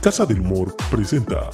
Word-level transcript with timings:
Casa 0.00 0.26
del 0.26 0.40
Humor 0.40 0.74
presenta 0.90 1.50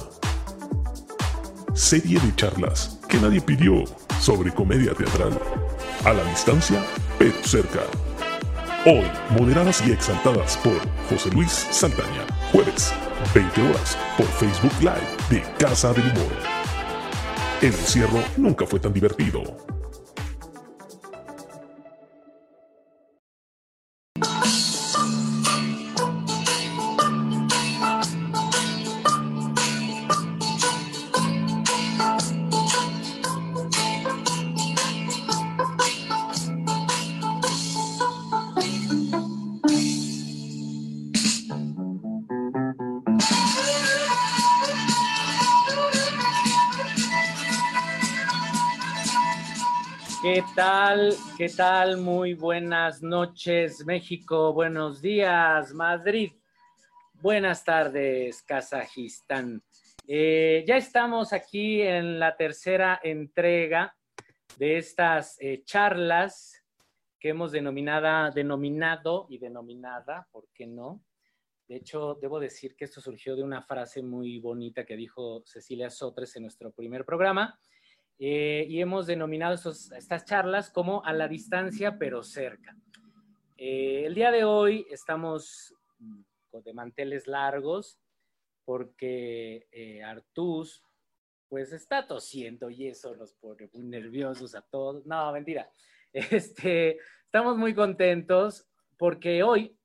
serie 1.73 2.19
de 2.19 2.35
charlas 2.35 2.99
que 3.07 3.17
nadie 3.19 3.39
pidió 3.39 3.83
sobre 4.19 4.53
comedia 4.53 4.93
teatral. 4.93 5.37
A 6.05 6.13
la 6.13 6.23
distancia, 6.25 6.83
pero 7.19 7.33
cerca. 7.43 7.81
Hoy, 8.85 9.05
moderadas 9.37 9.85
y 9.85 9.91
exaltadas 9.91 10.57
por 10.57 10.79
José 11.09 11.29
Luis 11.31 11.51
Saldaña. 11.51 12.25
Jueves, 12.51 12.93
20 13.33 13.61
horas, 13.61 13.97
por 14.17 14.25
Facebook 14.25 14.73
Live 14.79 15.17
de 15.29 15.43
Casa 15.57 15.93
del 15.93 16.03
Humor. 16.03 16.31
El 17.61 17.73
encierro 17.73 18.19
nunca 18.37 18.65
fue 18.65 18.79
tan 18.79 18.93
divertido. 18.93 19.43
¿Qué 51.37 51.49
tal? 51.49 51.97
Muy 51.97 52.33
buenas 52.33 53.03
noches, 53.03 53.85
México. 53.85 54.51
Buenos 54.51 54.99
días, 54.99 55.71
Madrid. 55.71 56.31
Buenas 57.21 57.63
tardes, 57.63 58.41
Kazajistán. 58.41 59.61
Eh, 60.07 60.65
ya 60.67 60.75
estamos 60.75 61.33
aquí 61.33 61.83
en 61.83 62.17
la 62.17 62.35
tercera 62.35 62.99
entrega 63.03 63.95
de 64.57 64.79
estas 64.79 65.37
eh, 65.39 65.61
charlas 65.63 66.63
que 67.19 67.29
hemos 67.29 67.51
denominada, 67.51 68.31
denominado 68.31 69.27
y 69.29 69.37
denominada, 69.37 70.27
¿por 70.31 70.47
qué 70.51 70.65
no? 70.65 71.03
De 71.67 71.75
hecho, 71.75 72.17
debo 72.19 72.39
decir 72.39 72.75
que 72.75 72.85
esto 72.85 73.01
surgió 73.01 73.35
de 73.35 73.43
una 73.43 73.61
frase 73.61 74.01
muy 74.01 74.39
bonita 74.39 74.83
que 74.83 74.95
dijo 74.95 75.43
Cecilia 75.45 75.91
Sotres 75.91 76.35
en 76.37 76.43
nuestro 76.43 76.71
primer 76.71 77.05
programa 77.05 77.59
eh, 78.19 78.65
y 78.67 78.81
hemos 78.81 79.05
denominado 79.05 79.53
estas 79.53 80.25
charlas 80.25 80.71
como 80.71 81.03
a 81.05 81.13
la 81.13 81.27
distancia 81.27 81.97
pero 81.99 82.23
cerca. 82.23 82.75
Eh, 83.55 84.05
el 84.05 84.15
día 84.15 84.31
de 84.31 84.43
hoy 84.43 84.87
estamos 84.89 85.73
de 86.51 86.73
manteles 86.73 87.27
largos 87.27 87.99
porque 88.65 89.67
eh, 89.71 90.03
Artús 90.03 90.83
pues 91.47 91.71
está 91.71 92.07
tosiendo 92.07 92.71
y 92.71 92.87
eso 92.87 93.15
nos 93.15 93.33
pone 93.33 93.69
muy 93.71 93.85
nerviosos 93.85 94.55
a 94.55 94.61
todos. 94.61 95.05
No, 95.05 95.31
mentira. 95.31 95.69
Este, 96.13 96.97
estamos 97.25 97.57
muy 97.57 97.75
contentos 97.75 98.67
porque 98.97 99.43
hoy 99.43 99.77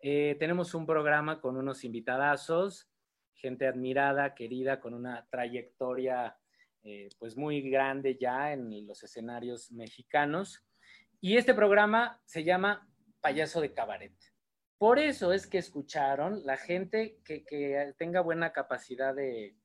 tenemos 0.00 0.74
un 0.74 0.86
programa 0.86 1.40
con 1.40 1.56
unos 1.56 1.82
invitadazos, 1.82 2.88
gente 3.34 3.66
admirada, 3.66 4.34
querida, 4.34 4.78
con 4.78 4.94
una 4.94 5.26
trayectoria 5.30 6.36
eh, 6.84 7.08
pues 7.18 7.36
muy 7.36 7.70
grande 7.70 8.16
ya 8.20 8.52
en 8.52 8.86
los 8.86 9.02
escenarios 9.02 9.70
mexicanos. 9.70 10.64
Y 11.20 11.36
este 11.36 11.54
programa 11.54 12.20
se 12.24 12.44
llama 12.44 12.88
Payaso 13.20 13.60
de 13.60 13.72
Cabaret. 13.72 14.14
Por 14.78 14.98
eso 14.98 15.32
es 15.32 15.46
que 15.46 15.58
escucharon 15.58 16.44
la 16.44 16.56
gente 16.56 17.20
que, 17.24 17.94
tenga 17.96 18.20
buena 18.20 18.52
capacidad 18.52 19.14
de, 19.14 19.56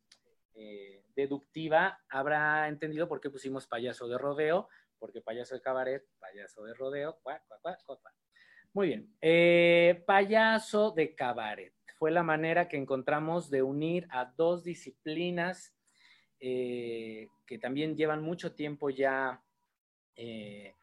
eh, 0.54 1.04
deductiva 1.16 2.00
habrá 2.10 2.68
entendido 2.68 3.08
por 3.08 3.20
qué 3.20 3.32
pusimos 3.32 3.68
payaso 3.68 4.08
de 4.08 4.18
rodeo, 4.18 4.70
porque 5.00 5.22
payaso 5.22 5.56
de 5.56 5.62
cabaret, 5.62 6.06
payaso 6.20 6.64
de 6.64 6.74
rodeo, 6.76 7.20
Muy 8.74 8.88
bien, 8.88 9.16
eh, 9.22 10.04
payaso 10.06 10.92
de 10.92 11.16
cabaret 11.16 11.74
fue 11.98 12.12
la 12.12 12.22
manera 12.22 12.68
que 12.68 12.78
encontramos 12.78 13.50
de 13.50 13.64
unir 13.64 14.08
a 14.12 14.26
dos 14.38 14.64
disciplinas 14.64 15.76
eh, 16.40 17.30
que 17.46 17.58
también 17.58 17.96
llevan 17.96 18.22
mucho 18.22 18.54
tiempo 18.54 18.90
ya 18.90 19.42
eh, 20.16 20.74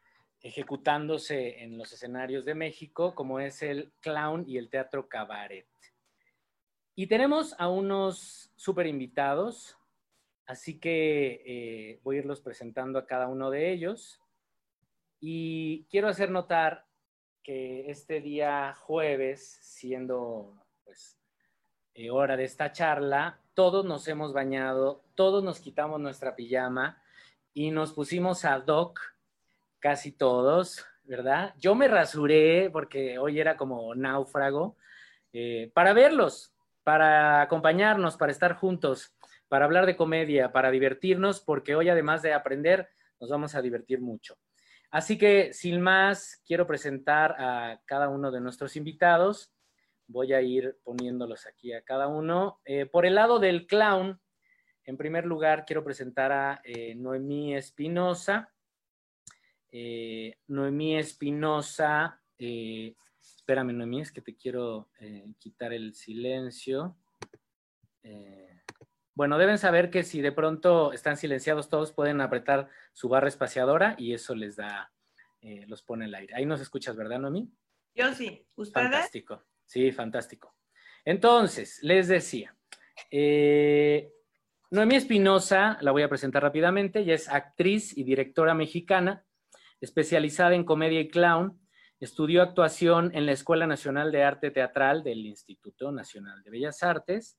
ejecutándose 0.41 1.63
en 1.63 1.77
los 1.77 1.91
escenarios 1.91 2.45
de 2.45 2.55
México, 2.55 3.15
como 3.15 3.39
es 3.39 3.63
el 3.63 3.91
clown 4.01 4.45
y 4.47 4.57
el 4.57 4.69
teatro 4.69 5.07
cabaret. 5.07 5.67
Y 6.95 7.07
tenemos 7.07 7.55
a 7.59 7.67
unos 7.67 8.51
super 8.55 8.87
invitados, 8.87 9.77
así 10.45 10.79
que 10.79 11.41
eh, 11.45 11.99
voy 12.03 12.17
a 12.17 12.19
irlos 12.19 12.41
presentando 12.41 12.99
a 12.99 13.05
cada 13.05 13.27
uno 13.27 13.49
de 13.49 13.71
ellos. 13.71 14.21
Y 15.19 15.85
quiero 15.89 16.07
hacer 16.07 16.31
notar 16.31 16.85
que 17.43 17.89
este 17.89 18.21
día 18.21 18.73
jueves, 18.75 19.59
siendo 19.61 20.53
pues, 20.83 21.17
hora 22.11 22.35
de 22.37 22.43
esta 22.43 22.71
charla, 22.71 23.39
todos 23.53 23.85
nos 23.85 24.07
hemos 24.07 24.33
bañado, 24.33 25.03
todos 25.15 25.43
nos 25.43 25.59
quitamos 25.59 25.99
nuestra 25.99 26.35
pijama 26.35 27.01
y 27.53 27.71
nos 27.71 27.93
pusimos 27.93 28.43
a 28.43 28.59
doc, 28.59 28.99
casi 29.79 30.11
todos, 30.11 30.85
¿verdad? 31.03 31.53
Yo 31.57 31.73
me 31.73 31.87
rasuré 31.87 32.69
porque 32.69 33.17
hoy 33.17 33.39
era 33.39 33.55
como 33.55 33.95
náufrago, 33.95 34.75
eh, 35.31 35.71
para 35.73 35.93
verlos, 35.93 36.53
para 36.83 37.41
acompañarnos, 37.41 38.17
para 38.17 38.31
estar 38.31 38.55
juntos, 38.55 39.15
para 39.47 39.65
hablar 39.65 39.85
de 39.85 39.95
comedia, 39.95 40.51
para 40.51 40.71
divertirnos, 40.71 41.39
porque 41.39 41.75
hoy 41.75 41.87
además 41.87 42.21
de 42.21 42.33
aprender, 42.33 42.89
nos 43.21 43.29
vamos 43.29 43.55
a 43.55 43.61
divertir 43.61 44.01
mucho. 44.01 44.37
Así 44.91 45.17
que, 45.17 45.53
sin 45.53 45.81
más, 45.81 46.41
quiero 46.45 46.67
presentar 46.67 47.35
a 47.39 47.79
cada 47.85 48.09
uno 48.09 48.31
de 48.31 48.41
nuestros 48.41 48.75
invitados 48.75 49.54
voy 50.07 50.33
a 50.33 50.41
ir 50.41 50.77
poniéndolos 50.83 51.45
aquí 51.47 51.73
a 51.73 51.83
cada 51.83 52.07
uno. 52.07 52.59
Eh, 52.65 52.85
por 52.85 53.05
el 53.05 53.15
lado 53.15 53.39
del 53.39 53.67
clown, 53.67 54.19
en 54.83 54.97
primer 54.97 55.25
lugar 55.25 55.65
quiero 55.65 55.83
presentar 55.83 56.31
a 56.31 56.61
eh, 56.63 56.95
Noemí 56.95 57.55
Espinosa. 57.55 58.53
Eh, 59.71 60.37
Noemí 60.47 60.97
Espinosa, 60.97 62.21
espérame 62.37 63.73
Noemí, 63.73 64.01
es 64.01 64.11
que 64.11 64.21
te 64.21 64.35
quiero 64.35 64.89
quitar 65.39 65.73
el 65.73 65.93
silencio. 65.93 66.97
bueno, 69.13 69.37
deben 69.37 69.57
saber 69.57 69.89
que 69.89 70.03
si 70.03 70.21
de 70.21 70.31
pronto 70.31 70.93
están 70.93 71.17
silenciados 71.17 71.67
todos, 71.67 71.91
pueden 71.91 72.21
apretar 72.21 72.69
su 72.93 73.09
barra 73.09 73.27
espaciadora 73.27 73.95
y 73.97 74.13
eso 74.13 74.33
les 74.33 74.55
da, 74.55 74.93
los 75.67 75.81
pone 75.81 76.05
al 76.05 76.15
aire. 76.15 76.35
Ahí 76.35 76.45
nos 76.45 76.61
escuchas, 76.61 76.95
¿verdad, 76.95 77.19
Noemí? 77.19 77.51
Yo 77.95 78.13
sí. 78.13 78.47
¿Ustedes? 78.55 78.91
Fantástico. 78.91 79.43
Sí, 79.65 79.91
fantástico. 79.91 80.55
Entonces, 81.03 81.79
les 81.81 82.07
decía, 82.07 82.55
eh, 83.11 84.11
Noemí 84.71 84.95
Espinosa, 84.95 85.77
la 85.81 85.91
voy 85.91 86.03
a 86.03 86.09
presentar 86.09 86.43
rápidamente, 86.43 86.99
ella 86.99 87.13
es 87.13 87.29
actriz 87.29 87.95
y 87.97 88.03
directora 88.03 88.53
mexicana, 88.53 89.23
especializada 89.81 90.55
en 90.55 90.63
comedia 90.63 90.99
y 90.99 91.09
clown, 91.09 91.59
estudió 91.99 92.41
actuación 92.41 93.11
en 93.13 93.25
la 93.25 93.31
Escuela 93.31 93.67
Nacional 93.67 94.11
de 94.11 94.23
Arte 94.23 94.51
Teatral 94.51 95.03
del 95.03 95.25
Instituto 95.25 95.91
Nacional 95.91 96.43
de 96.43 96.49
Bellas 96.49 96.83
Artes, 96.83 97.37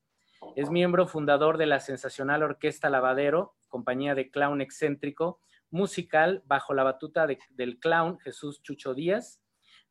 es 0.55 0.69
miembro 0.69 1.07
fundador 1.07 1.57
de 1.57 1.65
la 1.65 1.79
sensacional 1.79 2.43
Orquesta 2.43 2.89
Lavadero, 2.89 3.55
compañía 3.67 4.15
de 4.15 4.29
clown 4.29 4.61
excéntrico, 4.61 5.41
musical 5.69 6.43
bajo 6.45 6.73
la 6.73 6.83
batuta 6.83 7.27
del 7.49 7.79
clown 7.79 8.19
Jesús 8.19 8.61
Chucho 8.61 8.93
Díaz, 8.93 9.41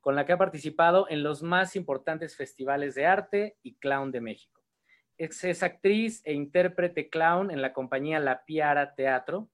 con 0.07 0.15
la 0.15 0.25
que 0.25 0.33
ha 0.33 0.39
participado 0.39 1.09
en 1.11 1.25
los 1.25 1.43
más 1.43 1.75
importantes 1.75 2.37
festivales 2.37 2.95
de 2.95 3.07
arte 3.07 3.57
y 3.65 3.75
clown 3.75 4.13
de 4.13 4.21
México. 4.21 4.63
Es, 5.19 5.65
actriz 5.65 6.23
e 6.25 6.33
intérprete 6.33 7.11
clown 7.11 7.51
en 7.51 7.61
la 7.61 7.73
compañía 7.73 8.21
La 8.21 8.45
Piara 8.45 8.95
Teatro 8.95 9.51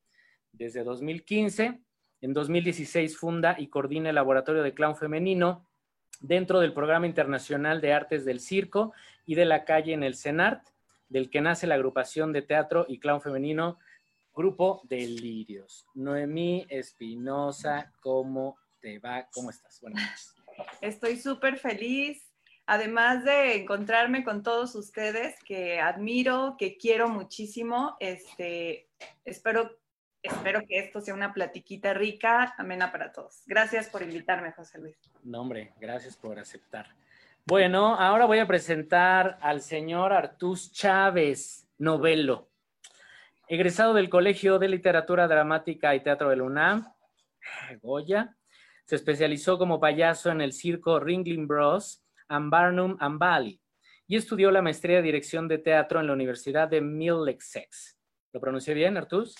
desde 0.52 0.84
2015. 0.84 1.81
En 2.20 2.34
2016 2.34 3.16
funda 3.16 3.56
y 3.58 3.69
coordina 3.69 4.10
el 4.10 4.14
Laboratorio 4.16 4.62
de 4.62 4.75
Clown 4.75 4.94
Femenino 4.94 5.66
dentro 6.20 6.60
del 6.60 6.75
Programa 6.75 7.06
Internacional 7.06 7.81
de 7.81 7.94
Artes 7.94 8.26
del 8.26 8.38
Circo 8.38 8.93
y 9.25 9.37
de 9.37 9.46
la 9.46 9.64
Calle 9.64 9.94
en 9.94 10.02
el 10.02 10.16
CENART, 10.16 10.69
del 11.08 11.31
que 11.31 11.40
nace 11.40 11.66
la 11.66 11.76
agrupación 11.76 12.31
de 12.31 12.43
teatro 12.43 12.84
y 12.87 12.99
clown 12.99 13.22
femenino 13.22 13.78
Grupo 14.34 14.82
Delirios. 14.84 15.87
Noemí 15.94 16.66
Espinosa, 16.69 17.90
¿cómo 18.02 18.58
te 18.82 18.99
va? 18.99 19.26
¿Cómo 19.32 19.49
estás? 19.49 19.81
Buenas 19.81 20.02
noches. 20.02 20.41
Estoy 20.81 21.16
súper 21.16 21.58
feliz, 21.58 22.32
además 22.66 23.25
de 23.25 23.56
encontrarme 23.56 24.25
con 24.25 24.43
todos 24.43 24.75
ustedes 24.75 25.34
que 25.44 25.81
admiro, 25.81 26.56
que 26.58 26.76
quiero 26.76 27.08
muchísimo. 27.08 27.96
Este, 28.00 28.88
espero, 29.25 29.78
espero 30.22 30.60
que 30.66 30.78
esto 30.78 31.00
sea 31.00 31.14
una 31.14 31.32
platiquita 31.32 31.94
rica, 31.94 32.54
amena 32.58 32.90
para 32.90 33.12
todos. 33.12 33.43
Gracias 33.46 33.88
por 33.88 34.02
invitarme, 34.02 34.52
José 34.52 34.78
Luis. 34.78 34.96
No, 35.22 35.40
hombre, 35.40 35.72
gracias 35.81 36.16
por 36.16 36.38
aceptar. 36.38 36.88
Bueno, 37.44 37.96
ahora 37.96 38.25
voy 38.25 38.38
a 38.38 38.46
presentar 38.46 39.37
al 39.40 39.62
señor 39.62 40.12
Artús 40.12 40.72
Chávez, 40.72 41.66
novelo, 41.76 42.49
egresado 43.49 43.94
del 43.94 44.08
Colegio 44.08 44.60
de 44.60 44.69
Literatura 44.69 45.26
Dramática 45.26 45.94
y 45.96 46.00
Teatro 46.00 46.31
de 46.31 46.37
la 46.37 46.44
UNAM, 46.44 46.93
Goya. 47.82 48.37
Se 48.84 48.96
especializó 48.96 49.58
como 49.58 49.81
payaso 49.81 50.31
en 50.31 50.40
el 50.40 50.52
circo 50.52 51.00
Ringling 51.00 51.46
Bros. 51.46 52.02
and 52.29 52.50
Barnum 52.50 52.96
and 53.00 53.19
Bailey 53.19 53.62
y 54.06 54.17
estudió 54.17 54.50
la 54.50 54.62
maestría 54.62 54.96
de 54.96 55.02
dirección 55.02 55.49
de 55.49 55.58
teatro 55.58 56.00
en 56.00 56.06
la 56.06 56.12
Universidad 56.12 56.69
de 56.69 56.81
Middlesex. 56.81 57.96
¿Lo 58.32 58.40
pronuncié 58.40 58.75
bien, 58.75 58.96
Artús? 58.96 59.34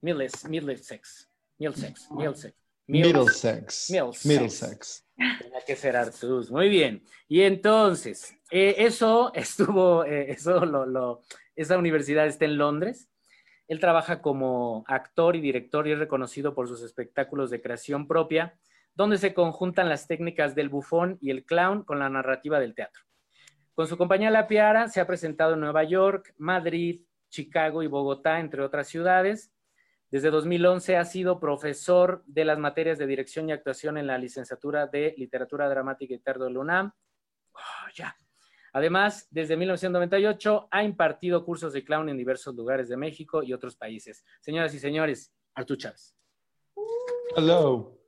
Middlesex. 0.00 0.48
Middlesex. 0.48 1.30
Middlesex. 1.58 2.08
Middlesex. 2.10 2.56
Middlesex. 2.88 4.26
Middlesex. 4.26 5.06
Tenía 5.40 5.60
que 5.64 5.76
ser 5.76 5.96
Artús. 5.96 6.50
Muy 6.50 6.68
bien. 6.68 7.04
Y 7.28 7.42
entonces, 7.42 8.34
eh, 8.50 8.74
eso 8.78 9.32
estuvo, 9.34 10.04
eh, 10.04 10.32
eso 10.32 10.64
lo, 10.64 10.84
lo, 10.84 11.22
esa 11.54 11.78
universidad 11.78 12.26
está 12.26 12.46
en 12.46 12.58
Londres. 12.58 13.08
Él 13.68 13.80
trabaja 13.80 14.20
como 14.20 14.84
actor 14.86 15.36
y 15.36 15.40
director 15.40 15.86
y 15.86 15.92
es 15.92 15.98
reconocido 15.98 16.54
por 16.54 16.68
sus 16.68 16.82
espectáculos 16.82 17.50
de 17.50 17.62
creación 17.62 18.06
propia, 18.06 18.58
donde 18.94 19.18
se 19.18 19.34
conjuntan 19.34 19.88
las 19.88 20.06
técnicas 20.06 20.54
del 20.54 20.68
bufón 20.68 21.18
y 21.20 21.30
el 21.30 21.44
clown 21.44 21.82
con 21.84 21.98
la 21.98 22.08
narrativa 22.08 22.60
del 22.60 22.74
teatro. 22.74 23.02
Con 23.74 23.86
su 23.86 23.96
compañía 23.96 24.30
La 24.30 24.46
Piara 24.46 24.88
se 24.88 25.00
ha 25.00 25.06
presentado 25.06 25.54
en 25.54 25.60
Nueva 25.60 25.84
York, 25.84 26.34
Madrid, 26.36 27.02
Chicago 27.30 27.82
y 27.82 27.86
Bogotá, 27.86 28.38
entre 28.38 28.62
otras 28.62 28.88
ciudades. 28.88 29.50
Desde 30.10 30.30
2011 30.30 30.98
ha 30.98 31.04
sido 31.06 31.40
profesor 31.40 32.22
de 32.26 32.44
las 32.44 32.58
materias 32.58 32.98
de 32.98 33.06
dirección 33.06 33.48
y 33.48 33.52
actuación 33.52 33.96
en 33.96 34.06
la 34.06 34.18
licenciatura 34.18 34.86
de 34.86 35.14
Literatura 35.16 35.70
Dramática 35.70 36.12
y 36.12 36.18
Teatro 36.18 36.44
de 36.44 36.50
la. 36.50 36.94
Oh, 37.54 37.88
ya. 37.94 38.14
Además, 38.72 39.26
desde 39.30 39.56
1998 39.56 40.68
ha 40.70 40.82
impartido 40.84 41.44
cursos 41.44 41.72
de 41.72 41.84
clown 41.84 42.08
en 42.08 42.16
diversos 42.16 42.54
lugares 42.54 42.88
de 42.88 42.96
México 42.96 43.42
y 43.42 43.52
otros 43.52 43.76
países. 43.76 44.24
Señoras 44.40 44.72
y 44.74 44.78
señores, 44.78 45.32
Artú 45.54 45.76
Chávez. 45.76 46.16
Hello. 47.36 47.98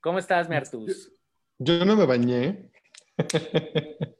¿Cómo 0.00 0.18
estás, 0.18 0.48
mi 0.48 0.56
Artús? 0.56 1.10
Yo 1.58 1.84
no 1.84 1.96
me 1.96 2.04
bañé. 2.06 2.70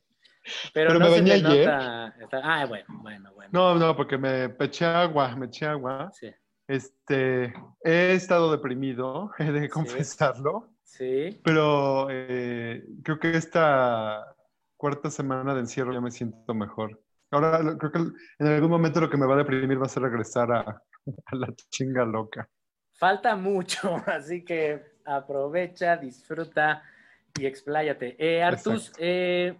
Pero, 0.74 0.88
Pero 0.90 0.92
no 0.94 1.00
me 1.00 1.06
se 1.06 1.20
bañé 1.20 1.40
te 1.40 1.46
ayer. 1.46 1.66
nota- 1.66 2.40
Ah, 2.42 2.66
bueno, 2.66 2.84
bueno, 3.02 3.32
bueno. 3.34 3.50
No, 3.52 3.74
no, 3.76 3.96
porque 3.96 4.18
me 4.18 4.54
eché 4.60 4.84
agua, 4.84 5.34
me 5.36 5.46
eché 5.46 5.64
agua. 5.66 6.10
Sí, 6.12 6.30
Este, 6.68 7.52
he 7.82 8.12
estado 8.12 8.50
deprimido, 8.52 9.30
he 9.38 9.50
de 9.52 9.68
confesarlo, 9.70 10.74
sí. 10.82 11.40
pero 11.42 12.08
eh, 12.10 12.84
creo 13.02 13.18
que 13.18 13.36
esta 13.36 14.33
cuarta 14.84 15.10
semana 15.10 15.54
de 15.54 15.60
encierro 15.60 15.94
ya 15.94 16.00
me 16.02 16.10
siento 16.10 16.52
mejor. 16.52 17.02
Ahora 17.30 17.58
creo 17.78 17.90
que 17.90 17.98
en 18.38 18.46
algún 18.46 18.68
momento 18.68 19.00
lo 19.00 19.08
que 19.08 19.16
me 19.16 19.24
va 19.24 19.32
a 19.32 19.38
deprimir 19.38 19.80
va 19.80 19.86
a 19.86 19.88
ser 19.88 20.02
regresar 20.02 20.52
a, 20.52 20.60
a 21.24 21.36
la 21.36 21.54
chinga 21.70 22.04
loca. 22.04 22.46
Falta 22.92 23.34
mucho, 23.34 23.96
así 24.06 24.44
que 24.44 24.98
aprovecha, 25.06 25.96
disfruta 25.96 26.82
y 27.34 27.46
expláyate. 27.46 28.14
Eh, 28.18 28.42
Artus, 28.42 28.92
eh, 28.98 29.56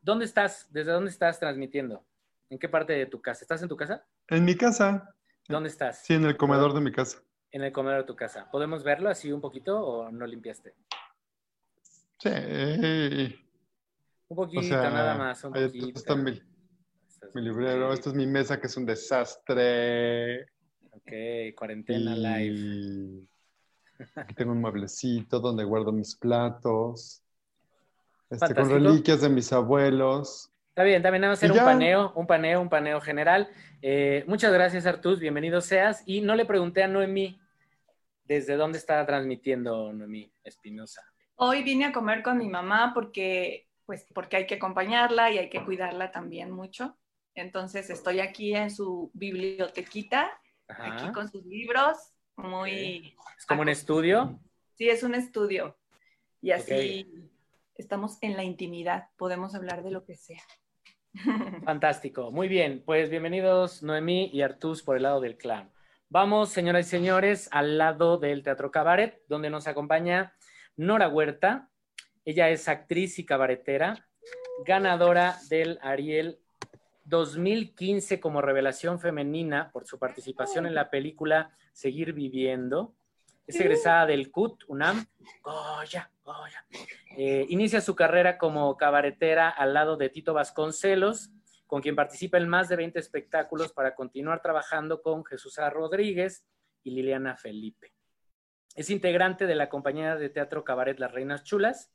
¿dónde 0.00 0.26
estás? 0.26 0.68
¿Desde 0.70 0.92
dónde 0.92 1.10
estás 1.10 1.40
transmitiendo? 1.40 2.04
¿En 2.48 2.60
qué 2.60 2.68
parte 2.68 2.92
de 2.92 3.06
tu 3.06 3.20
casa? 3.20 3.42
¿Estás 3.42 3.60
en 3.62 3.68
tu 3.68 3.76
casa? 3.76 4.06
En 4.28 4.44
mi 4.44 4.54
casa, 4.54 5.12
¿Dónde 5.48 5.70
estás? 5.70 6.04
sí, 6.04 6.14
en 6.14 6.24
el 6.24 6.36
comedor 6.36 6.72
de 6.72 6.82
mi 6.82 6.92
casa. 6.92 7.18
En 7.50 7.64
el 7.64 7.72
comedor 7.72 8.02
de 8.02 8.06
tu 8.06 8.14
casa. 8.14 8.48
¿Podemos 8.48 8.84
verlo 8.84 9.10
así 9.10 9.32
un 9.32 9.40
poquito 9.40 9.76
o 9.84 10.12
no 10.12 10.24
limpiaste? 10.24 10.72
Sí. 12.20 13.44
Un 14.28 14.36
poquito, 14.36 14.60
O 14.60 14.62
sea, 14.62 14.90
nada 14.90 15.16
más, 15.16 15.42
un 15.44 15.56
ahí 15.56 15.66
poquito. 15.66 15.98
está 15.98 16.14
mi, 16.14 16.40
mi 17.34 17.42
librero, 17.42 17.92
esta 17.92 18.10
es 18.10 18.14
mi 18.14 18.26
mesa 18.26 18.60
que 18.60 18.66
es 18.66 18.76
un 18.76 18.84
desastre. 18.86 20.42
Ok, 20.92 21.54
cuarentena 21.56 22.14
live. 22.14 23.26
Aquí 24.14 24.34
tengo 24.34 24.52
un 24.52 24.60
mueblecito 24.60 25.40
donde 25.40 25.64
guardo 25.64 25.92
mis 25.92 26.14
platos. 26.14 27.22
Este, 28.30 28.54
con 28.54 28.68
reliquias 28.68 29.22
de 29.22 29.30
mis 29.30 29.52
abuelos. 29.52 30.52
Está 30.68 30.82
bien, 30.84 31.02
también 31.02 31.22
vamos 31.22 31.42
a 31.42 31.46
hacer 31.46 31.50
un 31.50 31.64
paneo, 31.64 32.12
un 32.14 32.26
paneo, 32.26 32.60
un 32.60 32.68
paneo 32.68 33.00
general. 33.00 33.48
Eh, 33.82 34.24
muchas 34.28 34.52
gracias, 34.52 34.86
Artus, 34.86 35.18
bienvenido 35.18 35.60
seas. 35.60 36.02
Y 36.06 36.20
no 36.20 36.36
le 36.36 36.44
pregunté 36.44 36.82
a 36.82 36.88
Noemí 36.88 37.40
desde 38.24 38.56
dónde 38.56 38.78
está 38.78 39.04
transmitiendo 39.06 39.92
Noemí 39.92 40.30
Espinosa. 40.44 41.02
Hoy 41.36 41.62
vine 41.62 41.86
a 41.86 41.92
comer 41.92 42.22
con 42.22 42.36
mi 42.36 42.48
mamá 42.48 42.92
porque, 42.94 43.67
pues, 43.88 44.04
porque 44.12 44.36
hay 44.36 44.46
que 44.46 44.56
acompañarla 44.56 45.30
y 45.30 45.38
hay 45.38 45.48
que 45.48 45.64
cuidarla 45.64 46.12
también 46.12 46.50
mucho. 46.50 46.98
Entonces 47.34 47.88
estoy 47.88 48.20
aquí 48.20 48.54
en 48.54 48.70
su 48.70 49.10
bibliotequita, 49.14 50.30
Ajá. 50.68 50.92
aquí 50.92 51.12
con 51.12 51.26
sus 51.30 51.46
libros, 51.46 51.96
muy... 52.36 53.16
Es 53.38 53.46
como 53.46 53.62
un 53.62 53.70
estudio. 53.70 54.38
Sí, 54.74 54.90
es 54.90 55.02
un 55.02 55.14
estudio. 55.14 55.78
Y 56.42 56.50
así 56.50 57.30
estamos 57.76 58.18
en 58.20 58.36
la 58.36 58.44
intimidad, 58.44 59.08
podemos 59.16 59.54
hablar 59.54 59.82
de 59.82 59.90
lo 59.90 60.04
que 60.04 60.16
sea. 60.16 60.42
Fantástico. 61.64 62.30
Muy 62.30 62.46
bien, 62.46 62.82
pues 62.84 63.08
bienvenidos 63.08 63.82
Noemí 63.82 64.28
y 64.34 64.42
Artus 64.42 64.82
por 64.82 64.98
el 64.98 65.04
lado 65.04 65.22
del 65.22 65.38
clan. 65.38 65.72
Vamos, 66.10 66.50
señoras 66.50 66.86
y 66.88 66.90
señores, 66.90 67.48
al 67.52 67.78
lado 67.78 68.18
del 68.18 68.42
Teatro 68.42 68.70
Cabaret, 68.70 69.22
donde 69.28 69.48
nos 69.48 69.66
acompaña 69.66 70.34
Nora 70.76 71.08
Huerta. 71.08 71.70
Ella 72.24 72.48
es 72.50 72.68
actriz 72.68 73.18
y 73.18 73.24
cabaretera, 73.24 74.08
ganadora 74.64 75.38
del 75.48 75.78
Ariel 75.82 76.38
2015 77.04 78.20
como 78.20 78.42
revelación 78.42 79.00
femenina 79.00 79.70
por 79.72 79.86
su 79.86 79.98
participación 79.98 80.66
en 80.66 80.74
la 80.74 80.90
película 80.90 81.56
Seguir 81.72 82.12
Viviendo. 82.12 82.94
Es 83.46 83.58
egresada 83.58 84.04
del 84.04 84.30
CUT, 84.30 84.64
UNAM. 84.68 85.06
Goya, 85.42 86.10
Goya. 86.22 86.66
Eh, 87.16 87.46
inicia 87.48 87.80
su 87.80 87.94
carrera 87.94 88.36
como 88.36 88.76
cabaretera 88.76 89.48
al 89.48 89.72
lado 89.72 89.96
de 89.96 90.10
Tito 90.10 90.34
Vasconcelos, 90.34 91.30
con 91.66 91.80
quien 91.80 91.96
participa 91.96 92.36
en 92.36 92.46
más 92.46 92.68
de 92.68 92.76
20 92.76 92.98
espectáculos 92.98 93.72
para 93.72 93.94
continuar 93.94 94.42
trabajando 94.42 95.00
con 95.00 95.24
Jesús 95.24 95.58
A. 95.58 95.70
Rodríguez 95.70 96.44
y 96.82 96.90
Liliana 96.90 97.36
Felipe. 97.36 97.94
Es 98.74 98.90
integrante 98.90 99.46
de 99.46 99.54
la 99.54 99.70
compañía 99.70 100.16
de 100.16 100.28
teatro 100.28 100.62
Cabaret 100.62 100.98
Las 100.98 101.12
Reinas 101.12 101.42
Chulas, 101.42 101.90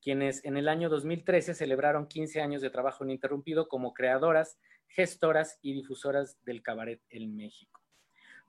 quienes 0.00 0.44
en 0.44 0.56
el 0.56 0.68
año 0.68 0.88
2013 0.88 1.54
celebraron 1.54 2.06
15 2.06 2.40
años 2.40 2.62
de 2.62 2.70
trabajo 2.70 3.04
ininterrumpido 3.04 3.68
como 3.68 3.92
creadoras, 3.92 4.58
gestoras 4.88 5.58
y 5.62 5.72
difusoras 5.72 6.42
del 6.44 6.62
cabaret 6.62 7.00
en 7.10 7.36
México. 7.36 7.80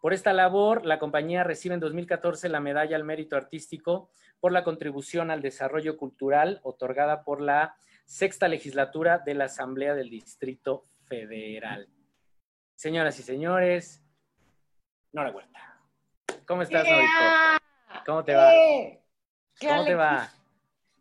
Por 0.01 0.13
esta 0.13 0.31
labor, 0.31 0.85
la 0.85 0.97
compañía 0.97 1.43
recibe 1.43 1.73
en 1.73 1.81
2014 1.81 2.47
la 2.47 2.61
medalla 2.61 2.95
al 2.95 3.03
mérito 3.03 3.35
artístico 3.35 4.09
por 4.39 4.53
la 4.53 4.63
contribución 4.63 5.29
al 5.29 5.41
desarrollo 5.41 5.97
cultural 5.97 6.61
otorgada 6.63 7.23
por 7.23 7.41
la 7.41 7.75
sexta 8.05 8.47
legislatura 8.47 9.19
de 9.19 9.33
la 9.33 9.45
Asamblea 9.45 9.95
del 9.95 10.09
Distrito 10.09 10.85
Federal. 11.05 11.89
Señoras 12.75 13.19
y 13.19 13.23
señores, 13.23 14.01
Nora 15.11 15.31
Huerta. 15.31 15.81
¿Cómo 16.45 16.61
estás, 16.61 16.87
Norito? 16.87 18.03
¿Cómo 18.05 18.23
te 18.23 18.35
va? 18.35 18.55
¡Eh! 18.55 19.03
¡Qué 19.59 19.67
¿Cómo 19.67 19.83
te 19.83 19.95
va? 19.95 20.31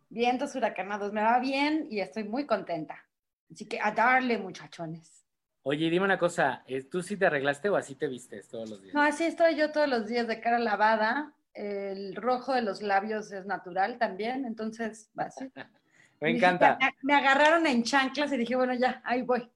Vientos 0.09 0.55
huracanados, 0.55 1.13
me 1.13 1.21
va 1.21 1.39
bien 1.39 1.87
y 1.89 1.99
estoy 1.99 2.23
muy 2.23 2.45
contenta. 2.45 3.05
Así 3.51 3.65
que 3.67 3.79
a 3.79 3.91
darle, 3.91 4.37
muchachones. 4.37 5.25
Oye, 5.63 5.89
dime 5.89 6.05
una 6.05 6.17
cosa, 6.17 6.63
¿eh, 6.67 6.83
¿tú 6.83 7.01
sí 7.03 7.17
te 7.17 7.25
arreglaste 7.27 7.69
o 7.69 7.75
así 7.75 7.95
te 7.95 8.07
vistes 8.07 8.47
todos 8.47 8.69
los 8.69 8.81
días? 8.81 8.95
No, 8.95 9.01
así 9.01 9.25
estoy 9.25 9.55
yo 9.55 9.71
todos 9.71 9.87
los 9.87 10.07
días 10.07 10.27
de 10.27 10.39
cara 10.39 10.57
lavada. 10.57 11.33
El 11.53 12.15
rojo 12.15 12.53
de 12.53 12.61
los 12.61 12.81
labios 12.81 13.31
es 13.31 13.45
natural 13.45 13.97
también, 13.97 14.45
entonces 14.45 15.09
va 15.19 15.25
así. 15.25 15.51
Me 16.21 16.31
encanta. 16.31 16.77
Me, 16.81 16.91
me 17.03 17.13
agarraron 17.13 17.65
en 17.65 17.83
chanclas 17.83 18.33
y 18.33 18.37
dije, 18.37 18.55
bueno, 18.55 18.73
ya, 18.73 19.01
ahí 19.05 19.21
voy. 19.21 19.49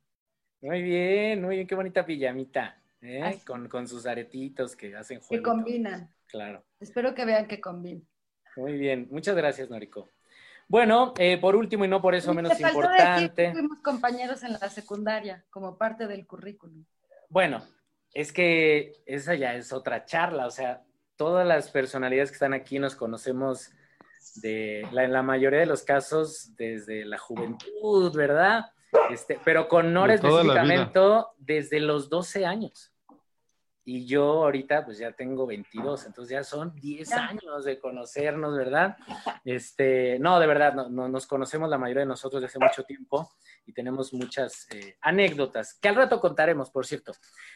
Muy 0.62 0.82
bien, 0.82 1.42
muy 1.42 1.56
bien, 1.58 1.68
qué 1.68 1.76
bonita 1.76 2.06
pijamita, 2.06 2.78
¿eh? 3.02 3.38
Con, 3.46 3.68
con 3.68 3.86
sus 3.86 4.06
aretitos 4.06 4.74
que 4.74 4.96
hacen 4.96 5.20
Que 5.20 5.26
juego. 5.26 5.44
combinan. 5.44 6.10
Claro. 6.28 6.64
Espero 6.80 7.14
que 7.14 7.26
vean 7.26 7.48
que 7.48 7.60
combinan. 7.60 8.08
Muy 8.56 8.78
bien, 8.78 9.08
muchas 9.12 9.36
gracias, 9.36 9.70
Norico. 9.70 10.10
Bueno, 10.68 11.14
eh, 11.18 11.38
por 11.38 11.56
último 11.56 11.86
y 11.86 11.88
no 11.88 12.02
por 12.02 12.16
eso 12.16 12.32
Y 12.32 12.36
menos 12.36 12.58
te 12.58 12.64
faltó 12.64 12.82
decir 12.82 12.92
que 12.92 13.02
importante. 13.02 13.52
Fuimos 13.52 13.80
compañeros 13.80 14.44
en 14.44 14.54
la 14.54 14.70
secundaria 14.70 15.44
como 15.50 15.78
parte 15.78 16.08
del 16.08 16.26
currículum. 16.26 16.86
Bueno, 17.30 17.64
es 18.14 18.32
que 18.32 18.94
esa 19.06 19.36
ya 19.36 19.56
es 19.56 19.74
otra 19.74 20.06
charla, 20.06 20.46
o 20.46 20.52
sea, 20.52 20.84
todas 21.16 21.46
las 21.46 21.70
personalidades 21.70 22.30
que 22.30 22.36
están 22.36 22.54
aquí 22.54 22.80
nos 22.80 22.96
conocemos 22.96 23.72
de 24.36 24.88
la, 24.92 25.04
en 25.04 25.14
la 25.14 25.24
mayoría 25.24 25.60
de 25.60 25.66
los 25.66 25.84
casos 25.84 26.56
desde 26.56 27.06
la 27.06 27.18
juventud, 27.18 28.16
¿verdad? 28.16 28.66
Este, 29.10 29.40
pero 29.44 29.68
con 29.68 29.94
Nora 29.94 30.14
De 30.14 30.16
específicamente 30.16 31.00
desde 31.38 31.80
los 31.80 32.10
12 32.10 32.46
años. 32.46 32.93
Y 33.86 34.06
yo 34.06 34.44
ahorita 34.44 34.86
pues 34.86 34.98
ya 34.98 35.12
tengo 35.12 35.46
22, 35.46 36.06
entonces 36.06 36.32
ya 36.32 36.44
son 36.44 36.74
10 36.76 37.12
años 37.14 37.66
de 37.66 37.80
conocernos, 37.80 38.56
¿verdad? 38.56 38.98
Este, 39.46 40.20
no, 40.20 40.40
de 40.40 40.48
verdad, 40.48 40.74
no, 40.74 41.10
nos 41.10 41.28
conocemos 41.28 41.70
la 41.70 41.78
mayoría 41.78 42.02
de 42.02 42.08
nosotros 42.08 42.42
desde 42.42 42.58
hace 42.58 42.66
mucho 42.66 42.84
tiempo 42.84 43.30
y 43.66 43.74
tenemos 43.74 44.14
muchas 44.14 44.68
eh, 44.72 44.96
anécdotas 45.02 45.74
que 45.74 45.90
al 45.90 45.96
rato 45.96 46.22
contaremos, 46.22 46.70
por 46.70 46.86
cierto. 46.86 47.12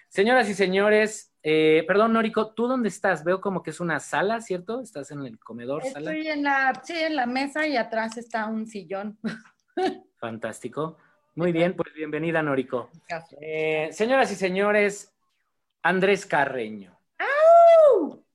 Señoras 0.10 0.50
y 0.50 0.54
señores, 0.54 1.34
eh, 1.44 1.86
perdón, 1.88 2.12
Norico, 2.12 2.54
¿tú 2.54 2.68
dónde 2.68 2.90
estás? 2.90 3.24
Veo 3.24 3.40
como 3.40 3.64
que 3.64 3.70
es 3.70 3.80
una 3.80 4.02
sala, 4.02 4.42
¿cierto? 4.42 4.82
¿Estás 4.82 5.12
en 5.12 5.26
el 5.26 5.40
comedor? 5.40 5.86
Estoy 5.86 6.28
en 6.28 6.44
la, 6.44 6.82
sí, 6.84 6.94
en 6.94 7.16
la 7.16 7.26
mesa 7.26 7.66
y 7.66 7.78
atrás 7.78 8.18
está 8.18 8.48
un 8.48 8.68
sillón. 8.68 9.18
Fantástico. 10.20 10.98
Muy 11.36 11.52
bien, 11.52 11.76
pues 11.76 11.94
bienvenida, 11.94 12.42
Norico. 12.42 12.90
Eh, 13.40 13.90
señoras 13.92 14.32
y 14.32 14.36
señores, 14.36 15.17
Andrés 15.90 16.26
Carreño. 16.26 17.00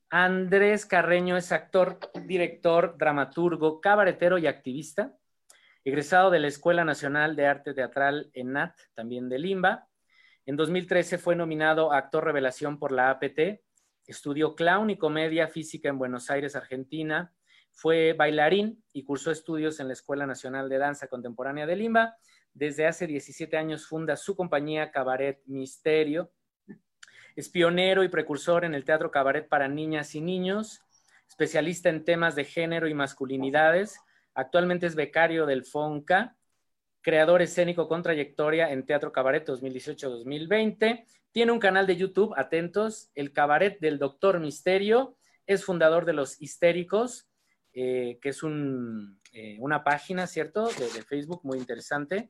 Andrés 0.09 0.87
Carreño 0.87 1.37
es 1.37 1.53
actor, 1.53 1.99
director, 2.25 2.97
dramaturgo, 2.97 3.79
cabaretero 3.79 4.39
y 4.39 4.47
activista, 4.47 5.15
egresado 5.85 6.31
de 6.31 6.41
la 6.41 6.47
Escuela 6.47 6.83
Nacional 6.87 7.37
de 7.37 7.47
Arte 7.47 7.75
Teatral 7.75 8.31
ENAT, 8.33 8.75
también 8.95 9.29
de 9.29 9.39
Limba. 9.39 9.87
En 10.47 10.57
2013 10.57 11.19
fue 11.19 11.37
nominado 11.37 11.93
a 11.93 11.99
Actor 11.99 12.25
Revelación 12.25 12.79
por 12.79 12.91
la 12.91 13.11
APT, 13.11 13.61
estudió 14.07 14.55
clown 14.55 14.89
y 14.89 14.97
comedia 14.97 15.47
física 15.47 15.91
en 15.91 15.99
Buenos 15.99 16.31
Aires, 16.31 16.57
Argentina, 16.57 17.35
fue 17.71 18.15
bailarín 18.15 18.83
y 18.95 19.05
cursó 19.05 19.31
estudios 19.31 19.79
en 19.79 19.89
la 19.89 19.93
Escuela 19.93 20.25
Nacional 20.25 20.71
de 20.71 20.79
Danza 20.79 21.07
Contemporánea 21.07 21.67
de 21.67 21.77
Limba. 21.77 22.17
Desde 22.55 22.87
hace 22.87 23.07
17 23.07 23.59
años 23.59 23.87
funda 23.87 24.17
su 24.17 24.35
compañía 24.37 24.91
Cabaret 24.91 25.43
Misterio, 25.45 26.33
es 27.37 27.49
pionero 27.49 28.05
y 28.05 28.09
precursor 28.09 28.65
en 28.65 28.75
el 28.75 28.85
teatro 28.85 29.11
cabaret 29.11 29.49
para 29.49 29.69
niñas 29.69 30.15
y 30.15 30.21
niños, 30.21 30.83
especialista 31.29 31.89
en 31.89 32.05
temas 32.05 32.35
de 32.35 32.45
género 32.45 32.89
y 32.89 32.95
masculinidades. 32.95 33.99
Actualmente 34.35 34.87
es 34.87 34.95
becario 34.95 35.47
del 35.47 35.65
FONCA, 35.65 36.37
creador 37.03 37.43
escénico 37.43 37.89
con 37.89 38.03
trayectoria 38.03 38.71
en 38.71 38.87
Teatro 38.87 39.12
Cabaret 39.12 39.47
2018-2020. 39.47 41.05
Tiene 41.33 41.53
un 41.53 41.59
canal 41.59 41.87
de 41.87 41.97
YouTube, 41.97 42.35
atentos, 42.37 43.11
El 43.15 43.33
Cabaret 43.33 43.79
del 43.81 43.99
Doctor 43.99 44.39
Misterio. 44.41 45.17
Es 45.47 45.65
fundador 45.65 46.05
de 46.05 46.12
Los 46.12 46.41
Histéricos, 46.41 47.29
eh, 47.75 48.19
que 48.23 48.29
es 48.29 48.41
eh, 49.33 49.57
una 49.59 49.83
página, 49.83 50.27
¿cierto?, 50.27 50.69
de, 50.69 51.03
Facebook 51.03 51.41
muy 51.43 51.59
interesante, 51.59 52.29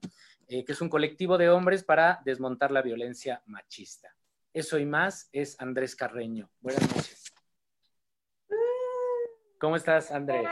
eh, 0.48 0.64
que 0.64 0.72
es 0.72 0.80
un 0.80 0.88
colectivo 0.88 1.36
de 1.36 1.50
hombres 1.50 1.84
para 1.84 2.20
desmontar 2.24 2.70
la 2.70 2.80
violencia 2.80 3.42
machista. 3.46 4.14
Eso 4.52 4.78
y 4.78 4.84
más 4.84 5.30
es 5.32 5.58
Andrés 5.60 5.96
Carreño. 5.96 6.50
Buenas 6.60 6.82
noches. 6.94 7.32
¿Cómo 9.58 9.76
estás, 9.76 10.10
Andrés? 10.10 10.46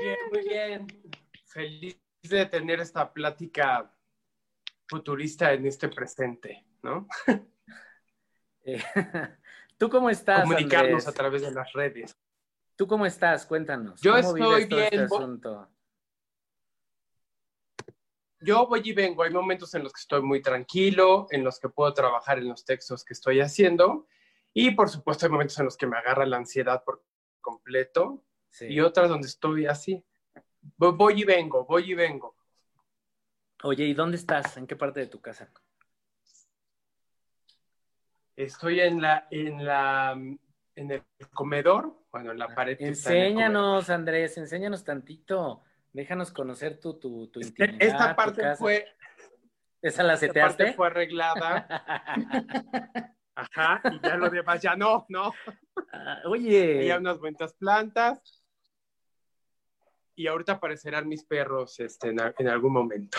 Bien, 0.00 0.18
muy 0.32 0.48
bien. 0.48 0.86
Feliz 1.46 2.00
de 2.22 2.46
tener 2.46 2.80
esta 2.80 3.12
plática 3.12 3.94
futurista 4.88 5.52
en 5.52 5.66
este 5.66 5.88
presente, 5.88 6.64
¿no? 6.82 7.06
Eh, 8.66 8.82
¿Tú 9.76 9.90
cómo 9.90 10.08
estás? 10.08 10.40
Comunicarnos 10.40 11.06
a 11.06 11.12
través 11.12 11.42
de 11.42 11.50
las 11.50 11.70
redes. 11.74 12.16
¿Tú 12.76 12.86
cómo 12.86 13.04
estás? 13.04 13.44
Cuéntanos. 13.44 14.00
Yo 14.00 14.16
estoy 14.16 14.64
bien. 14.64 14.88
Este 15.02 15.06
yo 18.44 18.66
voy 18.66 18.82
y 18.84 18.92
vengo. 18.92 19.22
Hay 19.22 19.30
momentos 19.30 19.74
en 19.74 19.82
los 19.82 19.92
que 19.92 20.00
estoy 20.00 20.22
muy 20.22 20.42
tranquilo, 20.42 21.26
en 21.30 21.42
los 21.42 21.58
que 21.58 21.68
puedo 21.68 21.92
trabajar 21.94 22.38
en 22.38 22.48
los 22.48 22.64
textos 22.64 23.04
que 23.04 23.14
estoy 23.14 23.40
haciendo. 23.40 24.06
Y 24.52 24.72
por 24.72 24.88
supuesto 24.88 25.26
hay 25.26 25.32
momentos 25.32 25.58
en 25.58 25.64
los 25.64 25.76
que 25.76 25.86
me 25.86 25.96
agarra 25.96 26.26
la 26.26 26.36
ansiedad 26.36 26.84
por 26.84 27.02
completo. 27.40 28.22
Y 28.60 28.78
otras 28.80 29.08
donde 29.08 29.26
estoy 29.26 29.66
así. 29.66 30.04
Voy 30.76 31.22
y 31.22 31.24
vengo, 31.24 31.64
voy 31.64 31.90
y 31.90 31.94
vengo. 31.94 32.36
Oye, 33.64 33.84
¿y 33.84 33.94
dónde 33.94 34.16
estás? 34.16 34.56
¿En 34.56 34.66
qué 34.66 34.76
parte 34.76 35.00
de 35.00 35.06
tu 35.06 35.20
casa? 35.20 35.50
Estoy 38.36 38.80
en 38.80 39.00
la, 39.00 39.26
en 39.30 39.64
la, 39.64 40.12
en 40.12 40.90
el 40.90 41.02
comedor, 41.32 41.96
bueno, 42.12 42.32
en 42.32 42.38
la 42.38 42.54
pared. 42.54 42.76
Enséñanos, 42.80 43.90
Andrés, 43.90 44.36
enséñanos 44.38 44.84
tantito. 44.84 45.62
Déjanos 45.94 46.32
conocer 46.32 46.80
tu, 46.80 46.98
tu, 46.98 47.28
tu 47.28 47.38
este, 47.38 47.66
intimidad. 47.66 47.88
Esta 47.88 48.16
parte 48.16 48.56
fue. 48.56 48.84
¿Esa 49.80 50.02
la 50.02 50.16
seteaste? 50.16 50.64
Esta 50.64 50.64
parte 50.64 50.76
fue 50.76 50.86
arreglada. 50.88 51.66
Ajá, 53.36 53.80
y 53.92 54.00
ya 54.00 54.16
lo 54.16 54.28
demás 54.28 54.60
ya 54.60 54.74
no, 54.74 55.06
no. 55.08 55.32
Ah, 55.92 56.20
oye. 56.26 56.80
Hay 56.80 56.98
unas 56.98 57.20
buenas 57.20 57.54
plantas. 57.54 58.44
Y 60.16 60.26
ahorita 60.26 60.54
aparecerán 60.54 61.08
mis 61.08 61.24
perros 61.24 61.78
este, 61.78 62.08
en, 62.08 62.48
algún 62.48 62.72
momento. 62.72 63.18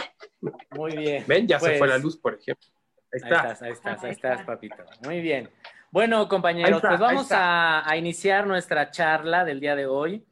Muy 0.72 0.98
bien. 0.98 1.24
Ven, 1.27 1.48
ya 1.48 1.60
se 1.62 1.77
fue 1.77 1.88
la 1.88 1.94
pues, 1.94 2.03
luz, 2.03 2.17
por 2.17 2.34
ejemplo. 2.34 2.67
Ahí, 3.13 3.22
estás, 3.24 3.62
ahí 3.62 3.72
estás, 3.72 4.03
ahí 4.03 4.12
estás, 4.12 4.44
papito. 4.44 4.84
Muy 5.05 5.22
bien. 5.22 5.50
Bueno, 5.91 6.27
compañeros, 6.27 6.82
pues 6.82 7.00
vamos 7.00 7.32
a, 7.32 7.89
a, 7.89 7.96
iniciar 7.96 8.46
nuestra 8.48 8.91
charla 8.91 9.46
del 9.46 9.62
día 9.62 9.77
de 9.77 9.86
hoy. 9.86 10.25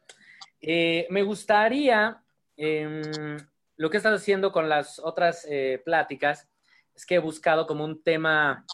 Eh, 0.60 1.08
me 1.10 1.24
gustaría 1.24 2.23
Em, 2.56 3.38
lo 3.78 3.90
que 3.90 3.98
he 3.98 4.00
estado 4.00 4.16
haciendo 4.16 4.52
con 4.52 4.70
las 4.70 5.00
otras 5.00 5.46
eh, 5.50 5.82
pláticas 5.84 6.50
es 6.94 7.06
que 7.06 7.16
he 7.16 7.20
buscado 7.20 7.66
como 7.66 7.84
un 7.84 8.04
tema 8.04 8.66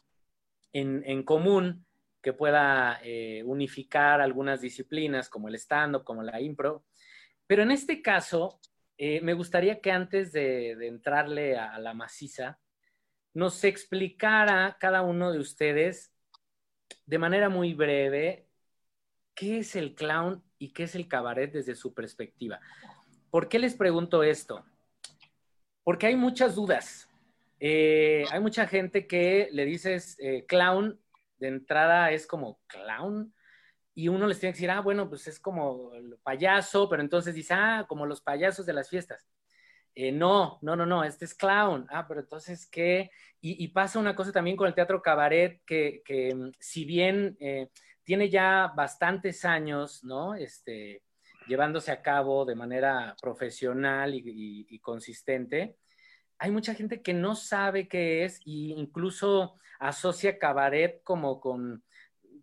en, 0.73 1.23
común 1.23 1.85
que 2.21 2.33
pueda 2.33 2.99
eh, 3.03 3.43
unificar 3.45 4.21
algunas 4.21 4.61
disciplinas 4.61 5.29
como 5.29 5.47
el 5.47 5.55
stand-up, 5.55 6.03
como 6.03 6.21
la 6.21 6.41
impro. 6.41 6.85
Pero 7.47 7.63
en 7.63 7.71
este 7.71 8.01
caso, 8.01 8.59
eh, 8.97 9.21
me 9.21 9.33
gustaría 9.33 9.79
que 9.81 9.91
antes 9.91 10.31
de, 10.31 10.75
de, 10.75 10.87
entrarle 10.87 11.57
a 11.57 11.79
la 11.79 11.93
maciza, 11.93 12.59
nos 13.33 13.63
explicara 13.63 14.77
cada 14.79 15.01
uno 15.01 15.31
de 15.31 15.39
ustedes 15.39 16.13
de 17.05 17.17
manera 17.17 17.49
muy 17.49 17.73
breve 17.73 18.47
qué 19.33 19.59
es 19.59 19.75
el 19.75 19.95
clown 19.95 20.43
y 20.57 20.73
qué 20.73 20.83
es 20.83 20.95
el 20.95 21.07
cabaret 21.07 21.51
desde 21.51 21.75
su 21.75 21.93
perspectiva. 21.93 22.59
¿Por 23.29 23.47
qué 23.47 23.59
les 23.59 23.75
pregunto 23.75 24.23
esto? 24.23 24.65
Porque 25.83 26.07
hay 26.07 26.15
muchas 26.15 26.55
dudas. 26.55 27.07
Eh, 27.59 28.25
hay 28.31 28.39
mucha 28.39 28.67
gente 28.67 29.05
que 29.05 29.49
le 29.51 29.65
dices 29.65 30.17
eh, 30.19 30.45
clown, 30.47 30.99
de 31.37 31.47
entrada 31.47 32.11
es 32.11 32.25
como 32.25 32.59
clown, 32.67 33.33
y 33.93 34.07
uno 34.07 34.27
les 34.27 34.39
tiene 34.39 34.53
que 34.53 34.57
decir, 34.57 34.71
ah, 34.71 34.81
bueno, 34.81 35.09
pues 35.09 35.27
es 35.27 35.39
como 35.39 35.91
payaso, 36.23 36.87
pero 36.89 37.01
entonces 37.01 37.35
dice, 37.35 37.53
ah, 37.53 37.85
como 37.87 38.05
los 38.05 38.21
payasos 38.21 38.65
de 38.65 38.73
las 38.73 38.89
fiestas. 38.89 39.27
Eh, 39.93 40.11
no, 40.11 40.57
no, 40.61 40.75
no, 40.75 40.85
no, 40.85 41.03
este 41.03 41.25
es 41.25 41.33
clown. 41.33 41.85
Ah, 41.89 42.07
pero 42.07 42.21
entonces, 42.21 42.65
¿qué? 42.67 43.11
Y, 43.41 43.67
pasa 43.69 43.99
una 43.99 44.15
cosa 44.15 44.31
también 44.31 44.57
con 44.57 44.67
el 44.67 44.75
teatro 44.75 45.01
cabaret, 45.01 45.61
que, 45.65 46.01
que 46.05 46.33
mm, 46.33 46.51
si 46.59 46.85
bien 46.85 47.37
tiene 48.03 48.29
ya 48.29 48.71
bastantes 48.75 49.45
años, 49.45 50.03
¿no? 50.03 50.33
Este, 50.33 51.03
llevándose 51.49 51.91
a 51.91 52.01
cabo 52.01 52.45
de 52.45 52.55
manera 52.55 53.15
profesional 53.21 54.13
y, 54.13 54.79
consistente, 54.79 55.75
hay 56.37 56.51
mucha 56.51 56.73
gente 56.73 57.01
que 57.01 57.13
no 57.13 57.35
sabe 57.35 57.89
qué 57.89 58.23
es 58.23 58.37
e 58.39 58.77
incluso 58.77 59.55
asocia 59.79 60.37
cabaret 60.37 61.01
como 61.03 61.41
con 61.41 61.83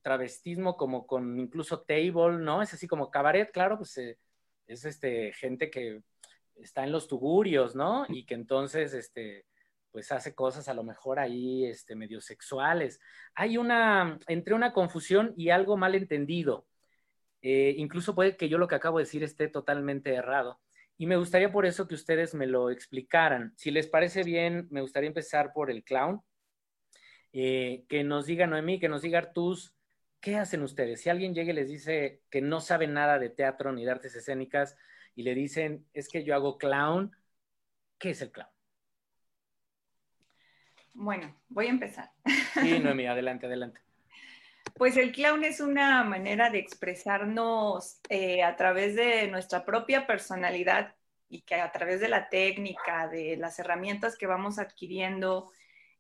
travestismo, 0.03 0.77
como 0.77 1.07
con 1.07 1.39
incluso 1.41 1.81
table, 1.81 2.39
¿no? 2.39 2.63
Es 2.63 2.75
así 2.75 2.87
como 2.87 3.11
cabaret, 3.11 3.51
claro, 3.53 3.79
pues 3.79 3.97
eh, 3.99 4.19
es 4.67 4.85
este, 4.85 5.33
gente 5.33 5.71
que 5.71 6.03
está 6.57 6.85
en 6.85 6.93
los 6.93 7.09
tugurios, 7.09 7.75
¿no? 7.75 8.07
Y 8.09 8.27
que 8.27 8.35
entonces, 8.35 8.93
este, 8.93 9.47
pues 9.91 10.13
hace 10.13 10.35
cosas 10.35 10.69
a 10.69 10.75
lo 10.75 10.83
mejor 10.85 11.19
ahí, 11.19 11.65
este, 11.65 11.95
medio 11.95 12.21
sexuales. 12.21 13.01
Hay 13.35 13.57
una, 13.57 14.19
entre 14.29 14.55
una 14.55 14.73
confusión 14.73 15.33
y 15.37 15.51
algo 15.51 15.77
mal 15.77 15.95
entendido. 15.95 16.67
Eh, 17.43 17.75
incluso 17.77 18.15
puede 18.15 18.37
que 18.37 18.49
yo 18.49 18.59
lo 18.59 18.69
que 18.69 18.75
acabo 18.75 18.99
de 18.99 19.05
decir 19.05 19.23
esté 19.23 19.49
totalmente 19.49 20.15
errado. 20.15 20.61
Y 20.99 21.07
me 21.07 21.17
gustaría 21.17 21.53
por 21.53 21.67
eso 21.67 21.87
que 21.87 21.95
ustedes 21.95 22.35
me 22.35 22.47
lo 22.47 22.71
explicaran. 22.71 23.53
Si 23.57 23.71
les 23.71 23.87
parece 23.87 24.23
bien, 24.23 24.67
me 24.71 24.81
gustaría 24.81 25.09
empezar 25.09 25.53
por 25.53 25.71
el 25.71 25.85
clown. 25.85 26.23
Eh, 27.33 27.85
que 27.89 28.03
nos 28.03 28.27
diga 28.27 28.47
Noemí, 28.47 28.79
que 28.81 28.89
nos 28.89 29.03
diga 29.03 29.19
Artus, 29.19 29.75
¿qué 30.21 30.37
hacen 30.37 30.63
ustedes? 30.63 31.03
Si 31.03 31.11
alguien 31.11 31.35
llega 31.35 31.53
y 31.53 31.57
les 31.57 31.69
dice 31.69 32.23
que 32.31 32.41
no 32.41 32.61
sabe 32.61 32.87
nada 32.87 33.19
de 33.19 33.29
teatro 33.29 33.73
ni 33.73 33.85
de 33.85 33.91
artes 33.91 34.17
escénicas 34.17 34.77
y 35.15 35.23
le 35.23 35.35
dicen, 35.35 35.87
es 35.93 36.09
que 36.09 36.25
yo 36.25 36.35
hago 36.35 36.57
clown, 36.57 37.15
¿qué 37.99 38.11
es 38.11 38.23
el 38.23 38.33
clown? 38.33 38.49
Bueno, 40.95 41.39
voy 41.49 41.67
a 41.67 41.71
empezar. 41.71 42.11
Sí, 42.55 42.79
Noemí, 42.81 43.07
adelante, 43.07 43.45
adelante. 43.47 43.86
Pues 44.77 44.97
el 44.97 45.13
clown 45.13 45.45
es 45.45 45.61
una 45.61 46.05
manera 46.05 46.51
de 46.51 46.59
expresarnos 46.59 47.99
eh, 48.09 48.43
a 48.43 48.57
través 48.57 48.95
de 48.95 49.29
nuestra 49.29 49.65
propia 49.65 50.07
personalidad 50.07 50.95
y 51.29 51.43
que 51.43 51.57
a 51.57 51.73
través 51.73 52.01
de 52.01 52.09
la 52.09 52.29
técnica, 52.29 53.09
de 53.09 53.37
las 53.37 53.59
herramientas 53.59 54.17
que 54.17 54.27
vamos 54.27 54.59
adquiriendo 54.59 55.51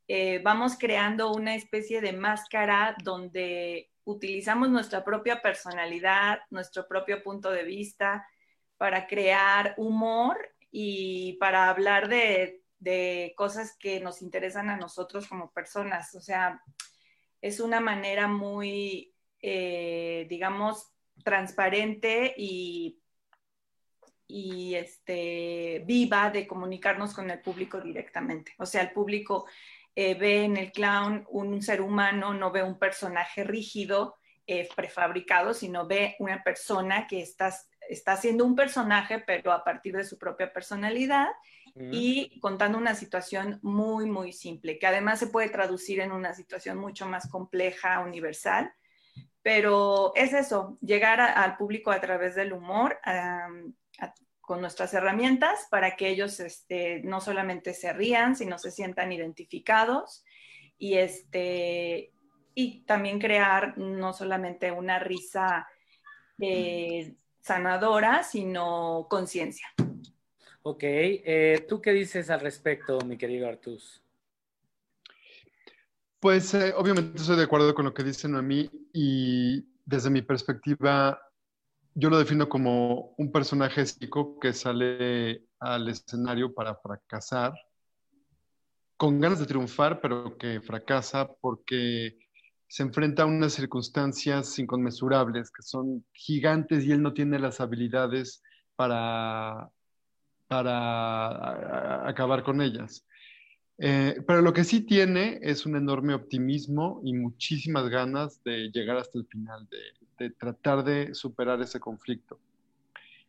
eh, 0.09 0.41
vamos 0.43 0.77
creando 0.79 1.33
una 1.33 1.57
especie 1.57 2.01
de 2.01 2.13
máscara 2.13 2.97
donde 3.03 3.91
utilizamos 4.05 4.71
nuestra 4.71 5.05
propia 5.05 5.43
personalidad, 5.43 6.39
nuestro 6.51 6.87
propio 6.87 7.25
punto 7.25 7.51
de 7.51 7.65
vista 7.65 8.25
para 8.77 9.09
crear 9.09 9.75
humor 9.79 10.39
y 10.71 11.37
para 11.41 11.69
hablar 11.69 12.09
de, 12.09 12.63
cosas 13.37 13.77
que 13.81 13.99
nos 13.99 14.23
interesan 14.23 14.71
a 14.71 14.77
nosotros 14.77 15.27
como 15.27 15.51
personas. 15.51 16.15
O 16.15 16.21
sea, 16.21 16.63
es 17.41 17.61
una 17.61 17.81
manera 17.81 18.27
muy, 18.29 19.15
eh, 19.41 20.27
digamos, 20.29 20.93
transparente 21.25 22.35
y, 22.37 23.01
y 24.27 24.75
este, 24.75 25.83
viva 25.87 26.31
de 26.31 26.47
comunicarnos 26.47 27.15
con 27.15 27.31
el 27.31 27.41
público 27.41 27.81
directamente. 27.81 28.55
O 28.59 28.67
sea, 28.67 28.83
el 28.83 28.93
público 28.93 29.47
eh, 29.95 30.15
ve 30.15 30.45
en 30.45 30.57
el 30.57 30.73
clown 30.73 31.27
un 31.31 31.63
ser 31.63 31.81
humano, 31.81 32.35
no 32.35 32.51
ve 32.51 32.63
un 32.63 32.79
personaje 32.79 33.45
rígido, 33.45 34.17
eh, 34.47 34.69
prefabricado, 34.77 35.55
sino 35.55 35.87
ve 35.87 36.17
una 36.19 36.45
persona 36.45 37.07
que 37.07 37.21
está, 37.21 37.53
está 37.89 38.13
haciendo 38.13 38.45
un 38.45 38.55
personaje, 38.55 39.19
pero 39.19 39.53
a 39.53 39.65
partir 39.65 39.97
de 39.97 40.05
su 40.05 40.19
propia 40.19 40.53
personalidad 40.53 41.29
y 41.79 42.41
contando 42.41 42.79
una 42.79 42.95
situación 42.95 43.59
muy, 43.63 44.07
muy 44.07 44.33
simple, 44.33 44.79
que 44.79 44.87
además 44.87 45.19
se 45.19 45.27
puede 45.27 45.51
traducir 45.51 46.01
en 46.01 46.13
una 46.13 46.33
situación 46.33 46.79
mucho 46.79 47.07
más 47.07 47.29
compleja, 47.29 48.01
universal. 48.01 48.73
Pero 49.43 50.13
es 50.17 50.33
eso, 50.33 50.79
llegar 50.81 51.21
al 51.21 51.57
público 51.57 51.91
a 51.91 52.01
través 52.01 52.35
del 52.35 52.53
humor, 52.53 52.99
con 54.41 54.61
nuestras 54.61 54.95
herramientas 54.95 55.67
para 55.71 55.97
que 55.97 56.09
ellos 56.09 56.41
este, 56.41 57.01
no 57.03 57.21
solamente 57.21 57.75
se 57.75 57.93
rían, 57.93 58.37
sino 58.37 58.59
se 58.59 58.71
sientan 58.71 59.13
identificados 59.13 60.25
y, 60.79 60.95
este, 60.95 62.13
y 62.55 62.85
también 62.85 63.19
crear 63.19 63.77
no 63.77 64.13
solamente 64.13 64.71
una 64.71 64.99
risa 65.01 65.69
eh, 66.41 67.17
sanadora, 67.41 68.23
sino 68.23 69.07
conciencia. 69.11 69.67
Ok, 70.69 70.83
eh, 70.83 71.65
¿tú 71.69 71.81
qué 71.81 71.93
dices 71.93 72.29
al 72.29 72.41
respecto, 72.41 72.99
mi 73.03 73.17
querido 73.17 73.47
Artus? 73.47 74.03
Pues 76.19 76.53
eh, 76.55 76.75
obviamente 76.77 77.21
estoy 77.21 77.37
de 77.37 77.45
acuerdo 77.45 77.73
con 77.73 77.85
lo 77.85 77.95
que 77.95 78.03
dicen 78.03 78.35
a 78.35 78.43
mí 78.43 78.69
y 78.93 79.65
desde 79.85 80.11
mi 80.11 80.23
perspectiva 80.23 81.23
yo 81.95 82.11
lo 82.11 82.19
defino 82.19 82.49
como 82.49 83.15
un 83.17 83.31
personaje 83.31 83.87
psico 83.87 84.41
que 84.41 84.53
sale 84.53 85.45
al 85.61 85.89
escenario 85.89 86.53
para 86.53 86.75
fracasar, 86.75 87.55
con 88.97 89.21
ganas 89.21 89.39
de 89.39 89.47
triunfar, 89.47 90.01
pero 90.01 90.37
que 90.37 90.61
fracasa 90.61 91.33
porque 91.33 92.19
se 92.67 92.83
enfrenta 92.83 93.23
a 93.23 93.27
unas 93.27 93.53
circunstancias 93.53 94.59
inconmensurables 94.59 95.49
que 95.53 95.63
son 95.63 96.05
gigantes 96.13 96.85
y 96.85 96.91
él 96.91 97.03
no 97.03 97.15
tiene 97.15 97.39
las 97.39 97.61
habilidades 97.61 98.43
para, 98.75 99.71
para 100.49 102.09
acabar 102.09 102.43
con 102.43 102.61
ellas. 102.61 103.05
Eh, 103.79 104.23
pero 104.27 104.41
lo 104.41 104.53
que 104.53 104.65
sí 104.65 104.81
tiene 104.81 105.39
es 105.43 105.67
un 105.67 105.77
enorme 105.77 106.15
optimismo 106.15 107.01
y 107.05 107.13
muchísimas 107.13 107.89
ganas 107.89 108.43
de 108.43 108.71
llegar 108.73 108.97
hasta 108.97 109.19
el 109.19 109.27
final, 109.27 109.69
de, 109.69 110.25
de 110.25 110.31
tratar 110.31 110.83
de 110.83 111.15
superar 111.15 111.61
ese 111.61 111.79
conflicto. 111.79 112.39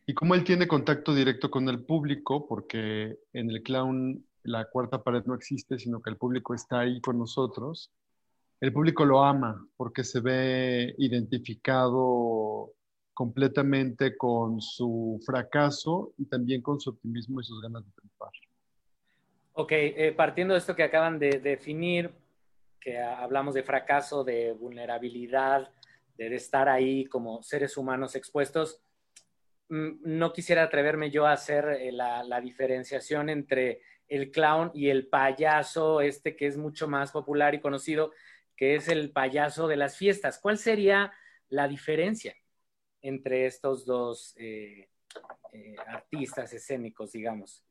Y 0.05 0.13
como 0.13 0.35
él 0.35 0.45
tiene 0.45 0.67
contacto 0.67 1.13
directo 1.13 1.51
con 1.51 1.67
el 1.67 1.83
público, 1.83 2.47
porque 2.47 3.19
en 3.33 3.49
el 3.49 3.61
clown 3.61 4.23
la 4.43 4.65
cuarta 4.69 5.03
pared 5.03 5.23
no 5.25 5.35
existe, 5.35 5.77
sino 5.77 6.01
que 6.01 6.09
el 6.09 6.15
público 6.15 6.53
está 6.53 6.79
ahí 6.79 7.01
con 7.01 7.19
nosotros, 7.19 7.91
el 8.61 8.73
público 8.73 9.05
lo 9.05 9.23
ama 9.23 9.67
porque 9.75 10.03
se 10.03 10.19
ve 10.21 10.95
identificado 10.97 12.71
completamente 13.17 14.15
con 14.15 14.61
su 14.61 15.19
fracaso 15.25 16.13
y 16.19 16.25
también 16.25 16.61
con 16.61 16.79
su 16.79 16.91
optimismo 16.91 17.41
y 17.41 17.43
sus 17.43 17.59
ganas 17.63 17.83
de 17.83 17.91
triunfar. 17.93 18.29
Ok, 19.53 19.71
eh, 19.71 20.13
partiendo 20.15 20.53
de 20.53 20.59
esto 20.59 20.75
que 20.75 20.83
acaban 20.83 21.17
de 21.17 21.39
definir, 21.39 22.11
que 22.79 22.99
hablamos 22.99 23.55
de 23.55 23.63
fracaso, 23.63 24.23
de 24.23 24.53
vulnerabilidad, 24.53 25.71
de 26.15 26.35
estar 26.35 26.69
ahí 26.69 27.05
como 27.05 27.41
seres 27.41 27.75
humanos 27.75 28.15
expuestos, 28.15 28.83
mm, 29.69 29.93
no 30.03 30.31
quisiera 30.31 30.61
atreverme 30.61 31.09
yo 31.09 31.25
a 31.25 31.31
hacer 31.31 31.69
eh, 31.69 31.91
la, 31.91 32.39
diferenciación 32.39 33.31
entre 33.31 33.81
el 34.07 34.29
clown 34.29 34.69
y 34.75 34.89
el 34.89 35.07
payaso, 35.07 36.01
este 36.01 36.35
que 36.35 36.45
es 36.45 36.55
mucho 36.55 36.87
más 36.87 37.11
popular 37.11 37.55
y 37.55 37.61
conocido, 37.61 38.11
que 38.55 38.75
es 38.75 38.87
el 38.89 39.09
payaso 39.09 39.67
de 39.67 39.77
las 39.77 39.97
fiestas. 39.97 40.37
¿Cuál 40.37 40.59
sería 40.59 41.11
la 41.49 41.67
diferencia 41.67 42.35
entre 43.07 43.45
estos 43.45 43.85
dos 43.85 44.33
eh, 44.37 44.89
eh, 45.53 45.75
artistas 45.87 46.51
escénicos, 46.53 47.11
digamos? 47.11 47.63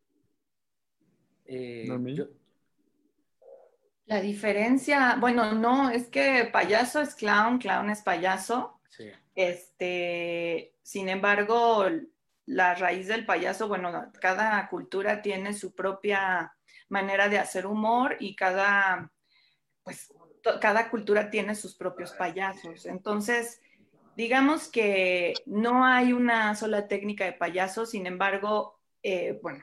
La 4.06 4.20
diferencia, 4.20 5.16
bueno, 5.18 5.52
no, 5.52 5.90
es 5.90 6.08
que 6.08 6.48
payaso 6.52 7.00
es 7.00 7.14
clown, 7.14 7.58
clown 7.58 7.90
es 7.90 8.02
payaso. 8.02 8.80
Sí. 8.88 9.10
Este, 9.34 10.74
sin 10.82 11.08
embargo, 11.08 11.86
la 12.46 12.74
raíz 12.74 13.08
del 13.08 13.26
payaso, 13.26 13.68
bueno, 13.68 14.12
cada 14.20 14.68
cultura 14.68 15.22
tiene 15.22 15.52
su 15.52 15.74
propia 15.74 16.54
manera 16.88 17.28
de 17.28 17.38
hacer 17.38 17.66
humor 17.66 18.16
y 18.20 18.36
cada, 18.36 19.10
pues, 19.82 20.12
cada 20.60 20.88
cultura 20.88 21.28
tiene 21.30 21.56
sus 21.56 21.74
propios 21.74 22.12
payasos. 22.12 22.86
Entonces, 22.86 23.60
digamos 24.16 24.68
que 24.68 25.34
no 25.44 25.84
hay 25.84 26.12
una 26.12 26.54
sola 26.56 26.88
técnica 26.88 27.24
de 27.24 27.34
payaso, 27.34 27.86
sin 27.86 28.06
embargo, 28.06 28.80
eh, 29.02 29.38
bueno, 29.42 29.62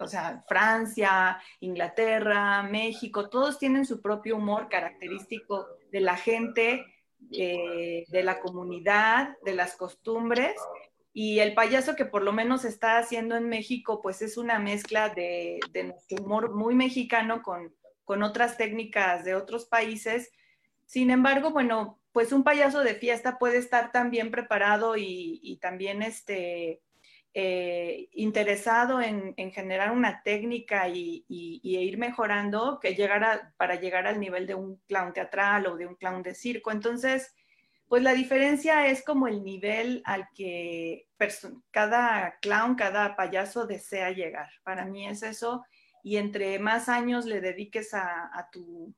o 0.00 0.06
sea, 0.06 0.44
Francia, 0.48 1.38
Inglaterra, 1.60 2.62
México, 2.62 3.28
todos 3.28 3.58
tienen 3.58 3.84
su 3.84 4.00
propio 4.00 4.36
humor 4.36 4.68
característico 4.68 5.66
de 5.90 6.00
la 6.00 6.16
gente, 6.16 6.84
eh, 7.32 8.04
de 8.08 8.22
la 8.22 8.40
comunidad, 8.40 9.36
de 9.44 9.54
las 9.54 9.76
costumbres. 9.76 10.54
Y 11.12 11.40
el 11.40 11.54
payaso 11.54 11.96
que 11.96 12.04
por 12.04 12.22
lo 12.22 12.32
menos 12.32 12.64
está 12.64 12.98
haciendo 12.98 13.36
en 13.36 13.48
México, 13.48 14.00
pues 14.00 14.22
es 14.22 14.36
una 14.36 14.60
mezcla 14.60 15.08
de, 15.08 15.58
nuestro 15.74 16.22
humor 16.22 16.54
muy 16.54 16.74
mexicano 16.74 17.42
con, 17.42 17.74
otras 18.22 18.56
técnicas 18.56 19.24
de 19.24 19.34
otros 19.34 19.66
países. 19.66 20.30
Sin 20.86 21.10
embargo, 21.10 21.50
bueno, 21.50 21.97
pues 22.12 22.32
un 22.32 22.44
payaso 22.44 22.80
de 22.80 22.94
fiesta 22.94 23.38
puede 23.38 23.58
estar 23.58 23.92
tan 23.92 24.10
bien 24.10 24.30
preparado 24.30 24.96
y, 24.96 25.40
y 25.42 25.58
también 25.58 26.02
este, 26.02 26.82
eh, 27.34 28.08
interesado 28.14 29.00
en, 29.00 29.34
generar 29.52 29.92
una 29.92 30.22
técnica 30.24 30.88
y, 30.88 31.24
ir 31.28 31.98
mejorando 31.98 32.80
que 32.80 32.94
llegara 32.94 33.54
para 33.56 33.76
llegar 33.76 34.06
al 34.06 34.18
nivel 34.18 34.46
de 34.46 34.56
un 34.56 34.78
clown 34.88 35.12
teatral 35.12 35.66
o 35.66 35.76
de 35.76 35.86
un 35.86 35.94
clown 35.94 36.22
de 36.22 36.34
circo. 36.34 36.72
Entonces, 36.72 37.34
pues 37.86 38.02
la 38.02 38.14
diferencia 38.14 38.88
es 38.88 39.04
como 39.04 39.28
el 39.28 39.44
nivel 39.44 40.02
al 40.04 40.28
que 40.34 41.06
cada 41.70 42.38
clown, 42.40 42.74
cada 42.74 43.14
payaso 43.14 43.66
desea 43.66 44.10
llegar. 44.10 44.48
Para 44.64 44.84
mí 44.84 45.06
es 45.06 45.22
eso. 45.22 45.64
Y 46.02 46.16
entre 46.16 46.58
más 46.58 46.88
años 46.88 47.24
le 47.24 47.40
dediques 47.40 47.94
a 47.94 48.48
tu 48.50 48.94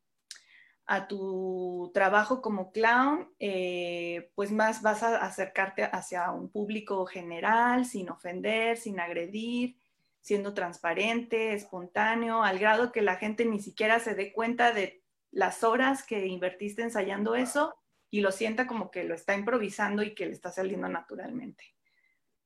a 0.92 1.06
tu 1.06 1.92
trabajo 1.94 2.42
como 2.42 2.72
clown, 2.72 3.32
eh, 3.38 4.32
pues 4.34 4.50
más 4.50 4.82
vas 4.82 5.04
a 5.04 5.18
acercarte 5.18 5.84
hacia 5.84 6.32
un 6.32 6.50
público 6.50 7.06
general, 7.06 7.84
sin 7.84 8.10
ofender, 8.10 8.76
sin 8.76 8.98
agredir, 8.98 9.76
siendo 10.20 10.52
transparente, 10.52 11.54
espontáneo, 11.54 12.42
al 12.42 12.58
grado 12.58 12.90
que 12.90 13.02
la 13.02 13.14
gente 13.14 13.44
ni 13.44 13.60
siquiera 13.60 14.00
se 14.00 14.16
dé 14.16 14.32
cuenta 14.32 14.72
de 14.72 15.04
las 15.30 15.62
horas 15.62 16.02
que 16.02 16.26
invertiste 16.26 16.82
ensayando 16.82 17.36
eso 17.36 17.76
y 18.10 18.20
lo 18.20 18.32
sienta 18.32 18.66
como 18.66 18.90
que 18.90 19.04
lo 19.04 19.14
está 19.14 19.36
improvisando 19.36 20.02
y 20.02 20.12
que 20.12 20.26
le 20.26 20.32
está 20.32 20.50
saliendo 20.50 20.88
naturalmente. 20.88 21.62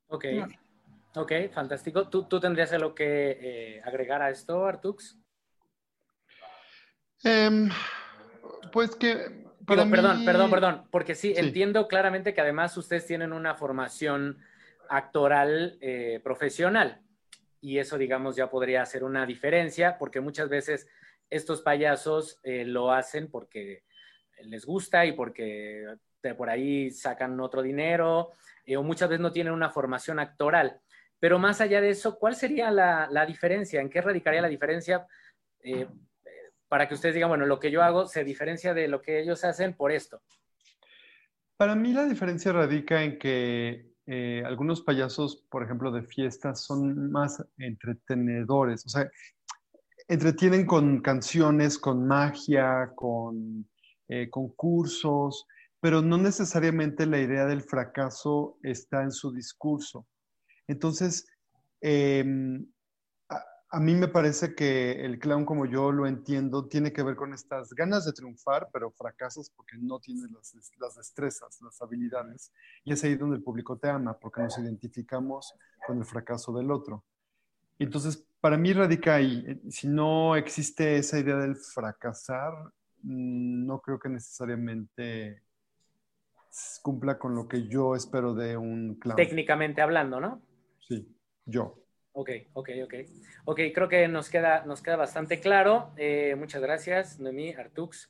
Ok, 0.05 0.25
ok, 1.15 1.31
fantástico. 1.51 2.09
¿Tú, 2.09 2.27
¿Tú, 2.27 2.39
tendrías 2.39 2.71
algo 2.73 2.93
que 2.93 3.39
eh, 3.41 3.81
agregar 3.83 4.21
a 4.21 4.29
esto, 4.29 4.67
Artux? 4.67 5.17
Um... 7.23 7.71
Pues 8.75 8.93
que... 8.97 9.45
Perdón, 9.65 9.89
perdón, 9.89 10.51
perdón, 10.51 10.87
porque 10.91 11.15
sí, 11.15 11.33
entiendo 11.37 11.87
claramente 11.87 12.33
que 12.33 12.41
además 12.41 12.75
ustedes 12.75 13.07
tienen 13.07 13.31
una 13.31 13.55
formación 13.55 14.37
actoral 14.89 15.77
eh, 15.79 16.19
profesional 16.21 17.01
y 17.61 17.77
eso, 17.77 17.97
digamos, 17.97 18.35
ya 18.35 18.49
podría 18.49 18.85
ser 18.85 19.05
una 19.05 19.25
diferencia 19.25 19.97
porque 19.97 20.19
muchas 20.19 20.49
veces 20.49 20.89
estos 21.29 21.61
payasos 21.61 22.37
eh, 22.43 22.65
lo 22.65 22.91
hacen 22.91 23.31
porque 23.31 23.85
les 24.43 24.65
gusta 24.65 25.05
y 25.05 25.13
porque 25.13 25.95
por 26.37 26.49
ahí 26.49 26.91
sacan 26.91 27.39
otro 27.39 27.61
dinero 27.61 28.33
eh, 28.65 28.75
o 28.75 28.83
muchas 28.83 29.07
veces 29.07 29.21
no 29.21 29.31
tienen 29.31 29.53
una 29.53 29.69
formación 29.69 30.19
actoral. 30.19 30.81
Pero 31.17 31.39
más 31.39 31.61
allá 31.61 31.79
de 31.79 31.91
eso, 31.91 32.19
¿cuál 32.19 32.35
sería 32.35 32.69
la, 32.71 33.07
la 33.09 33.25
diferencia? 33.25 33.79
¿En 33.79 33.89
qué 33.89 34.01
radicaría 34.01 34.41
la 34.41 34.49
diferencia? 34.49 35.07
Para 36.67 36.87
que 36.87 36.95
ustedes 36.95 37.15
digan, 37.15 37.29
bueno, 37.29 37.45
lo 37.45 37.59
que 37.59 37.71
yo 37.71 37.83
hago 37.83 38.07
se 38.07 38.23
diferencia 38.23 38.73
de 38.73 38.87
lo 38.87 39.01
que 39.01 39.19
ellos 39.19 39.43
hacen 39.43 39.73
por 39.73 39.91
esto. 39.91 40.21
Para 41.57 41.75
mí 41.75 41.93
la 41.93 42.05
diferencia 42.05 42.51
radica 42.51 43.03
en 43.03 43.17
que 43.17 43.93
eh, 44.07 44.43
algunos 44.45 44.81
payasos, 44.81 45.45
por 45.49 45.63
ejemplo, 45.63 45.91
de 45.91 46.03
fiestas, 46.03 46.61
son 46.61 47.11
más 47.11 47.43
entretenedores, 47.57 48.85
o 48.85 48.89
sea, 48.89 49.09
entretienen 50.07 50.65
con 50.65 51.01
canciones, 51.01 51.79
con 51.79 52.05
magia, 52.05 52.91
con 52.95 53.67
eh, 54.07 54.29
concursos, 54.29 55.47
pero 55.79 56.01
no 56.01 56.17
necesariamente 56.17 57.05
la 57.05 57.19
idea 57.19 57.45
del 57.45 57.61
fracaso 57.61 58.57
está 58.61 59.03
en 59.03 59.11
su 59.11 59.31
discurso. 59.31 60.05
Entonces, 60.67 61.27
em, 61.81 62.65
a, 63.75 63.79
mí 63.79 63.93
me 63.95 64.07
parece 64.07 64.55
que 64.55 65.05
el 65.05 65.19
clown, 65.19 65.45
como 65.45 65.65
yo 65.65 65.91
lo 65.91 66.07
entiendo, 66.07 66.67
tiene 66.67 66.93
que 66.93 67.03
ver 67.03 67.15
con 67.15 67.33
estas 67.33 67.73
ganas 67.73 68.05
de 68.05 68.13
triunfar, 68.13 68.69
pero 68.71 68.91
fracasas 68.91 69.49
porque 69.49 69.77
no 69.77 69.99
tienes 69.99 70.31
las, 70.31 70.53
las 70.79 70.95
destrezas, 70.95 71.61
las 71.61 71.81
habilidades. 71.81 72.51
Y 72.83 72.93
es 72.93 73.03
ahí 73.03 73.15
donde 73.15 73.37
el 73.37 73.43
público 73.43 73.77
te 73.77 73.89
ama, 73.89 74.17
porque 74.17 74.41
nos 74.41 74.57
identificamos 74.57 75.53
con 75.85 75.99
el 75.99 76.05
fracaso 76.05 76.53
del 76.53 76.71
otro. 76.71 77.03
Entonces, 77.77 78.25
para 78.39 78.57
mí 78.57 78.73
radica 78.73 79.15
ahí. 79.15 79.61
Si 79.69 79.87
no 79.87 80.35
existe 80.35 80.97
esa 80.97 81.19
idea 81.19 81.35
del 81.37 81.55
fracasar, 81.55 82.53
mm, 83.03 83.65
no 83.65 83.81
creo 83.81 83.99
que 83.99 84.09
necesariamente 84.09 85.43
cumpla 86.81 87.17
con 87.17 87.35
lo 87.35 87.47
que 87.47 87.67
yo 87.67 87.95
espero 87.95 88.33
de 88.33 88.55
un 88.55 88.95
clown. 88.95 89.17
Técnicamente 89.17 89.81
hablando, 89.81 90.19
¿no? 90.19 90.41
Sí, 90.87 91.07
yo. 91.45 91.84
Ok, 92.17 92.29
ok, 92.53 92.69
ok. 92.85 92.93
Ok, 93.43 93.59
creo 93.73 93.89
que 93.89 94.07
nos 94.07 94.29
queda, 94.29 94.63
nos 94.65 94.81
queda 94.81 94.95
bastante 94.95 95.41
claro. 95.41 95.91
Eh, 95.97 96.33
muchas 96.37 96.61
gracias, 96.61 97.19
Noemí, 97.19 97.53
Artux. 97.53 98.09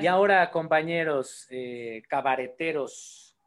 Y 0.00 0.06
ahora, 0.06 0.50
compañeros 0.50 1.46
eh, 1.48 2.02
cabareteros. 2.08 3.38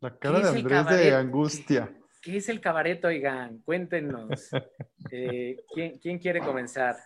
La 0.00 0.14
cara 0.18 0.40
de 0.40 0.58
Andrés 0.58 0.86
de 0.88 1.14
angustia. 1.14 1.90
¿Qué, 2.20 2.36
es 2.36 2.50
el 2.50 2.60
cabaret, 2.60 3.02
oigan? 3.04 3.58
Cuéntenos. 3.58 4.50
Eh, 5.10 5.56
¿quién, 5.74 6.18
quiere 6.18 6.40
comenzar? 6.40 6.96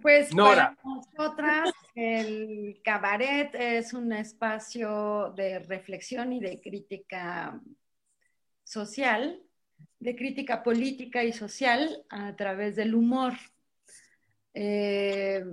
Pues 0.00 0.34
para 0.34 0.74
nosotras 0.82 1.72
el 1.94 2.80
cabaret 2.82 3.54
es 3.54 3.92
un 3.92 4.12
espacio 4.12 5.34
de 5.36 5.58
reflexión 5.58 6.32
y 6.32 6.40
de 6.40 6.58
crítica 6.60 7.60
social, 8.64 9.40
de 10.00 10.16
crítica 10.16 10.62
política 10.62 11.24
y 11.24 11.32
social 11.32 12.04
a 12.10 12.34
través 12.36 12.76
del 12.76 12.94
humor. 12.94 13.34
Eh, 14.52 15.44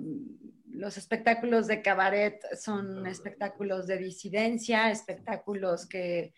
los 0.67 0.97
espectáculos 0.97 1.67
de 1.67 1.81
cabaret 1.81 2.41
son 2.55 3.05
espectáculos 3.07 3.87
de 3.87 3.97
disidencia, 3.97 4.89
espectáculos 4.89 5.87
que 5.87 6.33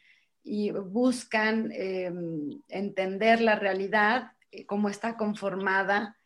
buscan 0.92 1.72
em, 1.72 2.62
entender 2.68 3.40
la 3.42 3.56
realidad, 3.56 4.32
eh, 4.52 4.66
cómo 4.66 4.90
está 4.90 5.16
conformada, 5.16 6.18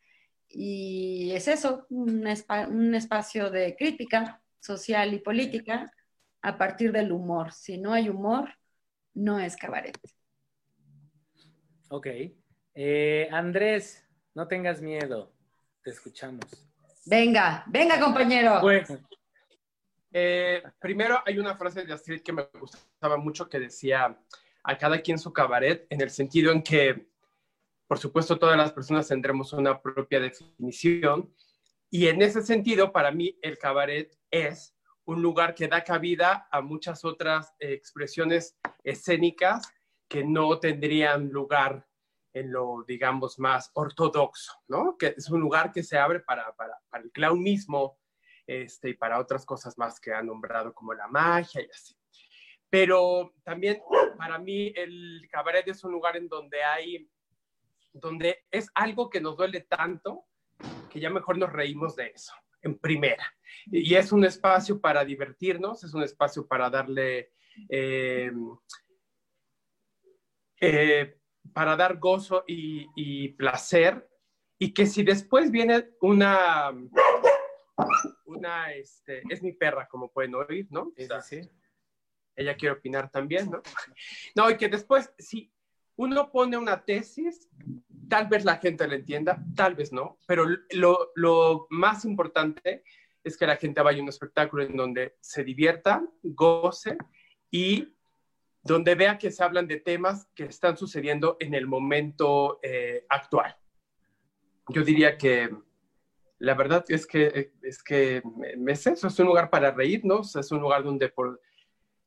y 0.49 1.31
es 1.33 1.47
eso, 1.47 1.86
un, 1.89 2.25
un 2.69 2.95
espacio 2.95 3.49
de 3.49 3.75
crítica 3.75 4.41
social 4.60 5.13
y 5.13 5.19
política 5.19 5.91
a 6.41 6.57
partir 6.57 6.91
del 6.91 7.12
humor. 7.12 7.51
Si 7.51 7.77
no 7.77 7.93
hay 7.93 8.10
humor, 8.10 8.49
no 9.13 9.39
es 9.39 9.55
cabaret. 9.55 9.97
Ok. 11.89 12.08
Eh, 12.73 13.30
Andrés, 13.32 14.06
no 14.36 14.47
tengas 14.47 14.82
miedo. 14.82 15.32
Te 15.84 15.91
escuchamos. 15.91 16.45
Venga, 17.06 17.63
venga, 17.67 18.00
compañero. 18.00 18.58
Pues, 18.60 18.89
eh, 20.12 20.62
primero 20.80 21.21
hay 21.26 21.39
una 21.39 21.56
frase 21.56 21.86
de 21.86 21.93
Astrid 21.93 22.21
que 22.21 22.34
me 22.34 22.47
gustaba 22.60 23.17
mucho 23.17 23.47
que 23.47 23.60
decía 23.60 24.19
a 24.63 24.78
cada 24.78 25.00
quien 25.02 25.17
su 25.17 25.32
cabaret, 25.32 25.88
en 25.89 26.02
el 26.02 26.10
sentido 26.10 26.52
en 26.52 26.62
que, 26.62 27.08
por 27.88 28.00
supuesto, 28.00 28.38
todas 28.38 28.58
las 28.58 28.73
personas 28.73 29.08
tendremos 29.08 29.54
una 29.54 29.82
propia 29.82 30.19
definición. 30.19 31.34
Y 31.89 32.08
en 32.08 32.21
ese 32.21 32.41
sentido, 32.41 32.91
para 32.91 33.12
mí, 33.12 33.39
el 33.41 33.58
cabaret 33.58 34.13
es 34.30 34.76
un 35.06 35.21
lugar 35.21 35.56
que 35.56 35.69
da 35.69 35.86
cabida 35.86 36.50
a 36.52 36.60
muchas 36.60 37.06
otras 37.06 37.54
expresiones 37.60 38.58
escénicas 38.84 39.71
que 40.07 40.23
no 40.23 40.59
tendrían 40.59 41.29
lugar 41.29 41.87
en 42.33 42.51
lo, 42.51 42.83
digamos, 42.87 43.39
más 43.39 43.71
ortodoxo, 43.73 44.53
¿no? 44.67 44.97
Que 44.97 45.15
es 45.17 45.29
un 45.29 45.41
lugar 45.41 45.71
que 45.71 45.83
se 45.83 45.97
abre 45.97 46.19
para, 46.19 46.55
para, 46.55 46.79
para 46.89 47.03
el 47.03 47.11
clown 47.11 47.41
mismo 47.41 47.99
este, 48.45 48.89
y 48.89 48.93
para 48.93 49.19
otras 49.19 49.45
cosas 49.45 49.77
más 49.77 49.99
que 49.99 50.13
ha 50.13 50.21
nombrado 50.21 50.73
como 50.73 50.93
la 50.93 51.07
magia 51.07 51.61
y 51.61 51.69
así. 51.69 51.95
Pero 52.69 53.33
también 53.43 53.81
para 54.17 54.37
mí 54.37 54.73
el 54.75 55.27
cabaret 55.31 55.67
es 55.67 55.83
un 55.83 55.91
lugar 55.91 56.17
en 56.17 56.27
donde 56.27 56.63
hay, 56.63 57.09
donde 57.93 58.45
es 58.51 58.69
algo 58.75 59.09
que 59.09 59.21
nos 59.21 59.37
duele 59.37 59.61
tanto 59.61 60.25
que 60.89 60.99
ya 60.99 61.09
mejor 61.09 61.37
nos 61.37 61.51
reímos 61.51 61.95
de 61.95 62.07
eso, 62.07 62.33
en 62.61 62.77
primera. 62.77 63.23
Y 63.65 63.95
es 63.95 64.11
un 64.11 64.25
espacio 64.25 64.79
para 64.79 65.03
divertirnos, 65.05 65.83
es 65.83 65.93
un 65.93 66.03
espacio 66.03 66.47
para 66.47 66.69
darle... 66.69 67.33
Eh, 67.69 68.31
eh, 70.59 71.17
para 71.53 71.75
dar 71.75 71.97
gozo 71.97 72.43
y, 72.47 73.29
placer, 73.29 74.09
y 74.59 74.73
que 74.73 74.85
si 74.85 75.03
después 75.03 75.51
viene 75.51 75.89
una, 76.01 76.71
una, 78.25 78.73
este, 78.73 79.23
es 79.29 79.41
mi 79.41 79.53
perra, 79.53 79.87
como 79.87 80.11
pueden 80.11 80.35
oír, 80.35 80.67
¿no? 80.69 80.91
Sí, 80.95 81.07
sí. 81.23 81.41
Ella 82.35 82.55
quiere 82.55 82.75
opinar 82.75 83.09
también, 83.09 83.49
¿no? 83.49 83.61
No, 84.35 84.49
y 84.49 84.57
que 84.57 84.67
después, 84.67 85.11
si 85.17 85.51
uno 85.95 86.31
pone 86.31 86.57
una 86.57 86.83
tesis, 86.85 87.49
tal 88.07 88.27
vez 88.27 88.45
la 88.45 88.57
gente 88.57 88.87
la 88.87 88.95
entienda, 88.95 89.43
tal 89.55 89.75
vez 89.75 89.91
no, 89.91 90.19
pero 90.27 90.45
lo, 90.71 91.11
lo 91.15 91.67
más 91.69 92.05
importante 92.05 92.83
es 93.23 93.37
que 93.37 93.47
la 93.47 93.57
gente 93.57 93.81
vaya 93.81 93.99
a 93.99 94.03
un 94.03 94.09
espectáculo 94.09 94.63
en 94.63 94.75
donde 94.75 95.15
se 95.19 95.43
divierta, 95.43 96.03
goce 96.23 96.97
y 97.51 97.96
donde 98.67 98.95
vea 98.95 99.17
que 99.17 99.32
se 99.32 99.43
hablan 99.43 99.67
de 99.67 99.80
temas 99.80 100.27
que 100.36 100.45
están 100.45 100.77
sucediendo 100.77 101.38
en 101.39 101.53
el 101.53 101.65
momento 101.65 102.60
eh, 102.62 103.06
actual. 103.10 103.56
Yo 104.69 104.84
diría 104.84 105.17
que 105.17 105.49
la 106.39 106.53
verdad 106.53 106.86
es 106.89 107.08
que, 107.08 107.51
es 107.63 107.82
que 107.82 108.21
es 108.67 108.88
eso, 108.88 109.08
es 109.08 109.19
un 109.19 109.25
lugar 109.25 109.49
para 109.49 109.71
reírnos, 109.71 110.36
es 110.36 110.51
un 110.51 110.62
lugar 110.62 110.84
donde, 110.84 111.10
por, 111.10 111.41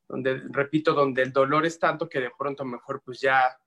donde, 0.07 0.41
repito, 0.49 0.93
donde 0.93 1.23
el 1.23 1.33
dolor 1.33 1.65
es 1.65 1.79
tanto 1.79 2.07
que 2.07 2.21
de 2.21 2.31
pronto 2.37 2.63
mejor 2.63 3.01
pues 3.03 3.19
ya 3.19 3.59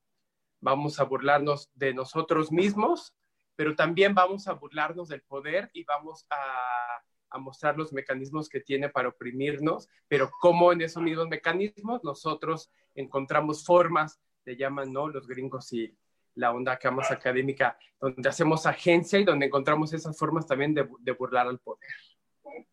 vamos 0.60 0.98
a 1.00 1.04
burlarnos 1.04 1.70
de 1.74 1.92
nosotros 1.92 2.50
mismos, 2.50 3.14
pero 3.56 3.74
también 3.74 4.14
vamos 4.14 4.46
a 4.48 4.54
burlarnos 4.54 5.08
del 5.08 5.22
poder 5.22 5.70
y 5.74 5.84
vamos 5.84 6.26
a 6.30 7.02
a 7.34 7.38
mostrar 7.38 7.76
los 7.76 7.92
mecanismos 7.92 8.48
que 8.48 8.60
tiene 8.60 8.88
para 8.88 9.08
oprimirnos, 9.08 9.88
pero 10.06 10.30
cómo 10.40 10.72
en 10.72 10.82
esos 10.82 11.02
mismos 11.02 11.28
mecanismos 11.28 12.02
nosotros 12.04 12.70
encontramos 12.94 13.64
formas, 13.64 14.20
le 14.44 14.56
llaman, 14.56 14.92
¿no? 14.92 15.08
Los 15.08 15.26
gringos 15.26 15.72
y 15.72 15.92
la 16.36 16.52
onda 16.52 16.78
que 16.78 16.88
más 16.92 17.10
académica, 17.10 17.76
donde 18.00 18.28
hacemos 18.28 18.66
agencia 18.66 19.18
y 19.18 19.24
donde 19.24 19.46
encontramos 19.46 19.92
esas 19.92 20.16
formas 20.16 20.46
también 20.46 20.74
de, 20.74 21.12
burlar 21.12 21.48
al 21.48 21.58
poder. 21.58 21.90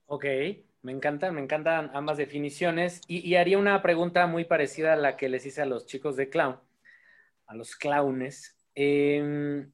Ok, 0.06 0.26
me 0.84 0.92
encantan, 0.92 1.34
me 1.34 1.42
encantan 1.42 1.90
ambas 1.96 2.18
definiciones 2.18 3.02
y, 3.08 3.34
haría 3.36 3.58
una 3.58 3.82
pregunta 3.82 4.28
muy 4.28 4.46
parecida 4.46 4.94
a 4.94 4.98
la 4.98 5.18
que 5.18 5.28
les 5.28 5.44
hice 5.46 5.64
a 5.64 5.66
los 5.66 5.88
chicos 5.88 6.16
de 6.16 6.30
clown, 6.30 6.60
a 7.48 7.56
los 7.56 7.76
clownes. 7.76 8.56
Em, 8.76 9.72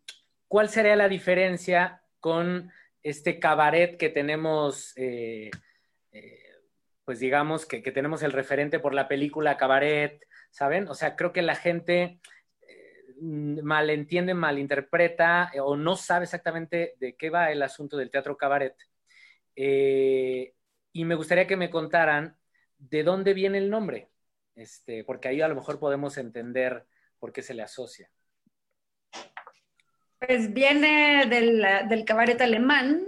¿Cuál 0.48 0.70
sería 0.70 0.96
la 0.96 1.10
diferencia 1.10 2.04
con 2.22 2.72
este 3.10 3.40
cabaret 3.40 3.98
que 3.98 4.10
tenemos, 4.10 4.92
eh, 4.98 5.50
eh, 6.12 6.44
pues 7.06 7.20
digamos 7.20 7.66
que, 7.66 7.80
tenemos 7.82 8.22
el 8.22 8.34
referente 8.34 8.80
por 8.80 8.94
la 8.94 9.08
película 9.08 9.56
Cabaret, 9.56 10.22
¿saben? 10.52 10.90
O 10.90 10.94
sea, 10.94 11.16
creo 11.16 11.32
que 11.32 11.42
la 11.42 11.56
gente 11.56 12.20
eh, 12.68 13.62
malentiende, 13.64 14.34
malinterpreta 14.34 15.52
o 15.62 15.78
no 15.78 15.96
sabe 15.96 16.26
exactamente 16.26 16.96
de 17.00 17.16
qué 17.16 17.30
va 17.30 17.52
el 17.52 17.64
asunto 17.64 17.96
del 17.96 18.12
teatro 18.12 18.36
cabaret. 18.36 18.76
y 19.56 21.06
me 21.06 21.16
gustaría 21.16 21.48
que 21.48 21.58
me 21.58 21.70
contaran 21.70 22.38
de 22.78 23.04
dónde 23.04 23.34
viene 23.34 23.58
el 23.60 23.70
nombre, 23.70 24.10
este, 24.56 25.04
porque 25.06 25.30
ahí 25.30 25.42
a 25.42 25.48
lo 25.48 25.56
mejor 25.56 25.80
podemos 25.80 26.18
entender 26.18 26.86
por 27.20 27.32
qué 27.32 27.42
se 27.42 27.54
le 27.54 27.64
asocia. 27.64 28.10
Pues 30.20 30.54
viene 30.54 31.26
del, 31.28 31.66
del 31.90 32.06
cabaret 32.06 32.42
alemán, 32.42 33.04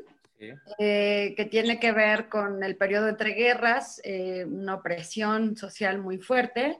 eh, 0.78 1.34
que 1.36 1.46
tiene 1.46 1.80
que 1.80 1.92
ver 1.92 2.30
con 2.30 2.64
el 2.64 2.78
periodo 2.78 3.10
entre 3.10 3.32
guerras, 3.32 4.00
eh, 4.04 4.46
una 4.46 4.76
opresión 4.76 5.58
social 5.58 6.00
muy 6.00 6.20
fuerte, 6.20 6.80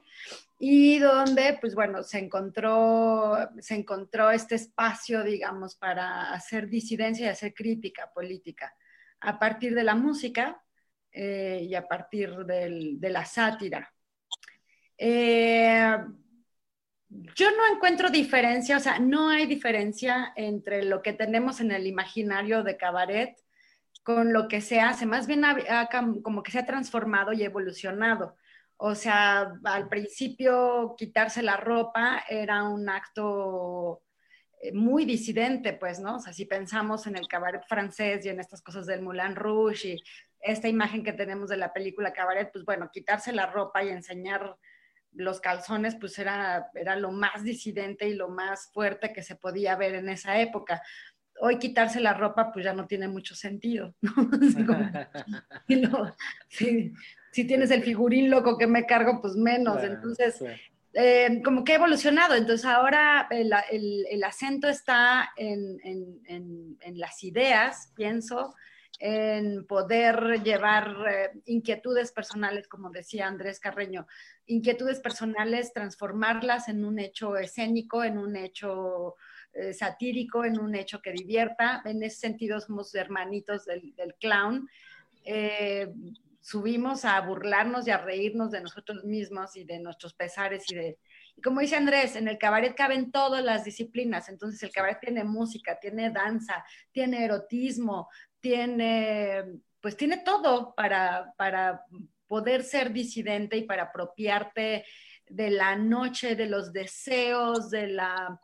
y 0.58 0.98
donde, 0.98 1.58
pues 1.60 1.74
bueno, 1.74 2.02
se 2.02 2.18
encontró, 2.18 3.36
se 3.58 3.74
encontró 3.74 4.30
este 4.30 4.54
espacio, 4.54 5.24
digamos, 5.24 5.74
para 5.74 6.32
hacer 6.32 6.68
disidencia 6.68 7.26
y 7.26 7.30
hacer 7.30 7.54
crítica 7.54 8.10
política 8.12 8.74
a 9.20 9.38
partir 9.38 9.74
de 9.74 9.84
la 9.84 9.94
música 9.94 10.62
eh, 11.12 11.66
y 11.68 11.74
a 11.74 11.88
partir 11.88 12.44
del, 12.44 13.00
de 13.00 13.10
la 13.10 13.24
sátira. 13.24 13.92
Eh, 14.96 15.96
yo 17.10 17.50
no 17.50 17.74
encuentro 17.74 18.08
diferencia, 18.08 18.76
o 18.76 18.80
sea, 18.80 18.98
no 18.98 19.28
hay 19.28 19.46
diferencia 19.46 20.32
entre 20.36 20.84
lo 20.84 21.02
que 21.02 21.12
tenemos 21.12 21.60
en 21.60 21.72
el 21.72 21.86
imaginario 21.86 22.62
de 22.62 22.76
cabaret 22.76 23.36
con 24.02 24.32
lo 24.32 24.48
que 24.48 24.60
se 24.60 24.80
hace, 24.80 25.06
más 25.06 25.26
bien 25.26 25.42
como 26.22 26.42
que 26.42 26.52
se 26.52 26.60
ha 26.60 26.66
transformado 26.66 27.32
y 27.32 27.42
evolucionado. 27.42 28.36
O 28.76 28.94
sea, 28.94 29.52
al 29.64 29.88
principio 29.88 30.94
quitarse 30.96 31.42
la 31.42 31.56
ropa 31.56 32.24
era 32.28 32.62
un 32.62 32.88
acto 32.88 34.02
eh, 34.62 34.72
muy 34.72 35.04
disidente, 35.04 35.74
pues, 35.74 36.00
¿no? 36.00 36.16
O 36.16 36.18
sea, 36.20 36.32
si 36.32 36.46
pensamos 36.46 37.06
en 37.06 37.16
el 37.16 37.28
cabaret 37.28 37.62
francés 37.68 38.24
y 38.24 38.30
en 38.30 38.40
estas 38.40 38.62
cosas 38.62 38.86
del 38.86 39.02
Moulin 39.02 39.36
Rouge 39.36 39.88
y 39.88 40.02
esta 40.40 40.68
imagen 40.68 41.04
que 41.04 41.12
tenemos 41.12 41.50
de 41.50 41.56
la 41.56 41.72
película 41.72 42.12
Cabaret, 42.12 42.50
pues 42.52 42.64
bueno, 42.64 42.90
quitarse 42.92 43.32
la 43.32 43.46
ropa 43.46 43.84
y 43.84 43.90
enseñar 43.90 44.56
los 45.12 45.40
calzones, 45.40 45.96
pues 45.96 46.18
era, 46.18 46.70
era 46.74 46.96
lo 46.96 47.10
más 47.10 47.42
disidente 47.42 48.08
y 48.08 48.14
lo 48.14 48.28
más 48.28 48.70
fuerte 48.72 49.12
que 49.12 49.22
se 49.22 49.36
podía 49.36 49.76
ver 49.76 49.94
en 49.94 50.08
esa 50.08 50.40
época. 50.40 50.82
Hoy 51.40 51.58
quitarse 51.58 52.00
la 52.00 52.14
ropa, 52.14 52.52
pues 52.52 52.64
ya 52.64 52.74
no 52.74 52.86
tiene 52.86 53.08
mucho 53.08 53.34
sentido, 53.34 53.94
¿no? 54.02 54.30
si 57.32 57.44
tienes 57.44 57.70
el 57.70 57.82
figurín 57.82 58.30
loco 58.30 58.58
que 58.58 58.66
me 58.66 58.86
cargo, 58.86 59.20
pues 59.20 59.36
menos. 59.36 59.82
Entonces, 59.82 60.42
eh, 60.92 61.40
como 61.44 61.62
que 61.64 61.72
ha 61.72 61.76
evolucionado. 61.76 62.34
Entonces, 62.34 62.66
ahora 62.66 63.28
el, 63.30 64.24
acento 64.24 64.68
está 64.68 65.30
en, 65.36 65.78
las 66.94 67.22
ideas, 67.22 67.92
pienso, 67.94 68.54
en 69.00 69.66
poder 69.66 70.42
llevar 70.42 70.94
eh, 71.08 71.30
inquietudes 71.46 72.12
personales, 72.12 72.68
como 72.68 72.90
decía 72.90 73.26
Andrés 73.26 73.58
Carreño, 73.58 74.06
inquietudes 74.46 75.00
personales, 75.00 75.72
transformarlas 75.72 76.68
en 76.68 76.84
un 76.84 76.98
hecho 76.98 77.38
escénico, 77.38 78.04
en 78.04 78.18
un 78.18 78.36
hecho 78.36 79.16
eh, 79.54 79.72
satírico, 79.72 80.44
en 80.44 80.60
un 80.60 80.74
hecho 80.74 81.00
que 81.00 81.12
divierta. 81.12 81.80
En 81.86 82.02
ese 82.02 82.18
sentido, 82.18 82.60
somos 82.60 82.94
hermanitos 82.94 83.64
del, 83.64 83.94
clown 84.20 84.68
subimos 86.40 87.04
a 87.04 87.20
burlarnos 87.20 87.86
y 87.86 87.90
a 87.90 87.98
reírnos 87.98 88.50
de 88.50 88.62
nosotros 88.62 89.04
mismos 89.04 89.56
y 89.56 89.64
de 89.64 89.78
nuestros 89.78 90.14
pesares 90.14 90.64
y 90.70 90.74
de... 90.74 90.98
Y 91.36 91.42
como 91.42 91.60
dice 91.60 91.76
Andrés, 91.76 92.16
en 92.16 92.28
el 92.28 92.38
cabaret 92.38 92.74
caben 92.74 93.12
todas 93.12 93.44
las 93.44 93.64
disciplinas, 93.64 94.28
entonces 94.28 94.62
el 94.62 94.72
cabaret 94.72 94.98
tiene 95.00 95.22
música, 95.22 95.78
tiene 95.78 96.10
danza, 96.10 96.64
tiene 96.92 97.24
erotismo, 97.24 98.08
tiene, 98.40 99.44
pues 99.80 99.96
tiene 99.96 100.18
todo 100.18 100.74
para, 100.74 101.32
para 101.36 101.84
poder 102.26 102.62
ser 102.62 102.92
disidente 102.92 103.56
y 103.56 103.62
para 103.62 103.84
apropiarte 103.84 104.84
de 105.28 105.50
la 105.50 105.76
noche, 105.76 106.36
de 106.36 106.46
los 106.46 106.72
deseos, 106.72 107.70
de 107.70 107.88
la 107.88 108.40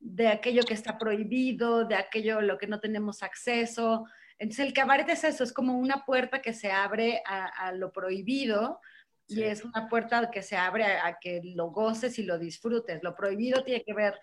de 0.00 0.28
aquello 0.28 0.62
que 0.62 0.74
está 0.74 0.96
prohibido, 0.96 1.84
de 1.84 1.96
aquello 1.96 2.38
a 2.38 2.42
lo 2.42 2.56
que 2.56 2.68
no 2.68 2.78
tenemos 2.78 3.24
acceso, 3.24 4.04
entonces 4.38 4.66
el 4.66 4.72
cabaret 4.72 5.08
es 5.08 5.24
eso, 5.24 5.42
es 5.42 5.52
como 5.52 5.76
una 5.76 6.04
puerta 6.04 6.40
que 6.40 6.52
se 6.52 6.70
abre 6.70 7.22
a, 7.26 7.72
lo 7.72 7.92
prohibido 7.92 8.80
y 9.26 9.42
es 9.42 9.64
una 9.64 9.88
puerta 9.88 10.30
que 10.30 10.42
se 10.42 10.56
abre 10.56 10.84
a, 10.84 11.18
que 11.20 11.40
lo 11.44 11.70
goces 11.70 12.18
y 12.18 12.22
lo 12.22 12.38
disfrutes. 12.38 13.02
Lo 13.02 13.14
prohibido 13.14 13.64
tiene 13.64 13.82
que 13.82 13.94
ver 13.94 14.18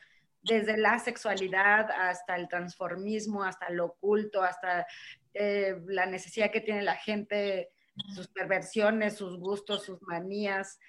desde 0.48 0.78
la 0.78 1.00
sexualidad 1.00 1.90
hasta 1.92 2.36
el 2.36 2.48
transformismo, 2.48 3.44
hasta 3.44 3.70
lo 3.70 3.86
oculto, 3.86 4.44
hasta 4.44 4.86
eh, 5.34 5.76
la 5.88 6.06
necesidad 6.06 6.52
que 6.52 6.62
tiene 6.62 6.82
la 6.82 6.96
gente, 6.96 7.72
sus 8.14 8.28
perversiones, 8.28 9.18
sus 9.18 9.38
gustos, 9.40 9.84
sus 9.84 10.02
manías. 10.04 10.80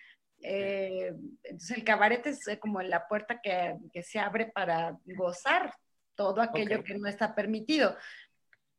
Eh, 0.40 1.12
entonces 1.42 1.76
el 1.76 1.84
cabaret 1.84 2.26
es 2.26 2.46
eh, 2.48 2.58
como 2.58 2.82
la 2.82 3.08
puerta 3.08 3.40
que, 3.40 3.78
se 4.02 4.18
abre 4.18 4.46
para 4.46 4.98
gozar 5.04 5.74
todo 6.14 6.40
aquello 6.40 6.84
que 6.84 6.96
no 6.98 7.08
está 7.08 7.34
permitido 7.34 7.96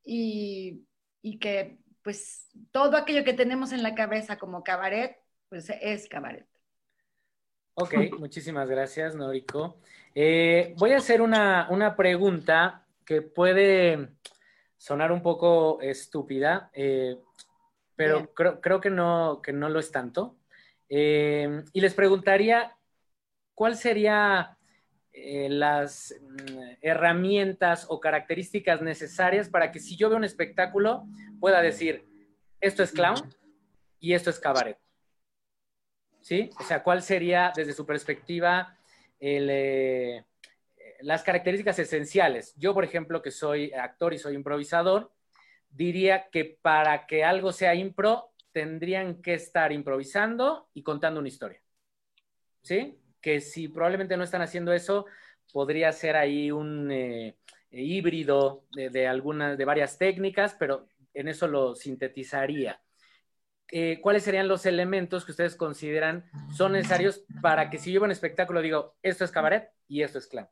y, 0.04 0.84
que 1.42 1.78
pues 2.04 2.48
todo 2.72 2.96
aquello 2.96 3.26
que 3.26 3.34
tenemos 3.34 3.74
en 3.74 3.84
la 3.84 3.94
cabeza 3.94 4.38
como 4.38 4.64
cabaret, 4.64 5.18
pues 5.50 5.70
es 5.82 6.08
cabaret. 6.08 6.48
Ok, 7.80 7.94
muchísimas 8.18 8.68
gracias, 8.68 9.14
Noriko. 9.14 9.78
Eh, 10.16 10.74
voy 10.80 10.94
a 10.94 10.98
hacer 10.98 11.22
una, 11.22 11.96
pregunta 11.96 12.88
que 13.06 13.22
puede 13.22 14.14
sonar 14.76 15.12
un 15.12 15.22
poco 15.22 15.80
estúpida, 15.80 16.72
eh, 16.74 17.20
pero 17.96 18.34
creo, 18.34 18.82
que, 18.82 18.90
no, 18.90 19.42
que 19.44 19.54
no 19.54 19.70
lo 19.70 19.80
es 19.80 19.92
tanto. 19.92 20.38
Eh, 20.90 21.64
y 21.72 21.82
les 21.82 21.94
preguntaría, 21.94 22.76
¿cuál 23.54 23.76
sería 23.76 24.58
las 25.14 26.16
mm, 26.20 26.78
herramientas 26.82 27.86
o 27.90 28.00
características 28.00 28.82
necesarias 28.82 29.50
para 29.50 29.72
que 29.72 29.80
si 29.80 29.96
yo 29.96 30.10
veo 30.10 30.18
un 30.18 30.24
espectáculo 30.24 31.06
pueda 31.40 31.62
decir, 31.62 32.08
esto 32.60 32.82
es 32.82 32.92
clown 32.92 33.18
y 34.00 34.14
esto 34.14 34.32
es 34.32 34.40
cabaret. 34.40 34.80
¿Sí? 36.28 36.50
O 36.60 36.64
sea, 36.64 36.84
¿cuál 36.84 37.02
sería 37.02 37.54
desde 37.56 37.72
su 37.72 37.86
perspectiva 37.86 38.78
eh, 39.18 40.22
las 41.00 41.24
características 41.24 41.80
esenciales? 41.80 42.54
Yo, 42.58 42.74
por 42.74 42.84
ejemplo, 42.84 43.22
que 43.22 43.32
soy 43.32 43.72
actor 43.72 44.14
y 44.14 44.18
soy 44.18 44.36
improvisador, 44.36 45.14
diría 45.70 46.28
que 46.30 46.58
para 46.62 47.08
que 47.08 47.24
algo 47.24 47.54
sea 47.54 47.76
impro, 47.76 48.34
tendrían 48.52 49.22
que 49.22 49.36
estar 49.36 49.72
improvisando 49.72 50.68
y 50.74 50.84
contando 50.84 51.22
una 51.22 51.30
historia. 51.30 51.62
¿Sí? 52.62 53.00
que 53.22 53.40
si 53.40 53.70
probablemente 53.70 54.18
no 54.18 54.24
están 54.24 54.42
haciendo 54.42 54.74
eso, 54.74 55.06
podría 55.54 55.92
ser 55.94 56.16
ahí 56.18 56.52
un 56.52 56.92
eh, 56.92 57.38
híbrido 57.72 58.66
de, 58.72 59.08
algunas, 59.08 59.58
de 59.58 59.66
varias 59.66 59.98
técnicas, 59.98 60.56
pero 60.60 60.88
en 61.14 61.30
eso 61.30 61.48
lo 61.48 61.76
sintetizaría. 61.76 62.82
Eh, 63.70 64.00
¿Cuáles 64.02 64.24
serían 64.24 64.48
los 64.48 64.66
elementos 64.66 65.26
que 65.26 65.32
ustedes 65.32 65.56
consideran 65.56 66.30
son 66.56 66.72
necesarios 66.72 67.26
para 67.42 67.70
que 67.70 67.78
si 67.78 67.92
yo 67.92 68.02
un 68.02 68.12
espectáculo 68.12 68.62
digo, 68.62 68.96
esto 69.02 69.26
es 69.26 69.32
cabaret 69.32 69.70
y 69.88 70.04
esto 70.04 70.20
es 70.20 70.28
clown? 70.28 70.48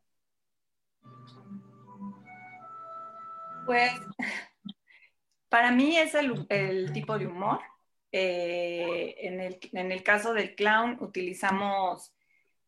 Pues 3.64 3.92
para 5.48 5.72
mí 5.72 5.96
es 5.96 6.14
el, 6.14 6.92
tipo 6.92 7.18
de 7.18 7.26
humor. 7.26 7.60
Eh, 8.12 9.14
en, 9.20 9.40
el, 9.40 9.58
en, 9.72 9.92
el, 9.92 10.02
caso 10.02 10.32
del 10.32 10.54
clown 10.54 10.98
utilizamos 11.00 12.14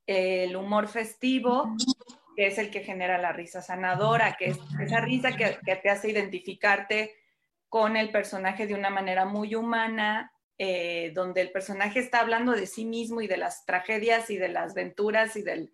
el 0.06 0.56
humor 0.56 0.88
festivo, 0.88 1.76
que 2.34 2.46
es 2.46 2.58
el 2.58 2.70
que 2.70 2.80
genera 2.80 3.18
la 3.18 3.32
risa 3.32 3.60
sanadora, 3.60 4.36
que 4.38 4.46
es 4.46 4.58
esa 4.80 5.00
risa 5.00 5.36
que, 5.36 5.58
te 5.76 5.90
hace 5.90 6.10
identificarte 6.10 7.14
con 7.68 7.96
el 7.96 8.10
personaje 8.10 8.66
de 8.66 8.74
una 8.74 8.90
manera 8.90 9.26
muy 9.26 9.54
humana, 9.54 10.32
eh, 10.58 11.12
donde 11.14 11.40
el 11.40 11.52
personaje 11.52 12.00
está 12.00 12.20
hablando 12.20 12.52
de 12.52 12.66
sí 12.66 12.84
mismo 12.84 13.20
y 13.20 13.28
de 13.28 13.36
las 13.36 13.64
tragedias 13.64 14.28
y 14.30 14.36
de 14.36 14.48
las 14.48 14.72
aventuras 14.72 15.36
y 15.36 15.42
de 15.42 15.70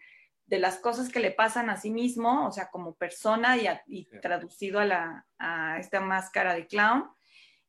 las 0.59 0.77
cosas 0.77 1.11
que 1.11 1.20
le 1.20 1.31
pasan 1.31 1.70
a 1.70 1.77
sí 1.77 1.90
mismo, 1.90 2.47
o 2.47 2.53
sea, 2.53 2.70
como 2.70 2.94
persona 2.94 3.57
y, 3.87 4.05
traducido 4.20 4.81
a, 4.81 5.77
esta 5.79 6.01
máscara 6.01 6.55
de 6.55 6.66
clown. 6.66 7.11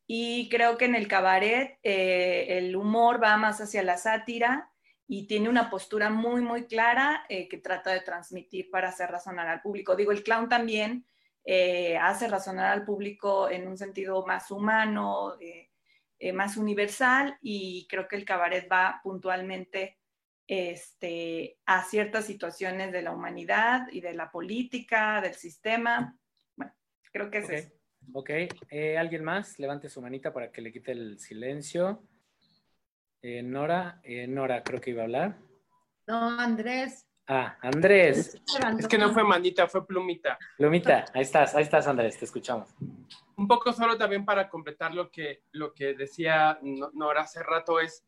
Y 0.08 0.50
creo 0.50 0.78
que 0.78 0.86
en 0.86 0.96
el 0.96 1.08
cabaret 1.08 1.80
eh, 1.82 2.58
el 2.58 2.76
humor 2.76 3.24
va 3.24 3.38
más 3.38 3.60
hacia 3.62 3.82
la 3.82 3.98
sátira, 3.98 4.72
y 5.08 5.28
tiene 5.28 5.50
una 5.50 5.70
postura 5.70 6.10
muy, 6.10 6.42
muy 6.42 6.66
clara 6.66 7.26
eh, 7.30 7.48
que 7.48 7.58
trata 7.58 7.92
de 7.92 8.02
transmitir 8.02 8.70
para 8.72 8.90
hacer 8.90 9.10
razonar 9.10 9.48
al 9.48 9.62
público. 9.62 9.96
Digo, 9.96 10.12
el 10.12 10.24
clown 10.24 10.50
también 10.50 11.06
eh, 11.44 11.98
hace 11.98 12.28
razonar 12.28 12.72
al 12.72 12.86
público 12.86 13.50
en 13.50 13.68
un 13.68 13.78
sentido 13.78 14.26
más 14.26 14.50
humano, 14.50 15.36
eh, 16.28 16.34
más 16.34 16.58
universal, 16.58 17.38
y 17.42 17.88
creo 17.90 18.08
que 18.08 18.16
el 18.16 18.26
cabaret 18.26 18.68
va 18.72 19.00
puntualmente 19.04 19.98
este, 20.48 21.58
a 21.66 21.84
ciertas 21.84 22.26
situaciones 22.26 22.92
de 22.92 23.02
la 23.02 23.12
humanidad 23.12 23.88
y 23.92 24.02
de 24.02 24.14
la 24.14 24.32
política, 24.32 25.22
del 25.22 25.36
sistema. 25.36 26.18
Bueno, 26.56 26.74
creo 27.12 27.30
que 27.30 27.40
es 27.40 27.50
eso. 27.50 27.70
Ok, 28.14 28.30
¿alguien 28.98 29.24
más? 29.24 29.58
Levante 29.60 29.90
su 29.90 30.02
manita 30.02 30.32
para 30.32 30.52
que 30.52 30.62
le 30.62 30.72
quite 30.72 30.92
el 30.92 31.20
silencio. 31.20 32.04
Eh, 33.28 33.42
Nora, 33.42 34.00
eh, 34.04 34.28
Nora 34.28 34.64
creo 34.64 34.80
que 34.80 34.92
iba 34.92 35.02
a 35.02 35.06
hablar. 35.06 35.38
No, 36.06 36.40
Andrés. 36.40 37.08
Ah, 37.26 37.58
Andrés. 37.60 38.40
Es 38.78 38.88
que 38.88 39.00
no 39.00 39.12
fue 39.14 39.24
manita, 39.24 39.68
fue 39.68 39.84
plumita. 39.84 40.38
Plumita, 40.58 41.06
ahí 41.12 41.24
estás, 41.24 41.56
ahí 41.56 41.64
estás 41.64 41.88
Andrés, 41.88 42.20
te 42.20 42.26
escuchamos. 42.26 42.70
Un 43.38 43.48
poco 43.48 43.74
solo 43.74 43.98
también 43.98 44.26
para 44.26 44.50
completar 44.50 44.94
lo 44.94 45.12
que, 45.12 45.44
lo 45.52 45.74
que 45.74 45.94
decía 45.94 46.60
Nora 46.94 47.22
hace 47.22 47.44
rato 47.44 47.80
es 47.80 48.06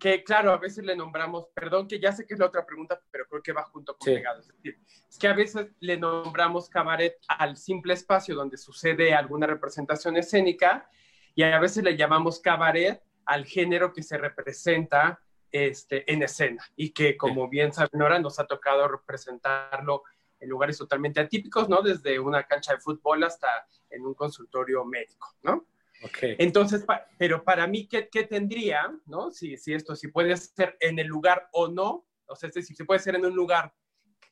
que, 0.00 0.24
claro, 0.24 0.50
a 0.50 0.56
veces 0.56 0.82
le 0.84 0.96
nombramos, 0.96 1.48
perdón, 1.54 1.86
que 1.86 2.00
ya 2.00 2.10
sé 2.10 2.26
que 2.26 2.32
es 2.32 2.40
la 2.40 2.46
otra 2.46 2.64
pregunta, 2.64 3.00
pero 3.10 3.26
creo 3.28 3.42
que 3.42 3.52
va 3.52 3.64
junto 3.64 3.96
con 3.96 4.06
sí. 4.06 4.14
Es 4.14 4.46
decir, 4.48 4.78
es 5.08 5.18
que 5.18 5.28
a 5.28 5.34
veces 5.34 5.68
le 5.80 5.98
nombramos 5.98 6.70
cabaret 6.70 7.18
al 7.28 7.56
simple 7.56 7.92
espacio 7.92 8.34
donde 8.34 8.56
sucede 8.56 9.14
alguna 9.14 9.46
representación 9.46 10.16
escénica 10.16 10.88
y 11.34 11.42
a 11.42 11.58
veces 11.58 11.84
le 11.84 11.96
llamamos 11.96 12.40
cabaret 12.40 13.02
al 13.26 13.44
género 13.44 13.92
que 13.92 14.02
se 14.02 14.16
representa 14.16 15.20
este, 15.52 16.10
en 16.10 16.22
escena 16.22 16.64
y 16.76 16.90
que, 16.90 17.16
como 17.16 17.48
bien 17.48 17.72
saben 17.72 17.90
Nora, 17.92 18.18
nos 18.18 18.38
ha 18.38 18.46
tocado 18.46 18.88
representarlo 18.88 20.04
en 20.40 20.48
lugares 20.48 20.78
totalmente 20.78 21.20
atípicos, 21.20 21.68
¿no? 21.68 21.82
Desde 21.82 22.18
una 22.18 22.44
cancha 22.44 22.74
de 22.74 22.80
fútbol 22.80 23.22
hasta 23.24 23.48
en 23.90 24.04
un 24.06 24.14
consultorio 24.14 24.84
médico, 24.84 25.36
¿no? 25.42 25.66
Okay. 26.02 26.34
Entonces, 26.38 26.84
pero 27.18 27.44
para 27.44 27.66
mí, 27.66 27.86
¿qué, 27.86 28.08
¿qué, 28.08 28.24
tendría, 28.24 28.90
no? 29.06 29.30
Si, 29.30 29.58
si 29.58 29.74
esto, 29.74 29.94
si 29.94 30.08
puede 30.08 30.34
ser 30.36 30.76
en 30.80 30.98
el 30.98 31.06
lugar 31.06 31.48
o 31.52 31.68
no, 31.68 32.06
o 32.26 32.36
sea, 32.36 32.48
es 32.48 32.54
decir, 32.54 32.74
si 32.74 32.84
puede 32.84 33.00
ser 33.00 33.16
en 33.16 33.26
un 33.26 33.34
lugar 33.34 33.74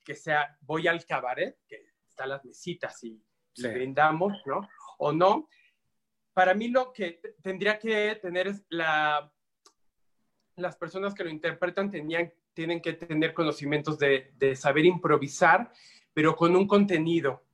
que 0.02 0.14
sea, 0.14 0.56
voy 0.62 0.88
al 0.88 1.04
cabaret, 1.04 1.58
que 1.66 1.92
están 2.08 2.30
las 2.30 2.44
mesitas 2.44 3.04
y, 3.04 3.22
sí. 3.52 3.66
y 3.66 3.68
brindamos, 3.68 4.32
¿no? 4.46 4.66
O 4.98 5.12
no. 5.12 5.48
Para 6.32 6.54
mí 6.54 6.68
lo 6.68 6.92
que 6.92 7.20
tendría 7.42 7.78
que 7.78 8.18
tener 8.22 8.48
es 8.48 8.64
la, 8.70 9.30
las 10.56 10.76
personas 10.76 11.14
que 11.14 11.24
lo 11.24 11.30
interpretan 11.30 11.90
tenían, 11.90 12.32
tienen 12.54 12.80
que 12.80 12.94
tener 12.94 13.34
conocimientos 13.34 13.98
de, 13.98 14.32
de 14.36 14.56
saber 14.56 14.86
improvisar, 14.86 15.70
pero 16.18 16.34
con 16.34 16.56
un 16.56 16.66
contenido, 16.66 17.44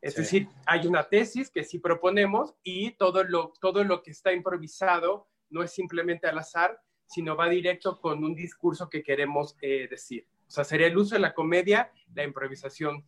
es 0.00 0.14
sí. 0.14 0.20
decir, 0.22 0.48
hay 0.64 0.86
una 0.86 1.06
tesis 1.06 1.50
que 1.50 1.64
sí 1.64 1.80
proponemos 1.80 2.54
y 2.62 2.92
todo 2.92 3.24
lo, 3.24 3.52
todo 3.60 3.84
lo 3.84 4.02
que 4.02 4.10
está 4.10 4.32
improvisado 4.32 5.28
no 5.50 5.62
es 5.62 5.72
simplemente 5.72 6.26
al 6.26 6.38
azar, 6.38 6.80
sino 7.04 7.36
va 7.36 7.46
directo 7.50 8.00
con 8.00 8.24
un 8.24 8.34
discurso 8.34 8.88
que 8.88 9.02
queremos 9.02 9.54
eh, 9.60 9.86
decir. 9.90 10.26
O 10.48 10.50
sea, 10.50 10.64
sería 10.64 10.86
el 10.86 10.96
uso 10.96 11.16
de 11.16 11.20
la 11.20 11.34
comedia, 11.34 11.92
la 12.14 12.24
improvisación 12.24 13.06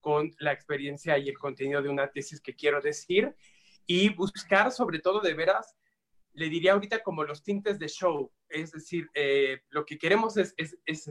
con 0.00 0.30
la 0.38 0.52
experiencia 0.52 1.18
y 1.18 1.28
el 1.28 1.38
contenido 1.38 1.82
de 1.82 1.88
una 1.88 2.12
tesis 2.12 2.40
que 2.40 2.54
quiero 2.54 2.80
decir 2.80 3.34
y 3.84 4.10
buscar 4.10 4.70
sobre 4.70 5.00
todo 5.00 5.18
de 5.18 5.34
veras, 5.34 5.76
le 6.34 6.48
diría 6.50 6.74
ahorita 6.74 7.02
como 7.02 7.24
los 7.24 7.42
tintes 7.42 7.80
de 7.80 7.88
show, 7.88 8.30
es 8.48 8.70
decir, 8.70 9.10
eh, 9.12 9.62
lo 9.70 9.84
que 9.84 9.98
queremos 9.98 10.36
es, 10.36 10.54
es, 10.56 10.78
es 10.86 11.10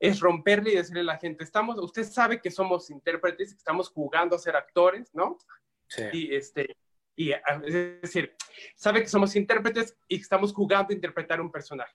es 0.00 0.20
romperle 0.20 0.72
y 0.72 0.76
decirle 0.76 1.00
a 1.00 1.04
la 1.04 1.18
gente, 1.18 1.44
estamos, 1.44 1.78
usted 1.78 2.04
sabe 2.04 2.40
que 2.40 2.50
somos 2.50 2.90
intérpretes, 2.90 3.52
que 3.52 3.58
estamos 3.58 3.90
jugando 3.90 4.36
a 4.36 4.38
ser 4.38 4.56
actores, 4.56 5.12
¿no? 5.14 5.38
Sí. 5.88 6.04
Y 6.12 6.34
este, 6.34 6.76
y 7.18 7.32
es 7.32 8.00
decir, 8.00 8.36
sabe 8.76 9.02
que 9.02 9.08
somos 9.08 9.34
intérpretes 9.34 9.96
y 10.06 10.20
estamos 10.20 10.52
jugando 10.52 10.92
a 10.92 10.94
interpretar 10.94 11.40
un 11.40 11.50
personaje. 11.50 11.92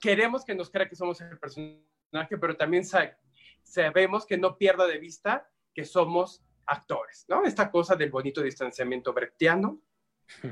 Queremos 0.00 0.44
que 0.44 0.54
nos 0.54 0.68
crea 0.68 0.88
que 0.88 0.96
somos 0.96 1.20
el 1.20 1.38
personaje, 1.38 2.36
pero 2.40 2.56
también 2.56 2.84
sabe, 2.84 3.16
sabemos 3.62 4.26
que 4.26 4.36
no 4.36 4.58
pierda 4.58 4.84
de 4.86 4.98
vista 4.98 5.48
que 5.72 5.84
somos 5.84 6.42
actores, 6.66 7.24
¿no? 7.28 7.44
Esta 7.44 7.70
cosa 7.70 7.94
del 7.94 8.10
bonito 8.10 8.42
distanciamiento 8.42 9.12
brechtiano, 9.12 9.80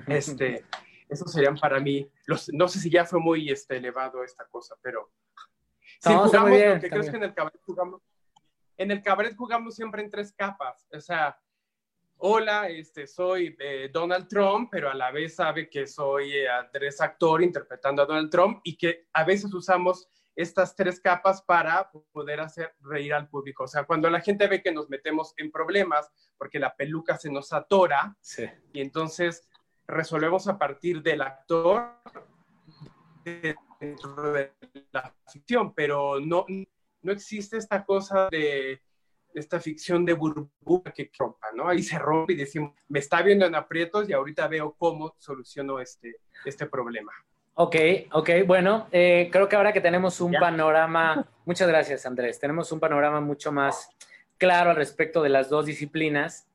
este, 0.07 0.65
esos 1.09 1.33
serían 1.33 1.57
para 1.57 1.81
mí, 1.81 2.09
los, 2.27 2.53
no 2.53 2.69
sé 2.69 2.79
si 2.79 2.91
ya 2.91 3.05
fue 3.05 3.19
muy 3.19 3.51
este, 3.51 3.79
elevado 3.79 4.23
esta 4.23 4.47
cosa, 4.47 4.77
pero 4.81 5.11
si 6.05 6.13
no, 6.13 6.27
jugamos, 6.27 6.51
bien, 6.51 6.81
¿qué 6.81 6.91
crees 6.91 7.11
que 7.11 7.17
en 7.17 7.23
el 7.25 7.35
cabaret 7.35 7.61
jugamos? 7.65 8.03
En 8.77 8.91
el 8.91 9.03
cabaret 9.03 9.37
jugamos 9.37 9.75
siempre 9.75 10.03
en 10.03 10.11
tres 10.11 10.33
capas. 10.33 10.87
O 10.93 11.01
sea, 11.01 11.39
hola, 12.19 12.69
este, 12.69 13.07
soy 13.07 13.57
eh, 13.59 13.89
Donald 13.93 14.29
Trump, 14.29 14.69
pero 14.71 14.91
a 14.91 14.95
la 14.95 15.11
vez 15.11 15.37
sabe 15.37 15.69
que 15.69 15.87
soy 15.87 16.33
eh, 16.33 16.49
Andrés 16.49 17.01
actor 17.01 17.43
interpretando 17.43 18.03
a 18.03 18.07
Donald 18.07 18.31
Trump 18.31 18.61
y 18.65 18.77
que 18.77 19.07
a 19.13 19.25
veces 19.25 19.53
usamos 19.55 20.09
estas 20.37 20.75
tres 20.75 21.01
capas 21.01 21.43
para 21.43 21.91
poder 22.13 22.41
hacer 22.41 22.75
reír 22.81 23.15
al 23.15 23.29
público. 23.29 23.65
O 23.65 23.69
sea, 23.69 23.85
cuando 23.85 24.11
la 24.11 24.21
gente 24.21 24.49
ve 24.49 24.63
que 24.63 24.73
nos 24.73 24.91
metemos 24.91 25.33
en 25.37 25.51
problemas 25.51 26.11
porque 26.37 26.59
la 26.59 26.75
peluca 26.75 27.17
se 27.17 27.31
nos 27.31 27.53
atora 27.53 28.17
sí. 28.21 28.45
y 28.73 28.81
entonces 28.81 29.49
resolvemos 29.87 30.49
a 30.49 30.59
partir 30.59 31.03
del 31.03 31.23
actor 31.23 31.95
de 33.25 33.55
dentro 33.85 34.33
de 34.33 34.53
la 34.93 35.15
ficción, 35.31 35.75
pero 35.75 36.21
no, 36.21 36.47
no 37.03 37.13
existe 37.13 37.57
esta 37.57 37.85
cosa 37.85 38.29
de 38.31 38.81
esta 39.35 39.61
ficción 39.61 40.05
de 40.05 40.13
burbuja 40.13 40.93
que 40.93 41.11
rompa, 41.19 41.49
¿no? 41.55 41.69
Ahí 41.69 41.83
se 41.83 41.99
rompe 41.99 42.35
y 42.35 42.37
decimos, 42.37 42.73
me 42.89 43.01
está 43.01 43.21
viendo 43.21 43.45
en 43.47 43.55
aprietos 43.55 44.09
y 44.09 44.13
ahorita 44.13 44.47
veo 44.49 44.75
cómo 44.79 45.15
soluciono 45.19 45.81
este, 45.81 46.17
este 46.45 46.67
problema. 46.67 47.13
Ok, 47.55 47.77
ok, 48.13 48.31
bueno, 48.47 48.89
eh, 48.91 49.29
creo 49.31 49.49
que 49.49 49.57
ahora 49.57 49.73
que 49.73 49.81
tenemos 49.81 50.21
un 50.21 50.33
¿Ya? 50.33 50.41
panorama, 50.41 51.29
muchas 51.45 51.69
gracias 51.69 52.07
Andrés, 52.07 52.39
tenemos 52.41 52.71
un 52.73 52.81
panorama 52.81 53.21
mucho 53.21 53.53
más 53.53 53.89
claro 54.39 54.71
al 54.71 54.77
respecto 54.77 55.23
de 55.23 55.29
las 55.29 55.49
dos 55.49 55.67
disciplinas. 55.67 56.49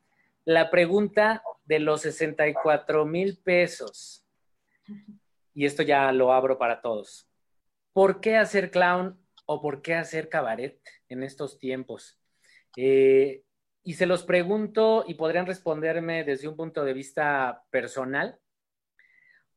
La 0.45 0.69
pregunta 0.69 1.43
de 1.65 1.79
los 1.79 2.01
64 2.01 3.05
mil 3.05 3.37
pesos, 3.37 4.25
y 5.59 5.65
esto 5.65 5.83
ya 5.83 6.09
lo 6.13 6.31
abro 6.31 6.57
para 6.57 6.79
todos. 6.79 7.27
¿Por 7.91 8.21
qué 8.21 8.37
hacer 8.37 8.71
clown 8.71 9.19
o 9.45 9.61
por 9.61 9.81
qué 9.81 9.95
hacer 9.95 10.29
cabaret 10.29 10.79
en 11.09 11.21
estos 11.21 11.59
tiempos? 11.59 12.17
Eh, 12.77 13.43
y 13.83 13.95
se 13.95 14.05
los 14.05 14.23
pregunto 14.23 15.03
y 15.05 15.15
podrían 15.15 15.45
responderme 15.45 16.23
desde 16.23 16.47
un 16.47 16.55
punto 16.55 16.85
de 16.85 16.93
vista 16.93 17.65
personal 17.71 18.39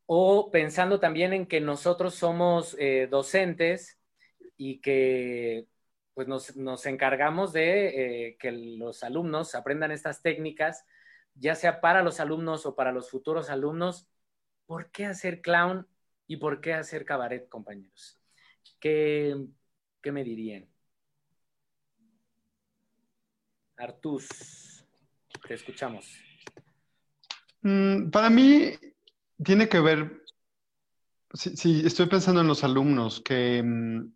o 0.07 0.51
pensando 0.51 0.99
también 0.99 1.35
en 1.35 1.47
que 1.47 1.61
nosotros 1.61 2.17
somos 2.17 2.75
eh, 2.81 3.07
docentes 3.09 4.01
y 4.57 4.81
que 4.81 5.69
pues 6.15 6.27
nos, 6.27 6.57
nos 6.57 6.85
encargamos 6.87 7.53
de 7.53 8.31
eh, 8.31 8.37
que 8.41 8.51
los 8.51 9.05
alumnos 9.05 9.55
aprendan 9.55 9.93
estas 9.93 10.21
técnicas, 10.21 10.85
ya 11.35 11.55
sea 11.55 11.81
para 11.81 12.03
los 12.03 12.19
alumnos 12.19 12.67
o 12.67 12.75
para 12.75 12.91
los 12.91 13.09
futuros 13.09 13.51
alumnos. 13.51 14.09
¿Por 14.67 14.91
qué 14.91 15.07
hacer 15.07 15.43
clown 15.43 15.87
y 16.33 16.39
por 16.39 16.63
qué 16.63 16.73
hacer 16.73 17.05
cabaret, 17.05 17.47
compañeros? 17.51 18.19
¿Qué, 18.81 19.37
qué 20.01 20.13
me 20.13 20.25
dirían? 20.25 20.67
Artus, 23.77 24.83
te 25.47 25.53
escuchamos. 25.53 26.07
Mm, 27.61 28.09
para 28.09 28.31
mí 28.31 28.71
tiene 29.45 29.69
que 29.69 29.81
ver, 29.81 30.23
sí, 31.35 31.83
estoy 31.85 32.07
pensando 32.07 32.41
en 32.41 32.49
los 32.49 32.65
alumnos, 32.65 33.21
que 33.21 33.63
mm, 33.63 34.15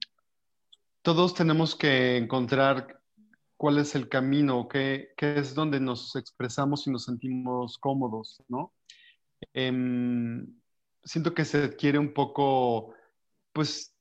todos 1.02 1.35
tenemos 1.35 1.76
que 1.76 2.16
encontrar 2.16 3.02
cuál 3.59 3.76
es 3.76 3.94
el 3.94 4.09
camino, 4.09 4.68
qué, 4.68 5.12
qué, 5.18 5.37
es 5.37 5.55
donde 5.55 5.81
nos 5.81 6.16
expresamos 6.16 6.87
y 6.87 6.90
nos 6.90 7.05
sentimos 7.05 7.76
cómodos, 7.76 8.42
¿no? 8.48 8.72
Eh, 9.52 10.46
siento 11.06 11.32
que 11.32 11.46
se 11.46 11.64
adquiere 11.64 11.98
un 11.98 12.12
poco, 12.12 12.94
pues, 13.52 13.94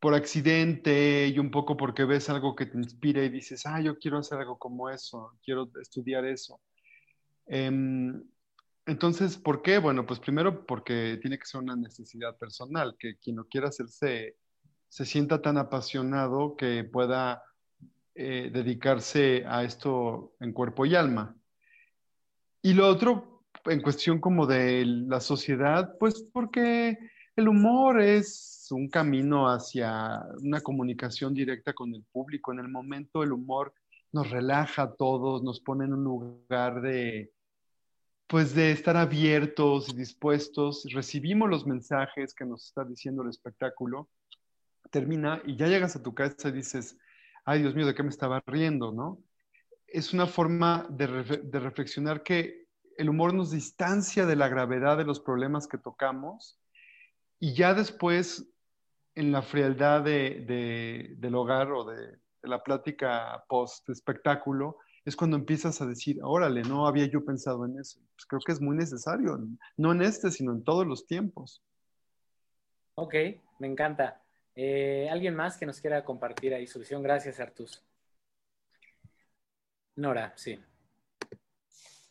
por 0.00 0.14
accidente 0.14 1.28
y 1.28 1.38
un 1.38 1.50
poco 1.50 1.76
porque 1.76 2.04
ves 2.04 2.30
algo 2.30 2.56
que 2.56 2.66
te 2.66 2.78
inspira 2.78 3.22
y 3.22 3.28
dices, 3.28 3.66
ah, 3.66 3.80
yo 3.80 3.98
quiero 3.98 4.18
hacer 4.18 4.38
algo 4.38 4.58
como 4.58 4.88
eso, 4.88 5.38
quiero 5.44 5.70
estudiar 5.80 6.24
eso. 6.24 6.60
Eh, 7.46 7.70
entonces, 8.86 9.36
¿por 9.36 9.62
qué? 9.62 9.78
Bueno, 9.78 10.06
pues 10.06 10.20
primero 10.20 10.64
porque 10.64 11.18
tiene 11.20 11.38
que 11.38 11.46
ser 11.46 11.60
una 11.60 11.76
necesidad 11.76 12.36
personal, 12.38 12.96
que 12.98 13.16
quien 13.18 13.36
lo 13.36 13.46
quiera 13.46 13.68
hacerse 13.68 14.36
se 14.88 15.04
sienta 15.04 15.42
tan 15.42 15.58
apasionado 15.58 16.56
que 16.56 16.84
pueda 16.84 17.42
eh, 18.14 18.50
dedicarse 18.52 19.44
a 19.46 19.64
esto 19.64 20.36
en 20.40 20.52
cuerpo 20.52 20.86
y 20.86 20.94
alma. 20.94 21.36
Y 22.62 22.74
lo 22.74 22.88
otro, 22.88 23.35
en 23.68 23.80
cuestión 23.80 24.20
como 24.20 24.46
de 24.46 24.84
la 24.84 25.20
sociedad, 25.20 25.96
pues 25.98 26.22
porque 26.32 26.98
el 27.36 27.48
humor 27.48 28.00
es 28.00 28.68
un 28.70 28.88
camino 28.88 29.48
hacia 29.48 30.22
una 30.40 30.60
comunicación 30.60 31.34
directa 31.34 31.72
con 31.72 31.94
el 31.94 32.02
público. 32.04 32.52
En 32.52 32.60
el 32.60 32.68
momento 32.68 33.22
el 33.22 33.32
humor 33.32 33.74
nos 34.12 34.30
relaja 34.30 34.82
a 34.82 34.94
todos, 34.94 35.42
nos 35.42 35.60
pone 35.60 35.84
en 35.84 35.92
un 35.92 36.04
lugar 36.04 36.80
de, 36.80 37.32
pues 38.26 38.54
de 38.54 38.72
estar 38.72 38.96
abiertos 38.96 39.88
y 39.88 39.96
dispuestos. 39.96 40.86
Recibimos 40.92 41.50
los 41.50 41.66
mensajes 41.66 42.34
que 42.34 42.44
nos 42.44 42.66
está 42.66 42.84
diciendo 42.84 43.22
el 43.22 43.30
espectáculo, 43.30 44.08
termina 44.90 45.42
y 45.44 45.56
ya 45.56 45.68
llegas 45.68 45.96
a 45.96 46.02
tu 46.02 46.14
casa 46.14 46.48
y 46.48 46.52
dices, 46.52 46.96
ay 47.44 47.60
Dios 47.60 47.74
mío, 47.74 47.86
¿de 47.86 47.94
qué 47.94 48.02
me 48.02 48.10
estaba 48.10 48.42
riendo? 48.46 48.92
¿no? 48.92 49.22
Es 49.86 50.12
una 50.12 50.26
forma 50.26 50.86
de, 50.90 51.42
de 51.42 51.60
reflexionar 51.60 52.22
que 52.22 52.65
el 52.96 53.08
humor 53.08 53.34
nos 53.34 53.50
distancia 53.50 54.26
de 54.26 54.36
la 54.36 54.48
gravedad 54.48 54.96
de 54.96 55.04
los 55.04 55.20
problemas 55.20 55.66
que 55.66 55.78
tocamos 55.78 56.58
y 57.38 57.54
ya 57.54 57.74
después, 57.74 58.48
en 59.14 59.32
la 59.32 59.42
frialdad 59.42 60.02
de, 60.02 60.44
de, 60.46 61.14
del 61.18 61.34
hogar 61.34 61.70
o 61.72 61.84
de, 61.84 62.18
la 62.42 62.62
plática 62.62 63.44
post-espectáculo, 63.48 64.78
es 65.04 65.16
cuando 65.16 65.36
empiezas 65.36 65.80
a 65.80 65.86
decir, 65.86 66.18
órale, 66.22 66.62
no 66.62 66.86
había 66.86 67.06
yo 67.06 67.24
pensado 67.24 67.64
en 67.64 67.78
eso. 67.78 68.00
Pues 68.14 68.26
creo 68.26 68.40
que 68.44 68.52
es 68.52 68.60
muy 68.60 68.76
necesario, 68.76 69.38
no 69.76 69.92
en 69.92 70.02
este, 70.02 70.30
sino 70.30 70.52
en 70.52 70.64
todos 70.64 70.86
los 70.86 71.06
tiempos. 71.06 71.62
Ok, 72.94 73.14
me 73.58 73.66
encanta. 73.66 74.22
Eh, 74.54 75.08
¿Alguien 75.10 75.34
más 75.34 75.58
que 75.58 75.66
nos 75.66 75.80
quiera 75.80 76.04
compartir 76.04 76.54
ahí 76.54 76.66
su? 76.66 76.80
Gracias, 77.02 77.38
Artus. 77.40 77.84
Nora, 79.96 80.32
sí. 80.36 80.58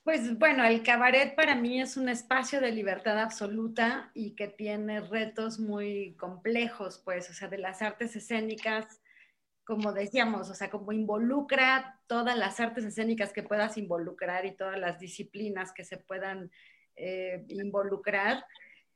Pues 0.06 0.38
bueno, 0.38 0.64
el 0.64 0.84
cabaret 0.84 1.34
para 1.36 1.56
mí 1.56 1.82
es 1.82 1.98
un 1.98 2.10
espacio 2.10 2.62
de 2.62 2.72
libertad 2.72 3.18
absoluta 3.18 4.12
y 4.14 4.36
que 4.36 4.48
tiene 4.48 5.02
retos 5.02 5.60
muy 5.60 6.14
complejos, 6.14 7.02
pues, 7.04 7.28
o 7.32 7.34
sea, 7.34 7.48
de 7.48 7.58
las 7.58 7.82
artes 7.82 8.16
escénicas, 8.16 9.02
como 9.64 9.94
decíamos, 9.94 10.52
o 10.52 10.54
sea, 10.54 10.70
como 10.70 10.92
involucra 10.92 12.00
todas 12.06 12.38
las 12.38 12.60
artes 12.60 12.86
escénicas 12.86 13.34
que 13.34 13.42
puedas 13.42 13.80
involucrar 13.80 14.46
y 14.46 14.56
todas 14.56 14.78
las 14.78 15.00
disciplinas 15.00 15.74
que 15.74 15.84
se 15.84 15.98
puedan 15.98 16.52
eh, 16.96 17.44
involucrar, 17.48 18.46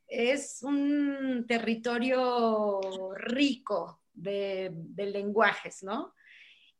es 0.07 0.61
un 0.61 1.43
territorio 1.47 2.81
rico 3.15 4.03
de, 4.13 4.71
lenguajes, 4.95 5.81
¿no? 5.81 6.13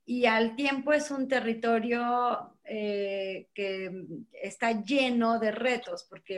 Y 0.06 0.28
al 0.28 0.56
tiempo 0.56 0.94
es 0.94 1.10
un 1.10 1.28
territorio 1.28 2.59
eh, 2.72 3.48
que 3.54 3.92
está 4.44 4.84
lleno 4.84 5.40
de 5.40 5.52
retos, 5.52 6.06
porque 6.10 6.38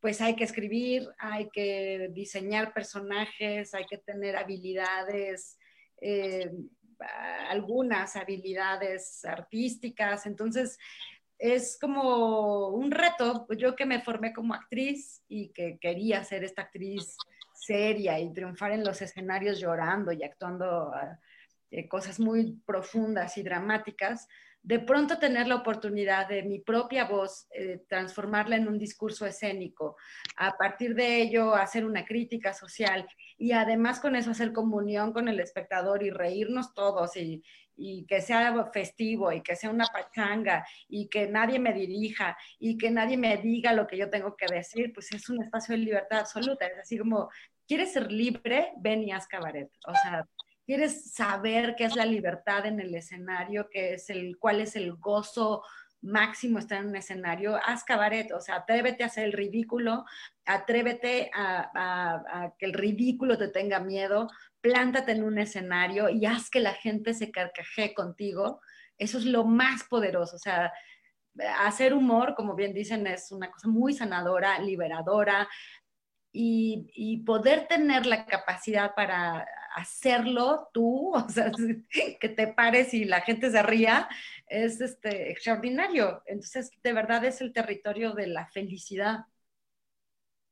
pues 0.00 0.20
hay 0.20 0.34
que 0.34 0.42
escribir, 0.42 1.08
hay 1.18 1.48
que 1.50 2.10
diseñar 2.12 2.74
personajes, 2.74 3.72
hay 3.72 3.86
que 3.86 3.98
tener 3.98 4.36
habilidades, 4.36 5.56
eh, 6.00 6.50
algunas 7.48 8.16
habilidades 8.16 9.24
artísticas. 9.24 10.26
Entonces, 10.26 10.76
es 11.38 11.78
como 11.80 12.68
un 12.68 12.90
reto, 12.90 13.46
yo 13.56 13.76
que 13.76 13.86
me 13.86 14.00
formé 14.00 14.32
como 14.32 14.54
actriz 14.54 15.22
y 15.28 15.52
que 15.52 15.78
quería 15.80 16.24
ser 16.24 16.42
esta 16.42 16.62
actriz 16.62 17.16
seria 17.54 18.18
y 18.18 18.32
triunfar 18.32 18.72
en 18.72 18.84
los 18.84 19.00
escenarios 19.02 19.60
llorando 19.60 20.10
y 20.10 20.24
actuando 20.24 20.92
eh, 21.70 21.88
cosas 21.88 22.18
muy 22.18 22.60
profundas 22.66 23.38
y 23.38 23.42
dramáticas, 23.42 24.26
de 24.62 24.78
pronto 24.78 25.18
tener 25.18 25.48
la 25.48 25.56
oportunidad 25.56 26.28
de 26.28 26.44
mi 26.44 26.60
propia 26.60 27.04
voz, 27.04 27.48
eh, 27.52 27.82
transformarla 27.88 28.56
en 28.56 28.68
un 28.68 28.78
discurso 28.78 29.26
escénico, 29.26 29.96
a 30.36 30.56
partir 30.56 30.94
de 30.94 31.20
ello 31.20 31.54
hacer 31.54 31.84
una 31.84 32.04
crítica 32.04 32.54
social 32.54 33.06
y 33.36 33.52
además 33.52 33.98
con 33.98 34.14
eso 34.14 34.30
hacer 34.30 34.52
comunión 34.52 35.12
con 35.12 35.28
el 35.28 35.40
espectador 35.40 36.02
y 36.04 36.10
reírnos 36.10 36.74
todos 36.74 37.16
y, 37.16 37.42
que 38.06 38.20
sea 38.20 38.70
festivo 38.72 39.32
y 39.32 39.42
que 39.42 39.56
sea 39.56 39.70
una 39.70 39.86
pachanga 39.86 40.64
y 40.88 41.08
que 41.08 41.26
nadie 41.26 41.58
me 41.58 41.72
dirija 41.72 42.36
y 42.60 42.78
que 42.78 42.90
nadie 42.92 43.16
me 43.16 43.36
diga 43.38 43.72
lo 43.72 43.88
que 43.88 43.96
yo 43.96 44.08
tengo 44.08 44.36
que 44.36 44.46
decir, 44.46 44.92
pues 44.92 45.10
es 45.12 45.28
un 45.28 45.42
espacio 45.42 45.72
de 45.72 45.78
libertad 45.78 46.20
absoluta. 46.20 46.66
Es 46.66 46.78
así 46.78 46.98
como, 46.98 47.28
¿quieres 47.66 47.92
ser 47.92 48.12
libre? 48.12 48.72
Ven 48.76 49.02
y 49.02 49.10
haz 49.10 49.26
cabaret. 49.26 49.68
O 49.88 49.94
sea, 49.94 50.24
¿quieres 50.64 51.12
saber 51.12 51.74
qué 51.76 51.84
es 51.84 51.96
la 51.96 52.04
libertad 52.06 52.66
en 52.66 52.80
el 52.80 52.94
escenario? 52.94 53.68
¿Qué 53.70 53.94
es 53.94 54.10
el, 54.10 54.38
¿Cuál 54.38 54.60
es 54.60 54.76
el 54.76 54.94
gozo 54.94 55.62
máximo 56.00 56.58
estar 56.58 56.80
en 56.80 56.88
un 56.88 56.96
escenario? 56.96 57.58
Haz 57.64 57.84
cabaret, 57.84 58.32
o 58.32 58.40
sea, 58.40 58.56
atrévete 58.56 59.04
a 59.04 59.06
hacer 59.06 59.24
el 59.24 59.32
ridículo, 59.32 60.04
atrévete 60.44 61.30
a, 61.34 62.52
que 62.58 62.66
el 62.66 62.72
ridículo 62.72 63.38
te 63.38 63.48
tenga 63.48 63.80
miedo, 63.80 64.28
plántate 64.60 65.12
en 65.12 65.24
un 65.24 65.38
escenario 65.38 66.08
y 66.08 66.26
haz 66.26 66.50
que 66.50 66.60
la 66.60 66.74
gente 66.74 67.14
se 67.14 67.30
carcajee 67.30 67.94
contigo. 67.94 68.60
Eso 68.98 69.18
es 69.18 69.24
lo 69.24 69.44
más 69.44 69.84
poderoso. 69.84 70.36
O 70.36 70.38
sea, 70.38 70.72
hacer 71.60 71.94
humor, 71.94 72.34
como 72.34 72.54
bien 72.54 72.74
dicen, 72.74 73.06
es 73.06 73.32
una 73.32 73.50
cosa 73.50 73.68
muy 73.68 73.94
sanadora, 73.94 74.58
liberadora. 74.58 75.48
Y, 76.34 77.22
poder 77.26 77.68
tener 77.68 78.06
la 78.06 78.24
capacidad 78.24 78.94
para 78.94 79.46
hacerlo 79.74 80.68
tú, 80.72 81.12
o 81.14 81.28
sea, 81.28 81.50
que 82.20 82.28
te 82.28 82.46
pares 82.48 82.94
y 82.94 83.04
la 83.04 83.20
gente 83.20 83.50
se 83.50 83.62
ría, 83.62 84.08
es 84.46 84.80
este, 84.80 85.30
extraordinario. 85.30 86.22
Entonces, 86.26 86.70
de 86.82 86.92
verdad 86.92 87.24
es 87.24 87.40
el 87.40 87.52
territorio 87.52 88.12
de 88.12 88.26
la 88.26 88.46
felicidad. 88.46 89.26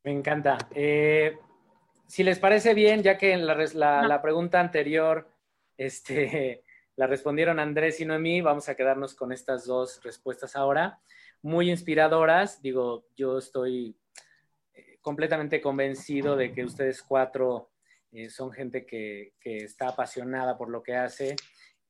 Me 0.02 0.12
encanta. 0.12 0.56
Eh, 0.74 1.38
si 2.06 2.24
les 2.24 2.38
parece 2.38 2.74
bien, 2.74 3.02
ya 3.02 3.18
que 3.18 3.32
en 3.32 3.46
la, 3.46 4.22
pregunta 4.22 4.58
anterior 4.58 5.30
este, 5.76 6.64
la 6.96 7.06
respondieron 7.06 7.60
Andrés 7.60 8.00
y 8.00 8.06
Noemí, 8.06 8.40
vamos 8.40 8.68
a 8.68 8.74
quedarnos 8.74 9.14
con 9.14 9.32
estas 9.32 9.66
dos 9.66 10.02
respuestas 10.02 10.56
ahora. 10.56 11.00
Muy 11.42 11.70
inspiradoras, 11.70 12.60
digo, 12.60 13.06
yo 13.16 13.38
estoy 13.38 13.96
eh, 14.74 14.98
completamente 15.00 15.60
convencido 15.60 16.36
de 16.36 16.52
que 16.52 16.64
ustedes 16.64 17.02
cuatro 17.02 17.69
eh, 18.12 18.30
son 18.30 18.52
gente 18.52 18.86
que, 18.86 19.32
está 19.42 19.88
apasionada 19.88 20.56
por 20.58 20.68
lo 20.68 20.82
que 20.82 20.96
hace 20.96 21.36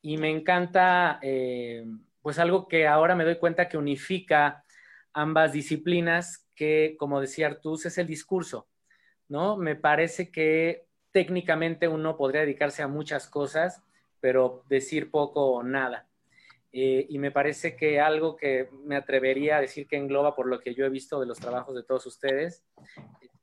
y 0.03 0.19
me 0.19 0.31
encanta, 0.31 1.19
eh, 1.23 1.85
pues 2.23 2.39
algo 2.39 2.69
que 2.69 2.87
ahora 2.87 3.15
me 3.15 3.25
doy 3.25 3.39
cuenta 3.39 3.69
que 3.69 3.79
unifica 3.79 4.65
ambas 5.13 5.53
disciplinas, 5.53 6.49
que 6.55 6.97
como 6.99 7.21
decía 7.21 7.47
Artus, 7.47 7.87
es 7.87 7.99
el 7.99 8.07
discurso. 8.07 8.69
¿no? 9.29 9.57
Me 9.57 9.77
parece 9.77 10.31
que 10.31 10.87
técnicamente 11.13 11.89
uno 11.89 12.17
podría 12.17 12.43
dedicarse 12.43 12.83
a 12.83 12.89
muchas 12.89 13.29
cosas, 13.29 13.83
pero 14.21 14.65
decir 14.69 15.11
poco 15.11 15.53
o 15.53 15.63
nada. 15.63 16.09
Eh, 16.73 17.07
y 17.09 17.19
me 17.19 17.33
parece 17.33 17.75
que 17.77 18.01
algo 18.01 18.37
que 18.37 18.69
me 18.85 18.95
atrevería 18.95 19.57
a 19.57 19.61
decir 19.61 19.89
que 19.89 19.97
engloba 19.97 20.37
por 20.37 20.47
lo 20.47 20.61
que 20.61 20.75
yo 20.75 20.85
he 20.85 20.89
visto 20.89 21.19
de 21.19 21.27
los 21.27 21.39
trabajos 21.39 21.75
de 21.75 21.83
todos 21.83 22.07
ustedes, 22.07 22.65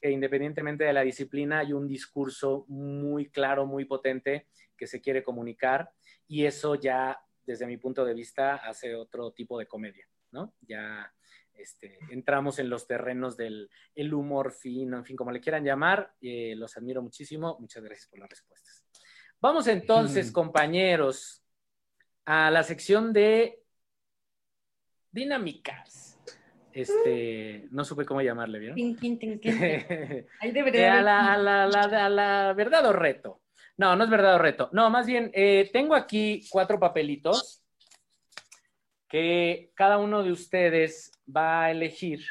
que 0.07 0.13
independientemente 0.13 0.85
de 0.85 0.93
la 0.93 1.01
disciplina 1.01 1.59
hay 1.59 1.73
un 1.73 1.85
discurso 1.85 2.65
muy 2.69 3.29
claro, 3.29 3.65
muy 3.65 3.83
potente 3.83 4.47
que 4.77 4.87
se 4.87 5.01
quiere 5.01 5.21
comunicar 5.21 5.91
y 6.27 6.45
eso 6.45 6.75
ya 6.75 7.19
desde 7.45 7.67
mi 7.67 7.75
punto 7.75 8.05
de 8.05 8.13
vista 8.13 8.55
hace 8.55 8.95
otro 8.95 9.31
tipo 9.31 9.59
de 9.59 9.67
comedia, 9.67 10.07
¿no? 10.31 10.53
Ya 10.61 11.13
este, 11.53 11.97
entramos 12.09 12.59
en 12.59 12.69
los 12.69 12.87
terrenos 12.87 13.35
del 13.35 13.69
el 13.95 14.13
humor 14.13 14.53
fino, 14.53 14.97
en 14.97 15.03
fin, 15.03 15.17
como 15.17 15.31
le 15.31 15.41
quieran 15.41 15.65
llamar. 15.65 16.13
Eh, 16.21 16.55
los 16.55 16.77
admiro 16.77 17.01
muchísimo. 17.01 17.57
Muchas 17.59 17.83
gracias 17.83 18.07
por 18.07 18.19
las 18.19 18.29
respuestas. 18.29 18.85
Vamos 19.41 19.67
entonces, 19.67 20.31
compañeros, 20.31 21.43
a 22.25 22.51
la 22.51 22.63
sección 22.63 23.11
de 23.11 23.63
dinámicas. 25.11 26.16
Este, 26.77 27.67
no 27.71 27.83
supe 27.83 28.05
cómo 28.05 28.21
llamarle, 28.21 28.59
¿vieron? 28.59 28.77
Ahí 30.39 30.51
debería. 30.51 30.99
a, 30.99 31.01
la, 31.01 31.63
a, 31.63 32.09
la, 32.09 32.53
verdad 32.53 32.85
o 32.85 32.93
reto. 32.93 33.41
No, 33.77 33.95
no 33.95 34.03
es 34.03 34.09
verdad 34.11 34.35
o 34.35 34.37
reto. 34.37 34.69
No, 34.73 34.87
más 34.91 35.07
bien, 35.07 35.31
eh, 35.33 35.71
tengo 35.73 35.95
aquí 35.95 36.45
cuatro 36.51 36.79
papelitos 36.79 37.63
que 39.07 39.71
cada 39.73 39.97
uno 39.97 40.21
de 40.21 40.31
ustedes 40.31 41.11
va 41.35 41.63
a 41.63 41.71
elegir, 41.71 42.23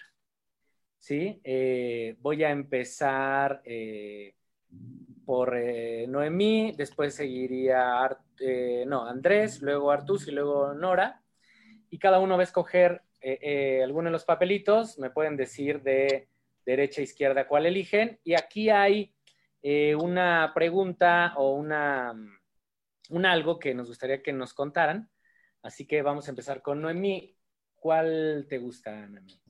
¿sí? 0.97 1.41
Eh, 1.43 2.15
voy 2.21 2.45
a 2.45 2.51
empezar 2.51 3.63
eh, 3.65 4.37
por 5.25 5.57
Noemí, 6.07 6.73
después 6.77 7.17
seguiría, 7.17 8.17
no, 8.87 9.07
Andrés, 9.07 9.61
luego 9.61 9.91
Artus 9.91 10.29
y 10.29 10.31
luego 10.31 10.73
Nora, 10.73 11.21
y 11.91 11.99
cada 11.99 12.21
uno 12.21 12.37
va 12.37 12.43
a 12.43 12.45
escoger 12.45 13.03
alguno 13.83 14.09
de 14.09 14.13
los 14.13 14.25
papelitos, 14.25 14.99
me 14.99 15.11
pueden 15.11 15.37
decir 15.37 15.83
de 15.83 16.29
derecha 16.65 17.01
a 17.01 17.05
izquierda 17.05 17.49
cuál 17.49 17.67
eligen, 17.67 18.21
y 18.25 18.35
aquí 18.35 18.71
hay 18.71 19.13
una 19.97 20.53
pregunta 20.55 21.35
o 21.37 21.55
una, 21.55 22.15
un 23.11 23.27
algo 23.27 23.59
que 23.59 23.75
nos 23.75 23.89
gustaría 23.89 24.23
que 24.23 24.33
nos 24.33 24.55
contaran. 24.55 25.11
Así 25.63 25.85
que 25.85 26.01
vamos 26.03 26.29
a 26.29 26.31
empezar 26.31 26.63
con 26.63 26.81
Noemí. 26.81 27.37
¿Cuál 27.75 28.47
te 28.49 28.59
gusta, 28.59 29.07
Noemí? 29.07 29.41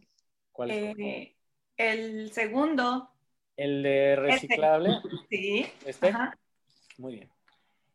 ¿Cuál 0.51 0.71
eh, 0.71 1.37
el 1.77 2.33
segundo. 2.33 3.11
¿El 3.55 3.83
de 3.83 4.12
este. 4.12 4.23
reciclable? 4.23 4.91
Sí. 5.29 5.67
¿Este? 5.85 6.14
Muy 6.97 7.17
bien. 7.17 7.31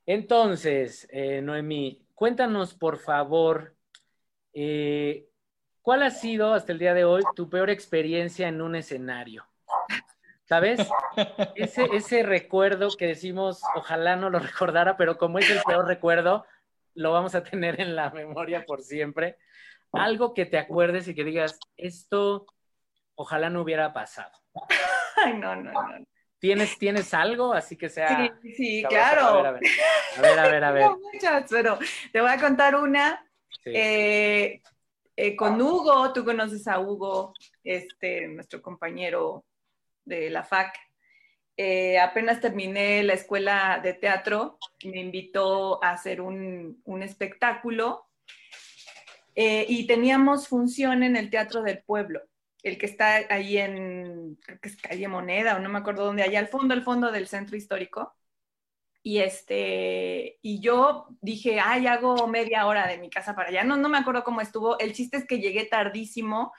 Entonces, 0.05 1.07
eh, 1.11 1.41
Noemí, 1.41 2.05
cuéntanos, 2.13 2.75
por 2.75 2.99
favor, 2.99 3.75
eh, 4.53 5.27
¿cuál 5.81 6.03
ha 6.03 6.09
sido 6.09 6.53
hasta 6.53 6.71
el 6.71 6.79
día 6.79 6.93
de 6.93 7.05
hoy 7.05 7.23
tu 7.35 7.49
peor 7.49 7.69
experiencia 7.69 8.47
en 8.47 8.61
un 8.61 8.75
escenario? 8.75 9.45
¿Sabes? 10.43 10.85
Ese, 11.55 11.85
ese 11.93 12.23
recuerdo 12.23 12.89
que 12.97 13.07
decimos, 13.07 13.61
ojalá 13.75 14.15
no 14.15 14.29
lo 14.29 14.39
recordara, 14.39 14.97
pero 14.97 15.17
como 15.17 15.39
es 15.39 15.49
el 15.49 15.61
peor 15.65 15.87
recuerdo, 15.87 16.45
lo 16.93 17.11
vamos 17.11 17.35
a 17.35 17.43
tener 17.43 17.79
en 17.79 17.95
la 17.95 18.09
memoria 18.09 18.65
por 18.65 18.81
siempre. 18.81 19.37
Algo 19.93 20.33
que 20.33 20.45
te 20.45 20.57
acuerdes 20.57 21.07
y 21.07 21.15
que 21.15 21.23
digas, 21.23 21.59
esto 21.77 22.45
ojalá 23.15 23.49
no 23.49 23.61
hubiera 23.61 23.93
pasado. 23.93 24.31
Ay, 25.23 25.33
no, 25.33 25.55
no, 25.55 25.71
no. 25.71 26.05
¿Tienes, 26.39 26.77
¿Tienes 26.79 27.13
algo? 27.13 27.53
Así 27.53 27.77
que 27.77 27.87
sea. 27.87 28.31
Sí, 28.41 28.53
sí 28.55 28.85
claro. 28.89 29.45
A 29.45 29.51
ver, 29.51 29.63
a 30.17 30.21
ver, 30.21 30.39
a 30.39 30.47
ver. 30.47 30.63
A 30.63 30.71
ver, 30.71 30.89
muchas, 31.13 31.45
pero 31.49 31.77
te 32.11 32.19
voy 32.19 32.31
a 32.31 32.39
contar 32.39 32.75
una 32.75 33.23
Sí. 33.63 33.71
Eh, 33.75 34.61
eh, 35.23 35.35
con 35.35 35.61
Hugo, 35.61 36.11
tú 36.13 36.25
conoces 36.25 36.67
a 36.67 36.79
Hugo, 36.79 37.35
este, 37.63 38.27
nuestro 38.27 38.59
compañero 38.59 39.45
de 40.03 40.31
la 40.31 40.43
FAC. 40.43 40.75
Eh, 41.55 41.99
apenas 41.99 42.41
terminé 42.41 43.03
la 43.03 43.13
escuela 43.13 43.79
de 43.83 43.93
teatro, 43.93 44.57
me 44.83 44.99
invitó 44.99 45.83
a 45.83 45.91
hacer 45.91 46.21
un, 46.21 46.81
un 46.85 47.03
espectáculo 47.03 48.07
eh, 49.35 49.67
y 49.69 49.85
teníamos 49.85 50.47
función 50.47 51.03
en 51.03 51.15
el 51.15 51.29
Teatro 51.29 51.61
del 51.61 51.83
Pueblo, 51.83 52.21
el 52.63 52.79
que 52.79 52.87
está 52.87 53.17
ahí 53.29 53.59
en, 53.59 54.39
creo 54.41 54.59
que 54.59 54.69
es 54.69 54.77
calle 54.77 55.07
Moneda 55.07 55.55
o 55.55 55.59
no 55.59 55.69
me 55.69 55.77
acuerdo 55.77 56.05
dónde, 56.05 56.23
allá 56.23 56.39
al 56.39 56.47
fondo, 56.47 56.73
al 56.73 56.81
fondo 56.81 57.11
del 57.11 57.27
centro 57.27 57.55
histórico. 57.55 58.15
Y, 59.03 59.17
este, 59.19 60.37
y 60.43 60.59
yo 60.59 61.07
dije, 61.21 61.59
ay, 61.59 61.87
hago 61.87 62.27
media 62.27 62.67
hora 62.67 62.87
de 62.87 62.99
mi 62.99 63.09
casa 63.09 63.35
para 63.35 63.49
allá. 63.49 63.63
No, 63.63 63.75
no 63.75 63.89
me 63.89 63.97
acuerdo 63.97 64.23
cómo 64.23 64.41
estuvo. 64.41 64.77
El 64.77 64.93
chiste 64.93 65.17
es 65.17 65.25
que 65.25 65.39
llegué 65.39 65.65
tardísimo 65.65 66.53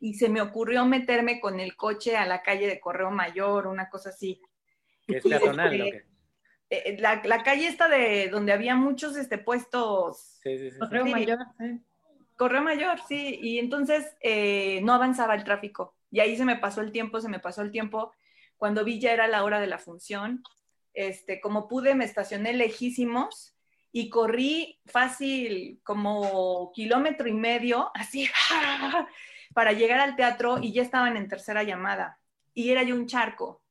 y 0.00 0.14
se 0.14 0.28
me 0.28 0.40
ocurrió 0.40 0.84
meterme 0.86 1.38
con 1.40 1.60
el 1.60 1.76
coche 1.76 2.16
a 2.16 2.26
la 2.26 2.42
calle 2.42 2.66
de 2.66 2.80
Correo 2.80 3.10
Mayor, 3.12 3.68
una 3.68 3.88
cosa 3.88 4.08
así. 4.10 4.42
¿Que 5.06 5.18
es 5.18 5.22
peatonal 5.22 5.80
este? 5.80 6.06
Eh, 6.70 6.96
La, 6.98 7.22
la 7.24 7.42
calle 7.44 7.68
esta 7.68 7.88
de 7.88 8.28
donde 8.28 8.52
había 8.52 8.74
muchos 8.74 9.16
este, 9.16 9.38
puestos 9.38 10.40
Sí, 10.42 10.58
sí, 10.58 10.70
sí. 10.72 10.78
Correo 10.80 11.04
Sí. 11.04 11.10
mayor, 11.12 11.38
sí. 11.58 11.80
Correo 12.36 12.62
Mayor, 12.62 12.98
sí, 13.06 13.38
y 13.40 13.60
entonces 13.60 14.16
eh, 14.20 14.80
no 14.82 14.94
avanzaba 14.94 15.36
el 15.36 15.44
tráfico. 15.44 15.94
Y 16.10 16.18
ahí 16.18 16.36
se 16.36 16.44
me 16.44 16.56
pasó 16.56 16.80
el 16.80 16.90
tiempo, 16.90 17.20
se 17.20 17.28
me 17.28 17.38
pasó 17.38 17.62
el 17.62 17.70
tiempo. 17.70 18.12
Cuando 18.56 18.82
vi 18.84 18.98
ya 18.98 19.12
era 19.12 19.28
la 19.28 19.44
hora 19.44 19.60
de 19.60 19.68
la 19.68 19.78
función. 19.78 20.42
Este, 20.94 21.40
como 21.40 21.68
pude, 21.68 21.94
me 21.94 22.04
estacioné 22.04 22.52
lejísimos 22.54 23.54
y 23.92 24.08
corrí 24.08 24.80
fácil 24.86 25.80
como 25.84 26.72
kilómetro 26.72 27.28
y 27.28 27.34
medio, 27.34 27.90
así, 27.94 28.28
para 29.54 29.72
llegar 29.72 30.00
al 30.00 30.16
teatro 30.16 30.58
y 30.60 30.72
ya 30.72 30.82
estaban 30.82 31.16
en 31.16 31.28
tercera 31.28 31.62
llamada. 31.62 32.18
Y 32.54 32.70
era 32.70 32.82
yo 32.82 32.94
un 32.94 33.06
charco. 33.06 33.62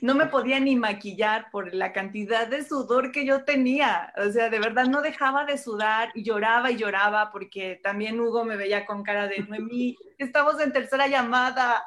No 0.00 0.14
me 0.14 0.26
podía 0.26 0.60
ni 0.60 0.76
maquillar 0.76 1.50
por 1.50 1.74
la 1.74 1.92
cantidad 1.92 2.46
de 2.46 2.64
sudor 2.64 3.12
que 3.12 3.24
yo 3.26 3.44
tenía. 3.44 4.12
O 4.16 4.30
sea, 4.30 4.48
de 4.48 4.58
verdad 4.58 4.86
no 4.86 5.02
dejaba 5.02 5.44
de 5.44 5.58
sudar 5.58 6.10
y 6.14 6.22
lloraba 6.22 6.70
y 6.70 6.76
lloraba 6.76 7.30
porque 7.30 7.80
también 7.82 8.20
Hugo 8.20 8.44
me 8.44 8.56
veía 8.56 8.86
con 8.86 9.02
cara 9.02 9.26
de 9.28 9.40
Noemí, 9.40 9.96
estamos 10.18 10.60
en 10.60 10.72
tercera 10.72 11.06
llamada. 11.06 11.84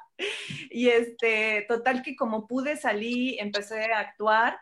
Y 0.69 0.89
este, 0.89 1.65
total 1.67 2.03
que 2.03 2.15
como 2.15 2.47
pude 2.47 2.77
salí, 2.77 3.37
empecé 3.39 3.91
a 3.91 3.99
actuar 3.99 4.59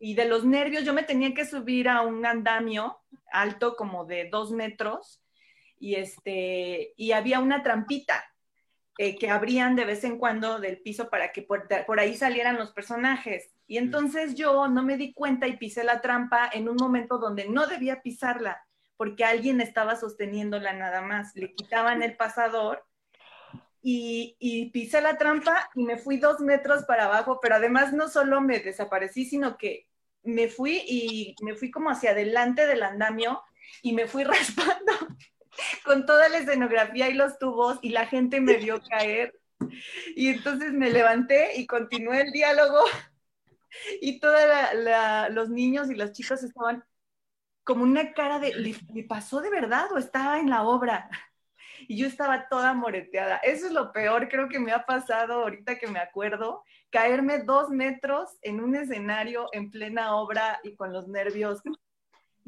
y 0.00 0.14
de 0.14 0.26
los 0.26 0.44
nervios 0.44 0.84
yo 0.84 0.94
me 0.94 1.02
tenía 1.02 1.34
que 1.34 1.44
subir 1.44 1.88
a 1.88 2.02
un 2.02 2.24
andamio 2.24 2.98
alto 3.30 3.76
como 3.76 4.04
de 4.04 4.28
dos 4.30 4.50
metros 4.52 5.22
y 5.78 5.96
este, 5.96 6.94
y 6.96 7.12
había 7.12 7.40
una 7.40 7.62
trampita 7.62 8.24
eh, 9.00 9.16
que 9.16 9.30
abrían 9.30 9.76
de 9.76 9.84
vez 9.84 10.02
en 10.02 10.18
cuando 10.18 10.58
del 10.58 10.82
piso 10.82 11.08
para 11.08 11.30
que 11.30 11.42
por, 11.42 11.68
por 11.86 12.00
ahí 12.00 12.16
salieran 12.16 12.56
los 12.56 12.72
personajes. 12.72 13.48
Y 13.68 13.78
entonces 13.78 14.34
yo 14.34 14.66
no 14.66 14.82
me 14.82 14.96
di 14.96 15.12
cuenta 15.12 15.46
y 15.46 15.56
pisé 15.56 15.84
la 15.84 16.00
trampa 16.00 16.50
en 16.52 16.68
un 16.68 16.74
momento 16.74 17.18
donde 17.18 17.48
no 17.48 17.68
debía 17.68 18.02
pisarla, 18.02 18.60
porque 18.96 19.24
alguien 19.24 19.60
estaba 19.60 19.94
sosteniéndola 19.94 20.72
nada 20.72 21.00
más. 21.00 21.30
Le 21.36 21.54
quitaban 21.54 22.02
el 22.02 22.16
pasador 22.16 22.84
y, 23.80 24.36
y 24.40 24.70
pisé 24.70 25.00
la 25.00 25.16
trampa 25.16 25.70
y 25.76 25.84
me 25.84 25.96
fui 25.96 26.16
dos 26.16 26.40
metros 26.40 26.82
para 26.84 27.04
abajo, 27.04 27.38
pero 27.40 27.54
además 27.54 27.92
no 27.92 28.08
solo 28.08 28.40
me 28.40 28.58
desaparecí, 28.58 29.26
sino 29.26 29.56
que 29.56 29.86
me 30.24 30.48
fui 30.48 30.82
y 30.84 31.36
me 31.42 31.54
fui 31.54 31.70
como 31.70 31.90
hacia 31.90 32.10
adelante 32.10 32.66
del 32.66 32.82
andamio 32.82 33.44
y 33.80 33.92
me 33.92 34.08
fui 34.08 34.24
raspando 34.24 34.92
con 35.84 36.06
toda 36.06 36.28
la 36.28 36.38
escenografía 36.38 37.08
y 37.08 37.14
los 37.14 37.38
tubos 37.38 37.78
y 37.82 37.90
la 37.90 38.06
gente 38.06 38.40
me 38.40 38.54
vio 38.54 38.80
caer. 38.88 39.38
Y 40.14 40.28
entonces 40.28 40.72
me 40.72 40.90
levanté 40.90 41.56
y 41.56 41.66
continué 41.66 42.22
el 42.22 42.32
diálogo 42.32 42.78
y 44.00 44.20
todos 44.20 44.40
los 45.30 45.50
niños 45.50 45.90
y 45.90 45.94
las 45.94 46.12
chicas 46.12 46.42
estaban 46.42 46.84
como 47.64 47.82
una 47.82 48.12
cara 48.14 48.38
de, 48.38 48.54
¿le, 48.54 48.74
le 48.94 49.04
pasó 49.04 49.40
de 49.40 49.50
verdad 49.50 49.92
o 49.92 49.98
estaba 49.98 50.38
en 50.38 50.48
la 50.48 50.62
obra? 50.62 51.10
Y 51.86 51.98
yo 51.98 52.06
estaba 52.06 52.48
toda 52.48 52.72
moreteada. 52.72 53.36
Eso 53.38 53.66
es 53.66 53.72
lo 53.72 53.92
peor, 53.92 54.28
creo 54.28 54.48
que 54.48 54.58
me 54.58 54.72
ha 54.72 54.84
pasado 54.84 55.42
ahorita 55.42 55.78
que 55.78 55.86
me 55.86 55.98
acuerdo, 56.00 56.64
caerme 56.90 57.38
dos 57.38 57.68
metros 57.68 58.38
en 58.42 58.60
un 58.60 58.74
escenario 58.74 59.48
en 59.52 59.70
plena 59.70 60.16
obra 60.16 60.60
y 60.64 60.74
con 60.74 60.92
los 60.92 61.08
nervios 61.08 61.60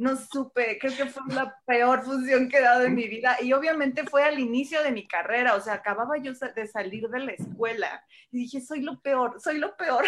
no 0.00 0.16
supe, 0.16 0.78
creo 0.78 0.96
que 0.96 1.06
fue 1.06 1.22
la 1.34 1.54
peor 1.66 2.02
función 2.02 2.48
que 2.48 2.56
he 2.56 2.62
dado 2.62 2.84
en 2.84 2.94
mi 2.94 3.06
vida 3.06 3.36
y 3.42 3.52
obviamente 3.52 4.04
fue 4.04 4.24
al 4.24 4.38
inicio 4.38 4.82
de 4.82 4.92
mi 4.92 5.06
carrera, 5.06 5.54
o 5.54 5.60
sea, 5.60 5.74
acababa 5.74 6.16
yo 6.16 6.32
de 6.32 6.66
salir 6.66 7.06
de 7.08 7.18
la 7.20 7.32
escuela 7.32 8.02
y 8.30 8.38
dije, 8.38 8.62
soy 8.62 8.80
lo 8.80 8.98
peor, 9.02 9.38
soy 9.38 9.58
lo 9.58 9.76
peor. 9.76 10.04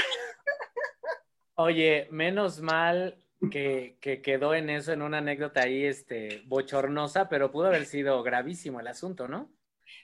Oye, 1.57 2.09
menos 2.11 2.63
mal 2.63 3.23
que, 3.51 3.99
que, 4.01 4.23
quedó 4.23 4.55
en 4.55 4.71
eso, 4.71 4.95
en 4.95 5.03
una 5.03 5.19
anécdota 5.19 5.61
ahí 5.61 5.85
este, 5.85 6.43
bochornosa, 6.47 7.29
pero 7.29 7.53
pudo 7.53 7.67
haber 7.67 7.85
sido 7.85 8.23
gravísimo 8.23 8.81
el 8.81 8.87
asunto, 8.87 9.29
¿no? 9.29 9.53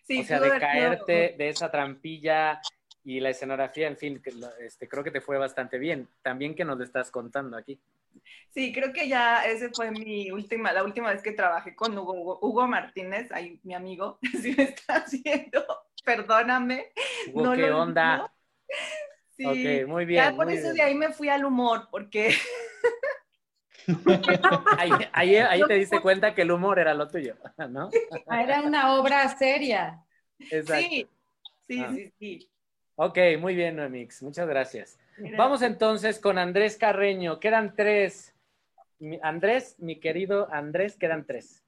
Sí, 0.03 0.21
o 0.21 0.25
sea, 0.25 0.39
de 0.39 0.51
caerte 0.61 1.35
de 1.39 1.49
esa 1.49 1.71
trampilla 1.71 2.61
y 3.05 3.21
la 3.21 3.31
escenografía, 3.31 3.89
en 3.89 3.97
fin, 3.97 4.21
que, 4.21 4.35
este, 4.61 4.87
creo 4.87 5.03
que 5.03 5.11
te 5.11 5.23
fue 5.23 5.39
bastante 5.39 5.79
bien. 5.79 6.09
También 6.21 6.55
que 6.55 6.67
nos 6.67 6.77
lo 6.77 6.85
estás 6.85 7.11
contando 7.11 7.57
aquí. 7.57 7.81
Sí, 8.51 8.73
creo 8.73 8.93
que 8.93 9.09
ya 9.09 9.45
ese 9.45 9.71
fue 9.71 9.91
mi 9.91 10.31
última, 10.31 10.73
la 10.73 10.85
última 10.85 11.11
vez 11.11 11.23
que 11.23 11.33
trabajé 11.33 11.75
con 11.75 11.97
Hugo, 11.97 12.15
Hugo, 12.15 12.39
Hugo 12.43 12.67
Martínez, 12.67 13.31
ahí 13.33 13.61
mi 13.63 13.75
amigo, 13.75 14.19
si 14.43 14.53
me 14.53 14.65
está 14.65 14.97
haciendo, 14.97 15.65
perdóname. 16.05 16.93
Hugo, 17.33 17.43
no 17.45 17.53
¿qué 17.55 17.71
onda? 17.71 18.33
Sí, 19.37 19.45
ok, 19.47 19.89
muy 19.89 20.05
bien. 20.05 20.25
Ya 20.25 20.35
por 20.35 20.47
muy 20.47 20.55
eso 20.55 20.73
bien. 20.73 20.77
de 20.77 20.83
ahí 20.83 20.95
me 20.95 21.13
fui 21.13 21.29
al 21.29 21.45
humor, 21.45 21.89
porque... 21.91 22.35
ahí, 24.79 24.91
ahí, 25.13 25.37
ahí, 25.37 25.63
te 25.67 25.75
diste 25.75 26.01
cuenta 26.01 26.35
que 26.35 26.43
el 26.43 26.51
humor 26.51 26.79
era 26.79 26.93
lo 26.95 27.09
tuyo, 27.09 27.37
¿no? 27.71 27.89
Era 28.31 28.63
una 28.63 28.99
obra 28.99 29.29
seria. 29.37 30.05
Exacto. 30.39 30.89
Sí, 30.89 31.09
sí, 31.69 31.81
ah. 31.81 31.93
sí, 31.95 32.13
sí. 32.19 32.51
Ok, 32.97 33.17
muy 33.39 33.55
bien, 33.55 33.77
Noemix, 33.77 34.23
muchas 34.23 34.49
gracias. 34.49 34.99
Gracias. 35.19 35.37
Vamos 35.37 35.63
entonces 35.63 36.21
con 36.21 36.39
Andrés 36.39 36.77
Carreño, 36.77 37.41
quedan 37.41 37.75
tres. 37.75 38.35
Andrés, 39.23 39.77
mi 39.79 39.99
querido 39.99 40.49
Andrés, 40.53 40.97
quedan 40.97 41.27
tres. 41.27 41.65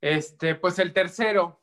Este, 0.00 0.54
pues 0.54 0.78
el 0.78 0.92
tercero. 0.92 1.60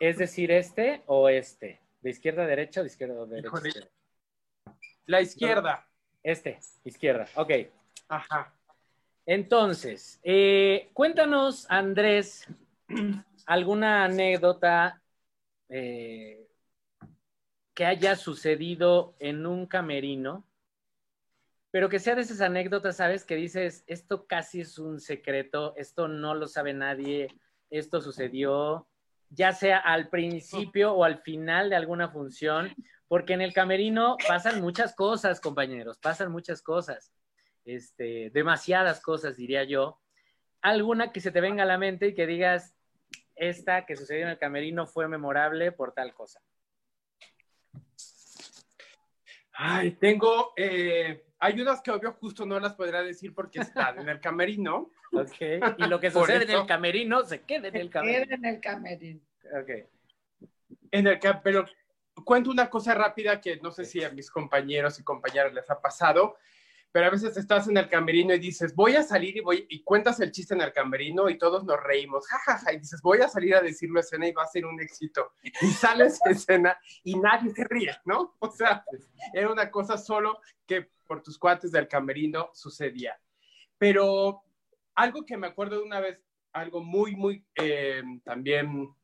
¿Es 0.00 0.18
decir, 0.18 0.50
este 0.50 1.02
o 1.06 1.28
este? 1.28 1.80
¿De 2.00 2.10
izquierda 2.10 2.42
a 2.42 2.46
derecha 2.46 2.80
o 2.80 2.82
de 2.82 2.88
izquierda 2.88 3.22
a 3.22 3.26
derecha? 3.26 3.46
Híjole. 3.46 3.90
La 5.06 5.20
izquierda. 5.20 5.86
Este, 6.22 6.58
izquierda, 6.84 7.28
ok. 7.36 7.52
Ajá. 8.08 8.52
Entonces, 9.26 10.18
eh, 10.24 10.90
cuéntanos, 10.92 11.66
Andrés, 11.70 12.48
alguna 13.46 14.04
anécdota 14.04 15.00
eh, 15.68 16.43
que 17.74 17.84
haya 17.84 18.16
sucedido 18.16 19.14
en 19.18 19.46
un 19.46 19.66
camerino, 19.66 20.46
pero 21.70 21.88
que 21.88 21.98
sea 21.98 22.14
de 22.14 22.22
esas 22.22 22.40
anécdotas, 22.40 22.98
¿sabes? 22.98 23.24
Que 23.24 23.34
dices, 23.34 23.82
esto 23.88 24.26
casi 24.26 24.60
es 24.60 24.78
un 24.78 25.00
secreto, 25.00 25.74
esto 25.76 26.06
no 26.06 26.34
lo 26.34 26.46
sabe 26.46 26.72
nadie, 26.72 27.26
esto 27.68 28.00
sucedió, 28.00 28.86
ya 29.30 29.52
sea 29.52 29.78
al 29.78 30.08
principio 30.08 30.92
o 30.92 31.02
al 31.02 31.18
final 31.18 31.70
de 31.70 31.76
alguna 31.76 32.08
función, 32.08 32.72
porque 33.08 33.32
en 33.32 33.40
el 33.40 33.52
camerino 33.52 34.16
pasan 34.28 34.60
muchas 34.60 34.94
cosas, 34.94 35.40
compañeros, 35.40 35.98
pasan 35.98 36.30
muchas 36.30 36.62
cosas, 36.62 37.12
este, 37.64 38.30
demasiadas 38.30 39.00
cosas, 39.00 39.36
diría 39.36 39.64
yo. 39.64 39.98
Alguna 40.60 41.10
que 41.10 41.20
se 41.20 41.32
te 41.32 41.40
venga 41.40 41.64
a 41.64 41.66
la 41.66 41.76
mente 41.76 42.08
y 42.08 42.14
que 42.14 42.28
digas, 42.28 42.76
esta 43.34 43.84
que 43.84 43.96
sucedió 43.96 44.22
en 44.22 44.30
el 44.30 44.38
camerino 44.38 44.86
fue 44.86 45.08
memorable 45.08 45.72
por 45.72 45.92
tal 45.92 46.14
cosa. 46.14 46.40
Ay, 49.56 49.92
tengo, 49.92 50.52
eh, 50.56 51.26
hay 51.38 51.60
unas 51.60 51.80
que 51.80 51.90
obvio 51.90 52.12
justo 52.12 52.44
no 52.44 52.58
las 52.58 52.74
podría 52.74 53.02
decir 53.02 53.32
porque 53.32 53.60
están 53.60 53.98
en 54.00 54.08
el 54.08 54.20
camerino. 54.20 54.90
Ok, 55.14 55.76
y 55.78 55.86
lo 55.86 56.00
que 56.00 56.10
sucede 56.10 56.42
en 56.42 56.50
el 56.50 56.66
camerino 56.66 57.22
se 57.22 57.42
queda 57.42 57.68
en 57.68 57.76
el 57.76 57.88
camerino. 57.88 58.24
Queda 58.24 58.34
en 58.34 58.44
el 58.46 58.60
camerino. 58.60 59.20
Ok. 59.60 59.70
En 60.90 61.06
el 61.06 61.20
pero 61.40 61.64
cuento 62.24 62.50
una 62.50 62.68
cosa 62.68 62.94
rápida 62.94 63.40
que 63.40 63.58
no 63.58 63.70
sé 63.70 63.84
si 63.84 64.02
a 64.02 64.10
mis 64.10 64.28
compañeros 64.28 64.98
y 64.98 65.04
compañeras 65.04 65.54
les 65.54 65.70
ha 65.70 65.80
pasado, 65.80 66.36
pero 66.94 67.08
a 67.08 67.10
veces 67.10 67.36
estás 67.36 67.66
en 67.66 67.76
el 67.76 67.88
camerino 67.88 68.34
y 68.34 68.38
dices, 68.38 68.72
voy 68.72 68.94
a 68.94 69.02
salir 69.02 69.36
y 69.36 69.40
voy, 69.40 69.66
y 69.68 69.82
cuentas 69.82 70.20
el 70.20 70.30
chiste 70.30 70.54
en 70.54 70.60
el 70.60 70.72
camerino 70.72 71.28
y 71.28 71.36
todos 71.36 71.64
nos 71.64 71.82
reímos, 71.82 72.24
jajaja, 72.28 72.58
ja, 72.58 72.64
ja, 72.66 72.72
y 72.72 72.78
dices, 72.78 73.02
voy 73.02 73.20
a 73.20 73.26
salir 73.26 73.56
a 73.56 73.60
decirlo 73.60 73.98
a 73.98 74.02
escena 74.02 74.28
y 74.28 74.32
va 74.32 74.44
a 74.44 74.46
ser 74.46 74.64
un 74.64 74.80
éxito. 74.80 75.32
Y 75.60 75.70
sales 75.72 76.20
a 76.24 76.30
escena 76.30 76.78
y 77.02 77.18
nadie 77.18 77.50
se 77.50 77.64
ríe, 77.64 77.96
¿no? 78.04 78.36
O 78.38 78.48
sea, 78.48 78.84
era 79.32 79.50
una 79.50 79.72
cosa 79.72 79.98
solo 79.98 80.38
que 80.68 80.88
por 81.04 81.20
tus 81.20 81.36
cuates 81.36 81.72
del 81.72 81.88
camerino 81.88 82.50
sucedía. 82.54 83.18
Pero 83.76 84.44
algo 84.94 85.26
que 85.26 85.36
me 85.36 85.48
acuerdo 85.48 85.78
de 85.78 85.82
una 85.82 85.98
vez, 85.98 86.20
algo 86.52 86.80
muy, 86.80 87.16
muy 87.16 87.44
eh, 87.56 88.04
también 88.22 88.94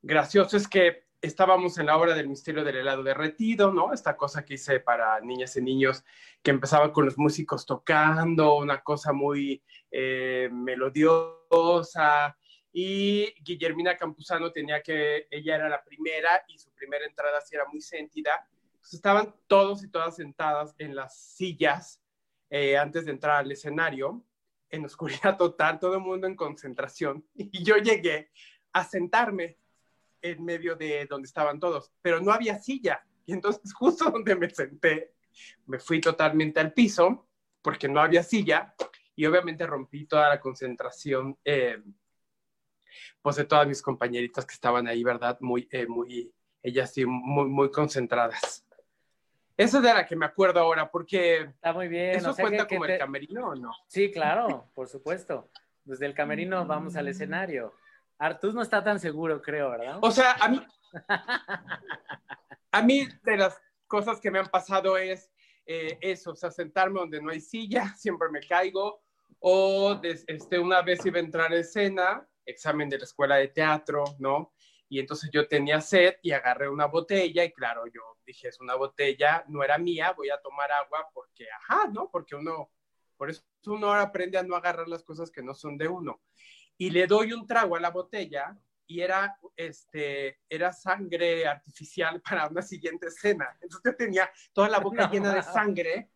gracioso 0.00 0.56
es 0.56 0.68
que 0.68 1.08
estábamos 1.20 1.78
en 1.78 1.86
la 1.86 1.96
obra 1.96 2.14
del 2.14 2.28
misterio 2.28 2.64
del 2.64 2.76
helado 2.76 3.02
derretido, 3.02 3.72
¿no? 3.72 3.92
Esta 3.92 4.16
cosa 4.16 4.44
que 4.44 4.54
hice 4.54 4.80
para 4.80 5.20
niñas 5.20 5.56
y 5.56 5.62
niños 5.62 6.04
que 6.42 6.50
empezaba 6.50 6.92
con 6.92 7.04
los 7.04 7.18
músicos 7.18 7.66
tocando, 7.66 8.56
una 8.56 8.82
cosa 8.82 9.12
muy 9.12 9.62
eh, 9.90 10.48
melodiosa. 10.50 12.36
Y 12.72 13.34
Guillermina 13.42 13.96
Campuzano 13.96 14.52
tenía 14.52 14.82
que, 14.82 15.26
ella 15.30 15.56
era 15.56 15.68
la 15.68 15.82
primera 15.82 16.42
y 16.48 16.58
su 16.58 16.72
primera 16.72 17.04
entrada 17.04 17.40
sí 17.40 17.54
era 17.54 17.66
muy 17.66 17.80
sentida. 17.80 18.48
Estaban 18.90 19.34
todos 19.46 19.84
y 19.84 19.90
todas 19.90 20.16
sentadas 20.16 20.74
en 20.78 20.94
las 20.94 21.16
sillas 21.18 22.00
eh, 22.48 22.78
antes 22.78 23.04
de 23.04 23.12
entrar 23.12 23.36
al 23.36 23.52
escenario, 23.52 24.24
en 24.70 24.84
oscuridad 24.84 25.36
total, 25.36 25.78
todo 25.78 25.94
el 25.94 26.00
mundo 26.00 26.26
en 26.26 26.36
concentración. 26.36 27.26
Y 27.34 27.62
yo 27.62 27.76
llegué 27.76 28.30
a 28.72 28.84
sentarme 28.84 29.58
en 30.22 30.44
medio 30.44 30.76
de 30.76 31.06
donde 31.08 31.26
estaban 31.26 31.58
todos, 31.60 31.92
pero 32.02 32.20
no 32.20 32.32
había 32.32 32.58
silla. 32.58 33.04
Y 33.26 33.32
entonces 33.32 33.72
justo 33.74 34.10
donde 34.10 34.34
me 34.36 34.50
senté, 34.50 35.14
me 35.66 35.78
fui 35.78 36.00
totalmente 36.00 36.60
al 36.60 36.72
piso 36.72 37.28
porque 37.62 37.88
no 37.88 38.00
había 38.00 38.22
silla 38.22 38.74
y 39.14 39.26
obviamente 39.26 39.66
rompí 39.66 40.06
toda 40.06 40.28
la 40.28 40.40
concentración 40.40 41.36
eh, 41.44 41.82
pues 43.22 43.36
de 43.36 43.44
todas 43.44 43.66
mis 43.66 43.82
compañeritas 43.82 44.46
que 44.46 44.54
estaban 44.54 44.88
ahí, 44.88 45.04
¿verdad? 45.04 45.36
Muy, 45.40 45.68
eh, 45.70 45.86
muy, 45.86 46.32
ellas 46.62 46.92
sí, 46.92 47.04
muy, 47.06 47.46
muy 47.46 47.70
concentradas. 47.70 48.64
Esa 49.56 49.76
es 49.76 49.82
de 49.82 49.92
la 49.92 50.06
que 50.06 50.16
me 50.16 50.24
acuerdo 50.24 50.60
ahora, 50.60 50.90
porque... 50.90 51.40
Está 51.40 51.74
muy 51.74 51.86
bien. 51.88 52.16
¿Eso 52.16 52.34
cuenta 52.34 52.66
como 52.66 52.86
el 52.86 52.98
camerino 52.98 53.48
o 53.48 53.54
no? 53.54 53.72
Sí, 53.86 54.10
claro, 54.10 54.70
por 54.74 54.88
supuesto. 54.88 55.50
Desde 55.84 56.06
el 56.06 56.14
camerino 56.14 56.64
vamos 56.66 56.96
al 56.96 57.08
escenario. 57.08 57.74
Artus 58.20 58.54
no 58.54 58.60
está 58.60 58.84
tan 58.84 59.00
seguro, 59.00 59.40
creo, 59.40 59.70
¿verdad? 59.70 59.98
O 60.02 60.10
sea, 60.10 60.32
a 60.32 60.48
mí, 60.48 60.60
a 62.70 62.82
mí 62.82 63.08
de 63.22 63.36
las 63.38 63.58
cosas 63.86 64.20
que 64.20 64.30
me 64.30 64.38
han 64.38 64.48
pasado 64.48 64.98
es 64.98 65.32
eh, 65.64 65.96
eso, 66.02 66.32
o 66.32 66.36
sea, 66.36 66.50
sentarme 66.50 67.00
donde 67.00 67.22
no 67.22 67.30
hay 67.30 67.40
silla, 67.40 67.94
siempre 67.96 68.28
me 68.28 68.40
caigo, 68.40 69.00
o 69.38 69.98
este, 70.02 70.58
una 70.58 70.82
vez 70.82 71.04
iba 71.06 71.16
a 71.16 71.22
entrar 71.22 71.50
a 71.50 71.56
escena, 71.56 72.28
examen 72.44 72.90
de 72.90 72.98
la 72.98 73.04
escuela 73.04 73.36
de 73.36 73.48
teatro, 73.48 74.04
¿no? 74.18 74.52
Y 74.90 74.98
entonces 74.98 75.30
yo 75.32 75.48
tenía 75.48 75.80
sed 75.80 76.16
y 76.20 76.32
agarré 76.32 76.68
una 76.68 76.86
botella 76.86 77.42
y 77.42 77.52
claro, 77.52 77.86
yo 77.86 78.18
dije, 78.26 78.48
es 78.48 78.60
una 78.60 78.74
botella, 78.74 79.44
no 79.48 79.64
era 79.64 79.78
mía, 79.78 80.12
voy 80.14 80.28
a 80.28 80.42
tomar 80.42 80.70
agua 80.72 81.08
porque, 81.14 81.46
ajá, 81.50 81.88
¿no? 81.88 82.10
Porque 82.10 82.34
uno, 82.34 82.70
por 83.16 83.30
eso 83.30 83.42
uno 83.64 83.94
aprende 83.94 84.36
a 84.36 84.42
no 84.42 84.56
agarrar 84.56 84.88
las 84.88 85.04
cosas 85.04 85.30
que 85.30 85.42
no 85.42 85.54
son 85.54 85.78
de 85.78 85.88
uno 85.88 86.20
y 86.80 86.88
le 86.88 87.06
doy 87.06 87.34
un 87.34 87.46
trago 87.46 87.76
a 87.76 87.80
la 87.80 87.90
botella 87.90 88.56
y 88.86 89.02
era, 89.02 89.38
este, 89.54 90.40
era 90.48 90.72
sangre 90.72 91.46
artificial 91.46 92.22
para 92.28 92.48
una 92.48 92.62
siguiente 92.62 93.08
escena. 93.08 93.50
Entonces 93.60 93.92
yo 93.92 93.96
tenía 93.96 94.30
toda 94.54 94.70
la 94.70 94.80
boca 94.80 95.08
llena 95.12 95.34
de 95.34 95.42
sangre, 95.42 96.10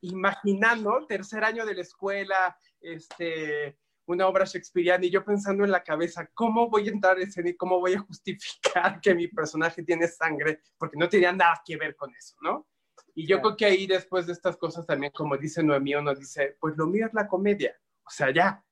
imaginando 0.00 1.06
tercer 1.06 1.44
año 1.44 1.66
de 1.66 1.74
la 1.74 1.82
escuela, 1.82 2.58
este, 2.80 3.78
una 4.06 4.26
obra 4.26 4.46
shakespeariana 4.46 5.04
y 5.04 5.10
yo 5.10 5.22
pensando 5.22 5.64
en 5.64 5.70
la 5.70 5.84
cabeza, 5.84 6.26
¿cómo 6.32 6.70
voy 6.70 6.88
a 6.88 6.92
entrar 6.92 7.18
en 7.18 7.28
escena 7.28 7.50
y 7.50 7.56
cómo 7.56 7.78
voy 7.78 7.92
a 7.92 8.00
justificar 8.00 8.98
que 9.02 9.14
mi 9.14 9.28
personaje 9.28 9.82
tiene 9.82 10.08
sangre? 10.08 10.62
Porque 10.78 10.96
no 10.96 11.10
tenía 11.10 11.32
nada 11.32 11.60
que 11.62 11.76
ver 11.76 11.94
con 11.94 12.14
eso, 12.14 12.36
¿no? 12.40 12.66
Y 13.14 13.26
yo 13.26 13.42
creo 13.42 13.54
que 13.54 13.66
ahí 13.66 13.86
después 13.86 14.26
de 14.26 14.32
estas 14.32 14.56
cosas 14.56 14.86
también, 14.86 15.12
como 15.14 15.36
dice 15.36 15.62
Noemí, 15.62 15.94
uno 15.94 16.14
dice, 16.14 16.56
pues 16.58 16.74
lo 16.78 16.86
mío 16.86 17.06
es 17.06 17.12
la 17.12 17.28
comedia. 17.28 17.78
O 18.02 18.10
sea, 18.10 18.32
ya. 18.32 18.64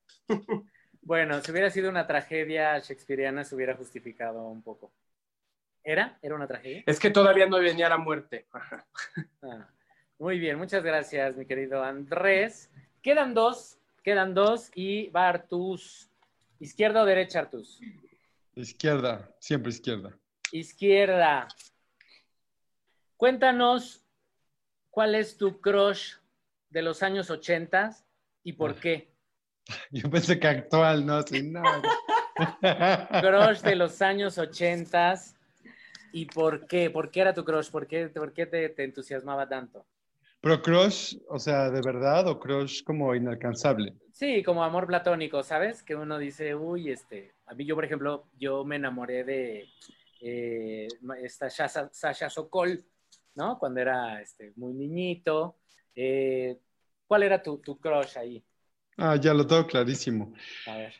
Bueno, 1.05 1.39
si 1.43 1.51
hubiera 1.51 1.69
sido 1.69 1.91
una 1.91 2.07
tragedia 2.07 2.79
shakespeariana, 2.79 3.45
se 3.45 3.55
hubiera 3.55 3.77
justificado 3.77 4.47
un 4.49 4.63
poco. 4.63 4.91
¿Era? 5.83 6.19
¿Era 6.23 6.35
una 6.35 6.47
tragedia? 6.47 6.83
Es 6.87 6.99
que 6.99 7.11
todavía 7.11 7.47
no 7.47 7.59
venía 7.59 7.89
la 7.89 7.99
muerte. 7.99 8.47
Ah, 9.43 9.69
muy 10.19 10.39
bien, 10.39 10.57
muchas 10.57 10.83
gracias, 10.83 11.37
mi 11.37 11.45
querido 11.45 11.83
Andrés. 11.83 12.71
Quedan 13.03 13.35
dos, 13.35 13.79
quedan 14.03 14.33
dos 14.33 14.71
y 14.75 15.09
va 15.09 15.29
Artus. 15.29 16.09
¿Izquierda 16.59 17.03
o 17.03 17.05
derecha, 17.05 17.41
Artus? 17.41 17.81
Izquierda, 18.55 19.31
siempre 19.39 19.71
izquierda. 19.71 20.17
Izquierda. 20.53 21.49
Cuéntanos 23.19 24.03
cuál 24.89 25.15
es 25.15 25.37
tu 25.37 25.61
crush 25.61 26.15
de 26.71 26.81
los 26.81 27.03
años 27.03 27.29
80 27.29 27.95
y 28.43 28.55
por 28.55 28.77
qué. 28.77 29.14
Yo 29.91 30.11
pensé 30.11 30.39
que 30.39 30.49
actual, 30.49 31.07
no, 31.07 31.23
sin 31.23 31.53
nada. 31.53 31.83
crush 33.21 33.61
de 33.61 33.77
los 33.77 34.01
años 34.03 34.39
ochentas. 34.39 35.37
¿Y 36.13 36.27
por 36.27 36.67
qué? 36.67 36.91
¿Por 36.91 37.11
qué 37.11 37.21
era 37.21 37.35
tu 37.35 37.45
crush? 37.45 37.71
¿Por 37.71 37.87
qué, 37.87 38.09
por 38.09 38.33
qué 38.33 38.47
te, 38.47 38.69
te, 38.69 38.85
entusiasmaba 38.85 39.49
tanto? 39.49 39.85
Pero 40.41 40.63
crush, 40.63 41.17
o 41.29 41.39
sea, 41.39 41.71
¿de 41.71 41.81
verdad 41.81 42.29
o 42.29 42.39
crush 42.39 42.85
como 42.85 43.15
inalcanzable? 43.15 43.95
Sí, 44.13 44.43
como 44.43 44.63
amor 44.63 44.87
platónico, 44.87 45.43
¿sabes? 45.43 45.83
Que 45.83 45.97
uno 45.97 46.19
dice, 46.19 46.55
uy, 46.55 46.91
este, 46.91 47.33
a 47.47 47.55
mí 47.55 47.65
yo, 47.65 47.75
por 47.75 47.85
ejemplo, 47.85 48.29
yo 48.39 48.65
me 48.65 48.77
enamoré 48.77 49.25
de 49.25 49.69
eh, 50.21 50.87
esta 51.23 51.51
Sasha, 51.51 52.31
Sokol, 52.31 52.85
¿no? 53.35 53.59
Cuando 53.59 53.81
era 53.81 54.21
este, 54.21 54.53
muy 54.57 54.73
niñito. 54.75 55.57
Eh, 55.97 56.59
¿Cuál 57.07 57.25
era 57.25 57.43
tu, 57.43 57.59
tu 57.59 57.79
crush 57.79 58.19
ahí? 58.19 58.45
Ah, 58.97 59.17
ya 59.17 59.35
lo 59.35 59.47
tengo 59.47 59.67
clarísimo. 59.67 60.33
A 60.67 60.77
ver. 60.77 60.95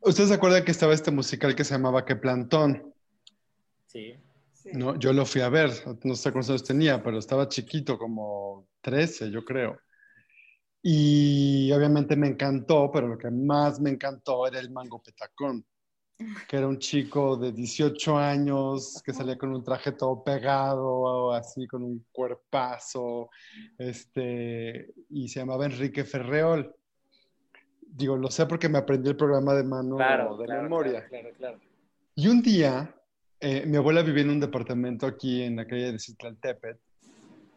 ¿Usted 0.00 0.26
se 0.26 0.34
acuerda 0.34 0.64
que 0.64 0.72
estaba 0.72 0.94
este 0.94 1.10
musical 1.10 1.54
que 1.54 1.64
se 1.64 1.74
llamaba 1.74 2.04
Que 2.04 2.16
Plantón? 2.16 2.92
Sí. 3.86 4.16
No, 4.72 4.98
yo 4.98 5.12
lo 5.12 5.26
fui 5.26 5.40
a 5.40 5.48
ver, 5.48 5.70
no 6.04 6.14
sé 6.14 6.30
cuántos 6.30 6.50
años 6.50 6.64
tenía, 6.64 7.02
pero 7.02 7.18
estaba 7.18 7.48
chiquito, 7.48 7.98
como 7.98 8.68
13, 8.80 9.30
yo 9.30 9.44
creo. 9.44 9.78
Y 10.82 11.70
obviamente 11.72 12.16
me 12.16 12.28
encantó, 12.28 12.90
pero 12.92 13.08
lo 13.08 13.18
que 13.18 13.30
más 13.30 13.80
me 13.80 13.90
encantó 13.90 14.46
era 14.46 14.58
el 14.58 14.70
Mango 14.70 15.00
Petacón, 15.00 15.64
que 16.48 16.56
era 16.56 16.66
un 16.66 16.78
chico 16.78 17.36
de 17.36 17.52
18 17.52 18.18
años 18.18 19.00
que 19.04 19.12
salía 19.12 19.38
con 19.38 19.52
un 19.52 19.62
traje 19.62 19.92
todo 19.92 20.22
pegado, 20.24 21.32
así 21.32 21.66
con 21.66 21.82
un 21.82 22.06
cuerpazo, 22.10 23.30
este, 23.78 24.92
y 25.10 25.28
se 25.28 25.40
llamaba 25.40 25.66
Enrique 25.66 26.04
Ferreol 26.04 26.74
digo, 27.94 28.16
lo 28.16 28.30
sé 28.30 28.46
porque 28.46 28.68
me 28.68 28.78
aprendí 28.78 29.10
el 29.10 29.16
programa 29.16 29.54
de 29.54 29.64
mano 29.64 29.96
de 29.96 30.62
memoria. 30.62 31.06
Claro, 31.08 31.28
claro, 31.36 31.58
Y 32.14 32.28
un 32.28 32.42
día, 32.42 32.94
eh, 33.40 33.64
mi 33.66 33.76
abuela 33.76 34.02
vivía 34.02 34.22
en 34.22 34.30
un 34.30 34.40
departamento 34.40 35.06
aquí 35.06 35.42
en 35.42 35.56
la 35.56 35.66
calle 35.66 35.92
de 35.92 35.98
Citlaltepet, 35.98 36.78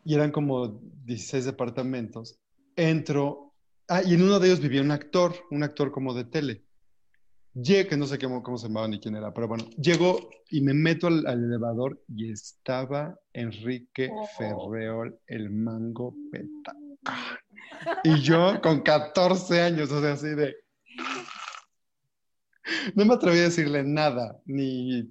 y 0.03 0.13
eran 0.13 0.31
como 0.31 0.79
16 1.05 1.45
departamentos. 1.45 2.39
Entro, 2.75 3.53
ah, 3.87 4.03
y 4.03 4.13
en 4.13 4.21
uno 4.21 4.39
de 4.39 4.47
ellos 4.47 4.59
vivía 4.59 4.81
un 4.81 4.91
actor, 4.91 5.33
un 5.51 5.63
actor 5.63 5.91
como 5.91 6.13
de 6.13 6.25
tele. 6.25 6.63
Llegué, 7.53 7.87
que 7.87 7.97
no 7.97 8.05
sé 8.05 8.19
cómo, 8.19 8.43
cómo 8.43 8.57
se 8.57 8.67
llamaba 8.67 8.87
ni 8.87 8.99
quién 8.99 9.15
era, 9.15 9.33
pero 9.33 9.47
bueno, 9.47 9.63
llego 9.77 10.29
y 10.49 10.61
me 10.61 10.73
meto 10.73 11.07
al, 11.07 11.25
elevador 11.25 12.03
y 12.09 12.29
estaba 12.31 13.17
Enrique 13.33 14.09
oh. 14.11 14.27
Ferreol, 14.37 15.17
el 15.25 15.49
mango 15.49 16.13
peta. 16.31 16.75
Y 18.03 18.21
yo 18.21 18.59
con 18.61 18.81
14 18.81 19.61
años, 19.61 19.91
o 19.91 20.01
sea, 20.01 20.13
así 20.13 20.29
de... 20.29 20.55
No 22.95 23.05
me 23.05 23.13
atreví 23.13 23.39
a 23.39 23.43
decirle 23.43 23.83
nada, 23.83 24.39
ni 24.45 25.09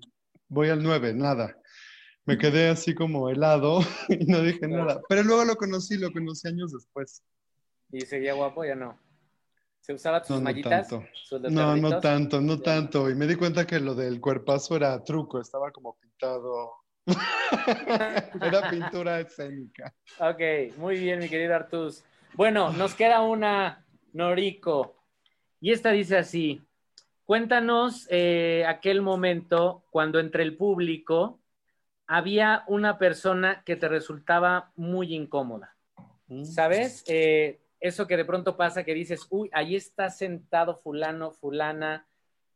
voy 0.49 0.71
al 0.71 0.83
9, 0.83 1.15
nada. 1.15 1.57
Me 2.27 2.39
quedé 2.39 2.69
así 2.69 2.95
como 2.95 3.29
helado 3.29 3.81
y 4.09 4.25
no 4.25 4.41
dije 4.41 4.67
nada. 4.67 5.01
Pero 5.09 5.23
luego 5.23 5.45
lo 5.45 5.57
conocí, 5.57 5.97
lo 5.97 6.11
conocí 6.11 6.49
años 6.49 6.73
después. 6.73 7.23
¿Y 7.93 8.01
seguía 8.01 8.35
guapo 8.35 8.65
ya 8.65 8.75
no? 8.75 8.99
¿Se 9.81 9.93
usaba 9.93 10.23
tus 10.23 10.31
no, 10.31 10.41
mallitas? 10.41 10.91
No, 11.51 11.77
no 11.77 12.01
tanto, 12.01 12.41
no 12.41 12.59
tanto. 12.59 13.11
Y 13.11 13.15
me 13.15 13.27
di 13.27 13.37
cuenta 13.37 13.67
que 13.67 13.79
lo 13.79 13.95
del 13.95 14.19
cuerpazo 14.19 14.77
era 14.77 15.05
truco, 15.05 15.39
estaba 15.39 15.71
como 15.71 15.99
pintado. 15.99 16.73
era 18.41 18.71
pintura 18.71 19.21
escénica. 19.21 19.95
Ok, 20.19 20.75
muy 20.79 20.99
bien, 20.99 21.19
mi 21.19 21.29
querido 21.29 21.55
Artus. 21.55 22.03
Bueno, 22.37 22.73
nos 22.73 22.97
queda 22.97 23.23
una, 23.23 23.87
Norico. 24.13 24.97
Y 25.61 25.71
esta 25.71 25.93
dice 25.93 26.17
así, 26.17 26.61
cuéntanos 27.25 28.09
eh, 28.11 28.65
aquel 28.67 29.03
momento 29.03 29.85
cuando 29.91 30.19
entre 30.19 30.43
el 30.43 30.57
público 30.57 31.39
había 32.09 32.65
una 32.67 32.99
persona 32.99 33.63
que 33.65 33.77
te 33.77 33.87
resultaba 33.87 34.73
muy 34.75 35.15
incómoda. 35.15 35.77
Mm. 36.27 36.45
¿Sabes? 36.45 37.05
Eh, 37.07 37.61
eso 37.79 38.09
que 38.09 38.17
de 38.17 38.25
pronto 38.25 38.57
pasa 38.57 38.83
que 38.83 38.95
dices, 38.95 39.29
uy, 39.31 39.49
ahí 39.53 39.77
está 39.77 40.11
sentado 40.11 40.75
fulano, 40.79 41.31
fulana, 41.31 42.09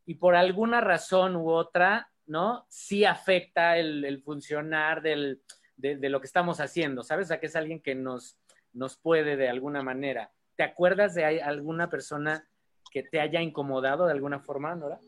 y 0.04 0.14
por 0.14 0.34
alguna 0.34 0.80
razón 0.80 1.36
u 1.36 1.50
otra, 1.50 2.10
¿no? 2.26 2.66
Sí 2.68 3.04
afecta 3.04 3.78
el, 3.78 4.20
funcionar 4.24 5.02
del, 5.02 5.40
de, 5.76 5.96
de, 5.96 6.08
lo 6.08 6.20
que 6.20 6.26
estamos 6.26 6.58
haciendo, 6.58 7.04
¿sabes? 7.04 7.26
O 7.26 7.28
sea, 7.28 7.40
que 7.40 7.46
es 7.46 7.56
alguien 7.56 7.80
que 7.80 7.94
nos, 7.94 8.38
nos 8.78 8.96
puede 8.96 9.36
de 9.36 9.48
alguna 9.48 9.82
manera. 9.82 10.30
¿te 10.58 10.64
acuerdas 10.64 11.14
de 11.14 11.40
alguna 11.40 11.88
persona 11.88 12.44
que 12.90 13.04
te 13.04 13.20
haya 13.20 13.40
incomodado 13.40 14.06
de 14.06 14.12
alguna 14.12 14.40
forma, 14.40 14.74
Nora? 14.74 14.98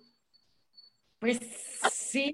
Pues 1.18 1.40
sí, 1.92 2.30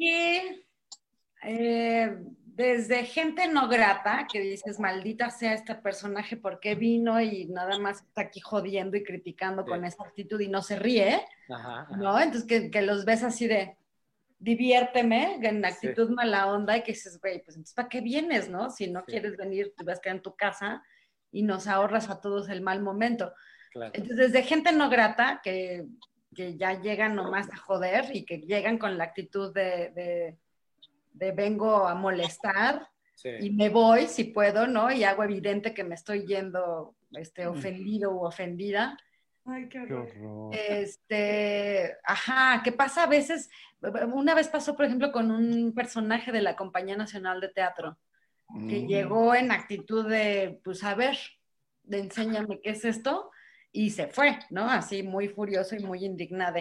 eh, 1.42 2.14
desde 2.44 3.04
gente 3.06 3.48
no 3.48 3.68
grata, 3.68 4.26
que 4.30 4.40
dices, 4.40 4.78
maldita 4.78 5.30
sea 5.30 5.54
este 5.54 5.74
personaje, 5.76 6.36
¿por 6.36 6.60
qué 6.60 6.74
vino? 6.74 7.18
Y 7.18 7.46
nada 7.46 7.78
más 7.78 8.02
está 8.02 8.20
aquí 8.20 8.40
jodiendo 8.40 8.98
y 8.98 9.02
criticando 9.02 9.64
con 9.64 9.86
esa 9.86 10.04
actitud 10.04 10.38
y 10.38 10.48
no 10.48 10.60
se 10.60 10.78
ríe, 10.78 11.24
¿no? 11.96 12.20
Entonces 12.20 12.70
que, 12.70 12.82
los 12.82 13.06
ves 13.06 13.22
así 13.22 13.46
de, 13.46 13.78
diviérteme, 14.38 15.38
en 15.42 15.64
actitud 15.64 16.10
mala 16.10 16.52
onda, 16.52 16.76
y 16.76 16.82
que 16.82 16.92
dices, 16.92 17.18
güey, 17.18 17.42
pues 17.42 17.56
entonces, 17.56 17.74
¿para 17.74 17.88
qué 17.88 18.02
vienes, 18.02 18.50
no? 18.50 18.68
Si 18.68 18.90
no 18.90 19.06
quieres 19.06 19.38
venir, 19.38 19.72
te 19.74 19.84
vas 19.84 19.98
a 19.98 20.02
quedar 20.02 20.16
en 20.16 20.22
tu 20.22 20.36
casa 20.36 20.82
y 21.32 21.42
nos 21.42 21.66
ahorras 21.66 22.10
a 22.10 22.20
todos 22.20 22.48
el 22.48 22.62
mal 22.62 22.82
momento. 22.82 23.32
Entonces, 23.74 24.16
desde 24.16 24.42
gente 24.42 24.72
no 24.72 24.88
grata, 24.88 25.40
que, 25.44 25.86
que, 26.34 26.56
ya 26.56 26.80
llegan 26.80 27.14
nomás 27.14 27.50
a 27.52 27.56
joder 27.56 28.06
y 28.14 28.24
que 28.24 28.38
llegan 28.38 28.78
con 28.78 28.96
la 28.96 29.04
actitud 29.04 29.52
de 29.52 30.38
de 31.16 31.32
vengo 31.32 31.86
a 31.86 31.94
molestar 31.94 32.88
y 33.40 33.50
me 33.50 33.70
voy 33.70 34.06
si 34.06 34.24
puedo, 34.24 34.66
¿no? 34.66 34.92
Y 34.92 35.02
hago 35.02 35.24
evidente 35.24 35.72
que 35.72 35.84
me 35.84 35.94
estoy 35.94 36.26
yendo 36.26 36.94
este, 37.12 37.46
ofendido 37.46 38.12
u 38.12 38.24
ofendida. 38.24 38.96
Ay, 39.46 39.68
qué 39.68 39.80
horror. 39.80 40.54
Este, 40.54 41.96
ajá, 42.04 42.60
¿qué 42.62 42.72
pasa 42.72 43.04
a 43.04 43.06
veces? 43.06 43.48
Una 44.12 44.34
vez 44.34 44.48
pasó, 44.48 44.76
por 44.76 44.84
ejemplo, 44.84 45.12
con 45.12 45.30
un 45.30 45.72
personaje 45.74 46.30
de 46.30 46.42
la 46.42 46.56
Compañía 46.56 46.96
Nacional 46.96 47.40
de 47.40 47.48
Teatro, 47.48 47.96
que 48.68 48.82
mm. 48.82 48.86
llegó 48.86 49.34
en 49.34 49.52
actitud 49.52 50.08
de, 50.08 50.60
pues 50.64 50.84
a 50.84 50.94
ver, 50.94 51.16
de 51.82 51.98
enséñame 52.00 52.60
qué 52.62 52.70
es 52.70 52.84
esto, 52.84 53.30
y 53.72 53.90
se 53.90 54.06
fue, 54.06 54.38
¿no? 54.50 54.70
Así 54.70 55.02
muy 55.02 55.28
furioso 55.28 55.76
y 55.76 55.80
muy 55.80 56.04
indignado 56.04 56.58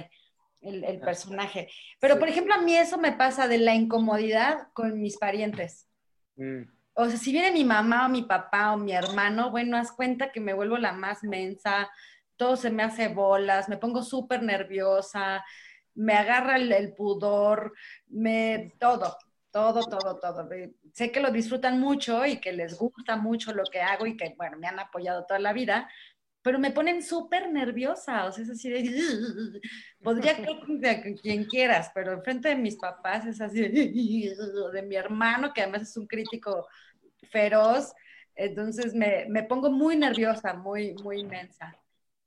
el, 0.61 0.99
personaje. 0.99 1.69
Pero, 1.99 2.19
por 2.19 2.27
ejemplo, 2.27 2.53
a 2.53 2.61
mí 2.61 2.75
eso 2.75 2.97
me 2.97 3.13
pasa 3.13 3.47
de 3.47 3.57
la 3.59 3.75
incomodidad 3.75 4.67
con 4.73 4.99
mis 4.99 5.17
parientes. 5.17 5.87
Mm. 6.35 6.63
O 6.93 7.07
sea, 7.07 7.17
si 7.17 7.31
viene 7.31 7.51
mi 7.51 7.63
mamá 7.63 8.05
o 8.05 8.09
mi 8.09 8.23
papá 8.23 8.73
o 8.73 8.77
mi 8.77 8.93
hermano, 8.93 9.51
bueno, 9.51 9.77
haz 9.77 9.91
cuenta 9.91 10.31
que 10.31 10.39
me 10.39 10.53
vuelvo 10.53 10.77
la 10.77 10.93
más 10.93 11.23
mensa, 11.23 11.89
todo 12.37 12.55
se 12.55 12.71
me 12.71 12.83
hace 12.83 13.09
bolas, 13.09 13.69
me 13.69 13.77
pongo 13.77 14.01
súper 14.01 14.43
nerviosa, 14.43 15.43
me 15.93 16.13
agarra 16.13 16.57
el, 16.57 16.93
pudor, 16.93 17.73
me, 18.07 18.73
todo, 18.79 19.17
todo, 19.55 19.85
todo, 19.85 20.19
todo. 20.19 20.49
Sé 20.91 21.13
que 21.13 21.21
lo 21.21 21.31
disfrutan 21.31 21.79
mucho 21.79 22.25
y 22.25 22.41
que 22.41 22.51
les 22.51 22.77
gusta 22.77 23.15
mucho 23.15 23.53
lo 23.53 23.63
que 23.63 23.79
hago 23.79 24.05
y 24.05 24.17
que, 24.17 24.35
bueno, 24.35 24.57
me 24.57 24.67
han 24.67 24.79
apoyado 24.79 25.25
toda 25.25 25.39
la 25.39 25.53
vida, 25.53 25.89
pero 26.41 26.59
me 26.59 26.71
ponen 26.71 27.01
súper 27.01 27.49
nerviosa, 27.49 28.25
o 28.25 28.33
sea, 28.33 28.43
es 28.43 28.49
así 28.49 28.69
de, 28.69 28.81
podría 30.03 30.35
que 31.03 31.15
quien 31.15 31.45
quieras, 31.45 31.89
pero 31.95 32.11
enfrente 32.11 32.49
de 32.49 32.57
mis 32.57 32.75
papás 32.75 33.25
es 33.27 33.39
así, 33.39 33.61
de 34.73 34.83
mi 34.85 34.95
hermano, 34.97 35.53
que 35.53 35.61
además 35.61 35.83
es 35.83 35.95
un 35.95 36.05
crítico 36.05 36.67
feroz, 37.31 37.93
entonces 38.35 38.93
me, 38.93 39.25
me 39.29 39.43
pongo 39.43 39.71
muy 39.71 39.95
nerviosa, 39.95 40.53
muy, 40.53 40.95
muy 40.95 41.21
inmensa. 41.21 41.73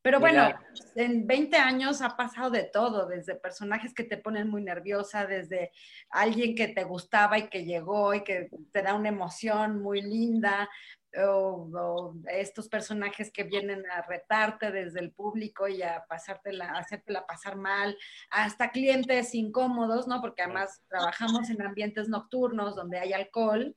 Pero 0.00 0.20
bueno, 0.20 0.48
en 0.94 1.26
20 1.26 1.56
años 1.56 2.00
ha 2.02 2.16
pasado 2.16 2.50
de 2.50 2.62
todo, 2.62 3.06
desde 3.06 3.34
personajes 3.34 3.92
que 3.92 4.04
te 4.04 4.16
ponen 4.16 4.48
muy 4.48 4.62
nerviosa, 4.62 5.26
desde 5.26 5.72
alguien 6.10 6.54
que 6.54 6.68
te 6.68 6.84
gustaba 6.84 7.38
y 7.38 7.48
que 7.48 7.64
llegó 7.64 8.14
y 8.14 8.22
que 8.22 8.48
te 8.72 8.82
da 8.82 8.94
una 8.94 9.08
emoción 9.08 9.82
muy 9.82 10.00
linda, 10.00 10.68
o, 11.16 12.14
estos 12.30 12.68
personajes 12.68 13.30
que 13.32 13.44
vienen 13.44 13.82
a 13.90 14.02
retarte 14.02 14.70
desde 14.70 15.00
el 15.00 15.12
público 15.12 15.68
y 15.68 15.82
a 15.82 16.04
pasártela, 16.08 16.66
a 16.70 16.78
hacértela 16.78 17.26
pasar 17.26 17.56
mal, 17.56 17.96
hasta 18.30 18.70
clientes 18.70 19.34
incómodos, 19.34 20.06
¿no? 20.06 20.20
Porque 20.20 20.42
además 20.42 20.82
trabajamos 20.88 21.50
en 21.50 21.62
ambientes 21.62 22.08
nocturnos 22.08 22.76
donde 22.76 22.98
hay 22.98 23.12
alcohol, 23.12 23.74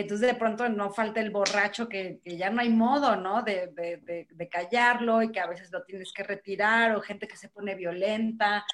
entonces 0.00 0.26
de 0.26 0.34
pronto 0.34 0.68
no 0.68 0.90
falta 0.90 1.20
el 1.20 1.30
borracho 1.30 1.88
que, 1.88 2.20
ya 2.24 2.50
no 2.50 2.60
hay 2.60 2.68
modo, 2.68 3.14
¿no? 3.14 3.42
De, 3.42 3.68
de, 3.68 4.48
callarlo 4.48 5.22
y 5.22 5.30
que 5.30 5.38
a 5.38 5.46
veces 5.46 5.70
lo 5.70 5.84
tienes 5.84 6.12
que 6.12 6.24
retirar, 6.24 6.96
o 6.96 7.00
gente 7.00 7.28
que 7.28 7.36
se 7.36 7.48
pone 7.48 7.76
violenta. 7.76 8.64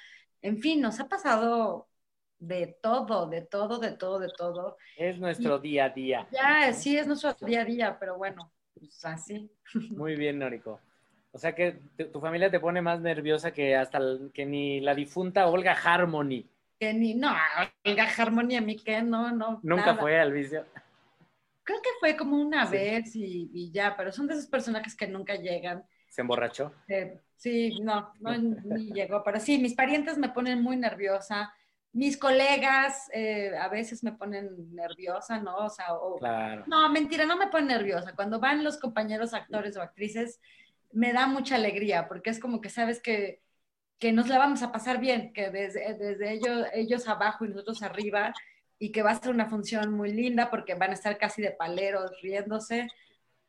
En 0.41 0.59
fin, 0.59 0.81
nos 0.81 0.99
ha 0.99 1.07
pasado 1.07 1.87
de 2.39 2.75
todo, 2.81 3.27
de 3.27 3.41
todo, 3.41 3.77
de 3.77 3.91
todo, 3.91 4.19
de 4.19 4.29
todo. 4.35 4.77
Es 4.97 5.19
nuestro 5.19 5.59
día 5.59 5.85
a 5.85 5.89
día. 5.89 6.27
Ya, 6.31 6.73
sí, 6.73 6.97
es 6.97 7.05
nuestro 7.05 7.33
día 7.45 7.61
a 7.61 7.65
día, 7.65 7.97
pero 7.99 8.17
bueno, 8.17 8.51
pues 8.73 9.05
así. 9.05 9.47
Muy 9.91 10.15
bien, 10.15 10.39
Norico. 10.39 10.79
O 11.33 11.37
sea 11.37 11.53
que 11.53 11.79
tu 12.11 12.19
familia 12.19 12.49
te 12.49 12.59
pone 12.59 12.81
más 12.81 12.99
nerviosa 12.99 13.51
que 13.51 13.75
hasta 13.75 13.99
que 14.33 14.45
ni 14.45 14.81
la 14.81 14.95
difunta 14.95 15.47
Olga 15.47 15.73
Harmony. 15.73 16.45
Que 16.79 16.95
ni, 16.95 17.13
no, 17.13 17.31
Olga 17.85 18.07
Harmony 18.17 18.55
a 18.55 18.61
mí 18.61 18.75
que 18.75 19.03
no, 19.03 19.31
no. 19.31 19.59
Nunca 19.61 19.95
fue 19.95 20.19
al 20.19 20.33
vicio. 20.33 20.65
Creo 21.71 21.81
que 21.81 21.89
fue 22.01 22.17
como 22.17 22.37
una 22.37 22.65
vez 22.65 23.15
y, 23.15 23.71
ya, 23.71 23.95
pero 23.95 24.11
son 24.11 24.27
de 24.27 24.33
esos 24.33 24.47
personajes 24.47 24.95
que 24.95 25.07
nunca 25.07 25.35
llegan. 25.35 25.83
¿Se 26.09 26.21
emborrachó? 26.21 26.73
sí, 27.37 27.79
no, 27.81 28.11
no 28.19 28.37
ni 28.37 28.91
llegó, 28.93 29.23
pero 29.23 29.39
sí, 29.39 29.57
mis 29.57 29.73
parientes 29.73 30.17
me 30.17 30.29
ponen 30.29 30.61
muy 30.61 30.75
nerviosa 30.75 31.53
mis 31.93 32.17
colegas 32.17 33.09
eh, 33.13 33.51
a 33.59 33.67
veces 33.67 34.01
me 34.01 34.13
ponen 34.13 34.73
nerviosa, 34.73 35.39
¿no? 35.39 35.57
O 35.57 35.69
sea, 35.69 35.87
no, 36.65 36.89
mentira, 36.89 37.25
no 37.25 37.35
me 37.35 37.47
ponen 37.47 37.67
nerviosa. 37.67 38.15
Cuando 38.15 38.39
van 38.39 38.63
los 38.63 38.77
compañeros 38.77 39.33
actores 39.33 39.75
o 39.75 39.81
actrices, 39.81 40.39
me 40.93 41.11
da 41.11 41.27
mucha 41.27 41.55
alegría, 41.55 42.07
porque 42.07 42.29
es 42.29 42.39
como 42.39 42.61
que 42.61 42.69
sabes 42.69 43.01
que, 43.01 43.41
que 43.99 44.13
nos 44.13 44.29
la 44.29 44.37
vamos 44.37 44.63
a 44.63 44.71
pasar 44.71 44.99
bien, 44.99 45.33
que 45.33 45.49
desde, 45.49 45.93
desde 45.95 46.31
ellos, 46.31 46.67
ellos 46.73 47.07
abajo 47.09 47.43
y 47.43 47.49
nosotros 47.49 47.83
arriba, 47.83 48.33
y 48.81 48.91
que 48.91 49.03
va 49.03 49.11
a 49.11 49.21
ser 49.21 49.31
una 49.31 49.47
función 49.47 49.93
muy 49.93 50.11
linda 50.11 50.49
porque 50.49 50.73
van 50.73 50.89
a 50.89 50.95
estar 50.95 51.17
casi 51.17 51.41
de 51.41 51.51
paleros 51.51 52.11
riéndose. 52.21 52.87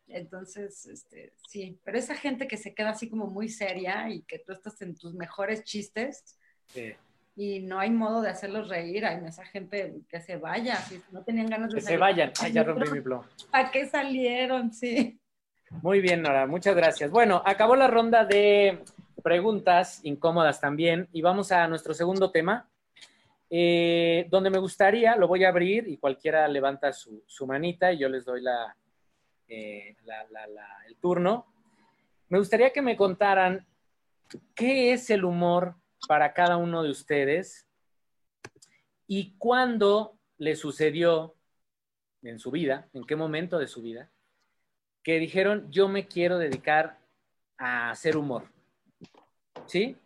Entonces, 0.07 0.85
este, 0.87 1.33
sí, 1.49 1.81
pero 1.83 1.99
esa 1.99 2.15
gente 2.15 2.47
que 2.47 2.59
se 2.59 2.75
queda 2.75 2.91
así 2.91 3.09
como 3.09 3.27
muy 3.27 3.49
seria 3.49 4.11
y 4.11 4.23
que 4.23 4.39
tú 4.39 4.53
estás 4.53 4.81
en 4.83 4.95
tus 4.95 5.15
mejores 5.15 5.65
chistes, 5.65 6.39
sí 6.67 6.95
y 7.35 7.61
no 7.61 7.79
hay 7.79 7.91
modo 7.91 8.21
de 8.21 8.31
hacerlos 8.31 8.69
reír. 8.69 9.07
Hay 9.07 9.25
esa 9.27 9.45
gente 9.45 10.01
que 10.09 10.21
se 10.21 10.37
vaya, 10.37 10.77
si 10.77 11.01
no 11.11 11.23
tenían 11.23 11.49
ganas 11.49 11.71
de 11.71 11.77
que 11.77 11.81
se 11.81 11.97
vayan. 11.97 12.33
Ay, 12.41 12.53
ya 12.53 12.63
rompí 12.63 12.91
mi 12.93 13.01
blog. 13.01 13.25
¿A 13.53 13.71
qué 13.71 13.87
salieron? 13.87 14.73
Sí. 14.73 15.19
Muy 15.83 16.01
bien, 16.01 16.23
Nora, 16.23 16.47
muchas 16.47 16.77
gracias. 16.77 17.11
Bueno, 17.11 17.43
acabó 17.45 17.77
la 17.77 17.89
ronda 17.89 18.25
de 18.25 18.81
preguntas 19.23 20.01
incómodas 20.03 20.61
también 20.61 21.09
y 21.13 21.23
vamos 21.23 21.53
a 21.53 21.67
nuestro 21.69 21.95
segundo 21.95 22.31
tema, 22.31 22.69
eh, 23.55 24.29
donde 24.31 24.49
me 24.49 24.57
gustaría, 24.57 25.15
lo 25.15 25.29
voy 25.29 25.45
a 25.45 25.51
abrir 25.51 25.87
y 25.87 25.99
cualquiera 25.99 26.49
levanta 26.49 26.91
su, 26.91 27.23
manita 27.47 27.93
y 27.93 27.99
yo 27.99 28.09
les 28.09 28.25
doy 28.25 28.43
eh, 29.47 29.95
el 30.87 30.97
turno. 30.97 31.53
Me 32.31 32.39
gustaría 32.39 32.73
que 32.73 32.81
me 32.81 32.97
contaran 32.97 33.67
qué 34.55 34.95
es 34.95 35.11
el 35.11 35.27
humor 35.27 35.75
para 36.09 36.33
cada 36.33 36.57
uno 36.57 36.83
de 36.83 36.91
ustedes 36.91 37.69
y 39.07 39.37
cuándo 39.37 40.17
le 40.39 40.57
sucedió 40.57 41.35
en 42.23 42.39
su 42.39 42.51
vida, 42.53 42.89
en 42.95 43.05
qué 43.05 43.17
momento 43.17 43.59
de 43.59 43.67
su 43.67 43.83
vida, 43.83 44.11
que 45.03 45.19
dijeron, 45.19 45.71
yo 45.71 45.89
me 45.89 46.07
quiero 46.07 46.39
dedicar 46.39 47.01
a 47.59 47.91
hacer 47.91 48.17
humor. 48.17 48.45
¿Sí? 49.67 49.99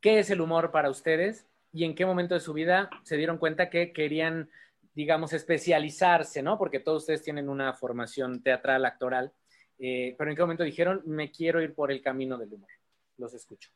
¿Qué 0.00 0.20
es 0.20 0.30
el 0.30 0.40
humor 0.40 0.70
para 0.70 0.90
ustedes? 0.90 1.48
¿Y 1.74 1.82
en 1.82 1.96
qué 1.96 2.06
momento 2.06 2.34
de 2.34 2.40
su 2.40 2.52
vida 2.52 2.88
se 3.02 3.16
dieron 3.16 3.36
cuenta 3.36 3.68
que 3.68 3.92
querían, 3.92 4.48
digamos, 4.94 5.32
especializarse, 5.32 6.40
¿no? 6.40 6.56
Porque 6.56 6.78
todos 6.78 7.02
ustedes 7.02 7.22
tienen 7.22 7.48
una 7.48 7.74
formación 7.74 8.44
teatral, 8.44 8.84
actoral, 8.84 9.32
eh, 9.80 10.14
pero 10.16 10.30
en 10.30 10.36
qué 10.36 10.42
momento 10.42 10.62
dijeron, 10.62 11.02
me 11.04 11.32
quiero 11.32 11.60
ir 11.60 11.74
por 11.74 11.90
el 11.90 12.00
camino 12.00 12.38
del 12.38 12.52
humor. 12.52 12.68
Los 13.18 13.34
escucho. 13.34 13.70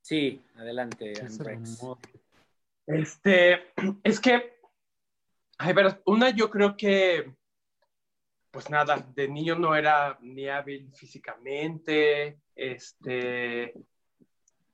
Sí, 0.00 0.40
adelante, 0.54 1.12
Este, 2.86 3.72
es 4.04 4.20
que, 4.20 4.60
ay, 5.58 5.74
pero 5.74 6.00
una 6.06 6.30
yo 6.30 6.48
creo 6.50 6.76
que, 6.76 7.34
pues 8.56 8.70
nada, 8.70 9.06
de 9.14 9.28
niño 9.28 9.54
no 9.54 9.76
era 9.76 10.16
ni 10.22 10.48
hábil 10.48 10.90
físicamente, 10.94 12.40
este, 12.54 13.74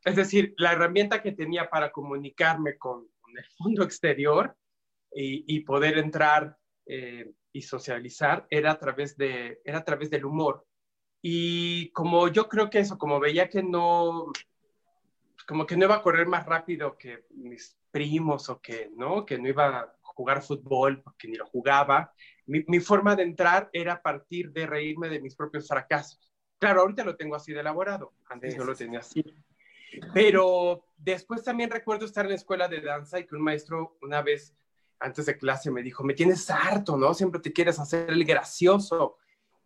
es 0.05 0.15
decir, 0.15 0.55
la 0.57 0.71
herramienta 0.71 1.21
que 1.21 1.33
tenía 1.33 1.69
para 1.69 1.91
comunicarme 1.91 2.79
con, 2.79 3.09
el 3.37 3.45
mundo 3.59 3.83
exterior 3.83 4.57
y, 5.13 5.59
poder 5.65 5.99
entrar 5.99 6.57
eh, 6.87 7.33
y 7.53 7.63
socializar 7.63 8.47
era 8.51 8.71
a 8.71 8.79
través 8.79 9.17
de, 9.17 9.61
era 9.65 9.79
a 9.79 9.85
través 9.85 10.11
del 10.11 10.27
humor. 10.27 10.65
Y 11.21 11.91
como 11.91 12.29
yo 12.29 12.49
creo 12.49 12.71
que 12.71 12.79
eso, 12.79 12.97
como 12.97 13.19
veía 13.19 13.49
que 13.49 13.65
no, 13.65 14.31
como 15.45 15.67
que 15.67 15.77
no 15.77 15.87
iba 15.87 15.97
a 15.97 16.03
correr 16.03 16.29
más 16.29 16.47
rápido 16.47 16.97
que 16.97 17.25
mis 17.31 17.77
primos 17.91 18.49
o 18.49 18.61
que, 18.61 18.93
¿no? 18.95 19.27
Que 19.27 19.39
no 19.39 19.49
iba 19.49 19.67
a 19.77 19.97
jugar 20.03 20.41
fútbol 20.41 21.03
porque 21.03 21.27
ni 21.27 21.35
lo 21.35 21.47
jugaba. 21.47 22.13
Mi, 22.47 22.65
mi, 22.67 22.81
forma 22.81 23.17
de 23.17 23.23
entrar 23.23 23.71
era 23.73 23.95
a 23.95 24.03
partir 24.03 24.53
de 24.53 24.67
reírme 24.67 25.09
de 25.09 25.21
mis 25.21 25.35
propios 25.35 25.69
fracasos. 25.69 26.33
Claro, 26.59 26.83
ahorita 26.83 27.05
lo 27.05 27.17
tengo 27.17 27.35
así 27.35 27.53
de 27.53 27.61
elaborado, 27.61 28.13
antes 28.29 28.53
sí, 28.53 28.59
no 28.59 28.65
lo 28.65 28.75
tenía 28.75 29.01
así. 29.01 29.25
Pero 30.15 30.87
después 30.97 31.43
también 31.43 31.71
recuerdo 31.71 32.07
estar 32.07 32.25
en 32.25 32.31
la 32.31 32.37
escuela 32.37 32.69
de 32.69 32.81
danza 32.81 33.19
y 33.19 33.27
que 33.27 33.35
un 33.35 33.43
maestro 33.43 33.99
una 34.03 34.23
vez 34.23 34.55
antes 35.01 35.27
de 35.27 35.37
clase 35.37 35.71
me 35.71 35.83
dijo, 35.83 36.05
me 36.05 36.15
tienes 36.15 36.49
harto, 36.51 36.97
¿no? 36.97 37.13
Siempre 37.15 37.41
te 37.41 37.53
quieres 37.53 37.79
hacer 37.79 38.09
el 38.09 38.25
gracioso. 38.25 39.19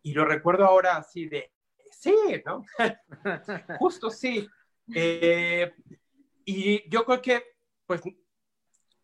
Y 0.03 0.13
lo 0.13 0.25
recuerdo 0.25 0.65
ahora 0.65 0.97
así 0.97 1.27
de, 1.27 1.53
sí, 1.91 2.15
¿no? 2.45 2.65
Justo 3.79 4.11
sí. 4.11 4.49
Eh, 4.95 5.73
y 6.45 6.89
yo 6.89 7.05
creo 7.05 7.21
que, 7.21 7.43
pues, 7.87 8.03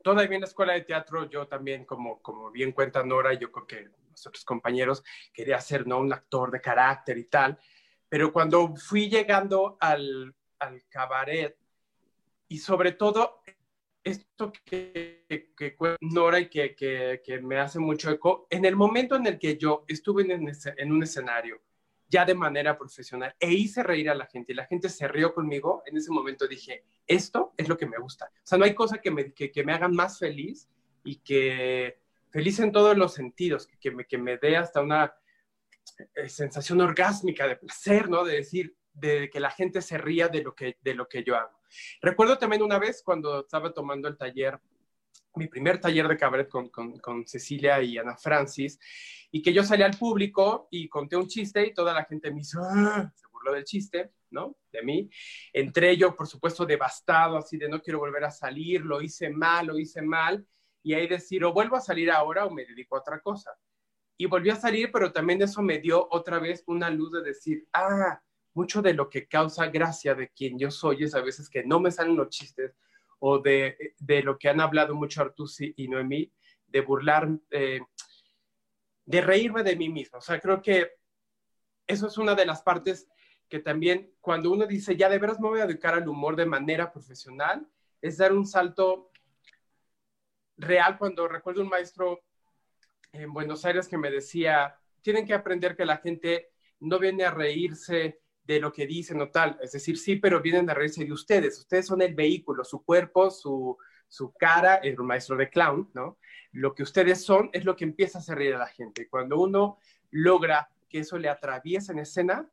todavía 0.03 0.37
en 0.37 0.43
la 0.43 0.47
escuela 0.47 0.75
de 0.75 0.83
teatro, 0.83 1.29
yo 1.31 1.47
también, 1.47 1.85
como, 1.85 2.21
como 2.21 2.51
bien 2.51 2.73
cuenta 2.73 3.03
Nora, 3.03 3.35
yo 3.35 3.51
creo 3.51 3.67
que 3.67 3.89
nosotros 4.11 4.45
compañeros, 4.45 5.03
quería 5.33 5.61
ser, 5.61 5.87
¿no? 5.87 5.99
Un 5.99 6.13
actor 6.13 6.51
de 6.51 6.61
carácter 6.61 7.19
y 7.19 7.25
tal. 7.25 7.59
Pero 8.09 8.33
cuando 8.33 8.77
fui 8.77 9.09
llegando 9.09 9.77
al, 9.81 10.35
al 10.59 10.83
cabaret, 10.89 11.57
y 12.49 12.59
sobre 12.59 12.93
todo 12.93 13.43
esto 14.05 14.53
que, 14.65 15.25
que, 15.29 15.53
que 15.57 15.97
Nora 16.01 16.41
y 16.41 16.49
que, 16.49 16.75
que, 16.75 17.41
me 17.41 17.59
hace 17.59 17.79
mucho 17.79 18.11
eco, 18.11 18.47
en 18.51 18.65
el 18.65 18.77
momento 18.77 19.17
en 19.17 19.27
el 19.27 19.39
que 19.39 19.57
yo 19.57 19.85
estuve 19.89 20.23
en, 20.23 20.51
en, 20.77 20.93
un 20.93 21.03
escenario 21.03 21.63
ya 22.13 22.27
de 22.27 22.35
manera 22.35 22.77
profesional 22.77 23.35
e 23.41 23.51
hice 23.51 23.83
reír 23.83 24.11
a 24.11 24.15
la 24.15 24.27
gente 24.27 24.53
y 24.53 24.55
la 24.55 24.67
gente 24.67 24.91
se 24.91 25.09
rió 25.09 25.33
conmigo, 25.33 25.83
en 25.87 25.97
ese 25.97 26.11
momento 26.11 26.47
dije, 26.47 26.85
esto 27.07 27.55
es 27.57 27.69
lo 27.69 27.79
que 27.79 27.87
me 27.87 27.97
gusta. 27.97 28.27
O 28.27 28.41
sea, 28.45 28.59
no 28.59 28.67
hay 28.67 28.75
cosa 28.75 28.99
que 28.99 29.11
me, 29.11 29.33
que, 29.33 29.65
me 29.65 29.73
hagan 29.73 29.95
más 29.95 30.19
feliz 30.19 30.69
y 31.03 31.17
que 31.17 32.01
feliz 32.31 32.61
en 32.61 32.71
todos 32.71 32.99
los 32.99 33.15
sentidos, 33.15 33.67
que, 33.81 33.91
me, 33.91 34.05
que 34.05 34.19
me 34.19 34.37
dé 34.37 34.59
hasta 34.59 34.83
una 34.83 35.15
eh, 36.15 36.29
sensación 36.29 36.83
orgásmica 36.83 37.49
de 37.49 37.57
placer, 37.57 38.11
¿no? 38.11 38.25
De 38.25 38.35
decir, 38.35 38.77
de 38.93 39.31
que 39.31 39.41
la 39.41 39.51
gente 39.51 39.81
se 39.81 39.97
ría 39.97 40.29
de 40.29 40.43
lo 40.43 40.55
que, 40.55 40.77
de 40.83 40.95
lo 40.95 41.09
que 41.09 41.25
yo 41.25 41.35
hago. 41.35 41.63
Recuerdo 42.03 42.37
también 42.37 42.63
una 42.63 42.79
vez 42.79 43.03
cuando 43.03 43.41
estaba 43.41 43.73
tomando 43.73 44.07
el 44.07 44.19
taller, 44.19 44.61
mi 45.35 45.49
primer 45.49 45.81
taller 45.81 46.09
de 46.09 46.17
cabaret 46.17 46.49
con, 46.49 46.69
con, 46.69 47.27
Cecilia 47.27 47.83
y 47.83 47.99
Ana 47.99 48.17
Francis, 48.17 48.79
y 49.31 49.41
que 49.41 49.53
yo 49.53 49.65
salí 49.65 49.83
al 49.83 49.97
público 49.97 50.69
y 50.71 50.89
conté 50.89 51.17
un 51.17 51.27
chiste 51.27 51.67
y 51.67 51.75
toda 51.75 51.95
la 51.95 52.05
gente 52.05 52.31
me 52.31 52.41
hizo, 52.41 52.61
¡Ah! 52.63 53.11
se 53.15 53.27
burló 53.29 53.53
del 53.53 53.65
chiste, 53.65 54.13
¿no? 54.31 54.57
De 54.71 54.83
mí. 54.83 55.09
Entré 55.53 55.97
yo, 55.97 56.15
por 56.15 56.27
supuesto, 56.27 56.67
devastado, 56.67 57.37
así 57.37 57.57
de 57.57 57.69
no 57.69 57.81
quiero 57.81 57.99
volver 57.99 58.25
a 58.25 58.31
salir, 58.31 58.83
lo 58.83 59.01
hice 59.01 59.31
mal, 59.31 59.67
lo 59.67 59.79
hice 59.79 60.03
mal, 60.03 60.47
y 60.83 60.95
ahí 60.95 61.07
decir, 61.07 61.45
o 61.45 61.53
vuelvo 61.53 61.77
a 61.77 61.81
salir 61.81 62.11
ahora 62.11 62.45
o 62.45 62.51
me 62.51 62.65
dedico 62.65 62.97
a 62.97 63.01
otra 63.01 63.21
cosa. 63.21 63.53
Y 64.19 64.27
volví 64.27 64.51
a 64.51 64.57
salir, 64.57 64.91
pero 64.93 65.13
también 65.13 65.41
eso 65.43 65.63
me 65.63 65.79
dio 65.79 66.07
otra 66.11 66.39
vez 66.39 66.63
una 66.67 66.91
luz 66.91 67.13
de 67.13 67.23
decir, 67.23 67.67
ah, 67.73 68.21
mucho 68.55 68.83
de 68.83 68.93
lo 68.93 69.09
que 69.09 69.27
causa 69.27 69.67
gracia 69.69 70.15
de 70.15 70.29
quien 70.29 70.59
yo 70.59 70.71
soy 70.71 71.05
es 71.05 71.15
a 71.15 71.23
veces 71.23 71.49
que 71.49 71.65
no 71.65 71.81
me 71.81 71.91
salen 71.91 72.17
los 72.17 72.29
chistes 72.29 72.77
o 73.25 73.39
de, 73.39 73.95
de 74.01 74.21
lo 74.25 74.37
que 74.37 74.49
han 74.49 74.61
hablado 74.61 74.97
mucho 74.97 75.23
Artusi 75.23 75.73
y 75.77 75.87
Noemí, 75.87 76.33
de 76.67 76.81
burlar, 76.81 77.29
eh, 77.53 77.81
de 79.05 79.21
reírme 79.21 79.63
de 79.63 79.77
mí 79.77 79.89
mismo. 79.89 80.19
O 80.19 80.21
sea, 80.21 80.41
creo 80.41 80.61
que 80.61 80.91
eso 81.87 82.09
es 82.09 82.19
una 82.19 82.35
de 82.35 82.45
las 82.45 82.63
partes 82.63 83.07
que 83.49 83.61
también 83.61 84.13
cuando 84.21 84.51
uno 84.51 84.67
dice, 84.67 84.97
ya 84.97 85.09
de 85.09 85.21
veras 85.21 85.39
me 85.39 85.49
voy 85.49 85.61
a 85.61 85.67
dedicar 85.67 85.95
al 85.95 86.09
humor 86.09 86.35
de 86.35 86.47
manera 86.47 86.91
profesional, 86.91 87.65
es 88.01 88.17
dar 88.17 88.33
un 88.33 88.45
salto 88.45 89.13
real. 90.57 90.99
Cuando 90.99 91.29
recuerdo 91.29 91.63
un 91.63 91.69
maestro 91.69 92.25
en 93.13 93.33
Buenos 93.33 93.65
Aires 93.65 93.87
que 93.87 93.99
me 93.99 94.11
decía, 94.11 94.77
tienen 95.01 95.25
que 95.29 95.35
aprender 95.35 95.77
que 95.77 95.85
la 95.85 95.99
gente 95.99 96.51
no 96.81 96.99
viene 96.99 97.25
a 97.25 97.31
reírse 97.31 98.22
de 98.45 98.61
lo 98.61 98.73
que 98.73 98.87
dicen 98.87 99.21
o 99.21 99.31
tal. 99.31 99.59
Es 99.63 99.73
decir, 99.73 99.99
sí, 99.99 100.17
pero 100.17 100.41
vienen 100.41 100.69
a 100.71 100.75
reírse 100.75 101.05
de 101.05 101.13
ustedes. 101.13 101.59
Ustedes 101.59 101.87
son 101.87 102.03
el 102.03 102.15
vehículo, 102.15 102.65
su 102.65 102.85
cuerpo, 102.85 103.31
su, 103.31 103.77
su 104.09 104.33
cara, 104.33 104.77
el 104.77 104.97
maestro 104.99 105.37
de 105.37 105.49
clown, 105.49 105.91
¿no? 105.95 106.19
Lo 106.53 106.75
que 106.75 106.83
ustedes 106.83 107.25
son 107.25 107.49
es 107.53 107.65
lo 107.65 107.77
que 107.77 107.85
empieza 107.85 108.19
a 108.19 108.21
hacer 108.21 108.37
reír 108.37 108.55
a 108.55 108.59
la 108.59 108.67
gente. 108.67 109.09
Cuando 109.09 109.41
uno 109.41 109.79
logra 110.11 110.69
que 110.89 110.99
eso 110.99 111.17
le 111.19 111.29
atraviese 111.29 111.93
en 111.93 112.01
escena 112.01 112.51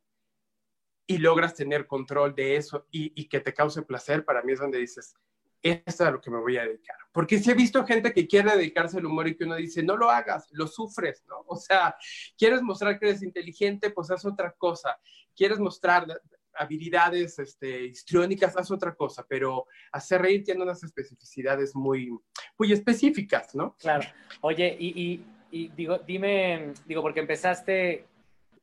y 1.06 1.18
logras 1.18 1.54
tener 1.54 1.86
control 1.86 2.34
de 2.34 2.56
eso 2.56 2.86
y, 2.90 3.28
que 3.28 3.40
te 3.40 3.52
cause 3.52 3.82
placer, 3.82 4.24
para 4.24 4.42
mí 4.42 4.52
es 4.52 4.60
donde 4.60 4.78
dices, 4.78 5.14
esto 5.60 5.82
es 5.86 6.00
a 6.00 6.10
lo 6.10 6.20
que 6.20 6.30
me 6.30 6.38
voy 6.38 6.56
a 6.56 6.64
dedicar. 6.64 6.96
Porque 7.12 7.38
si 7.38 7.50
he 7.50 7.54
visto 7.54 7.84
gente 7.84 8.12
que 8.12 8.26
quiere 8.26 8.52
dedicarse 8.52 8.96
al 8.96 9.06
humor 9.06 9.28
y 9.28 9.36
que 9.36 9.44
uno 9.44 9.56
dice, 9.56 9.82
no 9.82 9.96
lo 9.96 10.08
hagas, 10.08 10.48
lo 10.52 10.66
sufres, 10.66 11.24
¿no? 11.28 11.44
O 11.46 11.56
sea, 11.56 11.94
quieres 12.38 12.62
mostrar 12.62 12.98
que 12.98 13.08
eres 13.08 13.22
inteligente, 13.22 13.90
pues 13.90 14.10
haz 14.10 14.24
otra 14.24 14.52
cosa. 14.52 14.98
Quieres 15.40 15.58
mostrar 15.58 16.06
habilidades 16.52 17.38
este, 17.38 17.86
histriónicas, 17.86 18.54
haz 18.58 18.70
otra 18.70 18.94
cosa, 18.94 19.24
pero 19.26 19.64
hacer 19.90 20.20
reír 20.20 20.44
tiene 20.44 20.62
unas 20.62 20.82
especificidades 20.82 21.74
muy, 21.74 22.10
muy 22.58 22.70
específicas, 22.70 23.54
¿no? 23.54 23.74
Claro. 23.78 24.06
Oye, 24.42 24.76
y, 24.78 25.24
digo, 25.50 25.96
dime, 26.00 26.74
digo, 26.84 27.00
porque 27.00 27.20
empezaste 27.20 28.04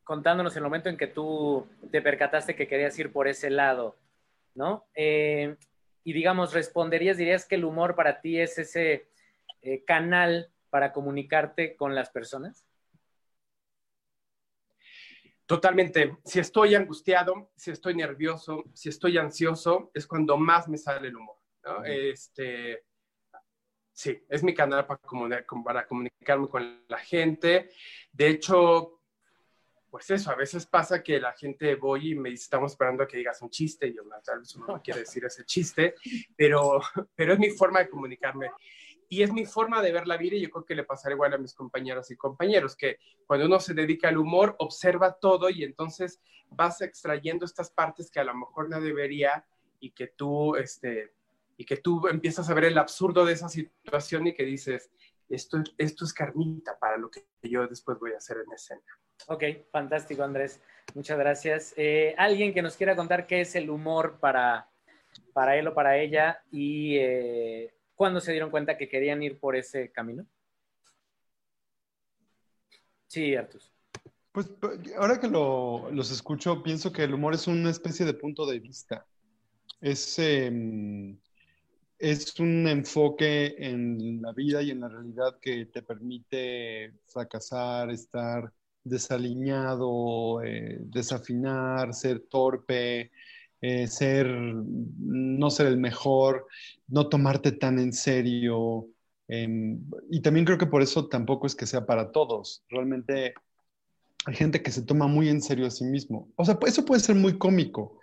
contándonos 0.03 0.55
el 0.55 0.61
momento 0.61 0.87
en 0.87 0.97
que 0.97 1.07
tú 1.07 1.67
te 1.91 1.99
percataste 2.03 2.55
que 2.55 2.67
querías 2.67 2.99
ir 2.99 3.11
por 3.11 3.27
ese 3.27 3.49
lado, 3.49 3.97
¿no? 4.53 4.85
Eh, 4.93 5.55
y 6.03 6.13
digamos, 6.13 6.53
responderías, 6.53 7.17
dirías 7.17 7.47
que 7.47 7.55
el 7.55 7.65
humor 7.65 7.95
para 7.95 8.21
ti 8.21 8.39
es 8.39 8.59
ese 8.59 9.09
eh, 9.63 9.83
canal 9.83 10.51
para 10.69 10.93
comunicarte 10.93 11.75
con 11.75 11.95
las 11.95 12.11
personas? 12.11 12.66
Totalmente. 15.47 16.17
Si 16.25 16.39
estoy 16.39 16.75
angustiado, 16.75 17.51
si 17.55 17.71
estoy 17.71 17.95
nervioso, 17.95 18.65
si 18.73 18.89
estoy 18.89 19.17
ansioso, 19.17 19.91
es 19.93 20.05
cuando 20.05 20.37
más 20.37 20.67
me 20.67 20.77
sale 20.77 21.07
el 21.07 21.15
humor. 21.15 21.37
¿no? 21.63 21.85
Este, 21.85 22.83
sí, 23.93 24.21
es 24.27 24.43
mi 24.43 24.53
canal 24.53 24.85
para, 24.85 24.99
para 25.63 25.87
comunicarme 25.87 26.49
con 26.49 26.83
la 26.89 26.97
gente. 26.99 27.69
De 28.11 28.27
hecho, 28.27 28.99
pues 29.89 30.09
eso, 30.11 30.31
a 30.31 30.35
veces 30.35 30.65
pasa 30.65 31.01
que 31.01 31.17
la 31.17 31.31
gente 31.31 31.75
voy 31.75 32.11
y 32.11 32.15
me 32.15 32.29
dice, 32.29 32.43
estamos 32.43 32.73
esperando 32.73 33.03
a 33.03 33.07
que 33.07 33.17
digas 33.17 33.41
un 33.41 33.49
chiste, 33.49 33.87
y 33.87 33.95
yo 33.95 34.03
tal 34.23 34.39
vez 34.39 34.53
uno 34.55 34.67
no 34.67 34.81
quiere 34.81 34.99
decir 35.01 35.23
ese 35.23 35.45
chiste, 35.45 35.95
pero, 36.35 36.81
pero 37.15 37.33
es 37.33 37.39
mi 37.39 37.51
forma 37.51 37.79
de 37.79 37.89
comunicarme. 37.89 38.51
Y 39.09 39.23
es 39.23 39.31
mi 39.31 39.45
forma 39.45 39.81
de 39.81 39.91
ver 39.91 40.07
la 40.07 40.17
vida 40.17 40.35
y 40.35 40.41
yo 40.41 40.49
creo 40.49 40.65
que 40.65 40.75
le 40.75 40.83
pasará 40.83 41.15
igual 41.15 41.33
a 41.33 41.37
mis 41.37 41.53
compañeras 41.53 42.11
y 42.11 42.17
compañeros, 42.17 42.75
que 42.75 42.99
cuando 43.25 43.45
uno 43.45 43.59
se 43.59 43.73
dedica 43.73 44.09
al 44.09 44.17
humor, 44.17 44.55
observa 44.59 45.13
todo 45.13 45.49
y 45.49 45.63
entonces 45.63 46.21
vas 46.49 46.81
extrayendo 46.81 47.45
estas 47.45 47.69
partes 47.69 48.11
que 48.11 48.19
a 48.19 48.23
lo 48.23 48.35
mejor 48.35 48.69
no 48.69 48.81
debería 48.81 49.45
y 49.79 49.91
que 49.91 50.07
tú, 50.07 50.55
este, 50.55 51.13
y 51.55 51.65
que 51.65 51.77
tú 51.77 52.07
empiezas 52.07 52.49
a 52.49 52.53
ver 52.53 52.65
el 52.65 52.77
absurdo 52.77 53.25
de 53.25 53.33
esa 53.33 53.49
situación 53.49 54.27
y 54.27 54.33
que 54.33 54.43
dices, 54.43 54.91
esto, 55.29 55.57
esto 55.77 56.05
es 56.05 56.13
carnita 56.13 56.77
para 56.79 56.97
lo 56.97 57.09
que 57.09 57.25
yo 57.43 57.67
después 57.67 57.99
voy 57.99 58.13
a 58.13 58.17
hacer 58.17 58.37
en 58.45 58.53
escena. 58.53 58.81
Ok, 59.27 59.43
fantástico, 59.71 60.23
Andrés. 60.23 60.61
Muchas 60.93 61.17
gracias. 61.17 61.73
Eh, 61.75 62.15
¿Alguien 62.17 62.53
que 62.53 62.61
nos 62.61 62.77
quiera 62.77 62.95
contar 62.95 63.27
qué 63.27 63.41
es 63.41 63.55
el 63.55 63.69
humor 63.69 64.19
para, 64.19 64.69
para 65.33 65.57
él 65.57 65.67
o 65.67 65.73
para 65.73 65.97
ella 65.97 66.41
y 66.51 66.97
eh, 66.97 67.73
cuándo 67.97 68.21
se 68.21 68.31
dieron 68.31 68.51
cuenta 68.51 68.77
que 68.77 68.87
querían 68.87 69.21
ir 69.23 69.39
por 69.39 69.57
ese 69.57 69.91
camino? 69.91 70.25
Sí, 73.07 73.35
Artus. 73.35 73.73
Pues 74.31 74.51
ahora 74.97 75.19
que 75.19 75.27
lo, 75.27 75.89
los 75.91 76.11
escucho, 76.11 76.61
pienso 76.61 76.91
que 76.91 77.03
el 77.03 77.13
humor 77.13 77.33
es 77.33 77.47
una 77.47 77.71
especie 77.71 78.05
de 78.05 78.13
punto 78.13 78.45
de 78.45 78.59
vista. 78.59 79.05
Es, 79.81 80.19
em, 80.19 81.17
es 81.97 82.39
un 82.39 82.67
enfoque 82.67 83.55
en 83.57 84.21
la 84.21 84.31
vida 84.33 84.61
y 84.61 84.69
en 84.69 84.81
la 84.81 84.89
realidad 84.89 85.39
que 85.41 85.65
te 85.65 85.81
permite 85.81 86.93
fracasar, 87.07 87.89
estar 87.89 88.53
desaliñado, 88.83 90.43
eh, 90.43 90.77
desafinar, 90.81 91.93
ser 91.95 92.27
torpe, 92.29 93.11
eh, 93.61 93.87
ser, 93.87 94.27
no 94.27 95.49
ser 95.49 95.67
el 95.67 95.77
mejor, 95.77 96.47
no 96.87 97.09
tomarte 97.09 97.51
tan 97.51 97.79
en 97.79 97.93
serio. 97.93 98.87
Em, 99.27 99.81
y 100.09 100.21
también 100.21 100.45
creo 100.45 100.57
que 100.57 100.67
por 100.67 100.81
eso 100.81 101.07
tampoco 101.07 101.47
es 101.47 101.55
que 101.55 101.65
sea 101.65 101.85
para 101.85 102.11
todos. 102.11 102.63
Realmente 102.69 103.33
hay 104.25 104.35
gente 104.35 104.61
que 104.61 104.71
se 104.71 104.83
toma 104.83 105.07
muy 105.07 105.29
en 105.29 105.41
serio 105.41 105.67
a 105.67 105.71
sí 105.71 105.85
mismo. 105.85 106.29
O 106.35 106.45
sea, 106.45 106.57
eso 106.65 106.85
puede 106.85 107.01
ser 107.01 107.15
muy 107.15 107.37
cómico, 107.37 107.99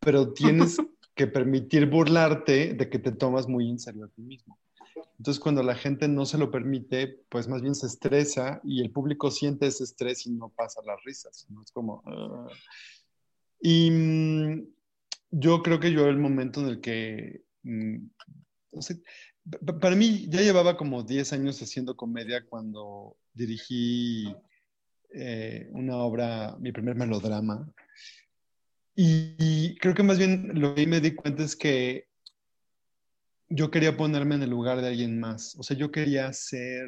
pero 0.00 0.32
tienes 0.32 0.76
que 1.14 1.26
permitir 1.26 1.88
burlarte 1.88 2.74
de 2.74 2.88
que 2.88 2.98
te 2.98 3.12
tomas 3.12 3.48
muy 3.48 3.70
en 3.70 3.78
serio 3.78 4.04
a 4.04 4.08
ti 4.08 4.22
mismo. 4.22 4.58
Entonces, 5.18 5.40
cuando 5.40 5.62
la 5.62 5.74
gente 5.74 6.08
no 6.08 6.26
se 6.26 6.38
lo 6.38 6.50
permite, 6.50 7.20
pues 7.28 7.48
más 7.48 7.62
bien 7.62 7.74
se 7.74 7.86
estresa 7.86 8.60
y 8.64 8.80
el 8.80 8.90
público 8.90 9.30
siente 9.30 9.66
ese 9.66 9.84
estrés 9.84 10.26
y 10.26 10.30
no 10.30 10.48
pasa 10.48 10.80
las 10.84 11.02
risas. 11.04 11.46
¿no? 11.50 11.62
Es 11.62 11.70
como... 11.70 12.02
Ah". 12.06 12.48
Y 13.60 13.90
mm, 13.90 14.66
yo 15.36 15.62
creo 15.62 15.80
que 15.80 15.92
yo 15.92 16.06
el 16.08 16.18
momento 16.18 16.60
en 16.60 16.66
el 16.68 16.80
que... 16.80 17.42
Mm, 17.62 18.06
pa- 19.66 19.78
para 19.80 19.96
mí 19.96 20.26
ya 20.28 20.40
llevaba 20.40 20.76
como 20.76 21.02
10 21.02 21.32
años 21.32 21.60
haciendo 21.60 21.96
comedia 21.96 22.44
cuando 22.46 23.16
dirigí 23.32 24.32
eh, 25.12 25.68
una 25.72 25.96
obra, 25.96 26.56
mi 26.60 26.72
primer 26.72 26.94
melodrama. 26.94 27.68
Y, 28.96 29.34
y 29.38 29.76
creo 29.78 29.94
que 29.94 30.02
más 30.04 30.18
bien 30.18 30.52
lo 30.60 30.74
que 30.74 30.86
me 30.86 31.00
di 31.00 31.14
cuenta 31.14 31.42
es 31.42 31.56
que 31.56 32.06
yo 33.48 33.70
quería 33.70 33.96
ponerme 33.96 34.36
en 34.36 34.42
el 34.44 34.50
lugar 34.50 34.80
de 34.80 34.88
alguien 34.88 35.18
más. 35.18 35.56
O 35.58 35.62
sea, 35.62 35.76
yo 35.76 35.90
quería 35.90 36.32
ser 36.32 36.86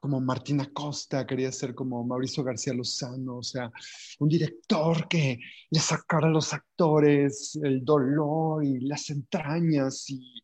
como 0.00 0.20
Martina 0.20 0.68
Costa, 0.72 1.26
quería 1.26 1.52
ser 1.52 1.74
como 1.74 2.04
Mauricio 2.04 2.44
García 2.44 2.74
Lozano, 2.74 3.38
o 3.38 3.42
sea, 3.42 3.70
un 4.18 4.28
director 4.28 5.08
que 5.08 5.38
le 5.70 5.80
sacara 5.80 6.28
a 6.28 6.30
los 6.30 6.52
actores 6.52 7.58
el 7.62 7.84
dolor 7.84 8.64
y 8.64 8.80
las 8.80 9.10
entrañas. 9.10 10.08
Y, 10.08 10.42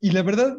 y 0.00 0.10
la 0.10 0.22
verdad, 0.22 0.56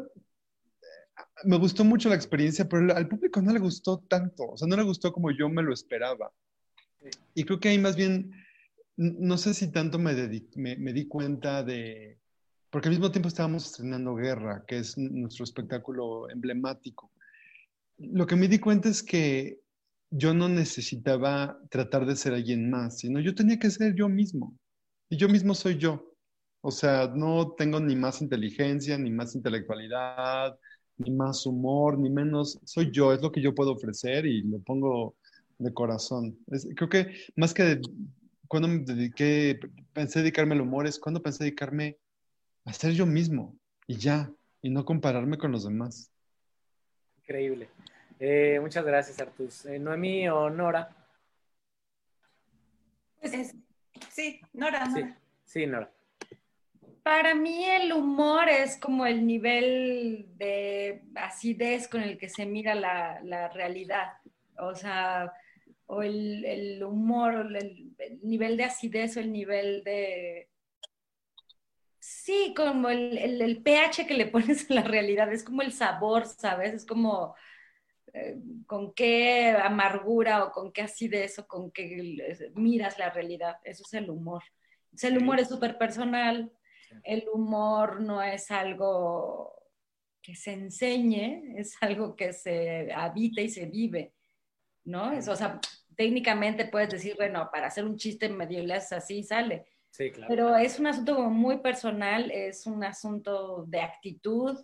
me 1.43 1.57
gustó 1.57 1.83
mucho 1.83 2.09
la 2.09 2.15
experiencia, 2.15 2.67
pero 2.67 2.95
al 2.95 3.07
público 3.07 3.41
no 3.41 3.51
le 3.51 3.59
gustó 3.59 3.99
tanto, 4.07 4.51
o 4.51 4.57
sea, 4.57 4.67
no 4.67 4.75
le 4.75 4.83
gustó 4.83 5.11
como 5.11 5.31
yo 5.31 5.49
me 5.49 5.63
lo 5.63 5.73
esperaba. 5.73 6.31
Y 7.33 7.43
creo 7.45 7.59
que 7.59 7.69
ahí 7.69 7.79
más 7.79 7.95
bien, 7.95 8.33
no 8.97 9.37
sé 9.37 9.53
si 9.53 9.71
tanto 9.71 9.97
me, 9.97 10.13
me, 10.55 10.75
me 10.75 10.93
di 10.93 11.07
cuenta 11.07 11.63
de, 11.63 12.19
porque 12.69 12.89
al 12.89 12.93
mismo 12.93 13.11
tiempo 13.11 13.29
estábamos 13.29 13.65
estrenando 13.65 14.15
Guerra, 14.15 14.63
que 14.67 14.79
es 14.79 14.97
nuestro 14.97 15.43
espectáculo 15.43 16.29
emblemático. 16.29 17.11
Lo 17.99 18.25
que 18.25 18.35
me 18.35 18.47
di 18.47 18.59
cuenta 18.59 18.89
es 18.89 19.03
que 19.03 19.59
yo 20.09 20.33
no 20.33 20.49
necesitaba 20.49 21.59
tratar 21.69 22.05
de 22.05 22.15
ser 22.15 22.33
alguien 22.33 22.69
más, 22.69 22.99
sino 22.99 23.19
yo 23.19 23.35
tenía 23.35 23.59
que 23.59 23.69
ser 23.69 23.93
yo 23.95 24.09
mismo. 24.09 24.57
Y 25.09 25.17
yo 25.17 25.27
mismo 25.29 25.53
soy 25.53 25.77
yo. 25.77 26.13
O 26.61 26.71
sea, 26.71 27.11
no 27.13 27.53
tengo 27.57 27.79
ni 27.79 27.95
más 27.95 28.21
inteligencia, 28.21 28.97
ni 28.97 29.11
más 29.11 29.35
intelectualidad, 29.35 30.57
ni 30.97 31.11
más 31.11 31.45
humor, 31.45 31.97
ni 31.97 32.09
menos. 32.09 32.59
Soy 32.63 32.91
yo, 32.91 33.13
es 33.13 33.21
lo 33.21 33.31
que 33.31 33.41
yo 33.41 33.55
puedo 33.55 33.71
ofrecer 33.71 34.25
y 34.25 34.41
lo 34.43 34.59
pongo 34.59 35.15
de 35.57 35.73
corazón. 35.73 36.37
Creo 36.75 36.89
que 36.89 37.13
más 37.35 37.53
que 37.53 37.81
cuando 38.47 38.67
me 38.67 38.79
dediqué, 38.79 39.59
pensé 39.93 40.19
dedicarme 40.19 40.55
al 40.55 40.61
humor, 40.61 40.87
es 40.87 40.99
cuando 40.99 41.21
pensé 41.21 41.43
dedicarme 41.43 41.97
a 42.65 42.73
ser 42.73 42.93
yo 42.93 43.05
mismo 43.05 43.55
y 43.87 43.95
ya, 43.95 44.31
y 44.61 44.69
no 44.69 44.85
compararme 44.85 45.37
con 45.37 45.51
los 45.51 45.63
demás. 45.63 46.11
Increíble. 47.29 47.69
Eh, 48.19 48.57
muchas 48.59 48.83
gracias, 48.83 49.19
Artus. 49.19 49.63
Eh, 49.67 49.77
Noemí 49.77 50.27
o 50.29 50.49
Nora. 50.49 50.89
Es- 53.21 53.53
sí, 54.09 54.41
Nora, 54.53 54.87
Sí, 54.87 54.91
Nora. 55.01 55.17
sí, 55.45 55.67
Nora. 55.67 55.91
Para 57.03 57.35
mí 57.35 57.65
el 57.65 57.93
humor 57.93 58.49
es 58.49 58.77
como 58.77 59.05
el 59.05 59.27
nivel 59.27 60.25
de 60.37 61.03
acidez 61.13 61.87
con 61.87 62.01
el 62.01 62.17
que 62.17 62.29
se 62.29 62.47
mira 62.47 62.73
la, 62.73 63.19
la 63.23 63.49
realidad. 63.49 64.13
O 64.57 64.73
sea, 64.73 65.31
o 65.85 66.01
el, 66.01 66.43
el 66.45 66.83
humor, 66.83 67.35
o 67.35 67.41
el, 67.41 67.55
el 67.99 68.19
nivel 68.23 68.57
de 68.57 68.63
acidez 68.63 69.17
o 69.17 69.19
el 69.19 69.31
nivel 69.31 69.83
de... 69.83 70.47
Sí, 72.23 72.53
como 72.55 72.89
el, 72.89 73.17
el- 73.17 73.41
el 73.41 73.61
pH 73.63 74.05
que 74.07 74.13
le 74.13 74.25
pones 74.27 74.69
a 74.69 74.73
la 74.73 74.83
realidad, 74.83 75.31
es 75.31 75.43
como 75.43 75.61
el 75.61 75.71
sabor, 75.73 76.25
¿sabes? 76.25 76.73
Es 76.73 76.85
como 76.85 77.35
eh, 78.13 78.37
con 78.67 78.93
qué 78.93 79.51
amargura 79.51 80.45
o 80.45 80.51
con 80.51 80.71
qué 80.73 80.83
acidez 80.83 81.39
o 81.39 81.47
con 81.47 81.71
qué 81.71 82.51
miras 82.55 82.99
la 82.99 83.09
realidad. 83.11 83.57
Eso 83.63 83.83
es 83.85 83.93
el 83.95 84.09
humor. 84.09 84.43
O 84.93 84.97
sea, 84.97 85.09
el 85.11 85.17
humor 85.19 85.39
es 85.39 85.49
súper 85.49 85.77
personal, 85.77 86.51
el 87.03 87.25
humor 87.33 88.01
no 88.01 88.21
es 88.23 88.51
algo 88.51 89.53
que 90.21 90.35
se 90.35 90.53
enseñe, 90.53 91.55
es 91.59 91.75
algo 91.81 92.15
que 92.15 92.33
se 92.33 92.91
habita 92.93 93.41
y 93.41 93.49
se 93.49 93.67
vive, 93.67 94.13
¿no? 94.85 95.11
Es, 95.11 95.27
o 95.27 95.35
sea, 95.35 95.59
técnicamente 95.95 96.65
puedes 96.65 96.89
decir, 96.89 97.15
bueno, 97.17 97.49
para 97.51 97.67
hacer 97.67 97.85
un 97.85 97.97
chiste 97.97 98.29
medio 98.29 98.63
le 98.63 98.75
haces 98.75 98.93
así 98.93 99.19
y 99.19 99.23
sale, 99.23 99.65
Sí, 99.91 100.11
claro. 100.11 100.29
pero 100.29 100.55
es 100.55 100.79
un 100.79 100.87
asunto 100.87 101.15
como 101.15 101.29
muy 101.29 101.57
personal, 101.59 102.31
es 102.31 102.65
un 102.65 102.83
asunto 102.83 103.65
de 103.67 103.81
actitud, 103.81 104.57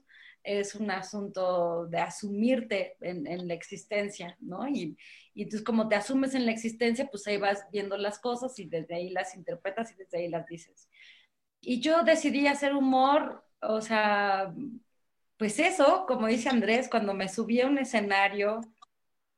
es 0.44 0.76
un 0.76 0.92
asunto 0.92 1.88
de 1.88 2.00
asumirte 2.00 2.98
en, 3.02 3.26
en 3.28 3.48
la 3.48 3.56
existencia, 3.56 4.38
¿no? 4.40 4.68
Y, 4.68 4.98
y 5.34 5.44
entonces 5.44 5.64
como 5.66 5.88
te 5.90 5.96
asumes 5.96 6.36
en 6.36 6.46
la 6.46 6.52
existencia, 6.52 7.08
pues 7.10 7.26
ahí 7.28 7.38
vas 7.38 7.66
viendo 7.72 7.98
las 7.98 8.20
cosas 8.20 8.58
y 8.60 8.66
desde 8.68 8.96
ahí 8.96 9.10
las 9.10 9.36
interpretas 9.36 9.92
y 9.92 9.96
desde 9.96 10.20
ahí 10.20 10.30
las 10.30 10.46
dices. 10.46 10.88
Y 11.62 11.82
yo 11.82 12.04
decidí 12.04 12.48
hacer 12.48 12.76
humor, 12.76 13.44
o 13.62 13.82
sea, 13.82 14.54
pues 15.38 15.60
eso, 15.60 16.06
como 16.08 16.28
dice 16.28 16.50
Andrés, 16.50 16.88
cuando 16.90 17.14
me 17.14 17.28
subí 17.28 17.62
a 17.62 17.68
un 17.68 17.78
escenario 17.80 18.62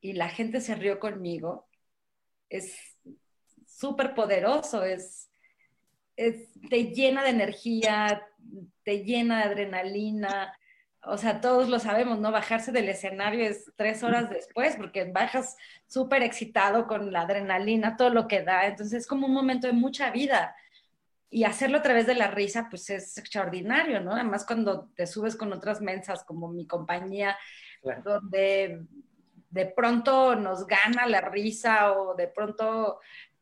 y 0.01 0.13
la 0.13 0.29
gente 0.29 0.61
se 0.61 0.75
rió 0.75 0.99
conmigo, 0.99 1.67
es 2.49 2.75
súper 3.67 4.13
poderoso, 4.13 4.83
es, 4.83 5.29
es, 6.17 6.49
te 6.69 6.85
llena 6.91 7.23
de 7.23 7.29
energía, 7.29 8.27
te 8.83 9.03
llena 9.05 9.37
de 9.37 9.43
adrenalina. 9.43 10.53
O 11.03 11.17
sea, 11.17 11.39
todos 11.39 11.69
lo 11.69 11.79
sabemos, 11.79 12.19
¿no? 12.19 12.31
Bajarse 12.31 12.71
del 12.73 12.89
escenario 12.89 13.45
es 13.45 13.71
tres 13.77 14.03
horas 14.03 14.29
después, 14.29 14.75
porque 14.75 15.05
bajas 15.05 15.55
súper 15.87 16.23
excitado 16.23 16.87
con 16.87 17.13
la 17.13 17.21
adrenalina, 17.21 17.95
todo 17.95 18.09
lo 18.09 18.27
que 18.27 18.41
da. 18.43 18.65
Entonces 18.65 19.01
es 19.01 19.07
como 19.07 19.27
un 19.27 19.33
momento 19.33 19.67
de 19.67 19.73
mucha 19.73 20.11
vida. 20.11 20.53
Y 21.29 21.43
hacerlo 21.43 21.77
a 21.77 21.81
través 21.81 22.07
de 22.07 22.15
la 22.15 22.31
risa, 22.31 22.67
pues 22.69 22.89
es 22.89 23.17
extraordinario, 23.17 24.01
¿no? 24.01 24.13
Además, 24.13 24.45
cuando 24.45 24.89
te 24.95 25.05
subes 25.07 25.35
con 25.35 25.53
otras 25.53 25.81
mensas, 25.81 26.23
como 26.23 26.49
mi 26.49 26.65
compañía, 26.67 27.37
Claro. 27.81 28.01
donde 28.03 28.81
de 29.49 29.65
pronto 29.67 30.35
nos 30.35 30.65
gana 30.65 31.05
la 31.05 31.21
risa 31.21 31.93
o 31.93 32.15
de 32.15 32.27
pronto 32.27 32.99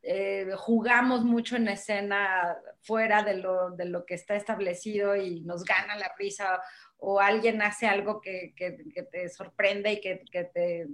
eh, 0.08 0.52
jugamos 0.56 1.24
mucho 1.24 1.56
en 1.56 1.68
escena 1.68 2.56
fuera 2.82 3.24
de 3.24 3.38
lo, 3.38 3.72
de 3.72 3.86
lo 3.86 4.06
que 4.06 4.14
está 4.14 4.36
establecido 4.36 5.16
y 5.16 5.42
nos 5.42 5.64
gana 5.64 5.98
la 5.98 6.14
risa 6.16 6.62
o 6.98 7.20
alguien 7.20 7.60
hace 7.64 7.88
algo 7.88 8.22
que, 8.22 8.54
que, 8.56 8.72
te 9.12 9.28
sorprende 9.30 9.94
y 9.94 10.02
que, 10.02 10.24
que, 10.32 10.44
te, 10.44 10.88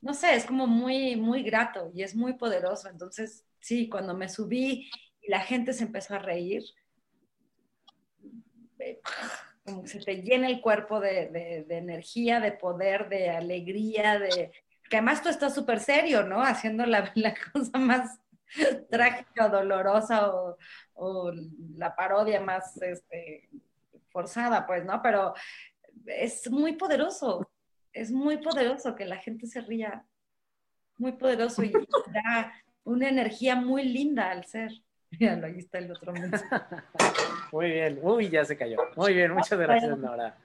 no 0.00 0.14
sé, 0.14 0.36
es 0.36 0.44
como 0.44 0.68
muy, 0.68 1.16
muy 1.16 1.42
grato 1.42 1.90
y 1.92 2.04
es 2.04 2.14
muy 2.14 2.34
poderoso. 2.34 2.88
Entonces, 2.88 3.44
sí, 3.58 3.88
cuando 3.88 4.14
me 4.14 4.28
subí 4.28 4.88
y 5.20 5.28
la 5.28 5.40
gente 5.40 5.72
se 5.72 5.82
empezó 5.82 6.14
a 6.14 6.20
reír, 6.20 6.62
eh, 8.78 9.00
como 9.64 9.82
que 9.82 9.88
se 9.88 9.98
te 9.98 10.22
llena 10.22 10.46
el 10.46 10.60
cuerpo 10.60 11.00
de, 11.00 11.64
de 11.66 11.76
energía, 11.76 12.38
de 12.38 12.52
poder, 12.52 13.08
de 13.08 13.30
alegría, 13.30 14.20
de 14.20 14.52
que 14.92 14.98
además 14.98 15.22
tú 15.22 15.30
estás 15.30 15.54
súper 15.54 15.80
serio, 15.80 16.22
¿no? 16.22 16.42
Haciendo 16.42 16.84
la, 16.84 17.10
la, 17.14 17.34
cosa 17.50 17.78
más 17.78 18.20
trágica 18.90 19.46
o 19.46 19.48
dolorosa 19.48 20.30
o, 20.30 20.58
o 20.92 21.32
la 21.78 21.96
parodia 21.96 22.42
más 22.42 22.76
este, 22.82 23.48
forzada, 24.10 24.66
pues, 24.66 24.84
¿no? 24.84 25.00
Pero 25.00 25.32
es 26.04 26.50
muy 26.50 26.74
poderoso, 26.74 27.50
es 27.94 28.12
muy 28.12 28.36
poderoso 28.36 28.94
que 28.94 29.06
la 29.06 29.16
gente 29.16 29.46
se 29.46 29.62
ría, 29.62 30.04
muy 30.98 31.12
poderoso 31.12 31.62
y 31.62 31.72
da 32.12 32.52
una 32.84 33.08
energía 33.08 33.56
muy 33.56 33.84
linda 33.84 34.30
al 34.30 34.44
ser. 34.44 34.72
Míralo, 35.10 35.46
ahí 35.46 35.56
está 35.56 35.78
el 35.78 35.90
otro 35.90 36.12
mensaje. 36.12 36.46
Muy 37.50 37.70
bien. 37.70 37.98
Uy, 38.02 38.28
ya 38.28 38.44
se 38.44 38.58
cayó. 38.58 38.76
Muy 38.94 39.14
bien, 39.14 39.32
muchas 39.32 39.58
gracias, 39.58 39.96
Nora. 39.96 40.36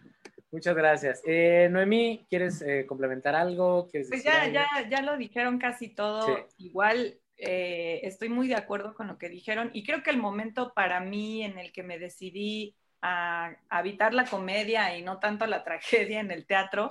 Muchas 0.51 0.75
gracias. 0.75 1.21
Eh, 1.25 1.67
Noemí, 1.71 2.25
¿quieres 2.29 2.61
eh, 2.61 2.85
complementar 2.85 3.35
algo? 3.35 3.87
¿Quieres 3.89 4.07
Pues 4.09 4.23
ya, 4.23 4.43
algo? 4.43 4.53
ya, 4.53 4.67
ya 4.89 5.01
lo 5.01 5.17
dijeron 5.17 5.59
casi 5.59 5.89
todo. 5.89 6.25
Sí. 6.25 6.65
Igual 6.65 7.19
eh, 7.35 7.99
estoy 8.03 8.29
muy 8.29 8.47
de 8.47 8.55
acuerdo 8.55 8.93
con 8.93 9.07
lo 9.07 9.17
que 9.17 9.29
dijeron 9.29 9.69
y 9.73 9.85
creo 9.85 10.03
que 10.03 10.09
el 10.09 10.17
momento 10.17 10.73
para 10.73 10.99
mí 11.01 11.43
en 11.43 11.59
el 11.59 11.71
que 11.71 11.83
me 11.83 11.99
decidí 11.99 12.75
a, 13.01 13.55
a 13.69 13.79
evitar 13.81 14.13
la 14.13 14.25
comedia 14.25 14.97
y 14.97 15.03
no 15.03 15.19
tanto 15.19 15.45
la 15.45 15.63
tragedia 15.63 16.19
en 16.19 16.31
el 16.31 16.45
teatro 16.45 16.89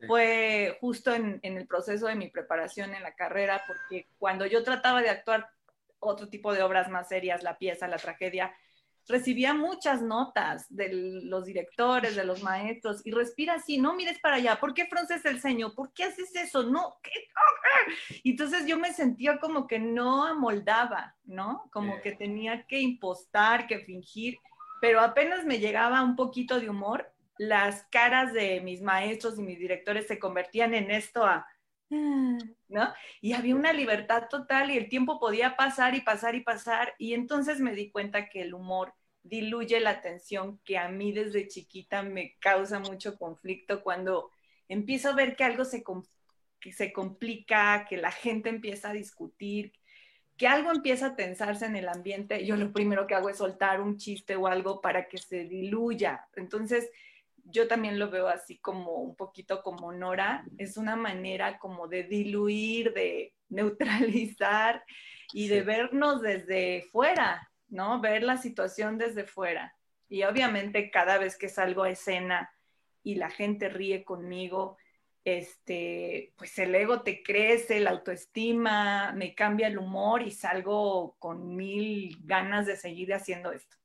Sí. 0.00 0.06
fue 0.06 0.78
justo 0.80 1.12
en, 1.12 1.40
en 1.42 1.56
el 1.56 1.66
proceso 1.66 2.06
de 2.06 2.14
mi 2.14 2.28
preparación 2.30 2.94
en 2.94 3.02
la 3.02 3.14
carrera, 3.16 3.60
porque 3.66 4.06
cuando 4.16 4.46
yo 4.46 4.62
trataba 4.62 5.02
de 5.02 5.10
actuar 5.10 5.48
otro 5.98 6.28
tipo 6.28 6.52
de 6.54 6.62
obras 6.62 6.88
más 6.88 7.08
serias, 7.08 7.42
la 7.42 7.58
pieza, 7.58 7.88
la 7.88 7.96
tragedia, 7.96 8.54
recibía 9.08 9.54
muchas 9.54 10.02
notas 10.02 10.66
de 10.68 11.22
los 11.24 11.44
directores, 11.44 12.14
de 12.14 12.24
los 12.24 12.42
maestros, 12.42 13.00
y 13.04 13.10
respira 13.10 13.54
así, 13.54 13.78
no 13.78 13.94
mires 13.94 14.18
para 14.20 14.36
allá, 14.36 14.60
¿por 14.60 14.74
qué 14.74 14.86
fronces 14.86 15.24
el 15.24 15.40
ceño? 15.40 15.74
¿Por 15.74 15.92
qué 15.92 16.04
haces 16.04 16.34
eso? 16.36 16.62
No, 16.64 16.98
¿qué? 17.02 17.10
Y 18.22 18.32
entonces 18.32 18.66
yo 18.66 18.78
me 18.78 18.92
sentía 18.92 19.38
como 19.38 19.66
que 19.66 19.78
no 19.78 20.24
amoldaba, 20.24 21.16
¿no? 21.24 21.68
Como 21.72 22.00
que 22.02 22.12
tenía 22.12 22.66
que 22.66 22.80
impostar, 22.80 23.66
que 23.66 23.80
fingir, 23.80 24.38
pero 24.80 25.00
apenas 25.00 25.44
me 25.44 25.58
llegaba 25.58 26.02
un 26.02 26.16
poquito 26.16 26.60
de 26.60 26.68
humor, 26.68 27.10
las 27.38 27.84
caras 27.90 28.32
de 28.32 28.60
mis 28.60 28.82
maestros 28.82 29.38
y 29.38 29.42
mis 29.42 29.58
directores 29.58 30.06
se 30.06 30.18
convertían 30.18 30.74
en 30.74 30.90
esto 30.90 31.24
a... 31.24 31.46
¿no? 31.90 32.92
Y 33.22 33.32
había 33.32 33.54
una 33.54 33.72
libertad 33.72 34.24
total 34.28 34.70
y 34.70 34.76
el 34.76 34.90
tiempo 34.90 35.18
podía 35.18 35.56
pasar 35.56 35.94
y 35.94 36.02
pasar 36.02 36.34
y 36.34 36.40
pasar 36.40 36.94
y 36.98 37.14
entonces 37.14 37.60
me 37.60 37.74
di 37.74 37.90
cuenta 37.90 38.28
que 38.28 38.42
el 38.42 38.52
humor 38.52 38.92
diluye 39.28 39.80
la 39.80 39.90
atención 39.90 40.60
que 40.64 40.78
a 40.78 40.88
mí 40.88 41.12
desde 41.12 41.48
chiquita 41.48 42.02
me 42.02 42.36
causa 42.38 42.80
mucho 42.80 43.16
conflicto 43.18 43.82
cuando 43.82 44.30
empiezo 44.68 45.10
a 45.10 45.14
ver 45.14 45.36
que 45.36 45.44
algo 45.44 45.64
se, 45.64 45.82
que 46.60 46.72
se 46.72 46.92
complica, 46.92 47.86
que 47.88 47.96
la 47.96 48.10
gente 48.10 48.48
empieza 48.48 48.90
a 48.90 48.94
discutir, 48.94 49.72
que 50.36 50.46
algo 50.46 50.70
empieza 50.70 51.06
a 51.06 51.16
tensarse 51.16 51.66
en 51.66 51.76
el 51.76 51.88
ambiente, 51.88 52.46
yo 52.46 52.56
lo 52.56 52.72
primero 52.72 53.06
que 53.06 53.14
hago 53.14 53.28
es 53.28 53.38
soltar 53.38 53.80
un 53.80 53.96
chiste 53.96 54.36
o 54.36 54.46
algo 54.46 54.80
para 54.80 55.08
que 55.08 55.18
se 55.18 55.44
diluya. 55.44 56.28
Entonces, 56.36 56.88
yo 57.50 57.66
también 57.66 57.98
lo 57.98 58.10
veo 58.10 58.28
así 58.28 58.58
como 58.58 58.94
un 58.96 59.16
poquito 59.16 59.62
como 59.62 59.92
Nora, 59.92 60.44
es 60.58 60.76
una 60.76 60.96
manera 60.96 61.58
como 61.58 61.88
de 61.88 62.04
diluir, 62.04 62.92
de 62.92 63.34
neutralizar 63.48 64.84
y 65.32 65.48
de 65.48 65.62
vernos 65.62 66.22
desde 66.22 66.86
fuera, 66.92 67.47
¿no? 67.68 68.00
Ver 68.00 68.22
la 68.22 68.36
situación 68.36 68.98
desde 68.98 69.24
fuera. 69.24 69.76
Y 70.08 70.22
obviamente 70.24 70.90
cada 70.90 71.18
vez 71.18 71.36
que 71.36 71.48
salgo 71.48 71.82
a 71.82 71.90
escena 71.90 72.50
y 73.02 73.16
la 73.16 73.30
gente 73.30 73.68
ríe 73.68 74.04
conmigo, 74.04 74.76
este, 75.24 76.32
pues 76.36 76.58
el 76.58 76.74
ego 76.74 77.02
te 77.02 77.22
crece, 77.22 77.80
la 77.80 77.90
autoestima, 77.90 79.12
me 79.12 79.34
cambia 79.34 79.66
el 79.66 79.78
humor 79.78 80.22
y 80.22 80.30
salgo 80.30 81.16
con 81.18 81.54
mil 81.54 82.16
ganas 82.24 82.66
de 82.66 82.76
seguir 82.76 83.12
haciendo 83.12 83.52
esto. 83.52 83.76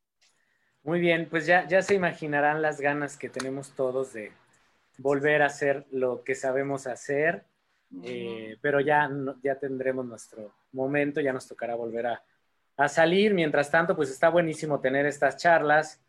Muy 0.84 1.00
bien, 1.00 1.28
pues 1.30 1.46
ya, 1.46 1.68
ya 1.68 1.82
se 1.82 1.96
imaginarán 1.96 2.62
las 2.62 2.80
ganas 2.80 3.18
que 3.18 3.30
tenemos 3.30 3.72
todos 3.72 4.14
de 4.14 4.32
volver 4.98 5.42
a 5.42 5.48
hacer 5.48 5.86
lo 5.92 6.24
que 6.24 6.36
sabemos 6.36 6.88
hacer, 6.88 7.46
eh, 8.04 8.58
pero 8.62 8.80
ya, 8.80 9.10
ya 9.42 9.56
tendremos 9.60 10.06
nuestro 10.06 10.54
momento, 10.72 11.22
ya 11.22 11.32
nos 11.32 11.48
tocará 11.48 11.76
volver 11.76 12.08
a, 12.08 12.24
a, 12.78 12.88
salir. 12.88 13.34
Mientras 13.34 13.71
tanto, 13.71 13.95
pues 13.95 14.09
está 14.09 14.30
buenísimo 14.30 14.80
tener 14.80 15.05
estas 15.05 15.38
charlas. 15.38 16.01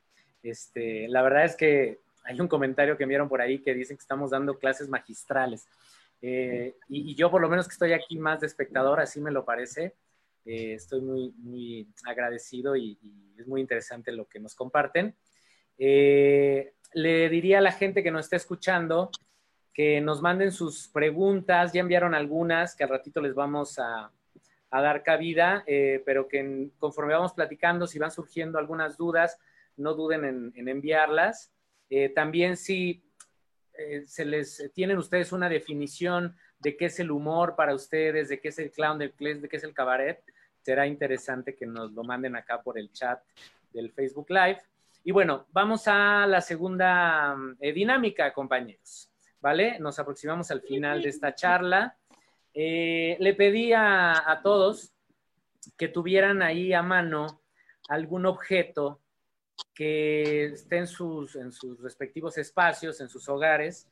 Este, 0.42 1.08
la 1.08 1.22
verdad 1.22 1.44
es 1.44 1.56
que 1.56 2.00
hay 2.24 2.40
un 2.40 2.48
comentario 2.48 2.96
que 2.96 3.06
vieron 3.06 3.28
por 3.28 3.40
ahí 3.40 3.60
que 3.60 3.74
dicen 3.74 3.96
que 3.96 4.02
estamos 4.02 4.30
dando 4.30 4.58
clases 4.58 4.88
magistrales. 4.88 5.66
Eh, 6.22 6.74
y, 6.88 7.14
yo 7.14 7.30
por 7.30 7.40
lo 7.40 7.48
menos 7.48 7.66
que 7.68 7.72
estoy 7.72 7.92
aquí 7.92 8.18
más 8.18 8.40
de 8.40 8.46
espectador, 8.46 9.00
así 9.00 9.20
me 9.20 9.30
lo 9.30 9.44
parece. 9.44 9.94
Eh, 10.44 10.74
estoy 10.74 11.00
muy, 11.00 11.32
muy 11.38 11.88
agradecido 12.04 12.76
y, 12.76 12.98
es 13.38 13.46
muy 13.46 13.60
interesante 13.60 14.12
lo 14.12 14.26
que 14.26 14.38
nos 14.38 14.54
comparten. 14.54 15.14
Eh, 15.76 16.72
le 16.92 17.28
diría 17.28 17.58
a 17.58 17.62
la 17.62 17.72
gente 17.72 18.02
que 18.02 18.10
nos 18.12 18.26
está 18.26 18.36
escuchando 18.36 19.10
que 19.74 20.00
nos 20.00 20.22
manden 20.22 20.52
sus 20.52 20.86
preguntas, 20.86 21.72
ya 21.72 21.80
enviaron 21.80 22.14
algunas 22.14 22.76
que 22.76 22.84
al 22.84 22.90
ratito 22.90 23.20
les 23.20 23.34
vamos 23.34 23.80
a, 23.80 24.10
a 24.77 24.83
dar 24.83 25.03
cabida, 25.03 25.64
pero 26.05 26.27
que 26.27 26.70
conforme 26.79 27.14
vamos 27.14 27.33
platicando, 27.33 27.87
si 27.87 27.99
van 27.99 28.11
surgiendo 28.11 28.59
algunas 28.59 28.97
dudas, 28.97 29.39
no 29.77 29.95
duden 29.95 30.25
en, 30.25 30.53
en 30.57 30.68
enviarlas. 30.68 31.53
Eh, 31.91 32.09
también 32.09 32.57
si 32.57 33.05
eh, 33.75 34.05
se 34.07 34.25
les 34.25 34.70
tienen 34.72 34.99
ustedes 34.99 35.33
una 35.33 35.49
definición 35.49 36.37
de 36.59 36.77
qué 36.77 36.87
es 36.87 36.99
el 37.01 37.11
humor 37.11 37.55
para 37.57 37.75
ustedes, 37.75 38.29
de 38.29 38.41
qué 38.41 38.49
es 38.49 38.59
el 38.59 38.70
clown, 38.70 38.99
de 38.99 39.12
qué 39.12 39.57
es, 39.57 39.64
el 39.64 39.75
cabaret, 39.75 40.22
será 40.62 40.87
interesante 40.87 41.55
que 41.55 41.66
nos 41.66 41.93
lo 41.93 42.05
manden 42.05 42.37
acá 42.37 42.62
por 42.62 42.79
el 42.79 42.91
chat 42.93 43.22
del 43.72 43.93
Facebook 43.93 44.31
Live. 44.31 44.61
Y 45.05 45.12
bueno, 45.12 45.47
vamos 45.53 45.87
a 45.87 46.27
la 46.27 46.41
segunda 46.41 47.37
eh, 47.61 47.72
dinámica, 47.72 48.33
compañeros. 48.33 49.11
¿Vale? 49.41 49.79
Nos 49.79 49.99
aproximamos 49.99 50.51
al 50.51 50.62
final 50.62 51.03
de 51.03 51.11
esta 51.11 51.35
charla. 51.35 51.99
Le 52.55 53.34
pedí 53.36 53.72
a 53.72 54.40
todos 54.42 54.92
que 55.76 55.88
tuvieran 55.88 56.42
ahí 56.42 56.72
a 56.72 56.82
mano 56.82 57.42
algún 57.88 58.26
objeto 58.26 59.00
que 59.74 60.46
esté 60.46 60.78
en 60.78 60.86
sus, 60.86 61.36
en 61.36 61.52
sus 61.52 61.80
respectivos 61.80 62.38
espacios, 62.38 63.00
en 63.00 63.09
sus 63.09 63.28
hogares, 63.28 63.88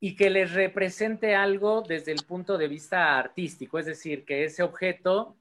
y 0.00 0.16
que 0.16 0.30
les 0.30 0.52
represente 0.52 1.34
algo 1.34 1.82
desde 1.82 2.12
el 2.12 2.24
punto 2.26 2.58
de 2.58 2.68
vista 2.68 3.18
artístico, 3.18 3.78
es 3.78 3.86
decir, 3.86 4.24
que 4.24 4.44
ese 4.44 4.62
objeto 4.62 5.36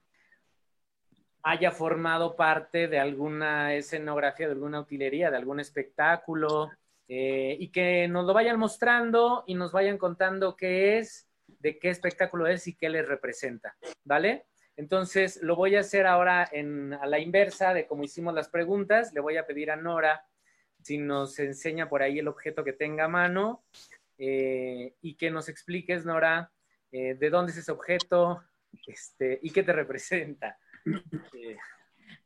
haya 1.41 1.71
formado 1.71 2.35
parte 2.35 2.87
de 2.87 2.99
alguna 2.99 3.73
escenografía, 3.73 4.47
de 4.47 4.53
alguna 4.53 4.79
utilería, 4.79 5.29
de 5.29 5.37
algún 5.37 5.59
espectáculo, 5.59 6.71
eh, 7.09 7.57
y 7.59 7.69
que 7.69 8.07
nos 8.07 8.25
lo 8.25 8.33
vayan 8.33 8.57
mostrando 8.57 9.43
y 9.45 9.55
nos 9.55 9.73
vayan 9.73 9.97
contando 9.97 10.55
qué 10.55 10.99
es, 10.99 11.27
de 11.63 11.79
qué 11.79 11.89
espectáculo 11.89 12.45
es 12.45 12.67
y 12.67 12.75
qué 12.75 12.89
les 12.89 13.07
representa, 13.07 13.75
¿vale? 14.03 14.47
Entonces, 14.75 15.41
lo 15.41 15.55
voy 15.55 15.75
a 15.75 15.79
hacer 15.79 16.05
ahora 16.05 16.43
a 16.43 17.05
la 17.07 17.19
inversa 17.19 17.73
de 17.73 17.87
cómo 17.87 18.03
hicimos 18.03 18.33
las 18.33 18.49
preguntas. 18.49 19.13
Le 19.13 19.21
voy 19.21 19.37
a 19.37 19.47
pedir 19.47 19.71
a 19.71 19.77
Nora 19.77 20.25
si 20.81 20.97
nos 20.97 21.39
enseña 21.39 21.87
por 21.87 22.03
ahí 22.03 22.19
el 22.19 22.27
objeto 22.27 22.65
que 22.65 22.73
tenga 22.73 23.05
a 23.05 23.07
mano 23.07 23.63
eh, 24.17 24.95
y 25.01 25.15
que 25.15 25.31
nos 25.31 25.47
expliques, 25.47 26.05
Nora, 26.05 26.51
eh, 26.91 27.15
de 27.15 27.29
dónde 27.29 27.53
es 27.53 27.59
ese 27.59 27.71
objeto 27.71 28.43
este, 28.85 29.39
y 29.41 29.51
qué 29.51 29.63
te 29.63 29.71
representa. 29.71 30.57
Eh, 31.33 31.57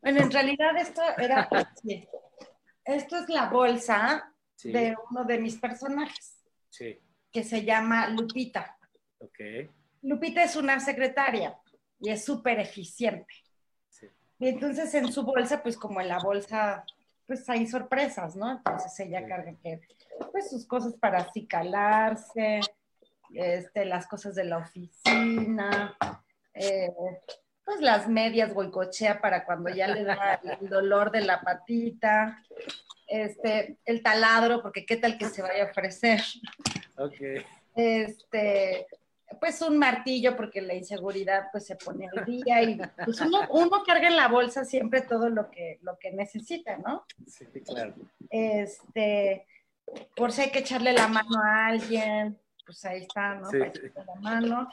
bueno, 0.02 0.22
en 0.22 0.32
realidad 0.32 0.76
esto 0.78 1.02
era... 1.18 1.48
esto 2.86 3.18
es 3.18 3.30
la 3.30 3.50
bolsa 3.50 4.34
de 4.64 4.96
uno 5.12 5.26
de 5.26 5.38
mis 5.38 5.58
personajes, 5.58 6.44
que 7.32 7.44
se 7.44 7.64
llama 7.64 8.10
Lupita. 8.10 8.77
Lupita 10.02 10.44
es 10.44 10.56
una 10.56 10.80
secretaria 10.80 11.58
y 12.00 12.10
es 12.10 12.24
súper 12.24 12.60
eficiente. 12.60 13.34
Y 14.40 14.50
entonces 14.50 14.94
en 14.94 15.12
su 15.12 15.24
bolsa, 15.24 15.64
pues 15.64 15.78
como 15.78 16.00
en 16.00 16.10
la 16.10 16.20
bolsa, 16.20 16.86
pues 17.26 17.50
hay 17.50 17.68
sorpresas, 17.68 18.36
¿no? 18.36 18.52
Entonces 18.52 19.00
ella 19.00 19.28
carga 19.28 19.54
que, 19.62 19.82
pues 20.32 20.50
sus 20.50 20.66
cosas 20.68 20.94
para 20.94 21.20
acicalarse, 21.20 22.62
este, 23.34 23.86
las 23.86 24.08
cosas 24.08 24.36
de 24.36 24.46
la 24.46 24.60
oficina, 24.60 25.98
eh, 26.54 26.92
pues 27.66 27.82
las 27.82 28.08
medias 28.08 28.54
boicochea 28.54 29.20
para 29.20 29.44
cuando 29.44 29.70
ya 29.70 29.88
le 29.88 30.04
da 30.04 30.40
el 30.62 30.70
dolor 30.70 31.12
de 31.12 31.22
la 31.22 31.42
patita, 31.42 32.44
este, 33.08 33.78
el 33.86 34.02
taladro, 34.04 34.62
porque 34.62 34.86
qué 34.86 34.98
tal 34.98 35.18
que 35.18 35.26
se 35.26 35.42
vaya 35.42 35.64
a 35.64 35.72
ofrecer. 35.72 36.22
Ok. 36.98 37.44
Este, 37.76 38.88
pues 39.40 39.62
un 39.62 39.78
martillo 39.78 40.36
porque 40.36 40.62
la 40.62 40.74
inseguridad 40.74 41.48
pues 41.52 41.66
se 41.66 41.76
pone 41.76 42.08
al 42.08 42.26
día 42.26 42.64
y 42.64 42.80
pues 43.04 43.20
uno, 43.22 43.42
uno, 43.50 43.84
carga 43.86 44.08
en 44.08 44.16
la 44.16 44.28
bolsa 44.28 44.64
siempre 44.64 45.02
todo 45.02 45.30
lo 45.30 45.52
que, 45.52 45.80
lo 45.82 45.98
que 46.00 46.12
necesita, 46.12 46.78
¿no? 46.78 47.06
Sí, 47.26 47.46
claro. 47.66 47.94
Este, 48.30 49.46
por 50.16 50.32
si 50.32 50.42
hay 50.42 50.52
que 50.52 50.60
echarle 50.60 50.94
la 50.94 51.08
mano 51.08 51.40
a 51.44 51.68
alguien, 51.68 52.40
pues 52.66 52.84
ahí 52.86 53.02
está, 53.02 53.36
¿no? 53.36 53.50
Para 53.50 53.68
echarle 53.68 53.92
la 53.96 54.16
mano. 54.16 54.70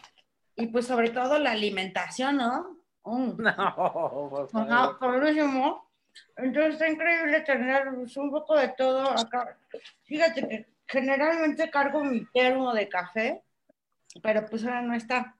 Y 0.56 0.68
pues 0.68 0.86
sobre 0.86 1.10
todo 1.10 1.38
la 1.38 1.52
alimentación, 1.52 2.36
¿no? 2.36 2.78
Mm. 3.04 3.32
No, 3.42 4.30
por 4.30 4.48
favor. 4.48 4.72
Ajá, 4.72 4.98
por 4.98 5.14
último. 5.16 5.90
Entonces 6.36 6.74
está 6.74 6.88
increíble 6.88 7.40
tener 7.40 7.88
un 7.88 8.30
poco 8.30 8.56
de 8.56 8.68
todo 8.68 9.10
acá. 9.10 9.58
Fíjate 10.04 10.48
que 10.48 10.66
generalmente 10.86 11.70
cargo 11.70 12.04
mi 12.04 12.24
termo 12.26 12.72
de 12.72 12.88
café 12.88 13.42
pero 14.22 14.46
pues 14.46 14.64
ahora 14.64 14.82
no 14.82 14.94
está. 14.94 15.36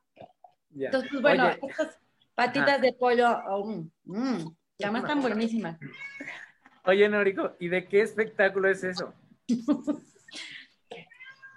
Entonces, 0.75 1.11
pues, 1.11 1.23
bueno, 1.23 1.49
estas 1.49 1.99
patitas 2.35 2.81
de 2.81 2.93
pollo, 2.93 3.29
oh, 3.49 3.85
mmm, 4.05 4.55
ya 4.79 4.89
están 4.89 5.21
buenísimas. 5.21 5.79
Oye, 6.85 7.09
Norico, 7.09 7.57
¿y 7.59 7.69
de 7.69 7.89
qué 7.89 8.03
espectáculo 8.03 8.69
es 8.69 8.85
eso? 8.85 9.15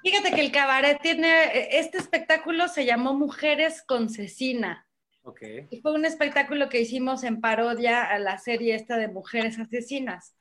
Fíjate 0.03 0.31
que 0.31 0.41
el 0.41 0.51
cabaret 0.53 1.01
tiene, 1.01 1.77
este 1.77 1.97
espectáculo 1.97 2.69
se 2.69 2.85
llamó 2.85 3.13
Mujeres 3.13 3.83
con 3.85 4.09
Cecina. 4.09 4.86
Okay. 5.27 5.67
Y 5.71 5.81
fue 5.81 5.91
un 5.91 6.05
espectáculo 6.05 6.69
que 6.69 6.79
hicimos 6.79 7.25
en 7.25 7.41
parodia 7.41 8.05
a 8.05 8.17
la 8.17 8.37
serie 8.37 8.75
esta 8.75 8.95
de 8.95 9.09
Mujeres 9.09 9.59
Asesinas. 9.59 10.33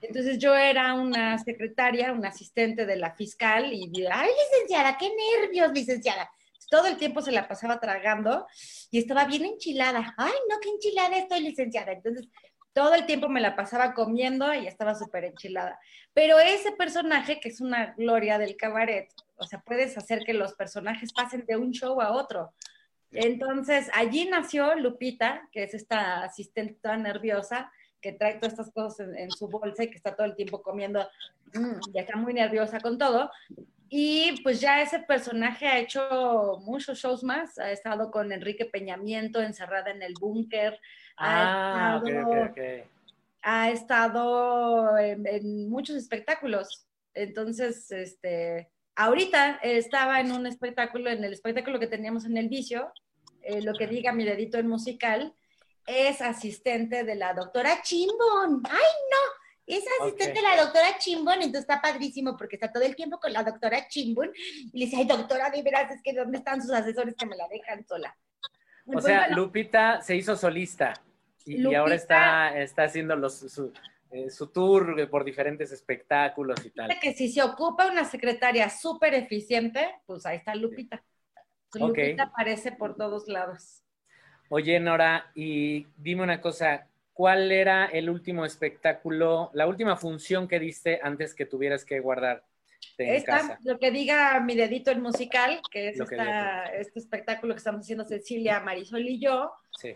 Entonces 0.00 0.38
yo 0.38 0.56
era 0.56 0.94
una 0.94 1.38
secretaria, 1.38 2.10
una 2.12 2.30
asistente 2.30 2.84
de 2.84 2.96
la 2.96 3.14
fiscal 3.14 3.72
y 3.72 3.84
ay, 4.10 4.30
licenciada, 4.50 4.98
qué 4.98 5.08
nervios, 5.40 5.72
licenciada. 5.72 6.28
Todo 6.68 6.86
el 6.86 6.96
tiempo 6.96 7.22
se 7.22 7.30
la 7.30 7.46
pasaba 7.46 7.78
tragando 7.78 8.48
y 8.90 8.98
estaba 8.98 9.26
bien 9.26 9.44
enchilada. 9.44 10.12
Ay, 10.16 10.32
no, 10.50 10.58
qué 10.60 10.70
enchilada 10.70 11.16
estoy, 11.18 11.42
licenciada. 11.42 11.92
Entonces 11.92 12.28
todo 12.72 12.94
el 12.94 13.06
tiempo 13.06 13.28
me 13.28 13.40
la 13.40 13.54
pasaba 13.54 13.94
comiendo 13.94 14.52
y 14.54 14.66
estaba 14.66 14.96
súper 14.96 15.24
enchilada. 15.24 15.78
Pero 16.14 16.40
ese 16.40 16.72
personaje, 16.72 17.38
que 17.38 17.50
es 17.50 17.60
una 17.60 17.94
gloria 17.96 18.38
del 18.38 18.56
cabaret, 18.56 19.08
o 19.36 19.44
sea, 19.46 19.60
puedes 19.60 19.96
hacer 19.96 20.24
que 20.24 20.34
los 20.34 20.54
personajes 20.54 21.12
pasen 21.12 21.44
de 21.46 21.56
un 21.56 21.70
show 21.70 22.00
a 22.00 22.10
otro. 22.10 22.52
Entonces, 23.12 23.90
allí 23.94 24.28
nació 24.28 24.74
Lupita, 24.74 25.48
que 25.52 25.64
es 25.64 25.74
esta 25.74 26.24
asistente 26.24 26.78
toda 26.82 26.96
nerviosa, 26.96 27.70
que 28.00 28.12
trae 28.12 28.34
todas 28.34 28.52
estas 28.54 28.70
cosas 28.72 29.08
en, 29.16 29.30
su 29.30 29.48
bolsa 29.48 29.84
y 29.84 29.90
que 29.90 29.96
está 29.96 30.16
todo 30.16 30.26
el 30.26 30.34
tiempo 30.34 30.62
comiendo, 30.62 31.06
mm, 31.54 31.92
ya 31.94 32.00
está 32.02 32.16
muy 32.16 32.34
nerviosa 32.34 32.80
con 32.80 32.98
todo. 32.98 33.30
Y 33.88 34.40
pues 34.42 34.60
ya 34.60 34.80
ese 34.80 35.00
personaje 35.00 35.66
ha 35.66 35.78
hecho 35.78 36.58
muchos 36.62 36.98
shows 36.98 37.22
más, 37.22 37.58
ha 37.58 37.70
estado 37.70 38.10
con 38.10 38.32
Enrique 38.32 38.64
Peñamiento 38.64 39.42
encerrada 39.42 39.90
en 39.90 40.02
el 40.02 40.14
búnker. 40.18 40.80
Ah, 41.18 42.02
ha 43.42 43.70
estado 43.70 44.96
en, 44.98 45.26
en 45.26 45.68
muchos 45.68 45.96
espectáculos. 45.96 46.86
Entonces, 47.14 47.90
este, 47.90 48.71
ahorita 48.96 49.60
estaba 49.62 50.20
en 50.20 50.32
un 50.32 50.46
espectáculo, 50.46 51.10
en 51.10 51.24
el 51.24 51.32
espectáculo 51.32 51.78
que 51.78 51.86
teníamos 51.86 52.24
en 52.24 52.36
el 52.36 52.48
vicio, 52.48 52.92
eh, 53.42 53.62
lo 53.62 53.72
que 53.74 53.86
diga 53.86 54.12
mi 54.12 54.24
dedito 54.24 54.58
en 54.58 54.68
musical, 54.68 55.34
es 55.86 56.20
asistente 56.20 57.04
de 57.04 57.14
la 57.14 57.34
doctora 57.34 57.82
Chimbón. 57.82 58.62
¡Ay, 58.68 58.92
no! 59.10 59.42
Es 59.66 59.84
asistente 60.00 60.40
de 60.40 60.42
la 60.42 60.62
doctora 60.62 60.98
Chimbón, 60.98 61.36
entonces 61.36 61.62
está 61.62 61.80
padrísimo 61.80 62.36
porque 62.36 62.56
está 62.56 62.70
todo 62.72 62.82
el 62.82 62.96
tiempo 62.96 63.18
con 63.18 63.32
la 63.32 63.42
doctora 63.42 63.86
Chimbón 63.88 64.30
y 64.34 64.78
le 64.78 64.84
dice, 64.86 64.96
ay, 64.96 65.06
doctora, 65.06 65.50
de 65.50 65.62
veras, 65.62 65.90
es 65.90 66.02
que 66.02 66.12
¿dónde 66.12 66.38
están 66.38 66.60
sus 66.60 66.72
asesores 66.72 67.14
que 67.16 67.26
me 67.26 67.36
la 67.36 67.48
dejan 67.48 67.86
sola? 67.86 68.16
O 68.84 68.92
Pues, 68.92 69.04
sea, 69.04 69.20
bueno, 69.20 69.36
Lupita 69.36 70.00
se 70.00 70.16
hizo 70.16 70.36
solista 70.36 70.94
y, 71.44 71.74
ahora 71.74 71.94
está, 71.94 72.60
está 72.60 72.84
haciendo 72.84 73.16
los, 73.16 73.38
su, 73.38 73.72
eh, 74.12 74.30
su 74.30 74.48
tour 74.48 75.08
por 75.08 75.24
diferentes 75.24 75.72
espectáculos 75.72 76.64
y 76.66 76.70
tal. 76.70 76.90
que 77.00 77.14
si 77.14 77.32
se 77.32 77.42
ocupa 77.42 77.90
una 77.90 78.04
secretaria 78.04 78.68
súper 78.68 79.14
eficiente, 79.14 79.88
pues 80.06 80.26
ahí 80.26 80.36
está 80.36 80.54
Lupita. 80.54 81.02
Lupita 81.74 82.24
aparece 82.24 82.72
por 82.72 82.96
todos 82.96 83.28
lados. 83.28 83.82
Oye, 84.50 84.78
Nora, 84.78 85.30
y 85.34 85.86
dime 85.96 86.22
una 86.22 86.40
cosa, 86.42 86.86
¿cuál 87.14 87.50
era 87.50 87.86
el 87.86 88.10
último 88.10 88.44
espectáculo, 88.44 89.50
la 89.54 89.66
última 89.66 89.96
función 89.96 90.46
que 90.46 90.58
diste 90.58 91.00
antes 91.02 91.34
que 91.34 91.46
tuvieras 91.46 91.86
que 91.86 92.00
guardarte 92.00 92.44
en 92.98 93.14
Esta, 93.14 93.38
casa? 93.38 93.58
lo 93.64 93.78
que 93.78 93.90
diga 93.90 94.38
mi 94.40 94.54
dedito 94.54 94.90
en 94.90 95.00
musical, 95.00 95.62
que 95.70 95.88
es 95.88 95.98
que 96.06 96.16
este 96.74 96.98
espectáculo 96.98 97.54
que 97.54 97.58
estamos 97.58 97.80
haciendo 97.80 98.04
Cecilia, 98.04 98.60
Marisol 98.60 99.08
y 99.08 99.18
yo, 99.18 99.52
Sí, 99.78 99.94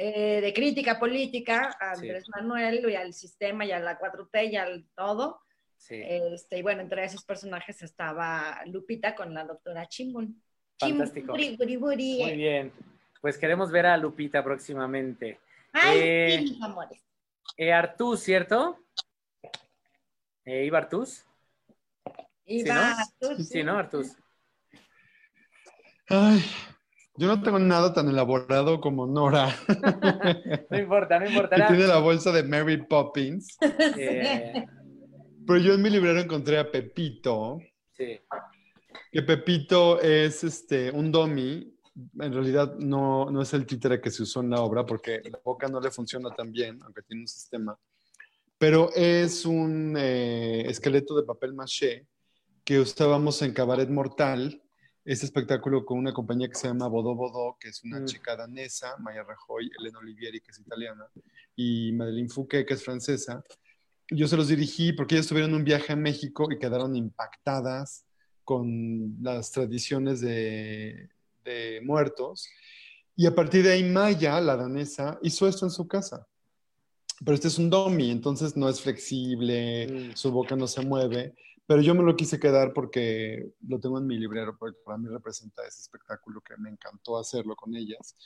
eh, 0.00 0.40
de 0.40 0.52
crítica 0.54 0.96
política 0.98 1.76
a 1.80 1.90
Andrés 1.92 2.24
Sí. 2.24 2.30
Manuel 2.36 2.88
y 2.88 2.94
al 2.94 3.12
sistema 3.12 3.64
y 3.66 3.72
a 3.72 3.80
la 3.80 3.98
4T 3.98 4.52
y 4.52 4.56
al 4.56 4.86
todo. 4.94 5.40
sí. 5.76 6.00
Este, 6.00 6.58
y 6.58 6.62
bueno, 6.62 6.82
entre 6.82 7.04
esos 7.04 7.24
personajes 7.24 7.82
estaba 7.82 8.60
Lupita 8.66 9.14
con 9.16 9.34
la 9.34 9.44
doctora 9.44 9.86
Chimbun. 9.88 10.40
Fantástico. 10.78 11.36
Chimburi, 11.36 11.56
buri, 11.56 11.76
buri. 11.76 12.18
Muy 12.22 12.36
bien. 12.36 12.72
Pues 13.20 13.36
queremos 13.36 13.72
ver 13.72 13.86
a 13.86 13.96
Lupita 13.96 14.44
próximamente. 14.44 15.40
Ay, 15.72 15.98
Eh, 16.00 16.36
sí, 16.38 16.52
mis 16.52 16.62
amores. 16.62 17.02
Eh, 17.56 17.72
Artús, 17.72 18.20
¿cierto? 18.20 18.78
Eh, 20.44 20.64
¿Iba 20.64 20.78
Artús? 20.78 21.24
Y 22.44 22.60
sí, 22.62 22.68
¿no? 22.68 22.94
tú, 23.18 23.42
Sí, 23.42 23.62
¿no, 23.64 23.76
Artús? 23.78 24.16
Ay, 26.08 26.42
yo 27.18 27.26
no 27.26 27.42
tengo 27.42 27.58
nada 27.58 27.92
tan 27.92 28.08
elaborado 28.08 28.80
como 28.80 29.06
Nora, 29.06 29.54
No 30.70 30.78
importa, 30.78 31.18
no 31.18 31.28
importa. 31.28 31.66
tiene 31.66 31.86
la 31.86 31.98
bolsa 31.98 32.30
de 32.30 32.44
Mary 32.44 32.76
Poppins. 32.86 33.58
Pero 35.46 35.58
yo 35.60 35.74
en 35.74 35.82
mi 35.82 35.90
librero 35.90 36.20
encontré 36.20 36.58
a 36.58 36.70
Pepito, 36.70 37.58
sí, 37.96 38.20
que 39.10 39.22
Pepito 39.22 40.00
es 40.00 40.44
este, 40.44 40.90
un 40.90 41.10
dummy. 41.10 41.74
En 42.20 42.32
realidad 42.32 42.76
no, 42.78 43.28
no 43.30 43.42
es 43.42 43.52
el 43.54 43.66
títere 43.66 44.00
que 44.00 44.10
se 44.10 44.22
usó 44.22 44.40
en 44.40 44.50
la 44.50 44.60
obra 44.60 44.86
porque 44.86 45.20
la 45.24 45.40
boca 45.42 45.66
no 45.66 45.80
le 45.80 45.90
funciona 45.90 46.30
tan 46.30 46.52
bien, 46.52 46.78
aunque 46.84 47.02
tiene 47.02 47.22
un 47.22 47.28
sistema. 47.28 47.76
Pero 48.58 48.90
es 48.94 49.44
un 49.44 49.96
eh, 49.98 50.64
esqueleto 50.68 51.16
de 51.16 51.24
papel 51.24 51.54
maché 51.54 52.06
que 52.64 52.78
usábamos 52.78 53.40
en 53.42 53.52
Cabaret 53.52 53.88
Mortal, 53.88 54.62
este 55.12 55.24
espectáculo 55.26 55.84
con 55.86 55.98
una 55.98 56.12
compañía 56.12 56.48
que 56.48 56.54
se 56.54 56.68
llama 56.68 56.86
Bodó 56.86 57.14
Bodó, 57.14 57.56
que 57.58 57.68
es 57.68 57.82
una 57.82 58.00
Mm. 58.00 58.04
chica 58.04 58.36
danesa, 58.36 58.96
Maya 58.98 59.22
Rajoy, 59.22 59.70
Elena 59.78 59.98
Olivieri, 60.00 60.40
que 60.40 60.50
es 60.50 60.58
italiana, 60.58 61.06
y 61.56 61.92
Madeleine 61.92 62.28
Fouquet, 62.28 62.66
que 62.66 62.74
es 62.74 62.84
francesa. 62.84 63.42
Yo 64.10 64.28
se 64.28 64.36
los 64.36 64.48
dirigí 64.48 64.92
porque 64.92 65.14
ellas 65.14 65.26
tuvieron 65.26 65.54
un 65.54 65.64
viaje 65.64 65.92
a 65.92 65.96
México 65.96 66.48
y 66.50 66.58
quedaron 66.58 66.94
impactadas 66.94 68.04
con 68.44 69.16
las 69.22 69.50
tradiciones 69.50 70.20
de, 70.20 71.08
de 71.44 71.80
muertos. 71.84 72.48
Y 73.16 73.26
a 73.26 73.34
partir 73.34 73.62
de 73.64 73.72
ahí, 73.72 73.84
Maya, 73.84 74.40
la 74.40 74.56
danesa, 74.56 75.18
hizo 75.22 75.48
esto 75.48 75.64
en 75.66 75.70
su 75.70 75.88
casa. 75.88 76.26
Pero 77.24 77.34
este 77.34 77.48
es 77.48 77.58
un 77.58 77.68
dummy, 77.70 78.10
entonces 78.10 78.56
no 78.56 78.68
es 78.68 78.80
flexible, 78.80 79.86
Mm. 79.88 80.16
su 80.16 80.30
boca 80.30 80.54
no 80.54 80.66
se 80.66 80.82
mueve. 80.82 81.34
Pero 81.68 81.82
yo 81.82 81.94
me 81.94 82.02
lo 82.02 82.16
quise 82.16 82.40
quedar 82.40 82.72
porque 82.72 83.52
lo 83.68 83.78
tengo 83.78 83.98
en 83.98 84.06
mi 84.06 84.16
librero, 84.18 84.56
porque 84.58 84.78
para 84.86 84.96
mí 84.96 85.06
representa 85.06 85.62
ese 85.66 85.82
espectáculo 85.82 86.40
que 86.40 86.56
me 86.56 86.70
encantó 86.70 87.18
hacerlo 87.18 87.54
con 87.54 87.76
ellas. 87.76 88.16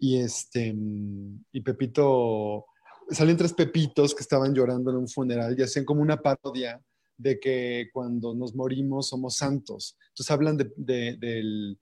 Y 0.00 0.18
este, 0.20 0.72
mm, 0.74 1.44
y 1.52 1.60
Pepito, 1.60 2.66
salen 3.08 3.36
tres 3.36 3.52
Pepitos 3.54 4.16
que 4.16 4.22
estaban 4.22 4.52
llorando 4.52 4.90
en 4.90 4.96
un 4.96 5.06
funeral 5.08 5.54
y 5.56 5.62
hacían 5.62 5.84
como 5.84 6.02
una 6.02 6.20
parodia 6.20 6.82
de 7.16 7.38
que 7.38 7.88
cuando 7.92 8.34
nos 8.34 8.52
morimos 8.56 9.08
somos 9.10 9.36
santos. 9.36 9.96
Entonces 10.08 10.30
hablan 10.32 10.56
de- 10.56 10.72
de- 10.76 11.16
del, 11.20 11.78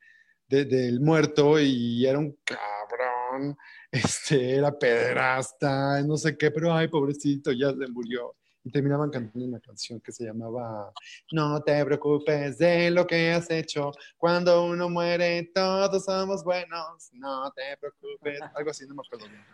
de- 0.49 0.65
del 0.67 1.01
muerto 1.01 1.59
y 1.59 2.05
era 2.05 2.19
un 2.19 2.37
cabrón, 2.45 3.57
este, 3.91 4.57
era 4.57 4.79
pederasta, 4.79 6.03
no 6.03 6.19
sé 6.19 6.37
qué, 6.37 6.51
pero 6.51 6.75
ay, 6.75 6.89
pobrecito, 6.89 7.53
ya 7.53 7.71
se 7.73 7.87
murió. 7.89 8.37
Y 8.63 8.71
terminaban 8.71 9.11
cantando 9.11 9.47
una 9.47 9.61
canción 9.61 10.01
que 10.01 10.13
se 10.13 10.25
llamaba 10.25 10.93
No 11.33 11.63
te 11.63 11.83
preocupes 11.85 12.59
de 12.59 12.91
lo 12.91 13.07
que 13.07 13.33
has 13.33 13.51
hecho, 13.51 13.91
cuando 14.19 14.67
uno 14.67 14.91
muere 14.91 15.51
todos 15.55 16.05
somos 16.05 16.45
buenos, 16.45 17.11
no 17.13 17.51
te 17.53 17.77
preocupes, 17.79 18.41
algo 18.55 18.71
así, 18.71 18.87
no 18.87 18.95
me 18.95 19.03
acuerdo 19.07 19.29
bien. 19.29 19.45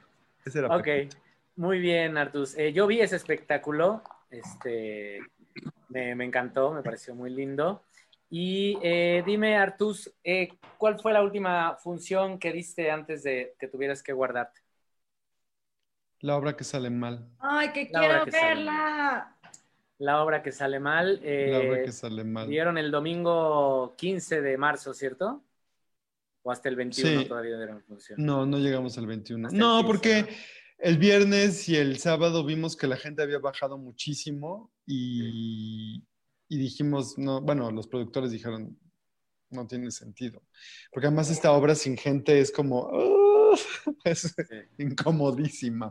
Ese 0.45 0.59
era 0.59 0.77
ok. 0.77 0.89
Muy 1.57 1.79
bien, 1.79 2.19
Artús. 2.19 2.57
Eh, 2.59 2.73
yo 2.73 2.87
vi 2.87 3.01
ese 3.01 3.17
espectáculo, 3.17 4.03
este, 4.31 5.21
me, 5.89 6.15
me 6.15 6.25
encantó, 6.25 6.73
me 6.73 6.83
pareció 6.83 7.15
muy 7.15 7.31
lindo. 7.31 7.83
Y 8.29 8.79
eh, 8.83 9.23
dime, 9.25 9.57
Artús, 9.57 10.13
eh, 10.25 10.49
¿cuál 10.79 10.99
fue 10.99 11.13
la 11.13 11.23
última 11.23 11.77
función 11.77 12.39
que 12.39 12.53
diste 12.53 12.91
antes 12.91 13.23
de 13.23 13.55
que 13.59 13.69
tuvieras 13.69 14.03
que 14.03 14.13
guardarte? 14.13 14.61
La 16.21 16.37
obra 16.37 16.57
que 16.57 16.65
sale 16.65 16.91
mal, 16.91 17.29
Ay, 17.39 17.73
que 17.73 17.89
La 17.93 18.01
quiero 18.01 18.25
que 18.25 18.31
verla. 18.31 19.37
La 19.99 20.23
obra 20.23 20.43
que 20.43 20.53
sale 20.53 20.79
mal. 20.79 21.21
eh, 21.23 21.49
la 21.51 21.61
obra 21.61 21.83
que 21.85 21.93
sale 21.93 22.25
mal. 22.25 22.49
Dieron 22.49 22.77
el 22.79 22.91
domingo 22.91 23.95
15 23.97 24.41
de 24.43 24.59
marzo, 24.59 24.93
¿cierto? 24.93 25.43
O 26.43 26.51
hasta 26.51 26.69
el 26.69 26.77
21 26.77 27.23
Sí. 27.23 27.29
todavía 27.29 27.57
dieron 27.57 27.83
función. 27.83 28.25
No, 28.25 28.45
no 28.47 28.59
llegamos 28.59 28.97
al 28.99 29.07
21. 29.07 29.47
Hasta 29.49 29.57
el 29.57 29.61
No, 29.61 29.79
15, 29.79 29.87
porque 29.87 30.23
¿no? 30.23 30.29
el 30.79 30.99
viernes 30.99 31.69
y 31.69 31.77
el 31.77 31.99
sábado 31.99 32.45
vimos 32.45 32.77
que 32.77 32.87
la 32.87 32.97
gente 32.97 33.23
había 33.23 33.39
bajado 33.39 33.79
muchísimo 33.79 34.71
y, 34.87 36.05
y 36.49 36.59
dijimos, 36.59 37.17
no, 37.19 37.41
bueno, 37.41 37.71
los 37.71 37.89
productores 37.89 38.31
dijeron, 38.31 38.79
no 39.51 39.67
tiene 39.67 39.91
sentido. 39.91 40.43
Porque 40.93 41.07
además 41.07 41.31
esta 41.31 41.53
obra 41.53 41.75
sin 41.75 41.97
gente 41.97 42.39
es 42.39 42.53
como, 42.53 42.91
"Ah", 42.93 43.36
es 44.05 44.35
Sí, 44.49 44.55
incomodísima, 44.79 45.91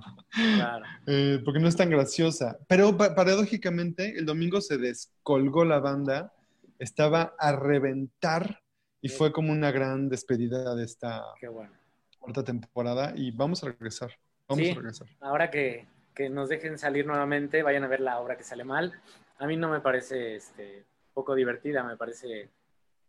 claro. 0.56 0.86
eh, 1.08 1.42
porque 1.44 1.60
no 1.60 1.68
es 1.68 1.76
tan 1.76 1.90
graciosa. 1.90 2.58
Pero 2.68 2.96
pa- 2.98 3.16
paradójicamente, 3.16 4.18
el 4.18 4.26
domingo 4.26 4.62
se 4.62 4.78
descolgó 4.78 5.66
la 5.66 5.80
banda, 5.80 6.34
estaba 6.80 7.34
a 7.40 7.56
reventar 7.56 8.62
y 9.02 9.10
fue 9.10 9.32
como 9.32 9.52
una 9.52 9.72
gran 9.72 10.10
despedida 10.10 10.76
de 10.76 10.84
esta 10.84 11.24
bueno. 11.52 11.72
cuarta 12.20 12.44
temporada 12.44 13.14
y 13.16 13.32
vamos 13.32 13.64
a 13.64 13.68
regresar. 13.68 14.12
Vamos 14.48 14.66
Sí. 14.66 14.72
a 14.72 14.76
regresar. 14.76 15.08
Ahora 15.22 15.50
que, 15.52 15.86
que 16.14 16.30
nos 16.30 16.50
dejen 16.50 16.78
salir 16.78 17.06
nuevamente, 17.06 17.64
vayan 17.64 17.84
a 17.84 17.88
ver 17.88 18.00
la 18.00 18.20
obra 18.20 18.38
que 18.38 18.44
sale 18.44 18.64
mal. 18.64 18.94
A 19.38 19.48
mí 19.48 19.58
no 19.58 19.70
me 19.70 19.80
parece 19.82 20.36
este, 20.36 20.86
poco 21.14 21.36
divertida, 21.36 21.84
me 21.84 21.98
parece 21.98 22.50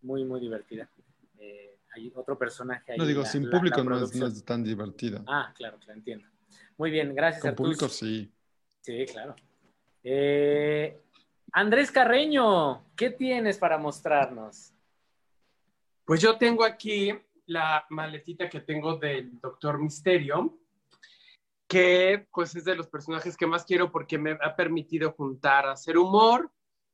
muy, 0.03 0.25
muy 0.25 0.41
divertida. 0.41 0.89
Eh, 1.39 1.76
hay 1.97 2.13
otro 2.15 2.39
personaje 2.39 2.93
ahí. 2.93 2.99
No 2.99 3.07
digo, 3.07 3.23
la- 3.23 3.29
sin 3.29 3.45
la- 3.45 3.51
público 3.51 3.79
la 3.79 3.85
no, 3.85 3.91
es, 3.95 3.99
producción. 4.01 4.21
no 4.21 4.27
es 4.37 4.45
tan 4.45 4.63
divertida. 4.63 5.23
Ah, 5.27 5.53
claro, 5.57 5.79
claro, 5.79 5.99
entiendo. 5.99 6.27
Muy 6.79 6.91
bien, 6.91 7.15
gracias, 7.15 7.43
Con 7.43 7.51
Artús. 7.51 7.65
público 7.67 7.89
sí. 7.89 8.31
Sí, 8.81 9.05
claro. 9.07 9.35
Eh, 10.05 11.01
Andrés 11.53 11.91
Carreño, 11.91 12.85
¿qué 12.95 13.11
tienes 13.11 13.59
para 13.59 13.79
mostrarnos? 13.79 14.73
Pues 16.05 16.21
yo 16.21 16.37
tengo 16.37 16.65
aquí 16.65 17.13
la 17.47 17.85
maletita 17.91 18.49
que 18.49 18.61
tengo 18.61 18.97
del 18.97 19.41
Doctor 19.41 19.81
Misterio, 19.81 20.59
que 21.67 22.27
pues 22.33 22.55
es 22.55 22.65
de 22.65 22.77
los 22.77 22.87
personajes 22.87 23.37
que 23.37 23.47
más 23.47 23.65
quiero 23.65 23.91
porque 23.91 24.19
me 24.19 24.33
ha 24.41 24.55
permitido 24.55 25.13
juntar, 25.13 25.67
hacer 25.67 25.99
humor, 25.99 26.53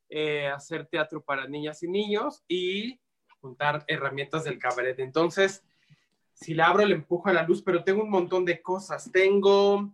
eh, 0.09 0.47
hacer 0.49 0.87
teatro 0.87 1.23
para 1.23 1.47
niñas 1.47 1.83
y 1.83 1.89
niños 1.89 2.43
y 2.49 2.99
juntar 3.43 3.85
herramientas 3.89 4.45
del 4.45 4.59
cabaret. 4.59 4.99
Entonces, 5.01 5.63
si 6.33 6.55
la 6.55 6.69
abro 6.69 6.87
le 6.87 6.95
empujo 6.95 7.29
a 7.29 7.35
la 7.35 7.43
luz, 7.43 7.61
pero 7.63 7.85
tengo 7.85 8.03
un 8.03 8.11
montón 8.11 8.45
de 8.47 8.63
cosas. 8.63 9.11
Tengo 9.13 9.93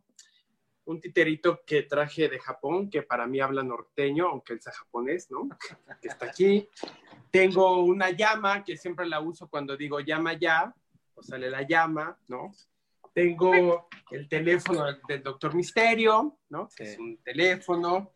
un 0.85 1.01
titerito 1.01 1.62
que 1.66 1.83
traje 1.83 2.29
de 2.29 2.39
Japón, 2.39 2.89
que 2.89 3.03
para 3.03 3.27
mí 3.27 3.41
habla 3.41 3.62
norteño, 3.62 4.29
aunque 4.29 4.53
él 4.55 4.61
sea 4.61 4.73
japonés, 4.73 5.31
¿no? 5.31 5.49
Que 6.01 6.09
está 6.09 6.27
aquí. 6.27 6.69
Tengo 7.31 7.83
una 7.83 8.11
llama, 8.11 8.65
que 8.65 8.77
siempre 8.77 9.07
la 9.07 9.20
uso 9.20 9.49
cuando 9.49 9.77
digo 9.77 10.01
llama 10.01 10.35
ya, 10.35 10.75
o 11.15 11.23
sale 11.23 11.51
la 11.51 11.62
llama, 11.62 12.16
¿no? 12.29 12.53
Tengo 13.12 13.89
el 14.11 14.29
teléfono 14.29 14.85
del 15.09 15.23
Doctor 15.23 15.55
Misterio, 15.55 16.39
¿no? 16.49 16.69
Sí. 16.70 16.85
Es 16.85 16.99
un 16.99 17.19
teléfono. 17.19 18.12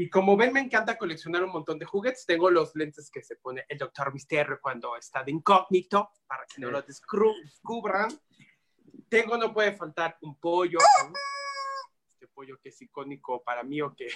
Y 0.00 0.08
como 0.08 0.36
ven, 0.36 0.52
me 0.52 0.60
encanta 0.60 0.96
coleccionar 0.96 1.42
un 1.42 1.50
montón 1.50 1.76
de 1.76 1.84
juguetes. 1.84 2.24
Tengo 2.24 2.50
los 2.50 2.72
lentes 2.76 3.10
que 3.10 3.20
se 3.20 3.34
pone 3.34 3.64
el 3.68 3.78
Doctor 3.78 4.14
Misterio 4.14 4.60
cuando 4.62 4.94
está 4.94 5.24
de 5.24 5.32
incógnito, 5.32 6.10
para 6.24 6.46
que 6.46 6.60
no 6.60 6.70
lo 6.70 6.80
descubran. 6.82 8.08
Tengo, 9.08 9.36
no 9.36 9.52
puede 9.52 9.72
faltar, 9.72 10.16
un 10.20 10.38
pollo. 10.38 10.78
Este 12.12 12.28
pollo 12.28 12.60
que 12.62 12.68
es 12.68 12.80
icónico 12.80 13.42
para 13.42 13.64
mí 13.64 13.82
o 13.82 13.92
que 13.92 14.06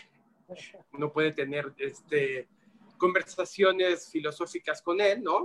uno 0.93 1.13
puede 1.13 1.33
tener 1.33 1.75
este, 1.77 2.49
conversaciones 2.97 4.09
filosóficas 4.09 4.81
con 4.83 5.01
él, 5.01 5.21
¿no? 5.21 5.45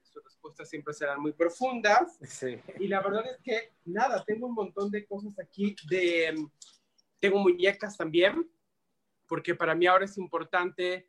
Sus 0.00 0.24
respuestas 0.24 0.70
siempre 0.70 0.94
serán 0.94 1.20
muy 1.20 1.34
profundas. 1.34 2.16
Sí. 2.22 2.58
Y 2.78 2.88
la 2.88 3.02
verdad 3.02 3.26
es 3.26 3.38
que, 3.42 3.74
nada, 3.84 4.24
tengo 4.24 4.46
un 4.46 4.54
montón 4.54 4.90
de 4.90 5.04
cosas 5.04 5.38
aquí. 5.38 5.76
De, 5.90 6.32
mm, 6.32 6.50
tengo 7.20 7.40
muñecas 7.40 7.98
también, 7.98 8.50
porque 9.30 9.54
para 9.54 9.76
mí 9.76 9.86
ahora 9.86 10.06
es 10.06 10.18
importante, 10.18 11.08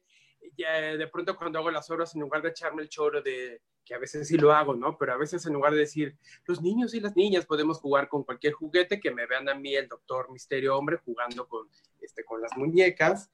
ya, 0.56 0.96
de 0.96 1.08
pronto 1.08 1.36
cuando 1.36 1.58
hago 1.58 1.72
las 1.72 1.90
obras, 1.90 2.14
en 2.14 2.22
lugar 2.22 2.44
de 2.44 2.50
echarme 2.50 2.84
el 2.84 2.90
choro 2.90 3.20
de, 3.20 3.64
que 3.84 3.96
a 3.96 3.98
veces 3.98 4.28
sí 4.28 4.38
lo 4.38 4.52
hago, 4.52 4.76
¿no? 4.76 4.96
Pero 4.96 5.14
a 5.14 5.18
veces 5.18 5.44
en 5.48 5.54
lugar 5.54 5.74
de 5.74 5.80
decir, 5.80 6.16
los 6.46 6.62
niños 6.62 6.94
y 6.94 7.00
las 7.00 7.16
niñas 7.16 7.48
podemos 7.48 7.80
jugar 7.80 8.08
con 8.08 8.24
cualquier 8.24 8.54
juguete, 8.54 9.00
que 9.00 9.10
me 9.10 9.26
vean 9.26 9.50
a 9.50 9.56
mí, 9.56 9.76
el 9.76 9.88
doctor 9.88 10.32
Misterio 10.32 10.78
Hombre, 10.78 10.98
jugando 11.04 11.48
con, 11.48 11.68
este, 12.00 12.24
con 12.24 12.40
las 12.42 12.56
muñecas. 12.56 13.32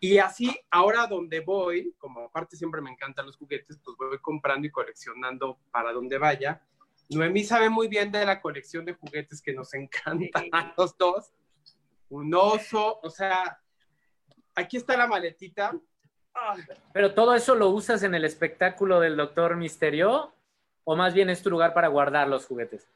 Y 0.00 0.16
así, 0.16 0.58
ahora 0.70 1.06
donde 1.06 1.40
voy, 1.40 1.94
como 1.98 2.20
aparte 2.22 2.56
siempre 2.56 2.80
me 2.80 2.90
encantan 2.90 3.26
los 3.26 3.36
juguetes, 3.36 3.78
pues 3.84 3.96
voy 3.98 4.18
comprando 4.18 4.66
y 4.66 4.70
coleccionando 4.70 5.58
para 5.70 5.92
donde 5.92 6.16
vaya. 6.16 6.62
Noemí 7.10 7.44
sabe 7.44 7.68
muy 7.68 7.88
bien 7.88 8.10
de 8.10 8.24
la 8.24 8.40
colección 8.40 8.86
de 8.86 8.94
juguetes 8.94 9.42
que 9.42 9.52
nos 9.52 9.74
encantan 9.74 10.48
a 10.52 10.72
los 10.78 10.96
dos. 10.96 11.32
Un 12.08 12.34
oso, 12.34 12.98
o 13.02 13.10
sea, 13.10 13.61
aquí 14.54 14.76
está 14.76 14.96
la 14.96 15.06
maletita. 15.06 15.72
Ay, 16.34 16.62
Pero 16.92 17.14
todo 17.14 17.34
eso 17.34 17.54
lo 17.54 17.68
usas 17.68 18.02
en 18.02 18.14
el 18.14 18.24
espectáculo 18.24 19.00
del 19.00 19.16
Doctor 19.16 19.56
Misterio, 19.56 20.32
o 20.84 20.96
más 20.96 21.14
bien 21.14 21.30
es 21.30 21.42
tu 21.42 21.50
lugar 21.50 21.74
para 21.74 21.88
guardar 21.88 22.28
los 22.28 22.46
juguetes. 22.46 22.88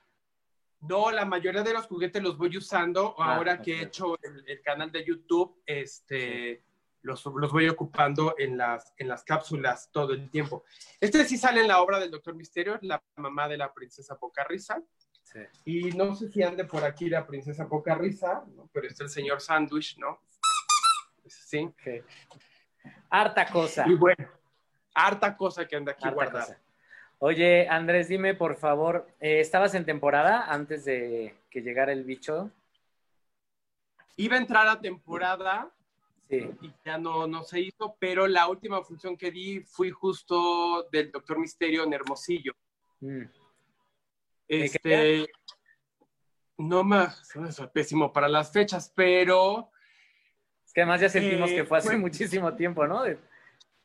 No, 0.80 1.10
la 1.10 1.24
mayoría 1.24 1.62
de 1.62 1.72
los 1.72 1.86
juguetes 1.86 2.22
los 2.22 2.36
voy 2.36 2.56
usando. 2.56 3.14
Ah, 3.18 3.36
Ahora 3.36 3.60
que 3.60 3.78
he 3.78 3.82
hecho 3.82 4.16
el, 4.22 4.44
el 4.46 4.62
canal 4.62 4.92
de 4.92 5.04
YouTube, 5.04 5.60
este, 5.66 6.62
los, 7.06 7.24
los 7.24 7.52
voy 7.52 7.68
ocupando 7.68 8.34
en 8.36 8.58
las, 8.58 8.92
en 8.98 9.08
las 9.08 9.24
cápsulas 9.24 9.90
todo 9.90 10.12
el 10.12 10.28
tiempo. 10.30 10.64
Este 11.00 11.24
sí 11.24 11.38
sale 11.38 11.60
en 11.62 11.68
la 11.68 11.80
obra 11.80 11.98
del 11.98 12.10
Doctor 12.10 12.34
Misterio, 12.34 12.78
la 12.82 13.02
mamá 13.16 13.48
de 13.48 13.56
la 13.56 13.72
princesa 13.72 14.18
Pocarrisa. 14.18 14.82
Sí. 15.22 15.40
Y 15.64 15.90
no 15.92 16.14
sé 16.14 16.28
si 16.28 16.42
ande 16.42 16.64
por 16.64 16.84
aquí 16.84 17.08
la 17.08 17.26
princesa 17.26 17.68
Pocarrisa, 17.68 18.44
¿no? 18.54 18.68
pero 18.72 18.86
está 18.86 19.04
el 19.04 19.10
señor 19.10 19.40
Sandwich, 19.40 19.96
¿no? 19.98 20.20
Sí. 21.28 21.58
Ok. 21.58 22.04
Harta 23.10 23.46
cosa. 23.46 23.84
Y 23.88 23.94
bueno, 23.94 24.28
harta 24.94 25.36
cosa 25.36 25.66
que 25.66 25.76
anda 25.76 25.92
aquí 25.92 26.04
harta 26.04 26.14
guardada. 26.14 26.46
cosa. 26.46 26.60
Oye, 27.18 27.66
Andrés, 27.68 28.08
dime 28.08 28.34
por 28.34 28.56
favor, 28.56 29.08
eh, 29.20 29.40
¿estabas 29.40 29.74
en 29.74 29.86
temporada 29.86 30.52
antes 30.52 30.84
de 30.84 31.34
que 31.50 31.62
llegara 31.62 31.92
el 31.92 32.04
bicho? 32.04 32.50
Iba 34.16 34.36
a 34.36 34.40
entrar 34.40 34.68
a 34.68 34.80
temporada, 34.80 35.70
Sí. 36.28 36.50
y 36.60 36.72
ya 36.84 36.98
no, 36.98 37.26
no 37.26 37.42
se 37.44 37.60
hizo, 37.60 37.96
pero 37.98 38.26
la 38.26 38.48
última 38.48 38.82
función 38.82 39.16
que 39.16 39.30
di 39.30 39.60
fui 39.60 39.90
justo 39.90 40.82
del 40.90 41.10
Doctor 41.12 41.38
Misterio 41.38 41.84
en 41.84 41.92
Hermosillo. 41.92 42.52
Mm. 43.00 43.22
Este, 44.48 45.26
no 46.58 46.84
me 46.84 47.06
hizo 47.48 47.70
pésimo 47.70 48.12
para 48.12 48.28
las 48.28 48.52
fechas, 48.52 48.92
pero, 48.94 49.70
Es 49.70 49.75
que 50.76 50.82
además 50.82 51.00
ya 51.00 51.08
sentimos 51.08 51.50
Eh, 51.52 51.54
que 51.54 51.64
fue 51.64 51.78
hace 51.78 51.88
fue- 51.88 51.96
muchísimo 51.96 52.54
tiempo, 52.54 52.86
¿no? 52.86 53.02
De 53.02 53.16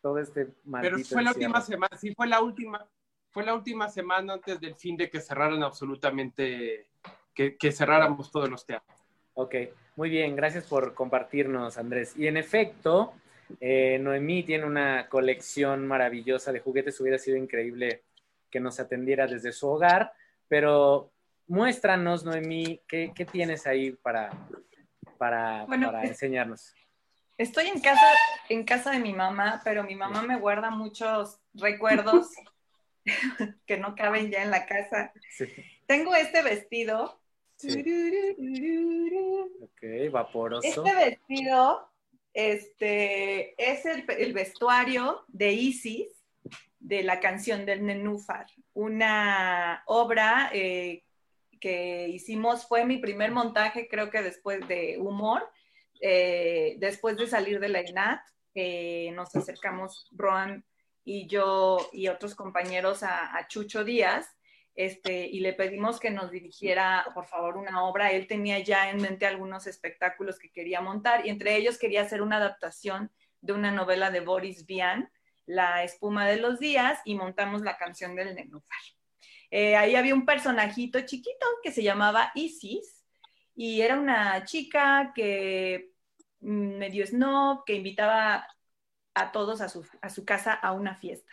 todo 0.02 0.20
este 0.20 0.44
pero 0.46 0.56
maldito 0.66 1.08
fue 1.14 1.24
la 1.24 1.30
última 1.32 1.62
semana, 1.62 1.98
sí 1.98 2.14
fue 2.14 2.28
la 2.28 2.42
última, 2.42 2.86
fue 3.30 3.46
la 3.46 3.54
última 3.54 3.88
semana 3.88 4.34
antes 4.34 4.60
del 4.60 4.76
fin 4.76 4.98
de 4.98 5.10
que 5.10 5.22
cerraran 5.22 5.64
absolutamente, 5.64 6.88
que, 7.34 7.56
que 7.56 7.72
cerráramos 7.72 8.30
todos 8.30 8.50
los 8.50 8.66
teatros. 8.66 9.00
Ok, 9.36 9.56
muy 9.96 10.10
bien, 10.10 10.36
gracias 10.36 10.66
por 10.66 10.94
compartirnos, 10.94 11.78
Andrés. 11.78 12.14
Y 12.18 12.28
en 12.28 12.36
efecto, 12.36 13.14
eh, 13.62 13.98
Noemí 13.98 14.44
tiene 14.44 14.66
una 14.66 15.08
colección 15.08 15.88
maravillosa 15.88 16.52
de 16.52 16.60
juguetes. 16.60 17.00
Hubiera 17.00 17.18
sido 17.18 17.38
increíble 17.38 18.04
que 18.50 18.60
nos 18.60 18.82
atendiera 18.82 19.28
desde 19.28 19.54
su 19.54 19.70
hogar, 19.70 20.12
pero 20.50 21.10
muéstranos, 21.48 22.26
Noemí, 22.26 22.82
qué, 22.86 23.14
qué 23.16 23.24
tienes 23.24 23.66
ahí 23.66 23.92
para, 23.92 24.30
para, 25.18 25.64
Bueno, 25.68 25.86
para 25.88 26.04
es- 26.04 26.10
enseñarnos. 26.10 26.74
Estoy 27.42 27.70
en 27.70 27.82
casa, 27.82 28.06
en 28.50 28.64
casa 28.64 28.92
de 28.92 29.00
mi 29.00 29.14
mamá, 29.14 29.62
pero 29.64 29.84
mi 29.84 29.96
mamá 29.96 30.22
me 30.22 30.38
guarda 30.38 30.70
muchos 30.70 31.40
recuerdos 31.56 32.28
que 33.66 33.78
no 33.78 33.96
caben 33.96 34.30
ya 34.30 34.44
en 34.44 34.52
la 34.52 34.68
casa. 34.68 35.12
Sí. 35.36 35.46
Tengo 35.88 36.14
este 36.14 36.44
vestido. 36.44 37.20
Sí. 37.56 37.84
Ok, 39.60 40.12
vaporoso. 40.12 40.68
Este 40.68 40.94
vestido 40.94 41.90
este, 42.32 43.56
es 43.58 43.88
el, 43.88 44.06
el 44.08 44.34
vestuario 44.34 45.26
de 45.28 45.52
Isis 45.52 46.24
de 46.80 47.02
la 47.02 47.20
canción 47.20 47.66
del 47.66 47.84
Nenúfar, 47.84 48.46
una 48.74 49.82
obra 49.88 50.52
eh, 50.54 51.04
que 51.60 52.08
hicimos, 52.08 52.68
fue 52.68 52.86
mi 52.86 53.00
primer 53.00 53.32
montaje, 53.32 53.88
creo 53.88 54.12
que 54.12 54.22
después 54.22 54.68
de 54.68 55.00
Humor, 55.00 55.50
eh, 56.02 56.76
después 56.80 57.16
de 57.18 57.28
salir 57.28 57.60
de 57.60 57.70
la 57.70 57.88
INAT, 57.88 58.22
eh, 58.56 59.12
nos 59.14 59.36
acercamos, 59.36 60.10
Roan 60.12 60.66
y 61.04 61.28
yo 61.28 61.90
y 61.94 62.10
otros 62.10 62.36
compañeros 62.36 63.04
a, 63.04 63.38
a 63.38 63.48
Chucho 63.48 63.84
Díaz, 63.84 64.28
este, 64.76 65.28
y 65.28 65.42
le 65.42 65.54
pedimos 65.54 66.00
que 66.00 66.12
nos 66.12 66.32
dirigiera, 66.32 67.06
por 67.14 67.26
favor, 67.26 67.58
una 67.58 67.84
obra. 67.84 68.12
Él 68.12 68.28
tenía 68.28 68.60
ya 68.60 68.90
en 68.90 69.02
mente 69.02 69.26
algunos 69.26 69.68
espectáculos 69.68 70.40
que 70.40 70.52
quería 70.52 70.82
montar 70.82 71.26
y 71.26 71.30
entre 71.30 71.56
ellos 71.58 71.78
quería 71.78 72.02
hacer 72.02 72.22
una 72.22 72.38
adaptación 72.38 73.12
de 73.42 73.54
una 73.54 73.72
novela 73.72 74.12
de 74.12 74.22
Boris 74.22 74.66
Vian, 74.66 75.12
La 75.46 75.84
espuma 75.84 76.28
de 76.28 76.38
los 76.38 76.60
días, 76.60 77.00
y 77.04 77.16
montamos 77.16 77.62
la 77.62 77.78
canción 77.78 78.16
del 78.16 78.36
nenúfar. 78.36 78.80
Eh, 79.50 79.76
ahí 79.76 79.96
había 79.96 80.14
un 80.14 80.26
personajito 80.26 81.02
chiquito 81.02 81.46
que 81.62 81.72
se 81.72 81.84
llamaba 81.84 82.32
Isis 82.36 83.04
y 83.54 83.82
era 83.82 84.00
una 84.00 84.46
chica 84.46 85.12
que 85.14 85.91
medio 86.42 87.06
snob, 87.06 87.64
que 87.66 87.76
invitaba 87.76 88.48
a 89.14 89.32
todos 89.32 89.62
a 89.62 89.70
su, 89.70 89.86
a 90.02 90.10
su 90.10 90.26
casa 90.26 90.54
a 90.54 90.74
una 90.74 90.96
fiesta. 90.96 91.32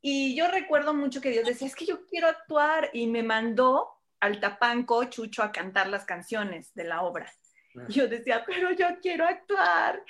Y 0.00 0.36
yo 0.36 0.48
recuerdo 0.48 0.92
mucho 0.92 1.20
que 1.20 1.30
Dios 1.30 1.46
decía, 1.46 1.66
es 1.66 1.74
que 1.74 1.86
yo 1.86 2.04
quiero 2.06 2.28
actuar 2.28 2.90
y 2.92 3.06
me 3.06 3.22
mandó 3.22 3.88
al 4.20 4.40
tapanco 4.40 5.04
Chucho 5.04 5.42
a 5.42 5.52
cantar 5.52 5.86
las 5.88 6.04
canciones 6.04 6.74
de 6.74 6.84
la 6.84 7.02
obra. 7.02 7.32
Ah. 7.76 7.86
Y 7.88 7.94
yo 7.94 8.08
decía, 8.08 8.44
pero 8.46 8.72
yo 8.72 8.86
quiero 9.00 9.26
actuar. 9.26 10.02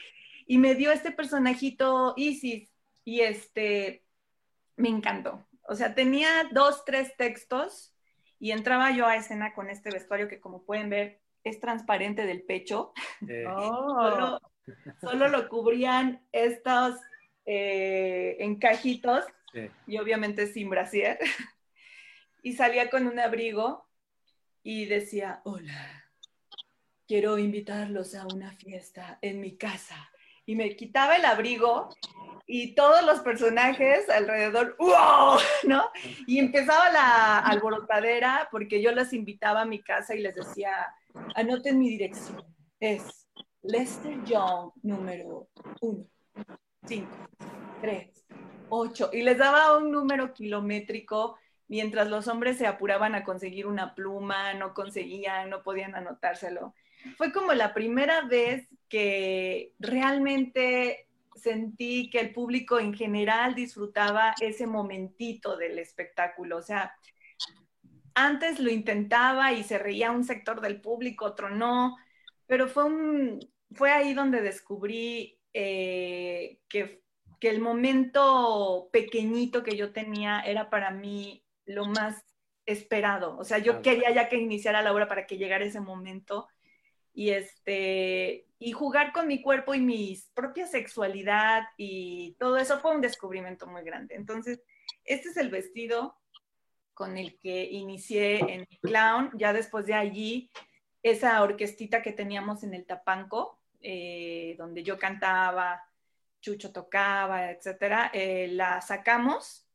Y 0.47 0.59
me 0.59 0.75
dio 0.75 0.93
este 0.93 1.11
personajito 1.11 2.15
Isis 2.17 2.71
y 3.05 3.21
este, 3.21 4.05
me 4.77 4.89
encantó. 4.89 5.47
O 5.63 5.75
sea, 5.75 5.95
tenía 5.95 6.49
dos, 6.53 6.85
tres 6.85 7.17
textos 7.17 7.95
y 8.39 8.51
entraba 8.51 8.91
yo 8.91 9.07
a 9.07 9.17
escena 9.17 9.55
con 9.55 9.71
este 9.71 9.91
vestuario 9.91 10.29
que 10.29 10.41
como 10.41 10.65
pueden 10.65 10.91
ver 10.91 11.21
es 11.45 11.61
transparente 11.61 12.27
del 12.27 12.43
pecho. 12.43 12.93
Eh, 13.29 13.45
Solo, 13.47 14.41
solo 15.01 15.29
lo 15.29 15.49
cubrían 15.49 16.27
estos 16.33 16.97
eh, 17.45 18.37
encajitos 18.41 19.25
sí. 19.53 19.71
y 19.87 19.99
obviamente 19.99 20.47
sin 20.47 20.69
brasier. 20.71 21.19
Y 22.47 22.53
salía 22.53 22.91
con 22.91 23.07
un 23.07 23.19
abrigo 23.19 23.89
y 24.63 24.85
decía, 24.85 25.41
hola, 25.45 26.05
quiero 27.09 27.39
invitarlos 27.39 28.15
a 28.15 28.27
una 28.27 28.53
fiesta 28.53 29.19
en 29.23 29.41
mi 29.41 29.57
casa. 29.57 30.11
Y 30.45 30.55
me 30.55 30.77
quitaba 30.77 31.17
el 31.17 31.25
abrigo 31.25 31.89
y 32.47 32.75
todos 32.75 33.03
los 33.05 33.21
personajes 33.21 34.09
alrededor, 34.11 34.77
¡wow! 34.79 35.39
¿no? 35.65 35.91
Y 36.27 36.39
empezaba 36.39 36.91
la 36.91 37.39
alborotadera 37.39 38.49
porque 38.51 38.83
yo 38.83 38.93
las 38.93 39.13
invitaba 39.13 39.63
a 39.63 39.67
mi 39.67 39.83
casa 39.83 40.15
y 40.15 40.21
les 40.21 40.35
decía, 40.35 40.95
anoten 41.35 41.79
mi 41.79 41.91
dirección. 41.91 42.45
Es 42.81 43.29
Lester 43.63 44.23
Young 44.25 44.73
número 44.83 45.49
1, 45.81 46.07
5, 46.87 47.09
3, 47.81 48.27
8. 48.69 49.11
Y 49.13 49.23
les 49.23 49.39
daba 49.39 49.77
un 49.79 49.91
número 49.91 50.33
kilométrico 50.33 51.37
mientras 51.69 52.09
los 52.09 52.29
hombres 52.29 52.59
se 52.59 52.67
apuraban 52.67 53.15
a 53.15 53.25
conseguir 53.25 53.67
una 53.67 53.95
pluma, 53.95 54.55
no 54.55 54.75
conseguían, 54.75 55.51
no 55.51 55.63
podían 55.63 55.95
anotárselo. 55.95 56.75
Fue 57.17 57.33
como 57.33 57.53
la 57.53 57.75
primera 57.75 58.23
vez 58.23 58.69
que 58.89 59.73
realmente 59.79 61.09
sentí 61.35 62.11
que 62.11 62.21
el 62.21 62.33
público 62.33 62.79
en 62.79 62.95
general 62.95 63.55
disfrutaba 63.55 64.35
ese 64.41 64.67
momentito 64.67 65.57
del 65.57 65.79
espectáculo. 65.79 66.59
O 66.59 66.63
sea, 66.63 66.95
antes 68.15 68.61
lo 68.61 68.71
intentaba 68.71 69.53
y 69.53 69.65
se 69.65 69.79
reía 69.79 70.11
un 70.11 70.25
sector 70.25 70.61
del 70.61 70.81
público, 70.81 71.25
otro 71.27 71.51
no, 71.51 71.97
pero 72.47 72.69
fue, 72.69 72.85
un, 72.85 73.41
fue 73.73 73.91
ahí 73.91 74.15
donde 74.15 74.41
descubrí 74.41 75.39
eh, 75.53 76.59
que, 76.69 77.03
que 77.41 77.49
el 77.51 77.61
momento 77.61 78.89
pequeñito 78.93 79.63
que 79.63 79.77
yo 79.77 79.93
tenía 79.93 80.41
era 80.41 80.71
para 80.71 80.91
mí 80.91 81.45
lo 81.65 81.87
más 81.87 82.25
esperado. 82.67 83.37
O 83.39 83.45
sea, 83.45 83.59
yo 83.59 83.83
quería 83.83 84.11
ya 84.11 84.29
que 84.29 84.37
iniciara 84.37 84.83
la 84.83 84.93
obra 84.93 85.09
para 85.09 85.27
que 85.27 85.37
llegara 85.37 85.65
ese 85.65 85.81
momento 85.81 86.49
y 87.13 87.31
este 87.31 88.47
y 88.59 88.73
jugar 88.73 89.13
con 89.13 89.29
mi 89.29 89.43
cuerpo 89.43 89.75
y 89.75 89.81
mi 89.81 90.19
propia 90.35 90.67
sexualidad 90.67 91.65
y 91.77 92.35
todo 92.39 92.57
eso 92.57 92.81
fue 92.81 92.95
un 92.95 93.01
descubrimiento 93.01 93.67
muy 93.67 93.83
grande. 93.83 94.15
Entonces, 94.15 94.63
este 95.05 95.29
es 95.29 95.37
el 95.37 95.51
vestido 95.51 96.17
con 96.95 97.19
el 97.19 97.39
que 97.41 97.65
inicié 97.65 98.39
en 98.39 98.67
Clown. 98.81 99.31
Ya 99.35 99.53
después 99.53 99.87
de 99.87 99.95
allí, 99.95 100.51
esa 101.03 101.43
orquestita 101.43 102.01
que 102.01 102.13
teníamos 102.13 102.63
en 102.63 102.75
el 102.75 102.87
Tapanco, 102.87 103.59
eh, 103.81 104.55
donde 104.57 104.83
yo 104.83 104.99
cantaba, 104.99 105.83
Chucho 106.41 106.73
tocaba, 106.73 107.51
etcétera, 107.51 108.11
eh, 108.13 108.49
la 108.49 108.81
sacamos 108.81 109.67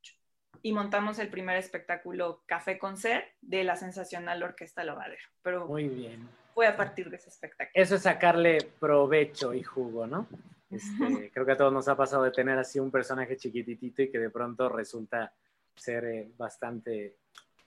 y 0.61 0.71
montamos 0.71 1.19
el 1.19 1.29
primer 1.29 1.57
espectáculo 1.57 2.43
Café 2.45 2.77
Concert 2.77 3.25
de 3.41 3.63
la 3.63 3.75
sensacional 3.75 4.41
Orquesta 4.43 4.83
Lavadero. 4.83 5.21
Pero 5.41 5.67
Muy 5.67 5.87
bien. 5.87 6.27
fue 6.53 6.67
a 6.67 6.75
partir 6.75 7.09
de 7.09 7.17
ese 7.17 7.29
espectáculo. 7.29 7.71
Eso 7.73 7.95
es 7.95 8.03
sacarle 8.03 8.59
provecho 8.79 9.53
y 9.53 9.63
jugo, 9.63 10.05
¿no? 10.05 10.27
Este, 10.69 11.31
creo 11.33 11.45
que 11.45 11.53
a 11.53 11.57
todos 11.57 11.73
nos 11.73 11.87
ha 11.87 11.95
pasado 11.95 12.23
de 12.23 12.31
tener 12.31 12.57
así 12.59 12.79
un 12.79 12.91
personaje 12.91 13.37
chiquititito 13.37 14.03
y 14.03 14.11
que 14.11 14.19
de 14.19 14.29
pronto 14.29 14.69
resulta 14.69 15.33
ser 15.79 16.05
eh, 16.05 16.31
bastante 16.37 17.15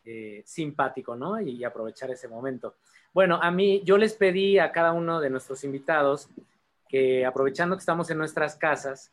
eh, 0.04 0.42
simpático, 0.44 1.16
¿no? 1.16 1.40
Y, 1.40 1.56
y 1.56 1.64
aprovechar 1.64 2.10
ese 2.10 2.28
momento. 2.28 2.76
Bueno, 3.12 3.38
a 3.42 3.50
mí, 3.50 3.82
yo 3.84 3.98
les 3.98 4.14
pedí 4.14 4.58
a 4.58 4.72
cada 4.72 4.92
uno 4.92 5.20
de 5.20 5.30
nuestros 5.30 5.64
invitados 5.64 6.28
que 6.88 7.24
aprovechando 7.24 7.76
que 7.76 7.80
estamos 7.80 8.10
en 8.10 8.18
nuestras 8.18 8.56
casas, 8.56 9.12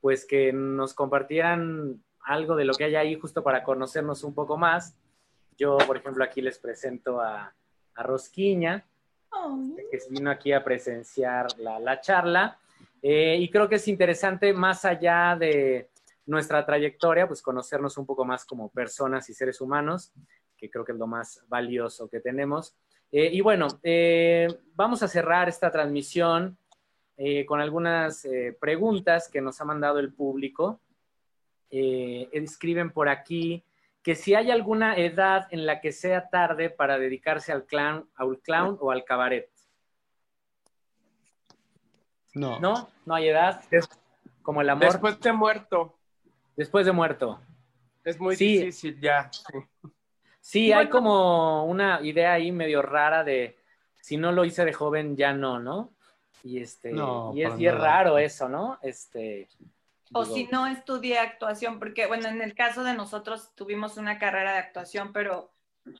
pues 0.00 0.24
que 0.24 0.52
nos 0.52 0.94
compartieran 0.94 2.02
algo 2.20 2.56
de 2.56 2.64
lo 2.64 2.74
que 2.74 2.84
hay 2.84 2.96
ahí 2.96 3.14
justo 3.18 3.42
para 3.42 3.62
conocernos 3.62 4.24
un 4.24 4.34
poco 4.34 4.56
más. 4.56 4.96
Yo, 5.56 5.78
por 5.78 5.96
ejemplo, 5.96 6.22
aquí 6.22 6.40
les 6.40 6.58
presento 6.58 7.20
a, 7.20 7.52
a 7.94 8.02
Rosquiña, 8.02 8.84
que 9.90 9.98
vino 10.10 10.30
aquí 10.30 10.52
a 10.52 10.62
presenciar 10.62 11.46
la, 11.58 11.78
la 11.78 12.00
charla. 12.00 12.58
Eh, 13.02 13.36
y 13.38 13.48
creo 13.50 13.68
que 13.68 13.76
es 13.76 13.88
interesante, 13.88 14.52
más 14.52 14.84
allá 14.84 15.36
de 15.38 15.88
nuestra 16.26 16.66
trayectoria, 16.66 17.26
pues 17.26 17.40
conocernos 17.40 17.96
un 17.98 18.06
poco 18.06 18.24
más 18.24 18.44
como 18.44 18.70
personas 18.70 19.28
y 19.30 19.34
seres 19.34 19.60
humanos, 19.60 20.12
que 20.56 20.70
creo 20.70 20.84
que 20.84 20.92
es 20.92 20.98
lo 20.98 21.06
más 21.06 21.44
valioso 21.48 22.08
que 22.08 22.20
tenemos. 22.20 22.76
Eh, 23.12 23.30
y 23.32 23.40
bueno, 23.40 23.68
eh, 23.82 24.48
vamos 24.74 25.02
a 25.02 25.08
cerrar 25.08 25.48
esta 25.48 25.70
transmisión 25.70 26.58
eh, 27.16 27.46
con 27.46 27.60
algunas 27.60 28.26
preguntas 28.60 29.28
que 29.28 29.40
nos 29.40 29.60
ha 29.60 29.64
mandado 29.64 29.98
el 29.98 30.12
público. 30.12 30.80
Escriben 31.70 32.90
por 32.90 33.08
aquí 33.08 33.64
que 34.02 34.14
si 34.14 34.34
hay 34.34 34.50
alguna 34.50 34.96
edad 34.96 35.48
en 35.50 35.66
la 35.66 35.80
que 35.80 35.92
sea 35.92 36.28
tarde 36.28 36.70
para 36.70 36.98
dedicarse 36.98 37.52
al 37.52 37.64
clown, 37.64 38.08
al 38.14 38.38
clown 38.38 38.78
o 38.80 38.90
al 38.90 39.04
cabaret. 39.04 39.50
No. 42.34 42.60
¿No? 42.60 42.88
No 43.04 43.14
hay 43.14 43.28
edad. 43.28 43.62
Como 44.42 44.60
el 44.60 44.70
amor 44.70 44.84
después, 44.84 45.14
Después 45.14 45.20
de 45.20 45.32
muerto, 45.32 45.95
de 46.56 46.92
muerto. 46.92 47.40
es 48.04 48.18
muy 48.20 48.36
Sí. 48.36 48.58
difícil 48.58 49.00
ya. 49.00 49.30
sí. 49.32 49.58
Sí, 50.40 50.72
hay 50.72 50.88
como 50.88 51.64
una 51.64 52.00
idea 52.02 52.34
ahí 52.34 52.52
medio 52.52 52.80
rara 52.80 53.24
de 53.24 53.58
si 54.00 54.16
no 54.16 54.30
lo 54.30 54.44
hice 54.44 54.64
de 54.64 54.72
joven, 54.72 55.16
ya 55.16 55.32
no, 55.32 55.58
¿no? 55.58 55.90
Y 56.44 56.60
este, 56.60 56.92
No, 56.92 57.32
y 57.34 57.42
es, 57.42 57.58
y 57.58 57.68
raro 57.68 58.18
eso, 58.18 58.48
¿no? 58.48 58.78
Este. 58.80 59.48
O 60.12 60.22
digo, 60.22 60.36
si 60.36 60.44
no 60.44 60.68
estudié 60.68 61.18
actuación, 61.18 61.80
porque 61.80 62.06
bueno, 62.06 62.28
en 62.28 62.40
el 62.40 62.54
caso 62.54 62.84
de 62.84 62.94
nosotros 62.94 63.52
tuvimos 63.56 63.96
una 63.96 64.20
carrera 64.20 64.52
de 64.52 64.58
actuación, 64.58 65.12
pero 65.12 65.50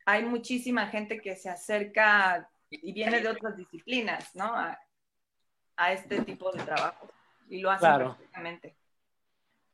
hay 0.05 0.25
muchísima 0.25 0.87
gente 0.87 1.21
que 1.21 1.35
se 1.35 1.51
acerca 1.51 2.49
y 2.71 2.93
viene 2.93 3.21
de 3.21 3.29
otras 3.29 3.57
disciplinas, 3.57 4.33
¿no? 4.37 4.45
A, 4.55 4.79
a 5.77 5.93
este 5.93 6.21
tipo 6.21 6.53
de 6.53 6.63
trabajo. 6.63 7.09
Y 7.51 7.59
lo 7.61 7.71
hacen 7.73 7.81
Claro. 7.89 8.09
perfectamente. 8.17 8.77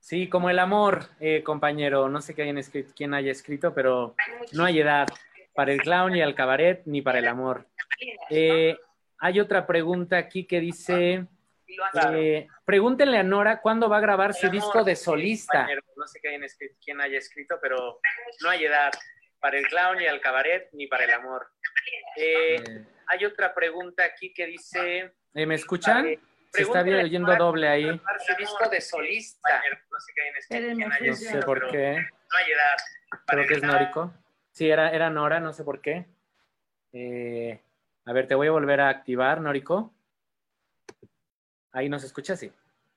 Sí, 0.02 0.28
como 0.28 0.50
el 0.50 0.58
amor, 0.58 1.04
eh, 1.20 1.44
compañero. 1.44 2.08
No 2.08 2.20
sé 2.20 2.34
qué 2.34 2.42
hayan 2.42 2.58
escrito, 2.58 2.92
quién 2.96 3.14
haya 3.14 3.30
escrito, 3.30 3.72
pero 3.72 4.16
no 4.52 4.64
hay 4.64 4.80
edad 4.80 5.06
para 5.54 5.72
el 5.72 5.80
clown 5.80 6.16
y 6.16 6.20
el 6.20 6.34
cabaret 6.34 6.82
ni 6.86 7.02
para 7.02 7.20
el 7.20 7.28
amor. 7.28 7.68
Eh, 8.28 8.76
hay 9.18 9.38
otra 9.38 9.64
pregunta 9.64 10.18
aquí 10.18 10.44
que 10.44 10.58
dice, 10.58 11.24
eh, 12.14 12.48
pregúntenle 12.64 13.18
a 13.18 13.22
Nora 13.22 13.60
cuándo 13.60 13.88
va 13.88 13.98
a 13.98 14.00
grabar 14.00 14.34
su 14.34 14.50
disco 14.50 14.82
de 14.82 14.96
solista. 14.96 15.68
No 15.96 16.08
sé 16.08 16.18
qué 16.20 16.30
hayan 16.30 16.42
escrito, 16.42 16.74
quién 16.84 17.00
haya 17.00 17.18
escrito, 17.18 17.58
pero 17.62 18.00
no 18.42 18.50
hay 18.50 18.64
edad 18.64 18.90
para 19.38 19.56
el 19.56 19.68
clown 19.68 20.00
y 20.00 20.06
el 20.06 20.20
cabaret 20.20 20.68
ni 20.72 20.88
para 20.88 21.04
el 21.04 21.12
amor. 21.12 21.46
Eh, 22.16 22.60
hay 23.06 23.24
otra 23.24 23.54
pregunta 23.54 24.04
aquí 24.04 24.34
que 24.34 24.46
dice, 24.46 25.12
eh, 25.32 25.46
¿me 25.46 25.54
escuchan? 25.54 26.18
Se 26.52 26.62
está 26.62 26.80
a 26.80 26.82
oyendo 26.82 27.34
doble 27.36 27.66
ahí. 27.66 28.00
su 28.26 28.36
disco 28.36 28.68
de 28.68 28.80
solista. 28.80 29.62
No 31.00 31.14
sé 31.14 31.42
por 31.42 31.70
qué. 31.70 31.92
No 31.92 32.38
hay 32.38 32.52
edad. 32.52 32.76
Creo 33.26 33.46
que 33.46 33.54
es 33.54 33.62
Nórico. 33.62 34.12
Sí, 34.50 34.68
era, 34.68 34.90
era 34.90 35.08
Nora, 35.08 35.40
no 35.40 35.52
sé 35.52 35.64
por 35.64 35.80
qué. 35.80 36.06
Eh, 36.92 37.58
a 38.04 38.12
ver, 38.12 38.26
te 38.26 38.34
voy 38.34 38.48
a 38.48 38.52
volver 38.52 38.80
a 38.82 38.90
activar, 38.90 39.40
Nórico. 39.40 39.94
Ahí 41.72 41.88
nos 41.88 42.04
escuchas, 42.04 42.38
sí. 42.38 42.52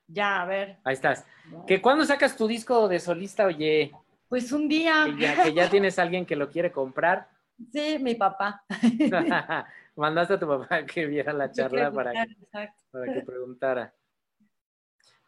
Ya, 0.08 0.42
a 0.42 0.46
ver. 0.46 0.78
Ahí 0.84 0.94
estás. 0.94 1.26
¿Que 1.66 1.82
cuándo 1.82 2.04
sacas 2.04 2.36
tu 2.36 2.48
disco 2.48 2.90
de 2.90 3.00
solista, 3.00 3.46
oye? 3.46 3.92
Pues 4.28 4.52
un 4.52 4.68
día, 4.68 5.06
Que 5.06 5.22
ya, 5.22 5.44
que 5.44 5.54
ya 5.54 5.70
tienes 5.70 5.98
alguien 5.98 6.26
que 6.26 6.36
lo 6.36 6.50
quiere 6.50 6.74
comprar. 6.74 7.30
sí, 7.72 8.00
mi 8.00 8.16
papá. 8.16 8.64
Mandaste 9.96 10.34
a 10.34 10.40
tu 10.40 10.48
papá 10.48 10.86
que 10.86 11.06
viera 11.06 11.32
la 11.32 11.50
charla 11.52 11.90
para, 11.90 12.12
Exacto. 12.24 12.85
Para 12.96 13.14
que 13.14 13.22
preguntara. 13.22 13.94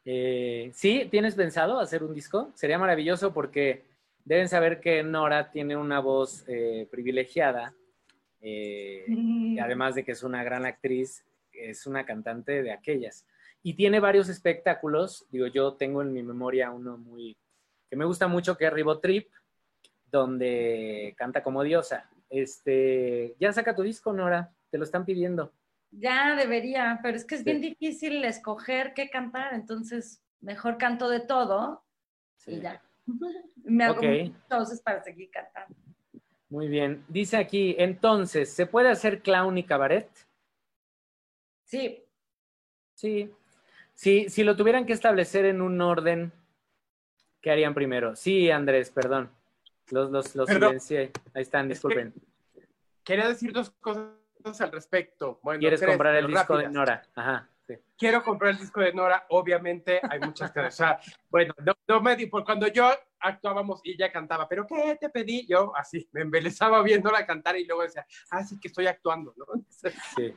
Eh, 0.05 0.71
sí, 0.73 1.05
¿tienes 1.11 1.35
pensado 1.35 1.81
hacer 1.81 2.01
un 2.01 2.13
disco? 2.13 2.51
Sería 2.55 2.79
maravilloso 2.79 3.33
porque 3.33 3.83
deben 4.23 4.47
saber 4.47 4.79
que 4.79 5.03
Nora 5.03 5.51
tiene 5.51 5.75
una 5.75 5.99
voz 5.99 6.45
eh, 6.47 6.87
privilegiada. 6.89 7.73
eh, 8.39 9.03
y 9.07 9.59
además 9.59 9.95
de 9.95 10.05
que 10.05 10.13
es 10.13 10.23
una 10.23 10.43
gran 10.43 10.65
actriz, 10.65 11.25
es 11.51 11.85
una 11.87 12.05
cantante 12.05 12.63
de 12.63 12.71
aquellas. 12.71 13.25
Y 13.63 13.73
tiene 13.73 13.99
varios 13.99 14.29
espectáculos, 14.29 15.25
digo, 15.29 15.47
yo 15.47 15.73
tengo 15.73 16.01
en 16.01 16.13
mi 16.13 16.23
memoria 16.23 16.71
uno 16.71 16.97
muy, 16.97 17.35
que 17.89 17.97
me 17.97 18.05
gusta 18.05 18.29
mucho, 18.29 18.55
que 18.55 18.67
es 18.67 18.71
Ribotrip, 18.71 19.27
donde 20.09 21.15
canta 21.17 21.43
como 21.43 21.63
diosa. 21.63 22.09
Este, 22.29 23.35
ya 23.41 23.51
saca 23.51 23.75
tu 23.75 23.81
disco, 23.81 24.13
Nora, 24.13 24.53
te 24.69 24.77
lo 24.77 24.85
están 24.85 25.03
pidiendo. 25.03 25.51
Ya 25.91 26.35
debería, 26.35 26.99
pero 27.01 27.15
es 27.17 27.25
que 27.25 27.35
es 27.35 27.41
Sí. 27.41 27.45
bien 27.45 27.61
difícil 27.61 28.23
escoger 28.25 28.93
qué 28.93 29.09
cantar, 29.09 29.53
entonces 29.53 30.21
mejor 30.41 30.77
canto 30.77 31.09
de 31.09 31.19
todo 31.21 31.83
y 32.45 32.59
ya. 32.59 32.81
Me 33.63 33.83
hago 33.85 34.01
shows 34.01 34.81
para 34.81 35.01
seguir 35.03 35.29
cantando. 35.31 35.75
Muy 36.49 36.67
bien. 36.69 37.03
Dice 37.09 37.35
aquí, 37.37 37.75
entonces, 37.77 38.53
¿se 38.53 38.65
puede 38.65 38.89
hacer 38.89 39.21
clown 39.21 39.57
y 39.57 39.63
cabaret? 39.63 40.09
Sí, 41.63 42.03
Sí. 42.93 43.31
Sí, 43.93 44.29
si 44.29 44.43
lo 44.43 44.55
tuvieran 44.55 44.85
que 44.85 44.93
establecer 44.93 45.45
en 45.45 45.59
un 45.61 45.81
orden, 45.81 46.31
¿qué 47.41 47.49
harían 47.51 47.73
primero? 47.73 48.15
Sí, 48.15 48.49
Andrés, 48.51 48.91
perdón. 48.91 49.31
Los, 49.89 50.11
los, 50.11 50.35
los 50.35 50.47
silencié. 50.49 51.11
Ahí 51.33 51.41
están, 51.41 51.65
Es 51.71 51.81
que- 51.81 51.87
disculpen. 51.87 52.13
Quería 53.03 53.27
decir 53.27 53.51
dos 53.53 53.71
cosas 53.79 54.09
al 54.59 54.71
respecto. 54.71 55.39
Bueno, 55.43 55.59
¿Quieres 55.59 55.83
comprar 55.83 56.15
el 56.15 56.27
disco 56.27 56.57
de. 56.57 56.69
Nora? 56.69 57.03
Ajá, 57.15 57.49
sí. 57.67 57.75
Quiero 57.97 58.23
comprar 58.23 58.51
el 58.51 58.57
disco 58.57 58.81
de 58.81 58.93
Nora, 58.93 59.25
obviamente 59.29 59.99
hay 60.09 60.19
muchas 60.19 60.51
que, 60.51 60.59
o 60.59 60.71
sea, 60.71 60.99
bueno, 61.29 61.53
no, 61.65 61.73
no 61.87 62.01
me 62.01 62.15
di, 62.15 62.27
por 62.27 62.45
cuando 62.45 62.67
yo 62.67 62.89
actuábamos 63.19 63.81
y 63.83 63.91
ella 63.91 64.11
cantaba, 64.11 64.47
pero 64.47 64.65
¿qué 64.65 64.97
te 64.99 65.09
pedí? 65.09 65.45
Yo 65.47 65.75
así, 65.75 66.07
me 66.11 66.21
embelezaba 66.21 66.81
viéndola 66.81 67.25
cantar 67.25 67.57
y 67.57 67.65
luego 67.65 67.83
decía, 67.83 68.05
ah, 68.31 68.43
sí 68.43 68.59
que 68.59 68.67
estoy 68.67 68.87
actuando, 68.87 69.33
¿no? 69.37 69.45
Entonces, 69.53 69.93
sí. 70.15 70.35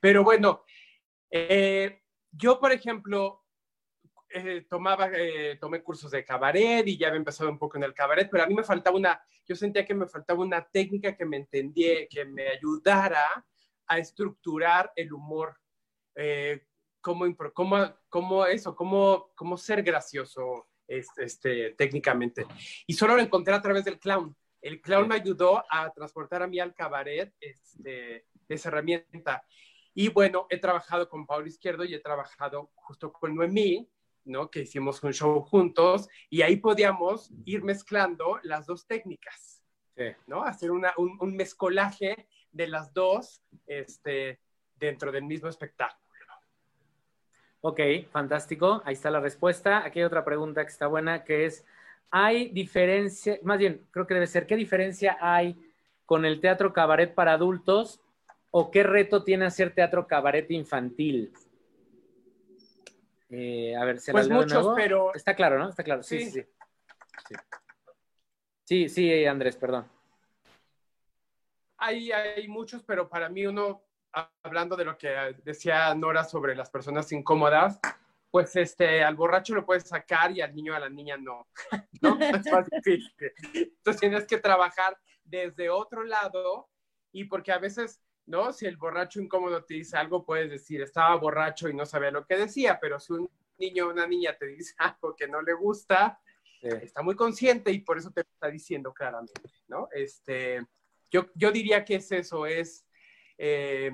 Pero 0.00 0.22
bueno, 0.22 0.64
eh, 1.30 2.02
yo, 2.30 2.60
por 2.60 2.72
ejemplo, 2.72 3.43
eh, 4.36 4.66
tomaba, 4.68 5.10
eh, 5.12 5.56
tomé 5.60 5.80
cursos 5.80 6.10
de 6.10 6.24
cabaret 6.24 6.84
y 6.88 6.98
ya 6.98 7.06
había 7.06 7.18
empezado 7.18 7.48
un 7.48 7.58
poco 7.58 7.76
en 7.76 7.84
el 7.84 7.94
cabaret, 7.94 8.28
pero 8.28 8.42
a 8.42 8.46
mí 8.48 8.54
me 8.54 8.64
faltaba 8.64 8.96
una, 8.96 9.24
yo 9.46 9.54
sentía 9.54 9.84
que 9.84 9.94
me 9.94 10.08
faltaba 10.08 10.40
una 10.40 10.68
técnica 10.68 11.16
que 11.16 11.24
me 11.24 11.36
entendiera, 11.36 12.06
que 12.10 12.24
me 12.24 12.48
ayudara 12.48 13.46
a 13.86 13.98
estructurar 13.98 14.92
el 14.96 15.12
humor, 15.12 15.56
eh, 16.16 16.66
cómo, 17.00 17.26
cómo, 17.52 17.94
cómo 18.08 18.46
eso, 18.46 18.74
cómo, 18.74 19.30
cómo 19.36 19.56
ser 19.56 19.84
gracioso 19.84 20.66
este, 20.88 21.24
este, 21.24 21.70
técnicamente. 21.78 22.44
Y 22.88 22.94
solo 22.94 23.14
lo 23.14 23.22
encontré 23.22 23.54
a 23.54 23.62
través 23.62 23.84
del 23.84 24.00
clown. 24.00 24.36
el 24.60 24.80
clown 24.80 25.06
me 25.06 25.14
ayudó 25.14 25.62
a 25.70 25.92
transportar 25.92 26.42
a 26.42 26.48
mí 26.48 26.58
al 26.58 26.74
cabaret 26.74 27.32
este, 27.38 28.26
esa 28.48 28.68
herramienta. 28.68 29.44
Y 29.94 30.08
bueno, 30.08 30.48
he 30.50 30.58
trabajado 30.58 31.08
con 31.08 31.24
Pablo 31.24 31.46
Izquierdo 31.46 31.84
y 31.84 31.94
he 31.94 32.00
trabajado 32.00 32.72
justo 32.74 33.12
con 33.12 33.36
Noemí, 33.36 33.88
¿no? 34.24 34.50
Que 34.50 34.60
hicimos 34.60 35.02
un 35.02 35.12
show 35.12 35.40
juntos 35.42 36.08
y 36.30 36.42
ahí 36.42 36.56
podíamos 36.56 37.30
ir 37.44 37.62
mezclando 37.62 38.38
las 38.42 38.66
dos 38.66 38.86
técnicas, 38.86 39.62
¿no? 40.26 40.42
Hacer 40.44 40.70
una, 40.70 40.92
un, 40.96 41.16
un, 41.20 41.36
mezcolaje 41.36 42.26
de 42.52 42.66
las 42.68 42.92
dos 42.92 43.42
este, 43.66 44.40
dentro 44.76 45.12
del 45.12 45.24
mismo 45.24 45.48
espectáculo. 45.48 46.04
Ok, 47.66 47.80
fantástico. 48.10 48.82
Ahí 48.84 48.92
está 48.92 49.10
la 49.10 49.20
respuesta. 49.20 49.86
Aquí 49.86 49.98
hay 49.98 50.04
otra 50.04 50.22
pregunta 50.22 50.62
que 50.62 50.70
está 50.70 50.86
buena, 50.86 51.24
que 51.24 51.46
es, 51.46 51.64
¿hay 52.10 52.50
diferencia, 52.50 53.38
más 53.42 53.58
bien, 53.58 53.86
creo 53.90 54.06
que 54.06 54.12
debe 54.12 54.26
ser, 54.26 54.46
¿qué 54.46 54.54
diferencia 54.54 55.16
hay 55.18 55.56
con 56.04 56.26
el 56.26 56.42
teatro 56.42 56.74
cabaret 56.74 57.14
para 57.14 57.32
adultos 57.32 58.02
o 58.50 58.70
qué 58.70 58.82
reto 58.82 59.24
tiene 59.24 59.46
hacer 59.46 59.74
teatro 59.74 60.06
cabaret 60.06 60.50
infantil? 60.50 61.32
Eh, 63.36 63.74
a 63.74 63.84
ver, 63.84 63.98
se 63.98 64.12
pues 64.12 64.28
muchos, 64.28 64.74
pero... 64.76 65.12
Está 65.12 65.34
claro, 65.34 65.58
¿no? 65.58 65.68
Está 65.68 65.82
claro, 65.82 66.04
sí, 66.04 66.30
sí, 66.30 66.30
sí. 66.30 67.34
Sí, 68.62 68.88
sí, 68.88 69.26
Andrés, 69.26 69.56
perdón. 69.56 69.90
Hay, 71.78 72.12
hay 72.12 72.46
muchos, 72.46 72.84
pero 72.84 73.08
para 73.08 73.28
mí 73.28 73.44
uno, 73.44 73.82
hablando 74.44 74.76
de 74.76 74.84
lo 74.84 74.96
que 74.96 75.08
decía 75.42 75.92
Nora 75.96 76.22
sobre 76.22 76.54
las 76.54 76.70
personas 76.70 77.10
incómodas, 77.10 77.80
pues 78.30 78.54
este, 78.54 79.02
al 79.02 79.16
borracho 79.16 79.52
lo 79.54 79.66
puedes 79.66 79.88
sacar 79.88 80.30
y 80.30 80.40
al 80.40 80.54
niño 80.54 80.72
a 80.72 80.78
la 80.78 80.88
niña 80.88 81.16
no. 81.16 81.48
¿no? 82.02 82.16
Es 82.20 82.52
más 82.52 82.68
difícil. 82.70 83.32
Entonces 83.52 84.00
tienes 84.00 84.26
que 84.28 84.38
trabajar 84.38 84.96
desde 85.24 85.70
otro 85.70 86.04
lado 86.04 86.68
y 87.10 87.24
porque 87.24 87.50
a 87.50 87.58
veces 87.58 88.00
¿no? 88.26 88.52
Si 88.52 88.66
el 88.66 88.76
borracho 88.76 89.20
incómodo 89.20 89.64
te 89.64 89.74
dice 89.74 89.96
algo, 89.96 90.24
puedes 90.24 90.50
decir, 90.50 90.82
estaba 90.82 91.14
borracho 91.16 91.68
y 91.68 91.74
no 91.74 91.84
sabía 91.86 92.10
lo 92.10 92.26
que 92.26 92.36
decía, 92.36 92.78
pero 92.80 92.98
si 92.98 93.12
un 93.12 93.30
niño 93.58 93.86
o 93.86 93.90
una 93.90 94.06
niña 94.06 94.36
te 94.38 94.46
dice 94.46 94.74
algo 94.78 95.14
que 95.14 95.28
no 95.28 95.42
le 95.42 95.52
gusta, 95.54 96.20
está 96.62 97.02
muy 97.02 97.14
consciente 97.14 97.70
y 97.70 97.80
por 97.80 97.98
eso 97.98 98.10
te 98.10 98.22
está 98.22 98.48
diciendo 98.48 98.92
claramente, 98.94 99.50
¿no? 99.68 99.88
Este, 99.92 100.64
yo, 101.10 101.26
yo 101.34 101.52
diría 101.52 101.84
que 101.84 101.96
es 101.96 102.10
eso, 102.10 102.46
es 102.46 102.86
eh, 103.36 103.92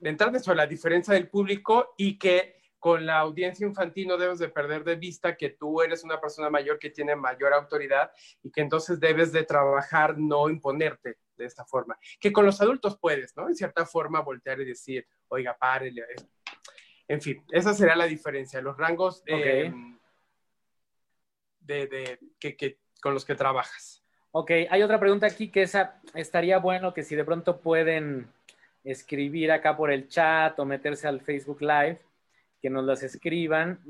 entrar 0.00 0.32
de 0.32 0.54
la 0.54 0.66
diferencia 0.66 1.14
del 1.14 1.28
público 1.28 1.94
y 1.96 2.18
que 2.18 2.60
con 2.78 3.06
la 3.06 3.20
audiencia 3.20 3.66
infantil 3.66 4.08
no 4.08 4.18
debes 4.18 4.38
de 4.38 4.48
perder 4.48 4.84
de 4.84 4.96
vista 4.96 5.36
que 5.36 5.50
tú 5.50 5.80
eres 5.80 6.04
una 6.04 6.20
persona 6.20 6.50
mayor 6.50 6.78
que 6.78 6.90
tiene 6.90 7.16
mayor 7.16 7.54
autoridad 7.54 8.10
y 8.42 8.50
que 8.50 8.60
entonces 8.60 9.00
debes 9.00 9.32
de 9.32 9.44
trabajar, 9.44 10.18
no 10.18 10.50
imponerte, 10.50 11.16
de 11.36 11.44
esta 11.46 11.64
forma. 11.64 11.98
Que 12.20 12.32
con 12.32 12.44
los 12.44 12.60
adultos 12.60 12.98
puedes, 12.98 13.36
¿no? 13.36 13.48
En 13.48 13.54
cierta 13.54 13.86
forma 13.86 14.20
voltear 14.20 14.60
y 14.60 14.64
decir, 14.64 15.06
oiga, 15.28 15.56
párele. 15.56 16.04
En 17.08 17.20
fin, 17.20 17.44
esa 17.50 17.74
será 17.74 17.94
la 17.96 18.06
diferencia, 18.06 18.60
los 18.60 18.76
rangos 18.76 19.22
eh, 19.26 19.72
de, 21.60 22.18
que, 22.38 22.78
con 23.00 23.14
los 23.14 23.24
que 23.24 23.34
trabajas. 23.34 24.02
Ok, 24.32 24.50
hay 24.68 24.82
otra 24.82 24.98
pregunta 24.98 25.26
aquí 25.26 25.48
que 25.48 25.62
esa, 25.62 26.00
estaría 26.14 26.58
bueno 26.58 26.92
que 26.92 27.02
si 27.02 27.14
de 27.14 27.24
pronto 27.24 27.60
pueden 27.60 28.28
escribir 28.82 29.52
acá 29.52 29.76
por 29.76 29.90
el 29.90 30.08
chat 30.08 30.58
o 30.58 30.64
meterse 30.64 31.06
al 31.06 31.20
Facebook 31.20 31.60
Live, 31.60 32.00
que 32.60 32.70
nos 32.70 32.84
las 32.84 33.02
escriban. 33.02 33.80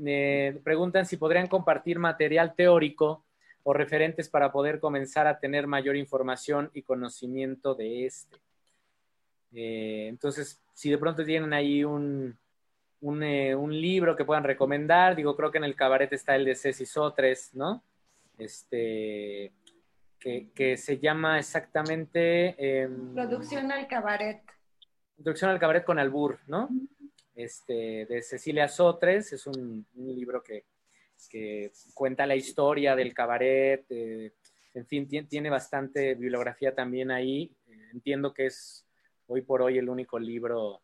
preguntan 0.63 1.05
si 1.05 1.17
podrían 1.17 1.47
compartir 1.47 1.97
material 1.97 2.55
teórico 2.55 3.23
o 3.67 3.73
referentes 3.73 4.29
para 4.29 4.51
poder 4.51 4.79
comenzar 4.79 5.25
a 5.25 5.39
tener 5.39 5.65
mayor 5.65 5.95
información 5.95 6.69
y 6.75 6.83
conocimiento 6.83 7.73
de 7.73 8.05
este. 8.05 8.37
Eh, 9.55 10.05
entonces, 10.07 10.61
si 10.71 10.91
de 10.91 10.99
pronto 10.99 11.25
tienen 11.25 11.51
ahí 11.51 11.83
un, 11.83 12.37
eh, 13.23 13.55
un, 13.55 13.81
libro 13.81 14.15
que 14.15 14.23
puedan 14.23 14.43
recomendar, 14.43 15.15
digo, 15.15 15.35
creo 15.35 15.49
que 15.49 15.57
en 15.57 15.63
el 15.63 15.75
cabaret 15.75 16.13
está 16.13 16.35
el 16.35 16.45
de 16.45 16.53
Ceci 16.53 16.85
Sotres, 16.85 17.55
¿no? 17.55 17.83
Este, 18.37 19.51
que, 20.19 20.77
se 20.77 20.99
llama 20.99 21.39
exactamente... 21.39 22.55
Em, 22.59 23.15
Producción 23.15 23.71
al 23.71 23.87
cabaret. 23.87 24.43
Producción 25.15 25.49
al 25.49 25.59
cabaret 25.59 25.83
con 25.83 25.97
albur, 25.97 26.37
¿no? 26.45 26.69
Este, 27.33 28.05
de 28.05 28.21
Cecilia 28.21 28.67
Sotres, 28.67 29.33
es 29.33 29.47
un 29.47 29.87
libro 29.95 30.43
que, 30.43 30.65
que 31.27 31.71
cuenta 31.93 32.25
la 32.25 32.35
historia 32.35 32.95
del 32.95 33.13
cabaret, 33.13 33.85
eh, 33.89 34.33
en 34.73 34.85
fin, 34.85 35.07
tiene, 35.07 35.49
bastante 35.49 36.15
bibliografía 36.15 36.75
también 36.75 37.11
ahí. 37.11 37.55
Eh, 37.67 37.89
entiendo 37.93 38.33
que 38.33 38.47
es 38.47 38.85
hoy 39.27 39.41
por 39.41 39.61
hoy 39.61 39.77
el 39.77 39.89
único 39.89 40.19
libro 40.19 40.81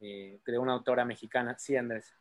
eh, 0.00 0.40
de 0.44 0.58
una 0.58 0.74
autora 0.74 1.04
mexicana. 1.04 1.56
Sí, 1.58 1.76
Andrés. 1.76 2.14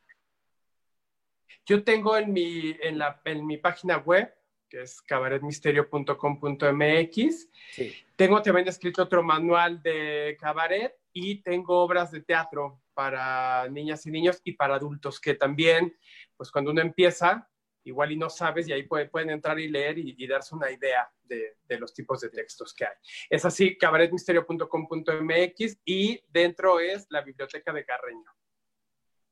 Yo 1.66 1.84
tengo 1.84 2.18
en 2.18 2.32
mi, 2.32 2.76
en 2.82 2.98
la, 2.98 3.22
en 3.26 3.46
mi 3.46 3.58
página 3.58 3.98
web, 3.98 4.34
que 4.70 4.84
es 4.84 5.02
cabaretmisterio.com.mx, 5.02 7.50
sí. 7.72 7.94
tengo 8.16 8.42
también 8.42 8.68
escrito 8.68 9.04
otro 9.04 9.24
manual 9.24 9.82
de 9.82 10.38
cabaret 10.40 10.96
y 11.12 11.42
tengo 11.42 11.80
obras 11.80 12.12
de 12.12 12.22
teatro 12.22 12.80
para 12.94 13.68
niñas 13.70 14.06
y 14.06 14.12
niños 14.12 14.40
y 14.44 14.52
para 14.54 14.76
adultos, 14.76 15.20
que 15.20 15.34
también, 15.34 15.98
pues 16.38 16.52
cuando 16.52 16.72
uno 16.72 16.82
empieza, 16.82 17.49
igual 17.84 18.12
y 18.12 18.18
no 18.18 18.30
sabes 18.30 18.68
y 18.68 18.74
ahí 18.74 18.84
pueden 18.84 19.30
entrar 19.30 19.58
y 19.60 19.70
leer 19.70 19.98
y, 19.98 20.28
darse 20.28 20.54
una 20.56 20.70
idea 20.72 21.10
de, 21.24 21.56
los 21.80 21.94
tipos 21.94 22.20
de 22.22 22.30
textos 22.30 22.74
que 22.74 22.86
hay. 22.86 22.94
Es 23.30 23.46
así, 23.46 23.78
cabaretmisterio.com.mx 23.78 25.78
y 25.86 26.24
dentro 26.28 26.80
es 26.80 27.06
la 27.10 27.22
biblioteca 27.22 27.72
de 27.74 27.86
Carreño. 27.86 28.32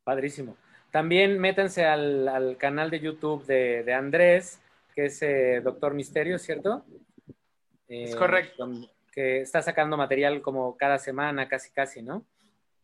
Padrísimo. 0.03 0.57
También 0.91 1.39
métanse 1.39 1.85
al, 1.85 2.55
canal 2.57 2.89
de 2.89 2.99
YouTube 2.99 3.45
de, 3.45 3.93
Andrés, 3.93 4.59
que 4.95 5.05
es 5.05 5.21
eh, 5.21 5.61
Doctor 5.63 5.93
Misterio, 5.93 6.39
¿cierto? 6.39 6.85
es 7.87 8.15
correcto. 8.15 8.69
Eh, 8.71 8.89
que 9.11 9.41
está 9.41 9.61
sacando 9.61 9.97
material 9.97 10.41
como 10.41 10.75
cada 10.77 10.97
semana, 10.99 11.47
casi, 11.47 11.71
casi, 11.71 12.03
¿no? 12.03 12.25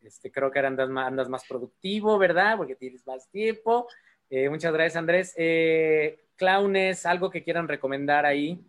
Este, 0.02 0.32
creo 0.32 0.52
que 0.52 0.60
ahora 0.60 0.70
andas 0.70 0.90
más, 0.90 1.08
andas 1.08 1.30
más 1.30 1.46
productivo, 1.48 2.18
¿verdad? 2.18 2.58
Porque 2.58 2.76
tienes 2.76 3.06
más 3.08 3.30
tiempo 3.30 3.88
eh, 4.30 4.50
muchas 4.50 4.74
gracias, 4.74 4.96
Andrés. 4.96 5.34
Eh, 5.38 6.20
clownes, 6.36 7.06
algo 7.06 7.30
que 7.30 7.44
quieran 7.44 7.68
recomendar 7.68 8.26
ahí. 8.26 8.60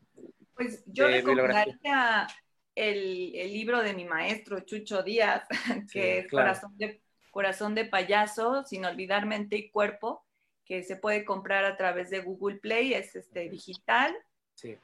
Pues 0.55 0.85
yo 0.86 1.09
recomendaría 1.09 2.26
el, 2.74 3.32
el, 3.35 3.52
libro 3.52 3.82
de 3.82 3.94
mi 3.94 4.05
maestro 4.05 4.60
Chucho 4.60 5.02
Díaz, 5.02 5.47
que 5.93 6.18
es 6.18 6.31
Corazón, 6.31 6.76
de, 6.76 7.01
Corazón 7.31 7.74
de 7.74 7.85
Payaso, 7.85 8.64
sin 8.64 8.85
olvidar 8.85 9.26
mente 9.26 9.56
y 9.56 9.70
cuerpo, 9.70 10.24
que 10.64 10.82
se 10.82 10.97
puede 10.97 11.24
comprar 11.24 11.64
a 11.64 11.76
través 11.76 12.10
de 12.10 12.20
Google 12.20 12.56
Play, 12.56 12.94
es 12.94 13.14
este 13.16 13.48
digital. 13.48 14.14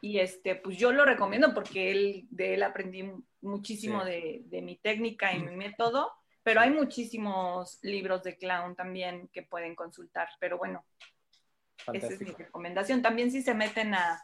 Y 0.00 0.18
este, 0.18 0.56
pues 0.56 0.76
yo 0.76 0.90
lo 0.90 1.04
recomiendo 1.04 1.54
porque 1.54 1.92
él, 1.92 2.26
de 2.30 2.54
él 2.54 2.64
aprendí 2.64 3.08
muchísimo 3.40 4.04
de, 4.04 4.42
de, 4.46 4.62
mi 4.62 4.76
técnica 4.76 5.32
y 5.32 5.40
mi 5.40 5.54
método 5.54 6.10
pero 6.42 6.60
hay 6.60 6.70
muchísimos 6.70 7.78
libros 7.82 8.22
de 8.22 8.36
clown 8.36 8.74
también 8.74 9.28
que 9.28 9.42
pueden 9.42 9.74
consultar, 9.74 10.28
pero 10.38 10.56
bueno, 10.58 10.84
esa 11.92 12.08
es 12.08 12.20
mi 12.20 12.30
recomendación. 12.30 13.02
También 13.02 13.30
si 13.30 13.42
se 13.42 13.54
meten 13.54 13.94
a, 13.94 14.22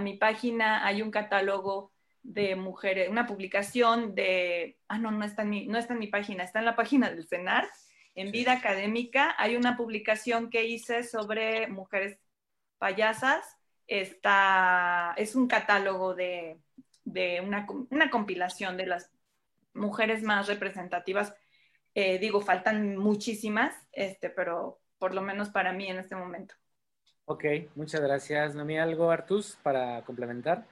mi 0.00 0.16
página, 0.16 0.84
hay 0.84 1.02
un 1.02 1.12
catálogo 1.12 1.92
de 2.24 2.56
mujeres, 2.56 3.08
una 3.08 3.26
publicación 3.26 4.16
de, 4.16 4.76
ah, 4.88 4.98
no, 4.98 5.12
no 5.12 5.24
está, 5.24 5.42
en 5.42 5.50
mi, 5.50 5.66
no 5.66 5.78
está 5.78 5.92
en 5.92 6.00
mi 6.00 6.08
página, 6.08 6.42
está 6.42 6.58
en 6.58 6.64
la 6.64 6.74
página 6.74 7.10
del 7.10 7.28
CENAR, 7.28 7.68
en 8.16 8.32
Vida 8.32 8.52
Académica, 8.52 9.36
hay 9.38 9.54
una 9.54 9.76
publicación 9.76 10.50
que 10.50 10.64
hice 10.64 11.04
sobre 11.04 11.68
mujeres 11.68 12.18
payasas, 12.78 13.56
está, 13.86 15.14
es 15.16 15.36
un 15.36 15.46
catálogo 15.46 16.14
de, 16.14 16.58
una, 17.44 17.66
una 17.90 18.10
compilación 18.10 18.76
de 18.76 18.86
las 18.86 19.12
mujeres 19.72 20.22
más 20.22 20.48
representativas 20.48 21.34
eh, 21.94 22.18
digo, 22.18 22.40
faltan 22.40 22.96
muchísimas, 22.96 23.74
este, 23.92 24.30
pero 24.30 24.80
por 24.98 25.14
lo 25.14 25.22
menos 25.22 25.50
para 25.50 25.72
mí 25.72 25.88
en 25.88 25.98
este 25.98 26.16
momento. 26.16 26.54
Ok, 27.26 27.44
muchas 27.74 28.00
gracias. 28.00 28.54
¿No 28.54 28.64
me 28.64 28.78
algo, 28.80 29.10
Artus, 29.10 29.58
para 29.62 30.02
complementar? 30.04 30.66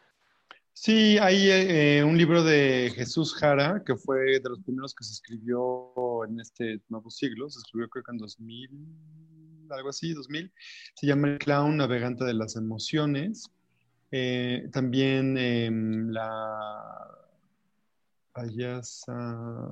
Sí, 0.74 1.18
hay 1.18 1.50
eh, 1.50 2.02
un 2.02 2.16
libro 2.16 2.42
de 2.42 2.92
Jesús 2.94 3.34
Jara, 3.34 3.82
que 3.84 3.94
fue 3.94 4.40
de 4.40 4.48
los 4.48 4.60
primeros 4.62 4.94
que 4.94 5.04
se 5.04 5.12
escribió 5.12 6.24
en 6.26 6.40
este 6.40 6.80
nuevo 6.88 7.10
siglo, 7.10 7.48
se 7.50 7.58
escribió 7.58 7.88
creo 7.88 8.04
que 8.04 8.12
en 8.12 8.18
2000, 8.18 8.70
algo 9.70 9.90
así, 9.90 10.12
2000. 10.14 10.52
Se 10.94 11.06
llama 11.06 11.28
El 11.28 11.38
clown 11.38 11.76
navegante 11.76 12.24
de 12.24 12.34
las 12.34 12.56
emociones. 12.56 13.50
Eh, 14.10 14.68
también 14.72 15.38
em, 15.38 16.10
la 16.10 17.21
payasa. 18.32 19.68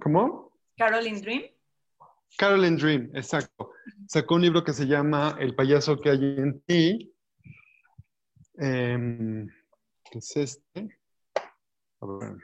¿Cómo? 0.00 0.52
Caroline 0.76 1.20
Dream. 1.20 1.42
Caroline 2.36 2.76
Dream, 2.76 3.10
exacto. 3.14 3.72
Sacó 4.06 4.36
un 4.36 4.42
libro 4.42 4.62
que 4.62 4.72
se 4.72 4.86
llama 4.86 5.36
El 5.38 5.54
payaso 5.54 5.98
que 5.98 6.10
hay 6.10 6.36
en 6.38 6.60
ti. 6.60 7.14
Em, 8.58 9.48
¿Qué 10.10 10.18
es 10.18 10.36
este? 10.36 10.98
A 12.00 12.06
ver. 12.06 12.36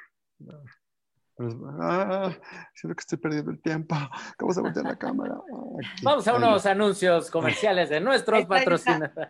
Ah, 1.80 2.32
siento 2.74 2.94
que 2.94 3.00
estoy 3.00 3.18
perdiendo 3.18 3.50
el 3.50 3.60
tiempo. 3.60 3.96
¿Cómo 4.38 4.52
se 4.52 4.60
voltea 4.60 4.82
la 4.82 4.96
cámara? 4.96 5.34
Aquí. 5.78 6.04
Vamos 6.04 6.26
a 6.28 6.34
unos 6.34 6.64
anuncios 6.66 7.30
comerciales 7.30 7.88
de 7.88 8.00
nuestros 8.00 8.46
patrocinadores. 8.46 9.28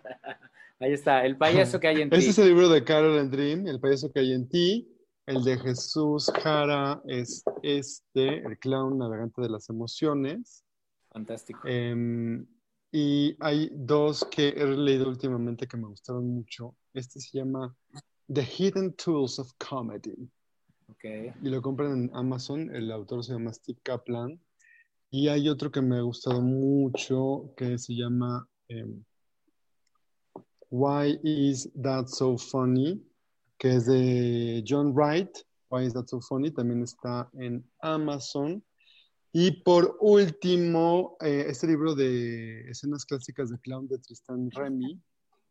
Ahí 0.85 0.93
está, 0.93 1.24
el 1.24 1.39
payaso 1.39 1.81
que 1.81 1.89
hay 1.89 2.02
en 2.02 2.11
ti. 2.11 2.16
Este 2.16 2.31
es 2.31 2.39
el 2.39 2.48
libro 2.48 2.69
de 2.69 2.85
Carol 2.85 3.19
and 3.19 3.31
Dream, 3.31 3.66
El 3.66 3.81
payaso 3.81 4.12
que 4.12 4.20
hay 4.20 4.32
en 4.35 4.47
ti. 4.47 4.86
El 5.24 5.43
de 5.43 5.56
Jesús 5.59 6.31
Jara 6.43 7.01
es 7.06 7.43
este, 7.62 8.44
El 8.47 8.59
clown 8.59 8.98
navegante 8.98 9.40
de 9.40 9.48
las 9.48 9.70
emociones. 9.70 10.62
Fantástico. 11.11 11.66
Em, 11.66 12.47
y 12.93 13.35
hay 13.40 13.70
dos 13.73 14.27
que 14.31 14.48
he 14.51 14.66
leído 14.66 15.09
últimamente 15.09 15.66
que 15.66 15.78
me 15.78 15.86
gustaron 15.89 16.28
mucho. 16.28 16.77
Este 16.93 17.19
se 17.19 17.39
llama 17.39 17.74
The 18.31 18.43
Hidden 18.44 18.93
Tools 18.93 19.39
of 19.39 19.51
Comedy 19.56 20.28
Ok. 20.90 21.05
y 21.43 21.48
lo 21.48 21.62
compran 21.62 21.93
en 21.93 22.11
Amazon. 22.12 22.74
El 22.74 22.93
autor 22.93 23.24
se 23.24 23.32
llama 23.32 23.55
Steve 23.55 23.78
Kaplan. 23.82 24.39
Y 25.11 25.28
hay 25.28 25.48
otro 25.48 25.70
que 25.70 25.81
me 25.81 25.97
ha 25.97 26.02
gustado 26.02 26.43
mucho 26.43 27.55
que 27.56 27.78
se 27.78 27.94
llama 27.94 28.47
em, 28.69 29.02
Why 30.70 31.19
is 31.23 31.70
That 31.82 32.07
So 32.09 32.36
Funny? 32.39 33.03
que 33.59 33.77
es 33.77 33.86
de 33.86 34.62
John 34.66 34.95
Wright. 34.95 35.31
Why 35.70 35.86
is 35.86 35.95
That 35.95 36.07
So 36.07 36.20
Funny? 36.20 36.51
También 36.51 36.82
está 36.82 37.31
en 37.35 37.65
Amazon. 37.81 38.62
Y 39.32 39.62
por 39.62 39.97
último, 40.01 41.16
eh, 41.20 41.47
este 41.49 41.66
libro 41.66 41.95
de 41.95 42.70
escenas 42.70 43.05
clásicas 43.05 43.51
de 43.51 43.59
clown 43.59 43.89
de 43.89 43.99
Tristan 43.99 44.51
Remy. 44.51 45.01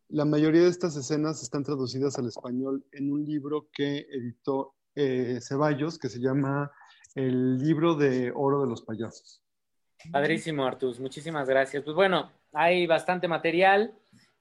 La 0.10 0.26
mayoría 0.26 0.62
de 0.62 0.70
estas 0.70 0.96
escenas 0.96 1.42
están 1.42 1.64
traducidas 1.64 2.18
al 2.18 2.28
español 2.28 2.86
en 2.92 3.12
un 3.12 3.26
libro 3.26 3.68
que 3.74 4.06
editó 4.10 4.76
eh, 4.96 5.40
Ceballos, 5.42 5.98
que 5.98 6.08
se 6.08 6.20
llama 6.20 6.72
El 7.16 7.58
libro 7.58 7.96
de 7.96 8.32
oro 8.34 8.62
de 8.62 8.68
los 8.68 8.84
payasos. 8.84 9.42
Padrísimo, 10.12 10.66
Artus. 10.66 11.00
Muchísimas 11.00 11.48
gracias. 11.50 11.84
Pues 11.84 11.96
bueno, 11.96 12.32
hay 12.52 12.86
bastante 12.86 13.28
material. 13.28 13.94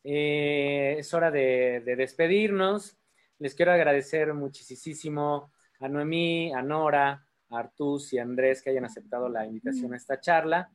Eh, 0.05 0.97
es 0.99 1.15
hora 1.15 1.31
de, 1.31 1.83
de 1.85 1.97
despedirnos. 1.97 2.97
Les 3.39 3.55
quiero 3.55 3.73
agradecer 3.73 4.33
muchísimo 4.35 5.53
a 5.81 5.89
Noemí, 5.89 6.53
a 6.53 6.63
Nora, 6.63 7.27
a 7.51 7.59
Artus 7.59 8.13
y 8.13 8.19
a 8.19 8.23
Andrés 8.23 8.63
que 8.63 8.71
hayan 8.71 8.85
aceptado 8.85 9.29
la 9.29 9.47
invitación 9.47 9.93
a 9.93 9.97
esta 9.97 10.21
charla. 10.21 10.71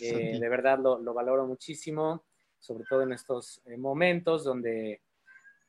Eh, 0.00 0.38
de 0.40 0.48
verdad 0.48 0.78
lo, 0.78 0.98
lo 0.98 1.14
valoro 1.14 1.46
muchísimo, 1.46 2.24
sobre 2.58 2.84
todo 2.84 3.02
en 3.02 3.12
estos 3.12 3.62
eh, 3.66 3.76
momentos 3.76 4.44
donde 4.44 5.02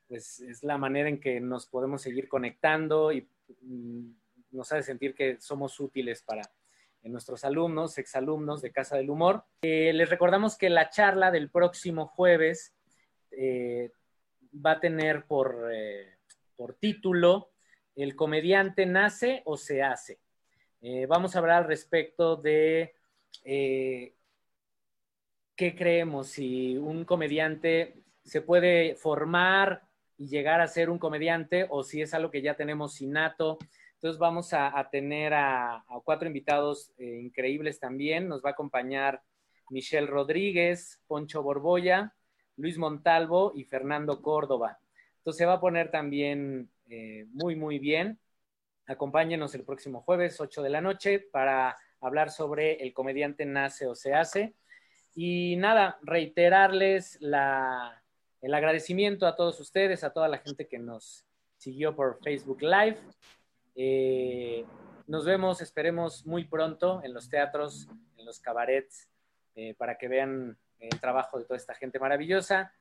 pues, 0.08 0.40
es 0.42 0.64
la 0.64 0.78
manera 0.78 1.10
en 1.10 1.20
que 1.20 1.40
nos 1.40 1.68
podemos 1.68 2.02
seguir 2.02 2.28
conectando 2.28 3.12
y 3.12 3.30
mm, 3.62 4.12
nos 4.52 4.72
hace 4.72 4.84
sentir 4.84 5.16
que 5.16 5.40
somos 5.40 5.80
útiles 5.80 6.22
para 6.24 6.42
nuestros 7.04 7.44
alumnos, 7.46 7.98
exalumnos 7.98 8.62
de 8.62 8.72
Casa 8.72 8.98
del 8.98 9.10
Humor. 9.10 9.44
Eh, 9.64 9.92
les 9.94 10.10
recordamos 10.10 10.58
que 10.58 10.70
la 10.70 10.90
charla 10.90 11.32
del 11.32 11.50
próximo 11.50 12.08
jueves 12.08 12.76
eh, 13.32 13.92
va 14.54 14.72
a 14.72 14.80
tener 14.80 15.26
por, 15.26 15.70
eh, 15.74 16.18
por 16.56 16.76
título 16.76 17.52
¿El 17.96 18.16
comediante 18.16 18.86
nace 18.86 19.42
o 19.46 19.58
se 19.58 19.84
hace? 19.84 20.20
Eh, 20.82 21.06
vamos 21.08 21.36
a 21.36 21.40
hablar 21.40 21.64
al 21.64 21.68
respecto 21.68 22.38
de 22.38 22.96
qué 23.44 24.16
creemos, 25.76 26.28
si 26.28 26.78
un 26.78 27.06
comediante 27.06 28.04
se 28.24 28.42
puede 28.42 28.96
formar 28.96 29.84
y 30.18 30.28
llegar 30.28 30.62
a 30.62 30.68
ser 30.68 30.90
un 30.90 31.00
comediante 31.00 31.68
o 31.70 31.84
si 31.84 32.02
es 32.02 32.14
algo 32.14 32.32
que 32.32 32.42
ya 32.42 32.56
tenemos 32.56 33.02
innato. 33.02 33.58
Entonces 33.96 34.18
vamos 34.18 34.54
a, 34.54 34.90
tener 34.90 35.34
a, 35.34 35.76
a 35.76 36.02
cuatro 36.04 36.28
invitados 36.28 36.92
increíbles 36.98 37.80
también. 37.80 38.28
Nos 38.28 38.44
va 38.44 38.50
a 38.50 38.54
acompañar 38.54 39.22
Michelle 39.70 40.08
Rodríguez, 40.08 41.02
Poncho 41.08 41.44
Borbolla, 41.44 42.16
Luis 42.58 42.78
Montalvo 42.78 43.54
y 43.56 43.64
Fernando 43.64 44.22
Córdoba. 44.22 44.80
Entonces 45.18 45.38
se 45.38 45.46
va 45.46 45.54
a 45.54 45.60
poner 45.60 45.92
también 45.92 46.70
eh, 46.90 47.26
muy, 47.32 47.56
muy 47.56 47.80
bien. 47.80 48.20
Acompáñenos 48.88 49.54
el 49.56 49.64
próximo 49.64 50.02
jueves, 50.02 50.42
8 50.42 50.62
de 50.62 50.70
la 50.70 50.82
noche, 50.82 51.20
para 51.20 51.78
hablar 52.02 52.32
sobre 52.32 52.84
el 52.84 52.94
comediante 52.94 53.46
nace 53.46 53.88
o 53.88 53.96
se 53.96 54.14
hace. 54.14 54.56
Y 55.14 55.56
nada, 55.58 56.00
reiterarles 56.02 57.20
el 57.22 58.54
agradecimiento 58.54 59.28
a 59.28 59.36
todos 59.36 59.60
ustedes, 59.60 60.04
a 60.04 60.12
toda 60.12 60.28
la 60.28 60.40
gente 60.40 60.68
que 60.68 60.80
nos 60.80 61.26
siguió 61.58 61.96
por 61.96 62.20
Facebook 62.24 62.62
Live. 62.62 62.98
Eh, 63.76 64.66
nos 65.08 65.26
vemos, 65.26 65.62
esperemos 65.62 66.26
muy 66.26 66.46
pronto 66.46 67.02
en 67.04 67.14
los 67.14 67.30
teatros, 67.30 67.88
en 68.18 68.26
los 68.26 68.40
cabarets, 68.40 69.10
eh, 69.56 69.76
para 69.76 69.98
que 69.98 70.08
vean 70.08 70.58
el 70.82 71.00
trabajo 71.00 71.38
de 71.38 71.46
toda 71.46 71.58
esta 71.58 71.76
gente 71.76 72.00
maravillosa. 72.00 72.74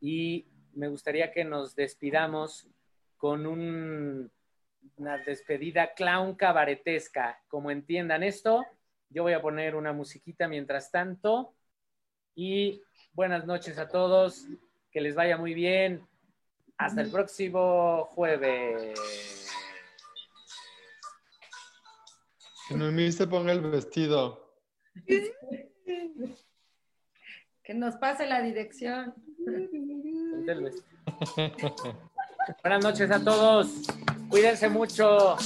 Y 0.00 0.46
me 0.74 0.88
gustaría 0.88 1.32
que 1.32 1.44
nos 1.44 1.74
despidamos 1.74 2.68
con 3.16 3.46
un, 3.46 4.30
una 4.96 5.18
despedida 5.18 5.94
clown 5.94 6.34
cabaretesca. 6.34 7.40
Como 7.48 7.70
entiendan 7.70 8.22
esto, 8.22 8.64
yo 9.10 9.22
voy 9.24 9.32
a 9.32 9.42
poner 9.42 9.74
una 9.74 9.92
musiquita 9.92 10.48
mientras 10.48 10.90
tanto. 10.90 11.54
Y 12.34 12.82
buenas 13.12 13.44
noches 13.46 13.78
a 13.78 13.88
todos, 13.88 14.46
que 14.90 15.00
les 15.00 15.14
vaya 15.14 15.36
muy 15.36 15.54
bien. 15.54 16.06
Hasta 16.76 17.00
el 17.00 17.10
próximo 17.10 18.04
jueves. 18.14 19.50
Que 22.68 22.76
Noemí 22.76 23.10
se 23.10 23.26
ponga 23.26 23.52
el 23.52 23.62
vestido. 23.62 24.54
Que 27.68 27.74
nos 27.74 27.96
pase 27.96 28.26
la 28.26 28.40
dirección. 28.40 29.14
Buenas 32.62 32.82
noches 32.82 33.10
a 33.10 33.22
todos. 33.22 33.68
Cuídense 34.30 34.70
mucho. 34.70 35.36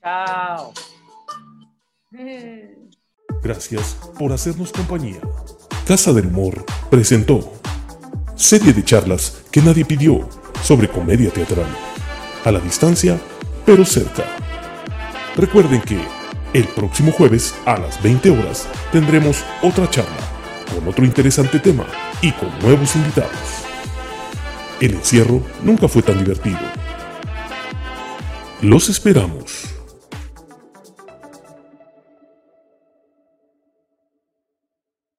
Chao. 0.00 0.72
Gracias 3.42 3.98
por 4.16 4.30
hacernos 4.30 4.70
compañía. 4.70 5.20
Casa 5.88 6.12
del 6.12 6.28
Humor 6.28 6.64
presentó 6.88 7.52
serie 8.36 8.72
de 8.72 8.84
charlas 8.84 9.44
que 9.50 9.60
nadie 9.60 9.84
pidió 9.84 10.28
sobre 10.62 10.86
comedia 10.86 11.32
teatral. 11.32 11.66
A 12.44 12.52
la 12.52 12.60
distancia, 12.60 13.18
pero 13.66 13.84
cerca. 13.84 14.22
Recuerden 15.34 15.82
que 15.82 16.00
el 16.54 16.68
próximo 16.68 17.10
jueves 17.10 17.60
a 17.66 17.76
las 17.76 18.00
20 18.04 18.30
horas 18.30 18.68
tendremos 18.92 19.44
otra 19.64 19.90
charla 19.90 20.31
con 20.72 20.88
otro 20.88 21.04
interesante 21.04 21.58
tema 21.58 21.86
y 22.20 22.32
con 22.32 22.48
nuevos 22.60 22.94
invitados. 22.96 23.30
El 24.80 24.94
encierro 24.94 25.42
nunca 25.62 25.88
fue 25.88 26.02
tan 26.02 26.18
divertido. 26.18 26.58
Los 28.60 28.88
esperamos. 28.88 29.71